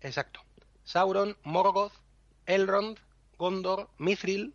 Exacto. 0.00 0.40
Sauron, 0.84 1.36
Morgoth, 1.42 1.92
Elrond, 2.46 2.98
Gondor, 3.36 3.90
Mithril. 3.98 4.54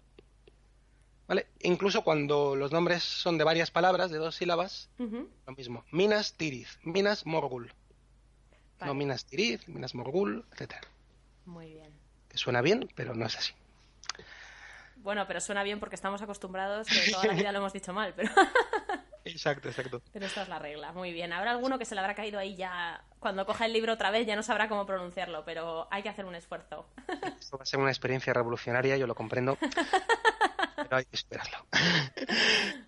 ¿Vale? 1.28 1.48
Incluso 1.62 2.04
cuando 2.04 2.56
los 2.56 2.72
nombres 2.72 3.04
son 3.04 3.38
de 3.38 3.44
varias 3.44 3.72
palabras, 3.72 4.12
de 4.12 4.18
dos 4.18 4.36
sílabas, 4.36 4.90
lo 4.98 5.54
mismo. 5.56 5.86
Minas 5.92 6.34
Tirith, 6.34 6.68
Minas 6.84 7.26
Morgul. 7.26 7.74
Vale. 8.80 8.90
No 8.90 8.94
Minas 8.96 9.26
Tirith, 9.26 9.66
Minas 9.68 9.96
Morgul, 9.96 10.44
etcétera. 10.52 10.82
Muy 11.46 11.74
bien. 11.74 11.94
Que 12.28 12.38
suena 12.38 12.62
bien, 12.62 12.90
pero 12.96 13.14
no 13.14 13.26
es 13.26 13.38
así. 13.38 13.54
Bueno, 14.98 15.26
pero 15.28 15.40
suena 15.42 15.64
bien 15.64 15.80
porque 15.80 15.96
estamos 15.96 16.22
acostumbrados, 16.22 16.88
que 16.88 17.12
toda 17.12 17.26
la 17.28 17.34
vida 17.42 17.52
lo 17.52 17.60
hemos 17.60 17.74
dicho 17.74 17.94
mal, 17.94 18.14
pero, 18.16 18.32
Exacto, 19.32 19.70
exacto. 19.70 20.02
pero 20.12 20.26
esta 20.26 20.44
es 20.44 20.50
la 20.50 20.60
regla. 20.60 20.92
Muy 20.94 21.14
bien. 21.14 21.34
Habrá 21.34 21.52
alguno 21.52 21.80
que 21.80 21.86
se 21.86 21.96
le 21.96 22.02
habrá 22.02 22.16
caído 22.16 22.40
ahí 22.40 22.56
ya, 22.56 23.04
cuando 23.20 23.46
coja 23.46 23.66
el 23.66 23.74
libro 23.74 23.94
otra 23.94 24.12
vez 24.12 24.26
ya 24.28 24.36
no 24.36 24.44
sabrá 24.44 24.68
cómo 24.68 24.86
pronunciarlo, 24.86 25.44
pero 25.46 25.88
hay 25.92 26.04
que 26.04 26.10
hacer 26.10 26.26
un 26.26 26.36
esfuerzo. 26.36 26.88
Esto 27.40 27.58
va 27.58 27.64
a 27.64 27.66
ser 27.66 27.80
una 27.80 27.90
experiencia 27.90 28.34
revolucionaria, 28.34 28.98
yo 28.98 29.08
lo 29.08 29.16
comprendo. 29.16 29.58
Pero 30.76 30.98
hay 30.98 31.06
que 31.06 31.16
esperarlo. 31.16 31.66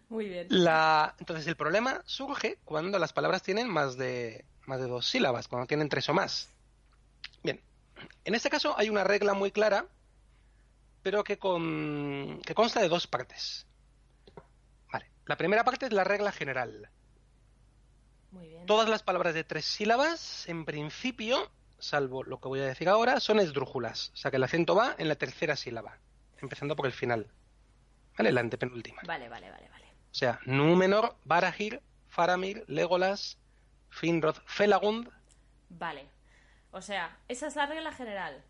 Muy 0.09 0.27
bien. 0.27 0.47
La... 0.49 1.15
Entonces 1.19 1.47
el 1.47 1.55
problema 1.55 2.01
surge 2.05 2.59
cuando 2.65 2.99
las 2.99 3.13
palabras 3.13 3.43
tienen 3.43 3.69
más 3.69 3.97
de, 3.97 4.45
más 4.65 4.79
de 4.79 4.87
dos 4.87 5.07
sílabas, 5.07 5.47
cuando 5.47 5.67
tienen 5.67 5.89
tres 5.89 6.09
o 6.09 6.13
más. 6.13 6.49
Bien, 7.43 7.61
en 8.25 8.35
este 8.35 8.49
caso 8.49 8.75
hay 8.77 8.89
una 8.89 9.03
regla 9.03 9.33
muy 9.33 9.51
clara, 9.51 9.85
pero 11.01 11.23
que, 11.23 11.37
con... 11.37 12.41
que 12.45 12.55
consta 12.55 12.81
de 12.81 12.89
dos 12.89 13.07
partes. 13.07 13.67
La 15.25 15.37
primera 15.37 15.63
parte 15.63 15.85
es 15.85 15.93
la 15.93 16.03
regla 16.03 16.31
general. 16.31 16.89
Muy 18.31 18.47
bien. 18.47 18.65
Todas 18.65 18.89
las 18.89 19.03
palabras 19.03 19.33
de 19.33 19.43
tres 19.43 19.65
sílabas, 19.65 20.47
en 20.49 20.65
principio, 20.65 21.51
salvo 21.79 22.23
lo 22.23 22.39
que 22.39 22.47
voy 22.47 22.59
a 22.59 22.65
decir 22.65 22.89
ahora, 22.89 23.19
son 23.19 23.39
esdrújulas. 23.39 24.11
O 24.13 24.17
sea 24.17 24.31
que 24.31 24.37
el 24.37 24.43
acento 24.43 24.75
va 24.75 24.95
en 24.97 25.07
la 25.07 25.15
tercera 25.15 25.55
sílaba, 25.55 25.97
empezando 26.41 26.75
por 26.75 26.85
el 26.85 26.93
final. 26.93 27.27
¿Vale? 28.17 28.31
La 28.31 28.41
antepenúltima. 28.41 29.01
Vale, 29.05 29.29
vale, 29.29 29.49
vale, 29.49 29.69
vale. 29.69 29.85
O 29.85 30.15
sea, 30.15 30.39
Númenor, 30.45 31.15
Barahir, 31.23 31.81
Faramir, 32.07 32.63
Legolas, 32.67 33.37
Finrod, 33.89 34.35
Felagund. 34.45 35.09
Vale. 35.69 36.07
O 36.71 36.81
sea, 36.81 37.17
esa 37.27 37.47
es 37.47 37.55
la 37.55 37.65
regla 37.65 37.91
general. 37.91 38.43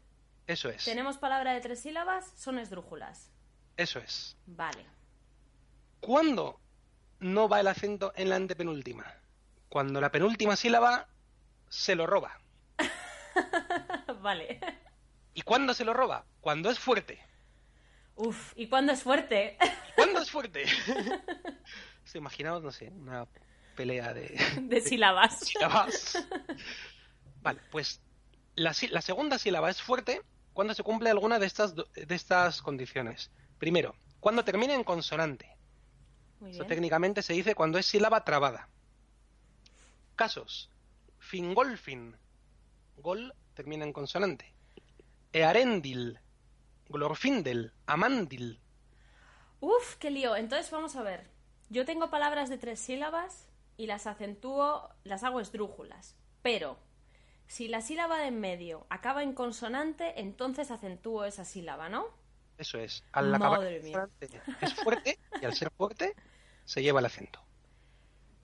Eso 0.47 0.69
es. 0.69 0.83
Tenemos 0.83 1.17
palabra 1.17 1.53
de 1.53 1.61
tres 1.61 1.81
sílabas, 1.81 2.33
son 2.35 2.59
esdrújulas. 2.59 3.31
Eso 3.77 3.99
es. 3.99 4.37
Vale. 4.45 4.85
¿Cuándo 6.01 6.59
no 7.23 7.47
va 7.47 7.59
el 7.59 7.67
acento 7.67 8.13
en 8.15 8.29
la 8.29 8.35
antepenúltima? 8.35 9.05
Cuando 9.69 9.99
la 9.99 10.11
penúltima 10.11 10.55
sílaba 10.55 11.07
se 11.69 11.95
lo 11.95 12.05
roba. 12.05 12.39
vale. 14.21 14.59
¿Y 15.33 15.41
cuándo 15.41 15.73
se 15.73 15.85
lo 15.85 15.93
roba? 15.93 16.25
Cuando 16.41 16.69
es 16.69 16.77
fuerte. 16.77 17.19
Uf, 18.15 18.53
¿y 18.55 18.67
cuándo 18.67 18.93
es 18.93 19.01
fuerte? 19.01 19.57
¿Cuándo 19.95 20.21
es 20.21 20.29
fuerte? 20.29 20.65
Se 22.03 22.19
imaginaos, 22.19 22.61
no 22.61 22.71
sé, 22.71 22.89
una 22.89 23.25
pelea 23.75 24.13
de, 24.13 24.37
de 24.61 24.81
sílabas. 24.81 25.39
sílabas. 25.39 26.27
Vale, 27.41 27.59
pues 27.71 28.01
la, 28.55 28.75
la 28.91 29.01
segunda 29.01 29.39
sílaba 29.39 29.71
es 29.71 29.81
fuerte 29.81 30.21
cuando 30.53 30.75
se 30.75 30.83
cumple 30.83 31.09
alguna 31.09 31.39
de 31.39 31.47
estas, 31.47 31.73
de 31.75 32.15
estas 32.15 32.61
condiciones. 32.61 33.31
Primero, 33.57 33.95
cuando 34.19 34.43
termina 34.43 34.75
en 34.75 34.83
consonante. 34.83 35.52
Muy 36.43 36.51
Eso 36.51 36.59
bien. 36.63 36.67
técnicamente 36.69 37.21
se 37.21 37.31
dice 37.31 37.55
cuando 37.55 37.77
es 37.77 37.85
sílaba 37.85 38.25
trabada. 38.25 38.67
Casos. 40.17 40.69
Fingolfin. 41.19 42.17
Gol 42.97 43.33
termina 43.53 43.85
en 43.85 43.93
consonante. 43.93 44.53
Earendil. 45.31 46.19
Glorfindel. 46.89 47.71
Amandil. 47.85 48.59
Uf, 49.61 49.95
qué 49.95 50.11
lío. 50.11 50.35
Entonces 50.35 50.69
vamos 50.69 50.97
a 50.97 51.01
ver. 51.01 51.29
Yo 51.69 51.85
tengo 51.85 52.09
palabras 52.09 52.49
de 52.49 52.57
tres 52.57 52.81
sílabas 52.81 53.47
y 53.77 53.87
las 53.87 54.05
acentúo, 54.05 54.89
las 55.05 55.23
hago 55.23 55.39
esdrújulas. 55.39 56.17
Pero 56.41 56.77
si 57.47 57.69
la 57.69 57.79
sílaba 57.79 58.17
de 58.17 58.27
en 58.27 58.41
medio 58.41 58.85
acaba 58.89 59.23
en 59.23 59.31
consonante, 59.31 60.19
entonces 60.19 60.71
acentúo 60.71 61.23
esa 61.23 61.45
sílaba, 61.45 61.87
¿no? 61.87 62.05
Eso 62.57 62.79
es. 62.79 63.01
Al 63.13 63.33
acabar 63.33 63.63
en 63.63 63.81
consonante 63.81 64.41
es 64.59 64.73
fuerte 64.73 65.19
y 65.41 65.45
al 65.45 65.53
ser 65.55 65.71
fuerte 65.71 66.13
se 66.65 66.81
lleva 66.81 66.99
el 66.99 67.05
acento. 67.05 67.39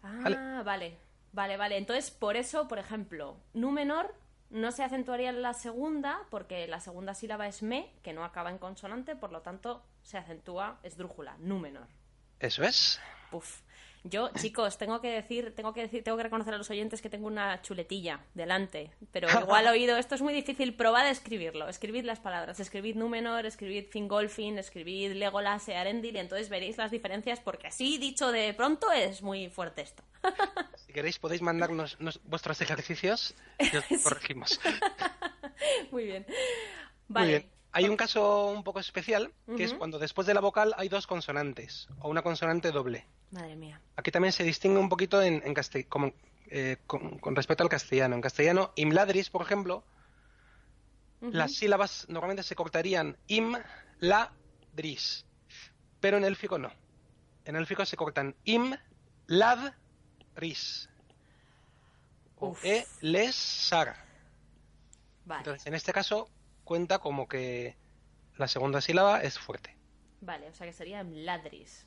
Ah, 0.04 0.20
Vale. 0.24 0.64
vale. 0.64 0.98
Vale, 1.32 1.58
vale. 1.58 1.78
Entonces, 1.78 2.10
por 2.12 2.36
eso, 2.36 2.68
por 2.68 2.80
ejemplo, 2.80 3.38
Númenor 3.54 4.16
no 4.50 4.72
se 4.72 4.84
acentuaría 4.84 5.30
en 5.30 5.41
la 5.41 5.54
segunda, 5.54 6.22
porque 6.32 6.68
la 6.68 6.80
segunda 6.80 7.14
sílaba 7.14 7.48
es 7.48 7.62
me, 7.62 7.94
que 8.02 8.14
no 8.14 8.24
acaba 8.24 8.50
en 8.50 8.58
consonante, 8.58 9.16
por 9.16 9.32
lo 9.32 9.41
tanto, 9.41 9.84
se 10.02 10.18
acentúa 10.18 10.80
esdrújula, 10.84 11.38
Númenor. 11.40 11.88
Eso 12.40 12.64
es. 12.64 13.00
Puf. 13.30 13.62
Yo, 14.05 14.30
chicos, 14.39 14.77
tengo 14.77 15.01
que 15.01 15.09
decir, 15.09 15.53
tengo 15.55 15.73
que 15.73 15.81
decir, 15.81 16.03
tengo 16.05 16.15
que 16.17 16.23
reconocer 16.23 16.53
a 16.53 16.57
los 16.57 16.69
oyentes 16.69 17.01
que 17.01 17.09
tengo 17.09 17.27
una 17.27 17.61
chuletilla 17.61 18.21
delante, 18.34 18.91
pero 19.11 19.27
igual 19.41 19.67
oído, 19.67 19.97
esto 19.97 20.15
es 20.15 20.21
muy 20.21 20.34
difícil, 20.34 20.73
probad 20.73 21.05
a 21.07 21.09
escribirlo, 21.09 21.67
escribid 21.67 22.05
las 22.05 22.19
palabras, 22.19 22.59
escribid 22.61 22.95
Númenor, 22.95 23.45
escribid 23.45 23.88
Fingolfin, 23.89 24.57
escribid 24.57 25.11
Legolas, 25.13 25.67
Earendil, 25.67 26.15
y 26.15 26.19
entonces 26.19 26.47
veréis 26.49 26.77
las 26.77 26.91
diferencias, 26.91 27.41
porque 27.41 27.67
así 27.67 27.97
dicho 27.97 28.31
de 28.31 28.53
pronto 28.53 28.89
es 28.91 29.21
muy 29.21 29.49
fuerte 29.49 29.81
esto. 29.81 30.03
Si 30.89 30.93
queréis 30.93 31.19
podéis 31.19 31.43
mandarnos 31.43 31.99
nos- 31.99 32.19
vuestros 32.23 32.59
ejercicios 32.61 33.35
y 33.59 33.76
os 33.77 33.85
corregimos. 34.03 34.59
Muy 35.91 36.05
bien. 36.05 36.26
Muy 36.27 36.35
Vale. 37.09 37.27
bien. 37.27 37.49
Hay 37.71 37.85
un 37.88 37.95
caso 37.95 38.47
un 38.49 38.63
poco 38.63 38.80
especial, 38.80 39.31
que 39.55 39.63
es 39.65 39.76
cuando 39.76 39.99
después 39.99 40.26
de 40.26 40.34
la 40.34 40.41
vocal 40.41 40.73
hay 40.77 40.89
dos 40.89 41.05
consonantes 41.05 41.88
o 41.99 42.09
una 42.09 42.23
consonante 42.23 42.71
doble. 42.71 43.05
Madre 43.31 43.56
mía. 43.56 43.80
Aquí 43.95 44.11
también 44.11 44.31
se 44.31 44.43
distingue 44.43 44.80
un 44.80 44.89
poquito 44.89 45.22
en, 45.22 45.41
en 45.45 45.53
castell- 45.53 45.88
como, 45.88 46.14
eh, 46.47 46.77
con, 46.88 47.19
con 47.19 47.35
respecto 47.35 47.64
al 47.64 47.69
castellano. 47.69 48.15
En 48.15 48.22
castellano, 48.22 48.72
imladris, 48.76 49.30
por 49.30 49.41
ejemplo, 49.41 49.84
las 51.22 51.53
sílabas 51.56 52.06
normalmente 52.10 52.43
se 52.43 52.56
cortarían 52.56 53.18
im, 53.27 53.56
la, 53.99 54.31
dris. 54.73 55.26
Pero 55.99 56.18
en 56.18 56.23
élfico 56.23 56.57
no. 56.57 56.72
En 57.45 57.56
élfico 57.56 57.85
se 57.85 57.97
cortan 57.97 58.35
im, 58.45 58.76
lad, 59.27 59.73
ris. 60.35 60.89
O 62.38 62.49
Uf. 62.49 62.64
e, 62.64 62.85
les, 63.01 63.35
sar. 63.35 63.95
Vale. 65.26 65.39
Entonces, 65.41 65.68
en 65.68 65.73
este 65.76 65.91
caso, 65.91 66.30
cuenta 66.64 66.99
como 66.99 67.27
que 67.27 67.76
la 68.38 68.47
segunda 68.47 68.80
sílaba 68.81 69.22
es 69.22 69.38
fuerte. 69.38 69.76
Vale, 70.22 70.47
o 70.47 70.53
sea 70.53 70.65
que 70.65 70.73
sería 70.73 71.03
Ladris. 71.03 71.85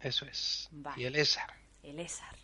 Eso 0.00 0.24
es. 0.26 0.68
Vale. 0.70 1.02
Y 1.02 1.06
el 1.06 1.16
esar. 1.16 1.52
El 1.82 1.98
Esar. 2.00 2.34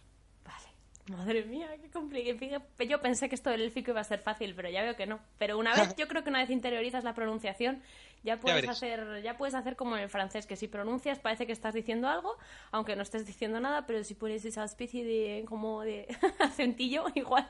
Vale. 0.44 1.18
Madre 1.18 1.44
mía, 1.44 1.68
qué 1.80 1.90
complicado. 1.90 2.62
Yo 2.88 3.00
pensé 3.00 3.28
que 3.28 3.34
esto 3.34 3.50
del 3.50 3.62
élfico 3.62 3.90
iba 3.90 4.00
a 4.00 4.04
ser 4.04 4.20
fácil, 4.20 4.54
pero 4.54 4.70
ya 4.70 4.82
veo 4.82 4.96
que 4.96 5.06
no. 5.06 5.20
Pero 5.38 5.58
una 5.58 5.74
vez, 5.74 5.94
yo 5.98 6.08
creo 6.08 6.24
que 6.24 6.30
una 6.30 6.40
vez 6.40 6.50
interiorizas 6.50 7.04
la 7.04 7.14
pronunciación, 7.14 7.82
ya 8.22 8.40
puedes 8.40 8.68
hacer, 8.68 9.22
ya 9.22 9.36
puedes 9.36 9.54
hacer 9.54 9.76
como 9.76 9.96
en 9.96 10.02
el 10.02 10.08
francés, 10.08 10.46
que 10.46 10.56
si 10.56 10.66
pronuncias 10.66 11.18
parece 11.18 11.46
que 11.46 11.52
estás 11.52 11.74
diciendo 11.74 12.08
algo, 12.08 12.36
aunque 12.70 12.96
no 12.96 13.02
estés 13.02 13.26
diciendo 13.26 13.60
nada, 13.60 13.86
pero 13.86 14.02
si 14.02 14.14
pones 14.14 14.44
esa 14.44 14.64
especie 14.64 15.04
de 15.04 15.44
como 15.46 15.82
de 15.82 16.06
acentillo, 16.40 17.04
igual. 17.14 17.46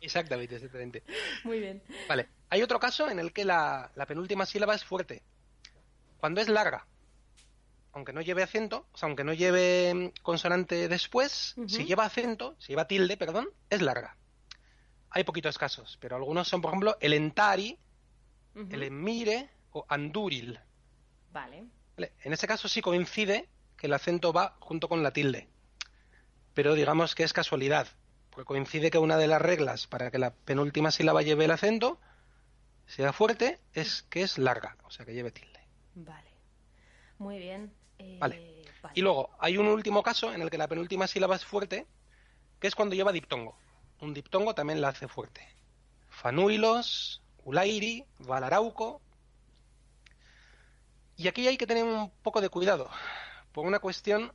Exactamente, 0.00 0.56
exactamente. 0.56 1.02
Muy 1.44 1.60
bien. 1.60 1.82
Vale. 2.08 2.28
Hay 2.50 2.62
otro 2.62 2.78
caso 2.78 3.08
en 3.08 3.18
el 3.18 3.32
que 3.32 3.44
la, 3.44 3.90
la 3.94 4.06
penúltima 4.06 4.44
sílaba 4.44 4.74
es 4.74 4.84
fuerte. 4.84 5.22
Cuando 6.18 6.40
es 6.40 6.48
larga. 6.48 6.86
Aunque 7.92 8.12
no 8.12 8.20
lleve 8.20 8.42
acento, 8.42 8.86
o 8.92 8.96
sea, 8.96 9.08
aunque 9.08 9.24
no 9.24 9.32
lleve 9.32 9.92
mm, 9.94 10.22
consonante 10.22 10.88
después, 10.88 11.56
si 11.66 11.84
lleva 11.84 12.04
acento, 12.04 12.56
si 12.58 12.68
lleva 12.68 12.86
tilde, 12.86 13.16
perdón, 13.16 13.48
es 13.68 13.82
larga. 13.82 14.16
Hay 15.10 15.24
poquitos 15.24 15.58
casos, 15.58 15.98
pero 16.00 16.16
algunos 16.16 16.46
son, 16.46 16.60
por 16.60 16.70
ejemplo, 16.70 16.96
el 17.00 17.14
entari, 17.14 17.78
el 18.54 18.82
emire 18.82 19.50
o 19.72 19.84
anduril. 19.88 20.60
Vale. 21.32 21.66
¿Vale? 21.96 22.12
En 22.22 22.32
ese 22.32 22.46
caso 22.46 22.68
sí 22.68 22.80
coincide 22.80 23.48
que 23.76 23.86
el 23.86 23.94
acento 23.94 24.32
va 24.32 24.56
junto 24.60 24.88
con 24.88 25.02
la 25.02 25.12
tilde. 25.12 25.48
Pero 26.54 26.74
digamos 26.74 27.14
que 27.14 27.24
es 27.24 27.32
casualidad, 27.32 27.88
porque 28.30 28.46
coincide 28.46 28.90
que 28.90 28.98
una 28.98 29.16
de 29.16 29.26
las 29.26 29.42
reglas 29.42 29.86
para 29.86 30.10
que 30.10 30.18
la 30.18 30.32
penúltima 30.32 30.90
sílaba 30.90 31.22
lleve 31.22 31.46
el 31.46 31.50
acento 31.50 31.98
sea 32.86 33.12
fuerte 33.12 33.60
es 33.72 34.02
que 34.02 34.22
es 34.22 34.38
larga, 34.38 34.76
o 34.84 34.90
sea 34.90 35.06
que 35.06 35.14
lleve 35.14 35.30
tilde. 35.30 35.60
Vale. 35.94 36.30
Muy 37.18 37.38
bien. 37.38 37.72
Eh, 38.00 38.16
Vale. 38.18 38.50
Y 38.94 39.02
luego 39.02 39.30
hay 39.38 39.56
un 39.56 39.66
último 39.66 40.02
caso 40.02 40.32
en 40.32 40.42
el 40.42 40.50
que 40.50 40.58
la 40.58 40.68
penúltima 40.68 41.06
sílaba 41.06 41.36
es 41.36 41.44
fuerte, 41.44 41.86
que 42.58 42.66
es 42.66 42.74
cuando 42.74 42.94
lleva 42.94 43.12
diptongo. 43.12 43.56
Un 44.00 44.14
diptongo 44.14 44.54
también 44.54 44.80
la 44.80 44.88
hace 44.88 45.08
fuerte. 45.08 45.46
Fanuilos, 46.08 47.22
Ulairi, 47.44 48.04
Valarauco. 48.18 49.00
Y 51.16 51.28
aquí 51.28 51.46
hay 51.46 51.56
que 51.56 51.66
tener 51.66 51.84
un 51.84 52.10
poco 52.22 52.40
de 52.40 52.48
cuidado, 52.48 52.88
por 53.52 53.66
una 53.66 53.78
cuestión 53.78 54.32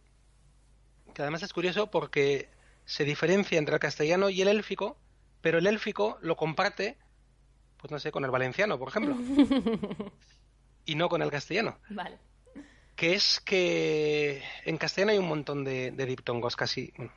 que 1.13 1.21
además 1.21 1.41
es 1.41 1.53
curioso 1.53 1.89
porque 1.89 2.49
se 2.85 3.05
diferencia 3.05 3.57
entre 3.57 3.73
el 3.73 3.79
castellano 3.79 4.29
y 4.29 4.41
el 4.41 4.47
élfico, 4.47 4.97
pero 5.41 5.57
el 5.57 5.65
élfico 5.65 6.19
lo 6.21 6.35
comparte, 6.35 6.97
pues 7.77 7.89
no 7.89 7.99
sé, 7.99 8.11
con 8.11 8.25
el 8.25 8.31
valenciano, 8.31 8.77
por 8.77 8.89
ejemplo, 8.89 9.15
y 10.85 10.95
no 10.95 11.09
con 11.09 11.21
el 11.21 11.31
castellano 11.31 11.79
Vale. 11.89 12.19
Que 12.95 13.13
es 13.13 13.39
que 13.41 14.41
en 14.65 14.77
castellano 14.77 15.11
hay 15.11 15.17
un 15.17 15.27
montón 15.27 15.63
de, 15.63 15.91
de 15.91 16.05
diptongos, 16.05 16.55
casi. 16.55 16.93
bueno, 16.97 17.11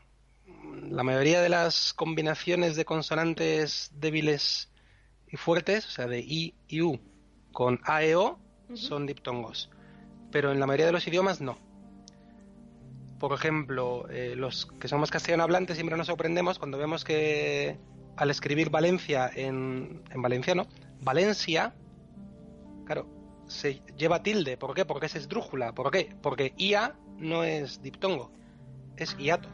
la 0.90 1.02
mayoría 1.02 1.40
de 1.40 1.48
las 1.48 1.92
combinaciones 1.94 2.76
de 2.76 2.84
consonantes 2.84 3.90
débiles 3.94 4.70
y 5.30 5.36
fuertes, 5.36 5.86
o 5.86 5.90
sea, 5.90 6.06
de 6.06 6.20
I 6.20 6.54
y 6.66 6.82
U 6.82 7.00
con 7.52 7.80
A 7.84 8.02
e 8.04 8.14
O, 8.16 8.38
son 8.74 9.06
diptongos. 9.06 9.70
Pero 10.30 10.52
en 10.52 10.60
la 10.60 10.66
mayoría 10.66 10.86
de 10.86 10.92
los 10.92 11.06
idiomas 11.06 11.40
no. 11.40 11.58
Por 13.18 13.32
ejemplo, 13.32 14.08
eh, 14.10 14.34
los 14.36 14.66
que 14.66 14.88
somos 14.88 15.10
castellano 15.10 15.42
hablantes 15.42 15.76
siempre 15.76 15.96
nos 15.96 16.06
sorprendemos 16.06 16.58
cuando 16.58 16.78
vemos 16.78 17.04
que 17.04 17.76
al 18.16 18.30
escribir 18.30 18.70
Valencia 18.70 19.30
en, 19.34 20.02
en 20.10 20.22
valenciano, 20.22 20.66
Valencia, 21.00 21.74
claro, 22.84 23.06
se 23.48 23.82
lleva 23.96 24.22
tilde. 24.22 24.56
¿Por 24.56 24.74
qué? 24.74 24.84
Porque 24.84 25.06
es 25.06 25.14
esdrújula. 25.16 25.72
¿Por 25.74 25.90
qué? 25.90 26.14
Porque 26.22 26.54
IA 26.56 26.94
no 27.18 27.42
es 27.44 27.82
diptongo. 27.82 28.30
es 28.96 29.16
hiato. 29.16 29.48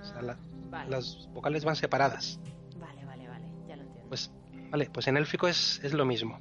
O 0.00 0.04
sea, 0.04 0.22
la- 0.22 0.38
Vale. 0.70 0.90
las 0.90 1.28
vocales 1.32 1.64
van 1.64 1.76
separadas. 1.76 2.40
Vale, 2.78 3.04
vale, 3.04 3.28
vale. 3.28 3.46
Ya 3.68 3.76
lo 3.76 3.82
entiendo. 3.82 4.08
Pues, 4.08 4.30
vale, 4.70 4.90
pues 4.92 5.06
en 5.08 5.16
élfico 5.16 5.46
es, 5.48 5.80
es 5.84 5.92
lo 5.92 6.04
mismo. 6.04 6.38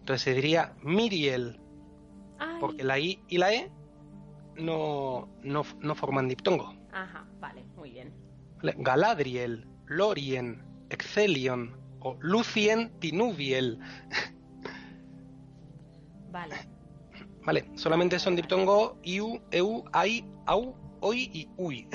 Entonces 0.00 0.22
se 0.22 0.34
diría 0.34 0.74
Miriel, 0.82 1.60
Ay. 2.38 2.56
porque 2.60 2.82
la 2.84 2.98
I 2.98 3.22
y 3.28 3.38
la 3.38 3.52
E 3.54 3.70
no, 4.56 5.28
no, 5.42 5.62
no 5.80 5.94
forman 5.94 6.28
diptongo. 6.28 6.74
Ajá, 6.92 7.26
vale, 7.40 7.64
muy 7.76 7.90
bien. 7.90 8.12
¿vale? 8.58 8.74
Galadriel, 8.78 9.66
Lorien, 9.86 10.62
Excelion 10.90 11.76
o 12.00 12.16
Lucien 12.20 12.92
Tinubiel. 13.00 13.78
Vale. 16.34 16.56
Vale, 17.46 17.64
solamente 17.76 18.18
son 18.18 18.34
diptongo 18.34 18.98
iu, 19.04 19.40
eu, 19.52 19.84
ai, 19.92 20.24
au, 20.46 20.74
oi 21.00 21.30
y 21.32 21.48
ui. 21.56 21.86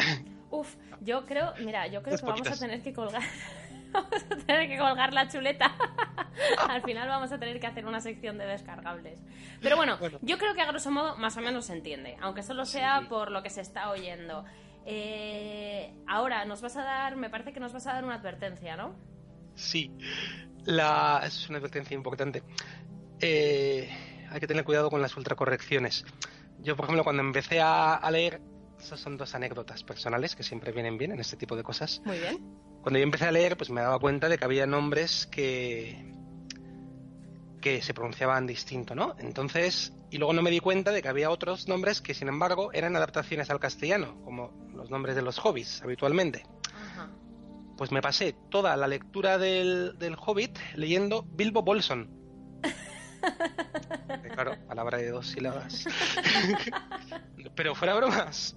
Uf, 0.50 0.76
yo 1.02 1.26
creo, 1.26 1.54
mira, 1.60 1.88
yo 1.88 2.02
creo 2.02 2.18
que 2.18 2.26
vamos 2.26 2.48
a 2.48 2.58
tener 2.58 2.82
que 2.82 2.94
colgar. 2.94 3.22
vamos 3.92 4.24
a 4.32 4.36
tener 4.38 4.70
que 4.70 4.78
colgar 4.78 5.12
la 5.12 5.28
chuleta. 5.28 5.76
Al 6.70 6.82
final 6.84 7.10
vamos 7.10 7.34
a 7.34 7.38
tener 7.38 7.60
que 7.60 7.68
hacer 7.68 7.86
una 7.86 8.00
sección 8.00 8.38
de 8.38 8.46
descargables. 8.46 9.20
Pero 9.62 9.76
bueno, 9.76 9.98
Bueno. 9.98 10.20
yo 10.22 10.38
creo 10.38 10.54
que 10.54 10.62
a 10.62 10.68
grosso 10.68 10.90
modo 10.90 11.18
más 11.18 11.36
o 11.36 11.42
menos 11.42 11.66
se 11.66 11.74
entiende, 11.74 12.16
aunque 12.22 12.42
solo 12.42 12.64
sea 12.64 13.02
Sí. 13.02 13.08
por 13.10 13.30
lo 13.32 13.44
que 13.44 13.50
se 13.50 13.60
está 13.62 13.90
oyendo. 13.90 14.46
Eh, 14.86 15.94
ahora 16.08 16.46
nos 16.46 16.62
vas 16.62 16.78
a 16.78 16.84
dar, 16.84 17.18
me 17.18 17.30
parece 17.30 17.52
que 17.52 17.60
nos 17.60 17.74
vas 17.74 17.86
a 17.88 17.94
dar 17.94 18.06
una 18.06 18.16
advertencia, 18.16 18.78
¿no? 18.78 18.96
Sí, 19.56 19.92
la, 20.64 21.22
es 21.26 21.50
una 21.50 21.58
advertencia 21.58 21.94
importante. 21.96 22.42
Eh, 23.20 23.90
hay 24.30 24.40
que 24.40 24.48
tener 24.48 24.64
cuidado 24.64 24.90
con 24.90 25.02
las 25.02 25.16
ultracorrecciones. 25.18 26.06
Yo, 26.60 26.76
por 26.76 26.86
ejemplo, 26.86 27.04
cuando 27.04 27.22
empecé 27.22 27.62
a, 27.62 27.96
a 27.96 28.12
leer, 28.12 28.42
esas 28.80 29.00
son 29.00 29.18
dos 29.18 29.36
anécdotas 29.36 29.84
personales 29.84 30.36
que 30.36 30.44
siempre 30.44 30.72
vienen 30.72 30.98
bien 30.98 31.12
en 31.12 31.20
este 31.20 31.38
tipo 31.38 31.56
de 31.56 31.64
cosas. 31.64 32.02
Muy 32.06 32.20
bien. 32.20 32.38
Cuando 32.82 33.00
yo 33.00 33.04
empecé 33.04 33.26
a 33.26 33.32
leer, 33.32 33.58
pues 33.58 33.70
me 33.70 33.82
daba 33.82 34.00
cuenta 34.00 34.30
de 34.30 34.38
que 34.38 34.46
había 34.46 34.66
nombres 34.66 35.28
que 35.28 36.10
que 37.60 37.82
se 37.82 37.94
pronunciaban 37.94 38.48
distinto, 38.48 38.96
¿no? 38.96 39.16
Entonces, 39.20 39.94
y 40.10 40.18
luego 40.18 40.34
no 40.34 40.42
me 40.42 40.52
di 40.52 40.60
cuenta 40.60 40.92
de 40.92 41.02
que 41.02 41.08
había 41.08 41.30
otros 41.30 41.68
nombres 41.68 42.02
que, 42.02 42.14
sin 42.14 42.28
embargo, 42.28 42.72
eran 42.74 42.96
adaptaciones 42.96 43.50
al 43.50 43.60
castellano, 43.60 44.22
como 44.24 44.52
los 44.74 44.90
nombres 44.90 45.16
de 45.16 45.22
los 45.22 45.44
hobbits 45.44 45.82
habitualmente. 45.82 46.44
Ajá. 46.74 47.10
Pues 47.78 47.92
me 47.92 48.02
pasé 48.02 48.36
toda 48.50 48.76
la 48.78 48.88
lectura 48.88 49.38
del, 49.38 49.98
del 50.00 50.16
Hobbit 50.16 50.58
leyendo 50.76 51.24
Bilbo 51.24 51.62
Bolson. 51.62 52.19
Claro, 54.34 54.56
palabra 54.68 54.98
de 54.98 55.10
dos 55.12 55.28
sílabas. 55.28 55.86
Pero 57.56 57.76
fuera 57.76 57.96
bromas. 57.96 58.56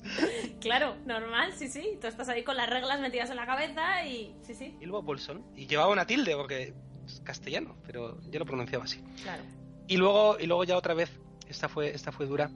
Claro, 0.61 0.97
normal, 1.07 1.53
sí, 1.57 1.69
sí. 1.69 1.99
Tú 2.01 2.07
estás 2.07 2.29
ahí 2.29 2.45
con 2.45 2.57
las 2.57 2.71
reglas 2.71 3.01
metidas 3.01 3.31
en 3.31 3.37
la 3.37 3.47
cabeza 3.47 4.05
y. 4.07 4.35
Sí, 4.43 4.55
sí, 4.55 4.77
Bilbo 4.79 5.03
Bolson. 5.03 5.45
Y 5.57 5.67
llevaba 5.67 5.91
una 5.93 6.07
tilde 6.07 6.37
porque 6.37 6.73
es 7.05 7.21
castellano, 7.25 7.77
pero 7.85 8.21
yo 8.31 8.39
lo 8.39 8.47
pronunciaba 8.47 8.85
así. 8.85 9.03
claro. 9.23 9.43
Y 9.89 9.97
luego, 9.97 10.37
y 10.39 10.47
luego 10.47 10.63
ya 10.65 10.77
otra 10.77 10.95
vez, 10.95 11.11
esta 11.49 11.69
fue, 11.69 11.91
esta 11.91 12.13
fue 12.13 12.27
dura, 12.27 12.51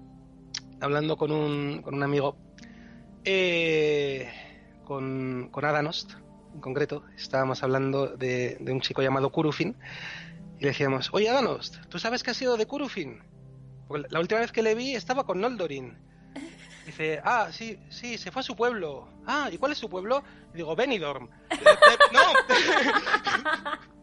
hablando 0.80 1.16
con 1.16 1.32
un, 1.32 1.82
con 1.82 1.94
un 1.94 2.02
amigo, 2.02 2.36
eh, 3.24 4.30
con, 4.84 5.48
con 5.50 5.64
Adanost, 5.64 6.12
en 6.54 6.60
concreto, 6.60 7.02
estábamos 7.16 7.62
hablando 7.62 8.06
de, 8.16 8.56
de 8.60 8.72
un 8.72 8.80
chico 8.80 9.02
llamado 9.02 9.30
Kurufin, 9.30 9.76
y 10.58 10.62
le 10.62 10.68
decíamos, 10.68 11.10
oye 11.12 11.28
Adanost, 11.28 11.76
¿tú 11.88 11.98
sabes 11.98 12.22
qué 12.22 12.30
ha 12.30 12.34
sido 12.34 12.56
de 12.56 12.66
Kurufin? 12.66 13.22
Porque 13.88 14.06
la 14.10 14.20
última 14.20 14.40
vez 14.40 14.52
que 14.52 14.62
le 14.62 14.74
vi 14.74 14.94
estaba 14.94 15.24
con 15.24 15.40
Noldorin. 15.40 15.98
Dice, 16.86 17.20
ah, 17.24 17.48
sí, 17.50 17.78
sí, 17.90 18.16
se 18.16 18.30
fue 18.30 18.40
a 18.40 18.42
su 18.44 18.54
pueblo. 18.54 19.08
Ah, 19.26 19.48
¿y 19.50 19.58
cuál 19.58 19.72
es 19.72 19.78
su 19.78 19.88
pueblo? 19.88 20.22
Digo, 20.54 20.76
Benidorm. 20.76 21.28
Eh, 21.50 21.56
eh, 21.60 21.98
¡No! 22.12 22.20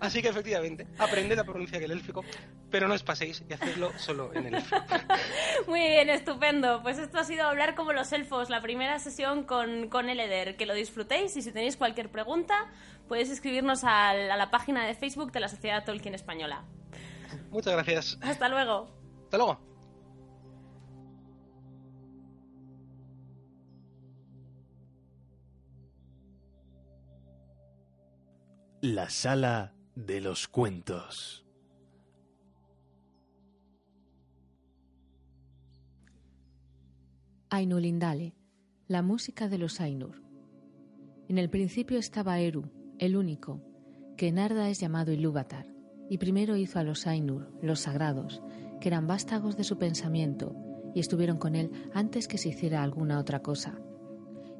Así 0.00 0.22
que 0.22 0.28
efectivamente, 0.28 0.86
aprended 0.98 1.38
a 1.38 1.44
pronunciar 1.44 1.82
el 1.82 1.90
élfico, 1.90 2.24
pero 2.70 2.86
no 2.86 2.94
os 2.94 3.02
paséis 3.02 3.42
y 3.48 3.52
hacedlo 3.52 3.92
solo 3.98 4.30
en 4.34 4.46
el 4.46 4.54
élfico. 4.56 4.84
Muy 5.66 5.80
bien, 5.80 6.10
estupendo. 6.10 6.82
Pues 6.82 6.98
esto 6.98 7.18
ha 7.18 7.24
sido 7.24 7.44
hablar 7.44 7.74
como 7.74 7.92
los 7.92 8.12
elfos, 8.12 8.50
la 8.50 8.62
primera 8.62 8.98
sesión 8.98 9.44
con, 9.44 9.88
con 9.88 10.08
Eleder. 10.08 10.56
Que 10.56 10.66
lo 10.66 10.74
disfrutéis 10.74 11.36
y 11.36 11.42
si 11.42 11.52
tenéis 11.52 11.76
cualquier 11.76 12.10
pregunta, 12.10 12.70
podéis 13.08 13.30
escribirnos 13.30 13.84
al- 13.84 14.30
a 14.30 14.36
la 14.36 14.50
página 14.50 14.84
de 14.86 14.94
Facebook 14.94 15.32
de 15.32 15.40
la 15.40 15.48
Sociedad 15.48 15.84
Tolkien 15.84 16.14
Española. 16.14 16.64
Muchas 17.50 17.72
gracias. 17.74 18.18
Hasta 18.22 18.48
luego. 18.48 18.88
Hasta 19.24 19.36
luego. 19.38 19.58
La 28.82 29.08
sala 29.08 29.72
de 29.94 30.20
los 30.20 30.48
cuentos. 30.48 31.46
Ainulindale, 37.50 38.34
la 38.88 39.02
música 39.02 39.48
de 39.48 39.58
los 39.58 39.80
Ainur. 39.80 40.22
En 41.28 41.38
el 41.38 41.50
principio 41.50 41.98
estaba 41.98 42.38
Eru, 42.40 42.70
el 42.98 43.16
único, 43.16 43.60
que 44.16 44.28
en 44.28 44.38
Arda 44.38 44.68
es 44.68 44.80
llamado 44.80 45.12
Ilúvatar, 45.12 45.66
y 46.10 46.18
primero 46.18 46.56
hizo 46.56 46.78
a 46.78 46.82
los 46.82 47.06
Ainur, 47.06 47.52
los 47.62 47.80
sagrados, 47.80 48.42
que 48.80 48.88
eran 48.88 49.06
vástagos 49.06 49.56
de 49.56 49.64
su 49.64 49.78
pensamiento, 49.78 50.56
y 50.94 51.00
estuvieron 51.00 51.38
con 51.38 51.54
él 51.54 51.70
antes 51.94 52.26
que 52.26 52.38
se 52.38 52.48
hiciera 52.48 52.82
alguna 52.82 53.20
otra 53.20 53.40
cosa. 53.40 53.78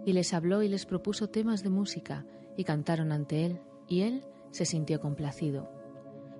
Y 0.06 0.12
les 0.12 0.32
habló 0.34 0.62
y 0.62 0.68
les 0.68 0.86
propuso 0.86 1.28
temas 1.28 1.62
de 1.62 1.70
música, 1.70 2.24
y 2.56 2.64
cantaron 2.64 3.10
ante 3.10 3.44
él, 3.44 3.60
y 3.88 4.02
él 4.02 4.24
se 4.52 4.64
sintió 4.64 5.00
complacido. 5.00 5.70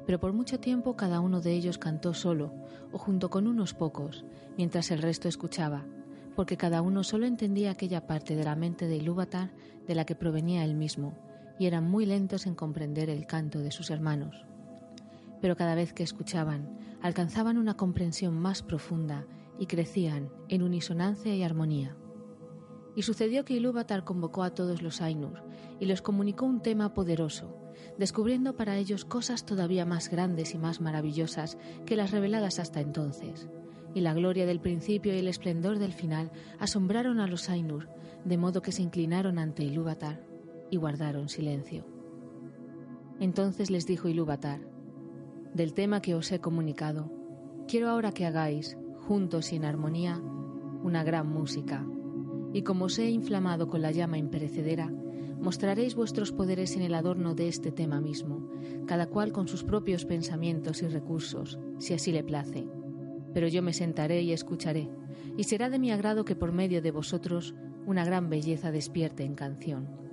Pero 0.06 0.20
por 0.20 0.32
mucho 0.32 0.60
tiempo 0.60 0.96
cada 0.96 1.20
uno 1.20 1.40
de 1.40 1.52
ellos 1.52 1.78
cantó 1.78 2.14
solo, 2.14 2.52
o 2.92 2.98
junto 2.98 3.28
con 3.28 3.46
unos 3.48 3.74
pocos, 3.74 4.24
mientras 4.56 4.90
el 4.90 5.02
resto 5.02 5.28
escuchaba, 5.28 5.84
porque 6.36 6.56
cada 6.56 6.82
uno 6.82 7.02
solo 7.02 7.26
entendía 7.26 7.72
aquella 7.72 8.06
parte 8.06 8.36
de 8.36 8.44
la 8.44 8.54
mente 8.54 8.86
de 8.86 8.96
Ilúvatar 8.96 9.50
de 9.86 9.94
la 9.96 10.04
que 10.04 10.14
provenía 10.14 10.64
él 10.64 10.74
mismo, 10.74 11.27
y 11.58 11.66
eran 11.66 11.88
muy 11.88 12.06
lentos 12.06 12.46
en 12.46 12.54
comprender 12.54 13.10
el 13.10 13.26
canto 13.26 13.58
de 13.58 13.70
sus 13.70 13.90
hermanos. 13.90 14.46
Pero 15.40 15.56
cada 15.56 15.74
vez 15.74 15.92
que 15.92 16.02
escuchaban, 16.02 16.78
alcanzaban 17.02 17.58
una 17.58 17.76
comprensión 17.76 18.38
más 18.38 18.62
profunda 18.62 19.26
y 19.58 19.66
crecían 19.66 20.30
en 20.48 20.62
unisonancia 20.62 21.34
y 21.34 21.42
armonía. 21.42 21.96
Y 22.94 23.02
sucedió 23.02 23.44
que 23.44 23.54
Ilúvatar 23.54 24.04
convocó 24.04 24.42
a 24.42 24.54
todos 24.54 24.82
los 24.82 25.00
Ainur 25.00 25.42
y 25.78 25.86
les 25.86 26.02
comunicó 26.02 26.46
un 26.46 26.60
tema 26.60 26.94
poderoso, 26.94 27.56
descubriendo 27.96 28.56
para 28.56 28.76
ellos 28.76 29.04
cosas 29.04 29.44
todavía 29.44 29.84
más 29.84 30.08
grandes 30.08 30.54
y 30.54 30.58
más 30.58 30.80
maravillosas 30.80 31.58
que 31.86 31.96
las 31.96 32.10
reveladas 32.10 32.58
hasta 32.58 32.80
entonces. 32.80 33.48
Y 33.94 34.00
la 34.00 34.14
gloria 34.14 34.46
del 34.46 34.60
principio 34.60 35.14
y 35.14 35.18
el 35.18 35.28
esplendor 35.28 35.78
del 35.78 35.92
final 35.92 36.30
asombraron 36.58 37.20
a 37.20 37.26
los 37.26 37.48
Ainur, 37.48 37.88
de 38.24 38.36
modo 38.36 38.62
que 38.62 38.72
se 38.72 38.82
inclinaron 38.82 39.38
ante 39.38 39.62
Ilúvatar 39.62 40.27
y 40.70 40.76
guardaron 40.76 41.28
silencio. 41.28 41.84
Entonces 43.20 43.70
les 43.70 43.86
dijo 43.86 44.08
Ilúvatar, 44.08 44.60
del 45.54 45.74
tema 45.74 46.00
que 46.00 46.14
os 46.14 46.30
he 46.30 46.40
comunicado, 46.40 47.10
quiero 47.66 47.88
ahora 47.88 48.12
que 48.12 48.26
hagáis, 48.26 48.76
juntos 49.00 49.52
y 49.52 49.56
en 49.56 49.64
armonía, 49.64 50.22
una 50.82 51.02
gran 51.02 51.28
música. 51.28 51.86
Y 52.52 52.62
como 52.62 52.86
os 52.86 52.98
he 52.98 53.10
inflamado 53.10 53.68
con 53.68 53.82
la 53.82 53.90
llama 53.90 54.18
imperecedera, 54.18 54.92
mostraréis 55.40 55.94
vuestros 55.94 56.32
poderes 56.32 56.76
en 56.76 56.82
el 56.82 56.94
adorno 56.94 57.34
de 57.34 57.48
este 57.48 57.72
tema 57.72 58.00
mismo, 58.00 58.48
cada 58.86 59.06
cual 59.06 59.32
con 59.32 59.48
sus 59.48 59.64
propios 59.64 60.04
pensamientos 60.04 60.82
y 60.82 60.88
recursos, 60.88 61.58
si 61.78 61.94
así 61.94 62.12
le 62.12 62.24
place. 62.24 62.66
Pero 63.34 63.48
yo 63.48 63.62
me 63.62 63.72
sentaré 63.72 64.22
y 64.22 64.32
escucharé, 64.32 64.88
y 65.36 65.44
será 65.44 65.70
de 65.70 65.78
mi 65.78 65.90
agrado 65.90 66.24
que 66.24 66.36
por 66.36 66.52
medio 66.52 66.82
de 66.82 66.90
vosotros 66.90 67.54
una 67.86 68.04
gran 68.04 68.28
belleza 68.28 68.70
despierte 68.70 69.24
en 69.24 69.34
canción. 69.34 70.07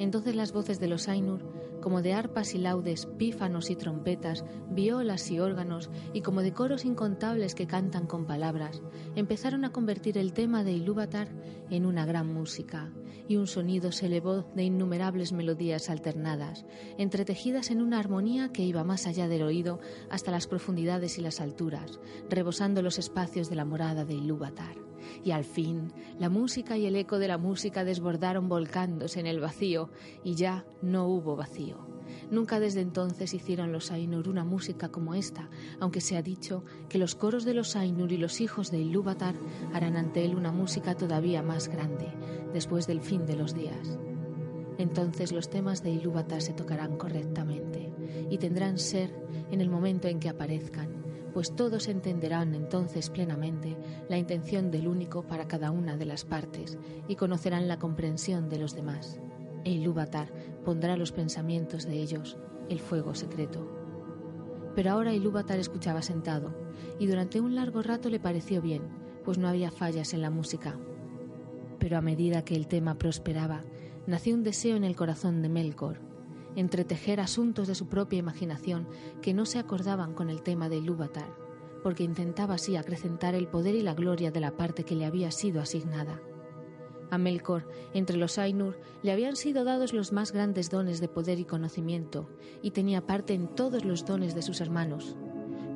Entonces 0.00 0.34
las 0.34 0.52
voces 0.52 0.80
de 0.80 0.88
los 0.88 1.08
Ainur, 1.08 1.44
como 1.82 2.00
de 2.00 2.14
arpas 2.14 2.54
y 2.54 2.58
laudes, 2.58 3.04
pífanos 3.04 3.68
y 3.68 3.76
trompetas, 3.76 4.46
violas 4.70 5.30
y 5.30 5.40
órganos, 5.40 5.90
y 6.14 6.22
como 6.22 6.40
de 6.40 6.54
coros 6.54 6.86
incontables 6.86 7.54
que 7.54 7.66
cantan 7.66 8.06
con 8.06 8.24
palabras, 8.24 8.80
empezaron 9.14 9.66
a 9.66 9.72
convertir 9.72 10.16
el 10.16 10.32
tema 10.32 10.64
de 10.64 10.72
Ilúvatar 10.72 11.28
en 11.68 11.84
una 11.84 12.06
gran 12.06 12.32
música, 12.32 12.90
y 13.28 13.36
un 13.36 13.46
sonido 13.46 13.92
se 13.92 14.06
elevó 14.06 14.46
de 14.54 14.64
innumerables 14.64 15.32
melodías 15.32 15.90
alternadas, 15.90 16.64
entretejidas 16.96 17.70
en 17.70 17.82
una 17.82 17.98
armonía 17.98 18.52
que 18.52 18.62
iba 18.62 18.84
más 18.84 19.06
allá 19.06 19.28
del 19.28 19.42
oído 19.42 19.80
hasta 20.08 20.30
las 20.30 20.46
profundidades 20.46 21.18
y 21.18 21.20
las 21.20 21.42
alturas, 21.42 22.00
rebosando 22.30 22.80
los 22.80 22.98
espacios 22.98 23.50
de 23.50 23.56
la 23.56 23.66
morada 23.66 24.06
de 24.06 24.14
Ilúvatar 24.14 24.89
Y 25.24 25.30
al 25.32 25.44
fin, 25.44 25.92
la 26.18 26.28
música 26.28 26.76
y 26.76 26.86
el 26.86 26.96
eco 26.96 27.18
de 27.18 27.28
la 27.28 27.38
música 27.38 27.84
desbordaron 27.84 28.48
volcándose 28.48 29.20
en 29.20 29.26
el 29.26 29.40
vacío, 29.40 29.90
y 30.24 30.34
ya 30.34 30.64
no 30.82 31.06
hubo 31.06 31.36
vacío. 31.36 31.90
Nunca 32.30 32.60
desde 32.60 32.80
entonces 32.80 33.34
hicieron 33.34 33.72
los 33.72 33.90
Ainur 33.90 34.28
una 34.28 34.44
música 34.44 34.88
como 34.90 35.14
esta, 35.14 35.48
aunque 35.80 36.00
se 36.00 36.16
ha 36.16 36.22
dicho 36.22 36.64
que 36.88 36.98
los 36.98 37.14
coros 37.14 37.44
de 37.44 37.54
los 37.54 37.76
Ainur 37.76 38.12
y 38.12 38.16
los 38.16 38.40
hijos 38.40 38.70
de 38.70 38.78
Ilúvatar 38.78 39.34
harán 39.72 39.96
ante 39.96 40.24
él 40.24 40.34
una 40.34 40.52
música 40.52 40.96
todavía 40.96 41.42
más 41.42 41.68
grande, 41.68 42.12
después 42.52 42.86
del 42.86 43.00
fin 43.00 43.26
de 43.26 43.36
los 43.36 43.54
días. 43.54 43.98
Entonces 44.78 45.32
los 45.32 45.50
temas 45.50 45.82
de 45.82 45.90
Ilúvatar 45.90 46.40
se 46.40 46.52
tocarán 46.52 46.96
correctamente 46.96 47.92
y 48.30 48.38
tendrán 48.38 48.78
ser 48.78 49.12
en 49.50 49.60
el 49.60 49.68
momento 49.68 50.08
en 50.08 50.20
que 50.20 50.28
aparezcan, 50.28 50.99
pues 51.32 51.54
todos 51.54 51.88
entenderán 51.88 52.54
entonces 52.54 53.10
plenamente 53.10 53.76
la 54.08 54.18
intención 54.18 54.70
del 54.70 54.88
único 54.88 55.22
para 55.22 55.46
cada 55.48 55.70
una 55.70 55.96
de 55.96 56.06
las 56.06 56.24
partes 56.24 56.78
y 57.08 57.16
conocerán 57.16 57.68
la 57.68 57.78
comprensión 57.78 58.48
de 58.48 58.58
los 58.58 58.74
demás. 58.74 59.20
E 59.64 59.70
Ilúvatar 59.70 60.32
pondrá 60.64 60.96
los 60.96 61.12
pensamientos 61.12 61.86
de 61.86 62.00
ellos 62.00 62.36
el 62.68 62.80
fuego 62.80 63.14
secreto. 63.14 63.68
Pero 64.74 64.92
ahora 64.92 65.12
Ilúvatar 65.12 65.58
escuchaba 65.58 66.02
sentado 66.02 66.54
y 66.98 67.06
durante 67.06 67.40
un 67.40 67.54
largo 67.54 67.82
rato 67.82 68.08
le 68.08 68.20
pareció 68.20 68.62
bien, 68.62 68.82
pues 69.24 69.38
no 69.38 69.48
había 69.48 69.70
fallas 69.70 70.14
en 70.14 70.22
la 70.22 70.30
música. 70.30 70.78
Pero 71.78 71.98
a 71.98 72.02
medida 72.02 72.44
que 72.44 72.56
el 72.56 72.68
tema 72.68 72.96
prosperaba, 72.96 73.62
nació 74.06 74.34
un 74.34 74.42
deseo 74.42 74.76
en 74.76 74.84
el 74.84 74.96
corazón 74.96 75.42
de 75.42 75.48
Melkor, 75.48 76.09
entretejer 76.56 77.20
asuntos 77.20 77.68
de 77.68 77.74
su 77.74 77.88
propia 77.88 78.18
imaginación 78.18 78.88
que 79.22 79.34
no 79.34 79.46
se 79.46 79.58
acordaban 79.58 80.14
con 80.14 80.30
el 80.30 80.42
tema 80.42 80.68
de 80.68 80.78
Ilúvatar, 80.78 81.34
porque 81.82 82.04
intentaba 82.04 82.54
así 82.54 82.76
acrecentar 82.76 83.34
el 83.34 83.48
poder 83.48 83.74
y 83.74 83.82
la 83.82 83.94
gloria 83.94 84.30
de 84.30 84.40
la 84.40 84.56
parte 84.56 84.84
que 84.84 84.94
le 84.94 85.06
había 85.06 85.30
sido 85.30 85.60
asignada. 85.60 86.20
A 87.10 87.18
Melkor, 87.18 87.68
entre 87.92 88.16
los 88.16 88.38
Ainur, 88.38 88.78
le 89.02 89.10
habían 89.10 89.34
sido 89.34 89.64
dados 89.64 89.92
los 89.92 90.12
más 90.12 90.32
grandes 90.32 90.70
dones 90.70 91.00
de 91.00 91.08
poder 91.08 91.40
y 91.40 91.44
conocimiento, 91.44 92.28
y 92.62 92.70
tenía 92.70 93.06
parte 93.06 93.34
en 93.34 93.48
todos 93.48 93.84
los 93.84 94.04
dones 94.04 94.34
de 94.34 94.42
sus 94.42 94.60
hermanos. 94.60 95.16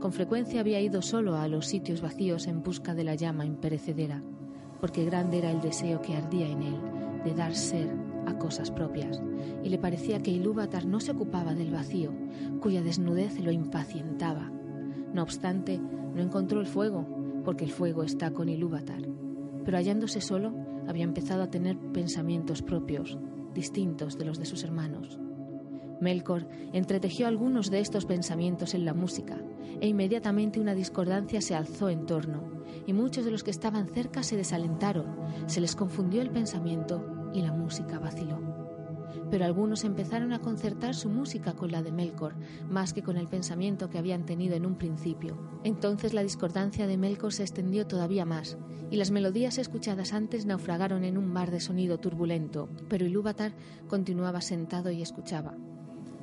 Con 0.00 0.12
frecuencia 0.12 0.60
había 0.60 0.80
ido 0.80 1.02
solo 1.02 1.36
a 1.36 1.48
los 1.48 1.66
sitios 1.66 2.00
vacíos 2.02 2.46
en 2.46 2.62
busca 2.62 2.94
de 2.94 3.04
la 3.04 3.14
llama 3.16 3.46
imperecedera, 3.46 4.22
porque 4.80 5.04
grande 5.04 5.38
era 5.38 5.50
el 5.50 5.60
deseo 5.60 6.02
que 6.02 6.14
ardía 6.14 6.46
en 6.46 6.62
él 6.62 6.80
de 7.24 7.34
dar 7.34 7.54
ser 7.54 8.13
cosas 8.38 8.70
propias, 8.70 9.22
y 9.62 9.68
le 9.68 9.78
parecía 9.78 10.22
que 10.22 10.30
Ilúvatar 10.30 10.86
no 10.86 11.00
se 11.00 11.12
ocupaba 11.12 11.54
del 11.54 11.70
vacío, 11.70 12.12
cuya 12.60 12.82
desnudez 12.82 13.38
lo 13.40 13.52
impacientaba. 13.52 14.50
No 15.12 15.22
obstante, 15.22 15.78
no 15.78 16.22
encontró 16.22 16.60
el 16.60 16.66
fuego, 16.66 17.06
porque 17.44 17.64
el 17.64 17.70
fuego 17.70 18.02
está 18.02 18.30
con 18.32 18.48
Ilúvatar. 18.48 19.02
Pero 19.64 19.76
hallándose 19.76 20.20
solo, 20.20 20.54
había 20.88 21.04
empezado 21.04 21.42
a 21.42 21.50
tener 21.50 21.78
pensamientos 21.92 22.62
propios, 22.62 23.18
distintos 23.54 24.18
de 24.18 24.24
los 24.24 24.38
de 24.38 24.46
sus 24.46 24.64
hermanos. 24.64 25.18
Melkor 26.00 26.48
entretejió 26.72 27.26
algunos 27.26 27.70
de 27.70 27.80
estos 27.80 28.04
pensamientos 28.04 28.74
en 28.74 28.84
la 28.84 28.94
música, 28.94 29.40
e 29.80 29.88
inmediatamente 29.88 30.60
una 30.60 30.74
discordancia 30.74 31.40
se 31.40 31.54
alzó 31.54 31.88
en 31.88 32.06
torno, 32.06 32.42
y 32.86 32.92
muchos 32.92 33.24
de 33.24 33.30
los 33.30 33.42
que 33.44 33.50
estaban 33.50 33.88
cerca 33.88 34.22
se 34.22 34.36
desalentaron, 34.36 35.16
se 35.46 35.60
les 35.60 35.76
confundió 35.76 36.20
el 36.20 36.30
pensamiento 36.30 37.13
y 37.34 37.42
la 37.42 37.52
música 37.52 37.98
vaciló. 37.98 38.38
Pero 39.30 39.44
algunos 39.44 39.84
empezaron 39.84 40.32
a 40.32 40.40
concertar 40.40 40.94
su 40.94 41.08
música 41.08 41.52
con 41.52 41.70
la 41.70 41.82
de 41.82 41.92
Melkor, 41.92 42.34
más 42.70 42.92
que 42.92 43.02
con 43.02 43.16
el 43.16 43.28
pensamiento 43.28 43.90
que 43.90 43.98
habían 43.98 44.24
tenido 44.24 44.54
en 44.54 44.64
un 44.64 44.76
principio. 44.76 45.36
Entonces 45.64 46.14
la 46.14 46.22
discordancia 46.22 46.86
de 46.86 46.96
Melkor 46.96 47.32
se 47.32 47.42
extendió 47.42 47.86
todavía 47.86 48.24
más, 48.24 48.56
y 48.90 48.96
las 48.96 49.10
melodías 49.10 49.58
escuchadas 49.58 50.12
antes 50.12 50.46
naufragaron 50.46 51.04
en 51.04 51.18
un 51.18 51.32
mar 51.32 51.50
de 51.50 51.60
sonido 51.60 51.98
turbulento, 51.98 52.68
pero 52.88 53.06
Ilúvatar 53.06 53.52
continuaba 53.88 54.40
sentado 54.40 54.90
y 54.90 55.02
escuchaba 55.02 55.54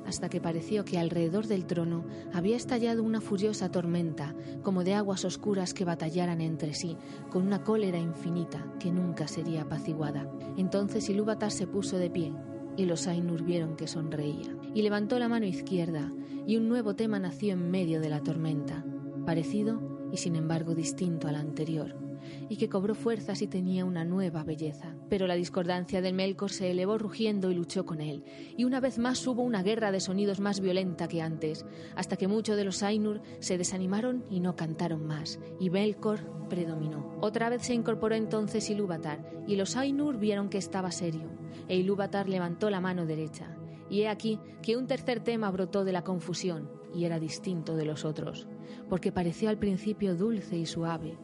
hasta 0.06 0.28
que 0.28 0.40
pareció 0.40 0.84
que 0.84 0.98
alrededor 0.98 1.46
del 1.46 1.66
trono 1.66 2.04
había 2.32 2.56
estallado 2.56 3.02
una 3.02 3.20
furiosa 3.20 3.70
tormenta, 3.70 4.34
como 4.62 4.84
de 4.84 4.94
aguas 4.94 5.24
oscuras 5.24 5.74
que 5.74 5.84
batallaran 5.84 6.40
entre 6.40 6.74
sí, 6.74 6.96
con 7.30 7.46
una 7.46 7.62
cólera 7.62 7.98
infinita 7.98 8.66
que 8.78 8.90
nunca 8.90 9.28
sería 9.28 9.62
apaciguada. 9.62 10.30
Entonces 10.56 11.08
Ilúvatar 11.08 11.50
se 11.50 11.66
puso 11.66 11.98
de 11.98 12.10
pie, 12.10 12.32
y 12.76 12.86
los 12.86 13.06
Ainur 13.06 13.42
vieron 13.42 13.76
que 13.76 13.86
sonreía, 13.86 14.56
y 14.74 14.82
levantó 14.82 15.18
la 15.18 15.28
mano 15.28 15.46
izquierda, 15.46 16.12
y 16.46 16.56
un 16.56 16.68
nuevo 16.68 16.94
tema 16.94 17.18
nació 17.18 17.52
en 17.52 17.70
medio 17.70 18.00
de 18.00 18.08
la 18.08 18.20
tormenta, 18.20 18.84
parecido 19.24 20.08
y 20.12 20.16
sin 20.16 20.36
embargo 20.36 20.74
distinto 20.74 21.28
al 21.28 21.36
anterior 21.36 22.11
y 22.48 22.56
que 22.56 22.68
cobró 22.68 22.94
fuerzas 22.94 23.42
y 23.42 23.46
tenía 23.46 23.84
una 23.84 24.04
nueva 24.04 24.44
belleza. 24.44 24.94
Pero 25.08 25.26
la 25.26 25.34
discordancia 25.34 26.00
del 26.00 26.14
Melkor 26.14 26.50
se 26.50 26.70
elevó 26.70 26.98
rugiendo 26.98 27.50
y 27.50 27.54
luchó 27.54 27.86
con 27.86 28.00
él, 28.00 28.24
y 28.56 28.64
una 28.64 28.80
vez 28.80 28.98
más 28.98 29.26
hubo 29.26 29.42
una 29.42 29.62
guerra 29.62 29.92
de 29.92 30.00
sonidos 30.00 30.40
más 30.40 30.60
violenta 30.60 31.08
que 31.08 31.22
antes, 31.22 31.64
hasta 31.94 32.16
que 32.16 32.28
muchos 32.28 32.56
de 32.56 32.64
los 32.64 32.82
Ainur 32.82 33.22
se 33.40 33.58
desanimaron 33.58 34.24
y 34.30 34.40
no 34.40 34.56
cantaron 34.56 35.06
más, 35.06 35.38
y 35.60 35.70
Melkor 35.70 36.20
predominó. 36.48 37.16
Otra 37.20 37.48
vez 37.48 37.62
se 37.62 37.74
incorporó 37.74 38.14
entonces 38.14 38.68
Ilúvatar, 38.70 39.44
y 39.46 39.56
los 39.56 39.76
Ainur 39.76 40.18
vieron 40.18 40.48
que 40.48 40.58
estaba 40.58 40.90
serio, 40.90 41.30
e 41.68 41.76
Ilúvatar 41.76 42.28
levantó 42.28 42.70
la 42.70 42.80
mano 42.80 43.06
derecha. 43.06 43.56
Y 43.88 44.02
he 44.02 44.08
aquí 44.08 44.38
que 44.62 44.76
un 44.76 44.86
tercer 44.86 45.20
tema 45.20 45.50
brotó 45.50 45.84
de 45.84 45.92
la 45.92 46.02
confusión, 46.02 46.70
y 46.94 47.04
era 47.04 47.18
distinto 47.18 47.76
de 47.76 47.84
los 47.84 48.04
otros, 48.04 48.46
porque 48.88 49.12
pareció 49.12 49.48
al 49.48 49.58
principio 49.58 50.14
dulce 50.14 50.56
y 50.56 50.66
suave, 50.66 51.18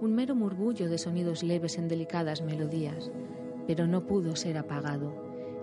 un 0.00 0.14
mero 0.14 0.34
murmullo 0.34 0.88
de 0.88 0.98
sonidos 0.98 1.42
leves 1.42 1.78
en 1.78 1.88
delicadas 1.88 2.42
melodías, 2.42 3.10
pero 3.66 3.86
no 3.86 4.06
pudo 4.06 4.36
ser 4.36 4.58
apagado, 4.58 5.14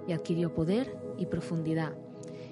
y 0.07 0.13
adquirió 0.13 0.53
poder 0.53 0.95
y 1.17 1.25
profundidad, 1.25 1.93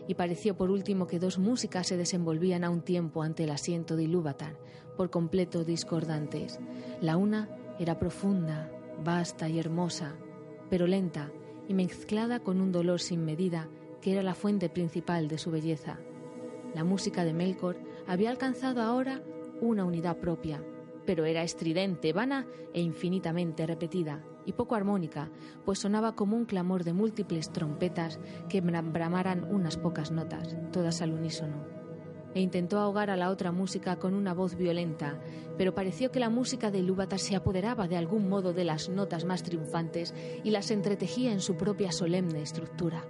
y 0.08 0.16
pareció 0.16 0.56
por 0.56 0.72
último 0.72 1.08
que 1.08 1.20
dos 1.20 1.38
músicas 1.38 1.88
se 1.88 1.98
desenvolvían 1.98 2.64
a 2.64 2.70
un 2.70 2.82
tiempo 2.82 3.22
ante 3.22 3.44
el 3.44 3.52
asiento 3.52 3.96
de 3.96 4.04
Ilúvatar, 4.04 4.58
por 4.98 5.10
completo 5.10 5.64
discordantes. 5.64 6.60
La 7.00 7.16
una 7.16 7.50
era 7.80 8.00
profunda, 8.00 8.72
vasta 9.04 9.48
y 9.48 9.60
hermosa, 9.60 10.16
pero 10.70 10.88
lenta 10.88 11.32
y 11.68 11.74
mezclada 11.74 12.40
con 12.40 12.60
un 12.60 12.72
dolor 12.72 13.00
sin 13.00 13.24
medida 13.24 13.70
que 14.02 14.12
era 14.14 14.24
la 14.24 14.36
fuente 14.36 14.70
principal 14.70 15.28
de 15.28 15.38
su 15.38 15.52
belleza. 15.52 16.00
La 16.74 16.84
música 16.84 17.24
de 17.24 17.34
Melkor 17.34 17.78
había 18.08 18.30
alcanzado 18.30 18.82
ahora 18.82 19.22
una 19.62 19.86
unidad 19.86 20.18
propia, 20.18 20.64
pero 21.06 21.26
era 21.26 21.44
estridente, 21.44 22.14
vana 22.14 22.48
e 22.74 22.82
infinitamente 22.82 23.66
repetida, 23.66 24.24
y 24.46 24.54
poco 24.54 24.76
armónica, 24.76 25.30
pues 25.66 25.80
sonaba 25.80 26.16
como 26.16 26.36
un 26.36 26.46
clamor 26.46 26.84
de 26.84 26.94
múltiples 26.94 27.52
trompetas 27.52 28.20
que 28.50 28.62
bramaran 28.62 29.44
unas 29.52 29.78
pocas 29.78 30.12
notas, 30.12 30.56
todas 30.72 31.02
al 31.02 31.14
unísono. 31.14 31.80
E 32.34 32.42
intentó 32.42 32.80
ahogar 32.80 33.10
a 33.10 33.18
la 33.18 33.30
otra 33.30 33.52
música 33.52 33.98
con 33.98 34.14
una 34.14 34.34
voz 34.34 34.56
violenta, 34.56 35.20
pero 35.58 35.74
pareció 35.74 36.12
que 36.12 36.20
la 36.20 36.30
música 36.30 36.70
de 36.70 36.80
Ilúvatar 36.80 37.20
se 37.20 37.36
apoderaba 37.36 37.88
de 37.88 37.98
algún 37.98 38.30
modo 38.30 38.54
de 38.54 38.64
las 38.66 38.90
notas 38.90 39.26
más 39.26 39.42
triunfantes 39.44 40.14
y 40.44 40.52
las 40.52 40.70
entretejía 40.70 41.32
en 41.32 41.42
su 41.42 41.58
propia 41.58 41.92
solemne 41.92 42.42
estructura. 42.42 43.04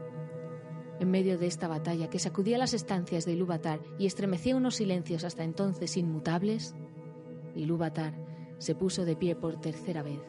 En 1.00 1.12
medio 1.12 1.38
de 1.38 1.48
esta 1.48 1.68
batalla 1.68 2.10
que 2.10 2.20
sacudía 2.20 2.58
las 2.58 2.74
estancias 2.74 3.26
de 3.26 3.34
Ilúvatar 3.34 3.80
y 3.98 4.06
estremecía 4.06 4.56
unos 4.56 4.76
silencios 4.76 5.24
hasta 5.24 5.44
entonces 5.44 5.96
inmutables, 5.96 6.76
Ilúvatar 7.60 8.14
se 8.58 8.76
puso 8.76 9.06
de 9.06 9.16
pie 9.16 9.36
por 9.36 9.60
tercera 9.60 10.04
vez, 10.04 10.22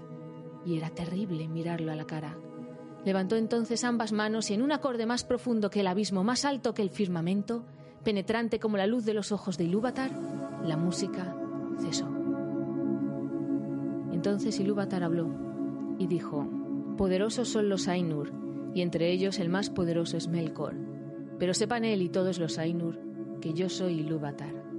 y 0.65 0.77
era 0.77 0.90
terrible 0.90 1.48
mirarlo 1.48 1.93
a 1.93 1.97
la 1.97 2.07
cara. 2.07 2.36
Levantó 3.05 3.36
entonces 3.36 3.82
ambas 3.85 4.12
manos 4.12 4.51
y 4.51 4.55
en 4.55 4.62
un 4.62 4.73
acorde 4.73 5.07
más 5.07 5.24
profundo 5.24 5.70
que 5.70 5.81
el 5.81 5.86
abismo, 5.86 6.23
más 6.23 6.44
alto 6.44 6.74
que 6.74 6.82
el 6.82 6.90
firmamento, 6.90 7.65
penetrante 8.05 8.61
como 8.61 8.77
la 8.77 8.86
luz 8.86 9.05
de 9.05 9.15
los 9.15 9.32
ojos 9.32 9.57
de 9.57 9.65
Ilúvatar, 9.65 10.11
la 10.65 10.77
música 10.77 11.35
cesó. 11.81 12.09
Entonces 14.12 14.61
Ilúvatar 14.61 15.02
habló 15.02 15.28
y 15.98 16.07
dijo, 16.07 16.47
Poderosos 16.98 17.48
son 17.48 17.69
los 17.70 17.89
Ainur, 17.89 18.32
y 18.74 18.82
entre 18.82 19.11
ellos 19.11 19.39
el 19.39 19.48
más 19.48 19.70
poderoso 19.70 20.16
es 20.16 20.28
Melkor. 20.28 20.74
Pero 21.39 21.55
sepan 21.55 21.85
él 21.85 22.02
y 22.02 22.11
todos 22.11 22.39
los 22.39 22.59
Ainur 22.59 22.98
que 23.40 23.55
yo 23.55 23.70
soy 23.70 24.01
Ilúvatar. 24.01 24.70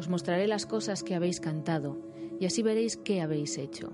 Os 0.00 0.08
mostraré 0.08 0.46
las 0.46 0.64
cosas 0.64 1.02
que 1.02 1.14
habéis 1.14 1.40
cantado, 1.40 1.98
y 2.40 2.46
así 2.46 2.62
veréis 2.62 2.96
qué 2.96 3.20
habéis 3.20 3.58
hecho. 3.58 3.92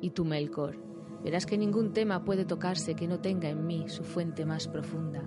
Y 0.00 0.10
tú, 0.10 0.24
Melkor, 0.24 0.76
verás 1.22 1.46
que 1.46 1.56
ningún 1.56 1.92
tema 1.92 2.24
puede 2.24 2.44
tocarse 2.44 2.96
que 2.96 3.06
no 3.06 3.20
tenga 3.20 3.48
en 3.48 3.64
mí 3.64 3.84
su 3.86 4.02
fuente 4.02 4.44
más 4.44 4.66
profunda, 4.66 5.22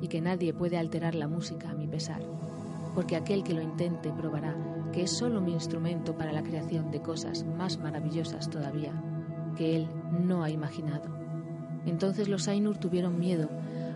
y 0.00 0.08
que 0.08 0.20
nadie 0.20 0.52
puede 0.52 0.78
alterar 0.78 1.14
la 1.14 1.28
música 1.28 1.70
a 1.70 1.74
mi 1.74 1.86
pesar, 1.86 2.24
porque 2.96 3.14
aquel 3.14 3.44
que 3.44 3.54
lo 3.54 3.62
intente 3.62 4.12
probará 4.12 4.56
que 4.92 5.02
es 5.02 5.12
solo 5.12 5.40
mi 5.40 5.52
instrumento 5.52 6.16
para 6.16 6.32
la 6.32 6.42
creación 6.42 6.90
de 6.90 7.00
cosas 7.00 7.44
más 7.44 7.78
maravillosas 7.78 8.50
todavía, 8.50 9.00
que 9.56 9.76
él 9.76 9.88
no 10.10 10.42
ha 10.42 10.50
imaginado. 10.50 11.08
Entonces 11.86 12.28
los 12.28 12.48
Ainur 12.48 12.78
tuvieron 12.78 13.16
miedo, 13.16 13.48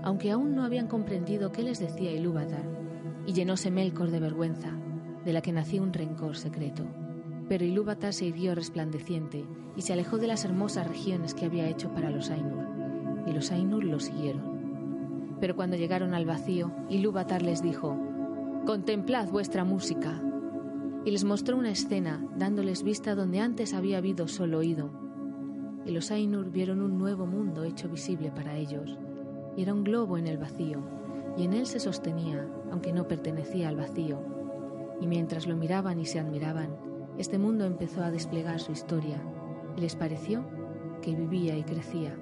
aunque 0.05 0.31
aún 0.31 0.55
no 0.55 0.63
habían 0.63 0.87
comprendido 0.87 1.51
qué 1.51 1.65
les 1.65 1.81
decía 1.81 2.13
Ilúvatar, 2.13 2.63
y 3.27 3.33
llenóse 3.33 3.73
Melkor 3.73 4.13
de 4.13 4.21
vergüenza, 4.21 4.79
de 5.27 5.33
la 5.33 5.43
que 5.43 5.53
nació 5.53 5.83
un 5.83 5.93
rencor 5.93 6.37
secreto. 6.37 6.85
Pero 7.49 7.65
Ilúvatar 7.65 8.15
se 8.15 8.27
irguió 8.27 8.55
resplandeciente 8.55 9.45
y 9.77 9.83
se 9.83 9.93
alejó 9.93 10.19
de 10.19 10.29
las 10.29 10.45
hermosas 10.45 10.87
regiones 10.87 11.35
que 11.35 11.45
había 11.45 11.69
hecho 11.69 11.93
para 11.93 12.11
los 12.11 12.31
Ainur, 12.31 12.65
y 13.27 13.33
los 13.33 13.51
Ainur 13.51 13.85
lo 13.85 13.99
siguieron. 13.99 15.37
Pero 15.41 15.57
cuando 15.57 15.77
llegaron 15.77 16.15
al 16.15 16.27
vacío, 16.27 16.73
Ilúvatar 16.89 17.43
les 17.43 17.61
dijo, 17.61 17.99
Contemplad 18.65 19.29
vuestra 19.29 19.65
música. 19.65 20.23
Y 21.05 21.11
les 21.11 21.25
mostró 21.25 21.57
una 21.57 21.71
escena, 21.71 22.25
dándoles 22.37 22.85
vista 22.85 23.17
donde 23.17 23.41
antes 23.41 23.75
había 23.75 23.99
habido 23.99 24.29
solo 24.29 24.59
oído. 24.59 24.91
Y 25.85 25.91
los 25.91 26.13
Ainur 26.13 26.51
vieron 26.51 26.81
un 26.81 26.99
nuevo 26.99 27.27
mundo 27.27 27.65
hecho 27.65 27.89
visible 27.89 28.31
para 28.31 28.57
ellos, 28.57 28.97
y 29.57 29.63
era 29.63 29.75
un 29.75 29.83
globo 29.83 30.19
en 30.19 30.29
el 30.29 30.39
vacío, 30.39 30.83
y 31.37 31.45
en 31.45 31.53
él 31.53 31.67
se 31.67 31.81
sostenía, 31.81 32.49
aunque 32.71 32.93
no 32.93 33.09
pertenecía 33.09 33.69
al 33.69 33.77
vacío. 33.77 34.36
Y 35.01 35.07
mientras 35.07 35.47
lo 35.47 35.57
miraban 35.57 36.01
y 36.01 36.07
se 36.07 36.19
admiraban, 36.19 36.77
este 37.19 37.39
mundo 37.39 37.65
empezó 37.65 38.03
a 38.03 38.11
desplegar 38.11 38.61
su 38.61 38.73
historia 38.73 39.23
y 39.77 39.81
les 39.81 39.97
pareció 39.97 40.45
que 41.03 41.15
vivía 41.15 41.57
y 41.57 41.63
crecía. 41.63 42.17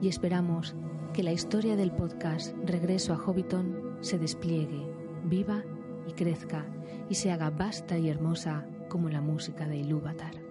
Y 0.00 0.08
esperamos 0.08 0.74
que 1.12 1.22
la 1.22 1.32
historia 1.32 1.76
del 1.76 1.92
podcast 1.92 2.56
Regreso 2.64 3.12
a 3.12 3.18
Hobbiton 3.18 3.98
se 4.00 4.18
despliegue, 4.18 4.86
viva 5.24 5.62
y 6.06 6.12
crezca 6.12 6.66
y 7.08 7.14
se 7.14 7.30
haga 7.30 7.50
vasta 7.50 7.96
y 7.98 8.08
hermosa 8.08 8.66
como 8.88 9.08
la 9.08 9.20
música 9.20 9.66
de 9.66 9.78
Ilúvatar. 9.78 10.43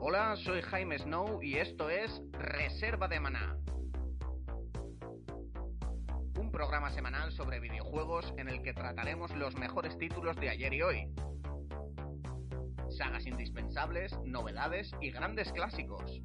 Hola, 0.00 0.36
soy 0.36 0.62
Jaime 0.62 0.96
Snow 0.96 1.42
y 1.42 1.56
esto 1.56 1.90
es 1.90 2.22
Reserva 2.30 3.08
de 3.08 3.18
Maná. 3.18 3.58
Un 6.38 6.52
programa 6.52 6.88
semanal 6.92 7.32
sobre 7.32 7.58
videojuegos 7.58 8.32
en 8.36 8.48
el 8.48 8.62
que 8.62 8.72
trataremos 8.72 9.34
los 9.34 9.56
mejores 9.56 9.98
títulos 9.98 10.36
de 10.36 10.50
ayer 10.50 10.72
y 10.72 10.82
hoy. 10.82 11.12
Sagas 12.90 13.26
indispensables, 13.26 14.16
novedades 14.24 14.92
y 15.00 15.10
grandes 15.10 15.52
clásicos. 15.52 16.22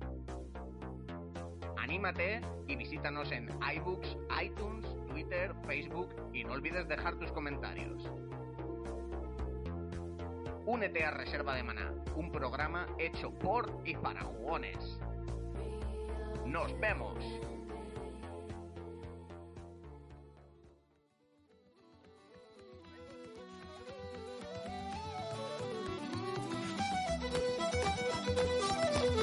Anímate 1.78 2.42
y 2.68 2.76
visítanos 2.76 3.32
en 3.32 3.50
iBooks, 3.76 4.18
iTunes, 4.40 4.86
Twitter, 5.08 5.52
Facebook 5.66 6.14
y 6.32 6.44
no 6.44 6.54
olvides 6.54 6.88
dejar 6.88 7.16
tus 7.18 7.32
comentarios. 7.32 8.08
Únete 10.66 11.04
a 11.04 11.12
Reserva 11.12 11.56
de 11.56 11.64
Maná, 11.64 11.94
un 12.16 12.32
programa 12.32 12.88
hecho 12.98 13.32
por 13.32 13.82
y 13.84 13.96
para 13.96 14.22
jugones. 14.22 14.78
¡Nos 16.46 16.80
vemos! 16.80 17.18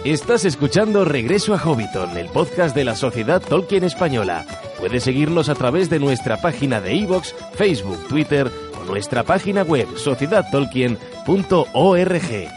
Estás 0.04 0.44
escuchando 0.44 1.06
Regreso 1.06 1.54
a 1.54 1.58
Hobbiton, 1.58 2.18
el 2.18 2.28
podcast 2.28 2.76
de 2.76 2.84
la 2.84 2.94
Sociedad 2.94 3.40
Tolkien 3.40 3.84
Española. 3.84 4.46
Puedes 4.78 5.04
seguirnos 5.04 5.48
a 5.48 5.54
través 5.54 5.88
de 5.88 5.98
nuestra 5.98 6.38
página 6.38 6.82
de 6.82 6.94
iVoox, 6.96 7.34
Facebook, 7.54 8.08
Twitter 8.08 8.50
nuestra 8.84 9.24
página 9.24 9.62
web 9.62 9.88
sociedadtolkien.org. 9.96 12.48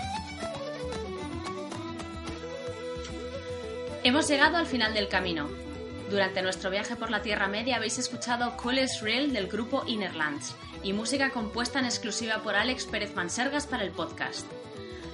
Hemos 4.04 4.28
llegado 4.28 4.58
al 4.58 4.66
final 4.66 4.94
del 4.94 5.08
camino. 5.08 5.48
Durante 6.10 6.42
nuestro 6.42 6.70
viaje 6.70 6.96
por 6.96 7.10
la 7.10 7.22
Tierra 7.22 7.48
Media 7.48 7.78
habéis 7.78 7.98
escuchado 7.98 8.58
Coolest 8.58 9.02
Real 9.02 9.32
del 9.32 9.48
grupo 9.48 9.84
Innerlands 9.88 10.56
y 10.84 10.94
música 10.94 11.30
compuesta 11.30 11.80
en 11.80 11.86
exclusiva 11.86 12.44
por 12.44 12.56
Alex 12.56 12.86
Pérez 12.86 13.16
Mansergas 13.16 13.66
para 13.66 13.84
el 13.84 13.92
podcast. 13.92 14.46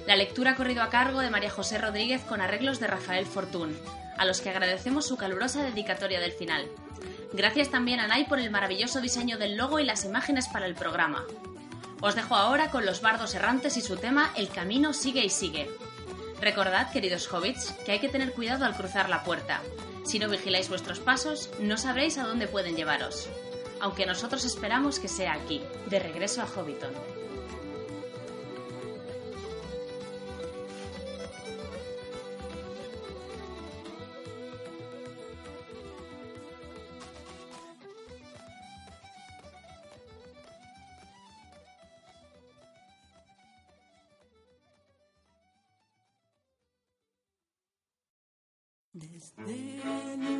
La 0.06 0.16
lectura 0.16 0.50
ha 0.50 0.56
corrido 0.56 0.82
a 0.82 0.90
cargo 0.90 1.20
de 1.20 1.30
María 1.30 1.50
José 1.50 1.78
Rodríguez 1.78 2.22
con 2.22 2.40
arreglos 2.40 2.80
de 2.80 2.88
Rafael 2.88 3.26
Fortún, 3.26 3.78
a 4.18 4.24
los 4.24 4.40
que 4.40 4.50
agradecemos 4.50 5.06
su 5.06 5.16
calurosa 5.16 5.62
dedicatoria 5.62 6.18
del 6.18 6.32
final. 6.32 6.66
Gracias 7.32 7.70
también 7.70 8.00
a 8.00 8.08
Nay 8.08 8.24
por 8.24 8.40
el 8.40 8.50
maravilloso 8.50 9.00
diseño 9.00 9.38
del 9.38 9.56
logo 9.56 9.78
y 9.78 9.84
las 9.84 10.04
imágenes 10.04 10.48
para 10.48 10.66
el 10.66 10.74
programa. 10.74 11.24
Os 12.00 12.14
dejo 12.14 12.34
ahora 12.34 12.70
con 12.70 12.86
los 12.86 13.02
bardos 13.02 13.34
errantes 13.34 13.76
y 13.76 13.82
su 13.82 13.96
tema 13.96 14.32
El 14.36 14.48
camino 14.48 14.92
sigue 14.92 15.24
y 15.24 15.30
sigue. 15.30 15.70
Recordad, 16.40 16.90
queridos 16.90 17.32
hobbits, 17.32 17.72
que 17.84 17.92
hay 17.92 17.98
que 18.00 18.08
tener 18.08 18.32
cuidado 18.32 18.64
al 18.64 18.74
cruzar 18.74 19.08
la 19.08 19.22
puerta. 19.22 19.60
Si 20.04 20.18
no 20.18 20.28
vigiláis 20.28 20.70
vuestros 20.70 20.98
pasos, 20.98 21.50
no 21.60 21.76
sabréis 21.76 22.16
a 22.18 22.24
dónde 22.24 22.48
pueden 22.48 22.74
llevaros. 22.74 23.28
Aunque 23.80 24.06
nosotros 24.06 24.44
esperamos 24.44 24.98
que 24.98 25.08
sea 25.08 25.34
aquí, 25.34 25.62
de 25.86 25.98
regreso 25.98 26.42
a 26.42 26.46
Hobbiton. 26.46 26.92
Desde 49.46 49.54
el 49.54 50.18
umbral 50.18 50.39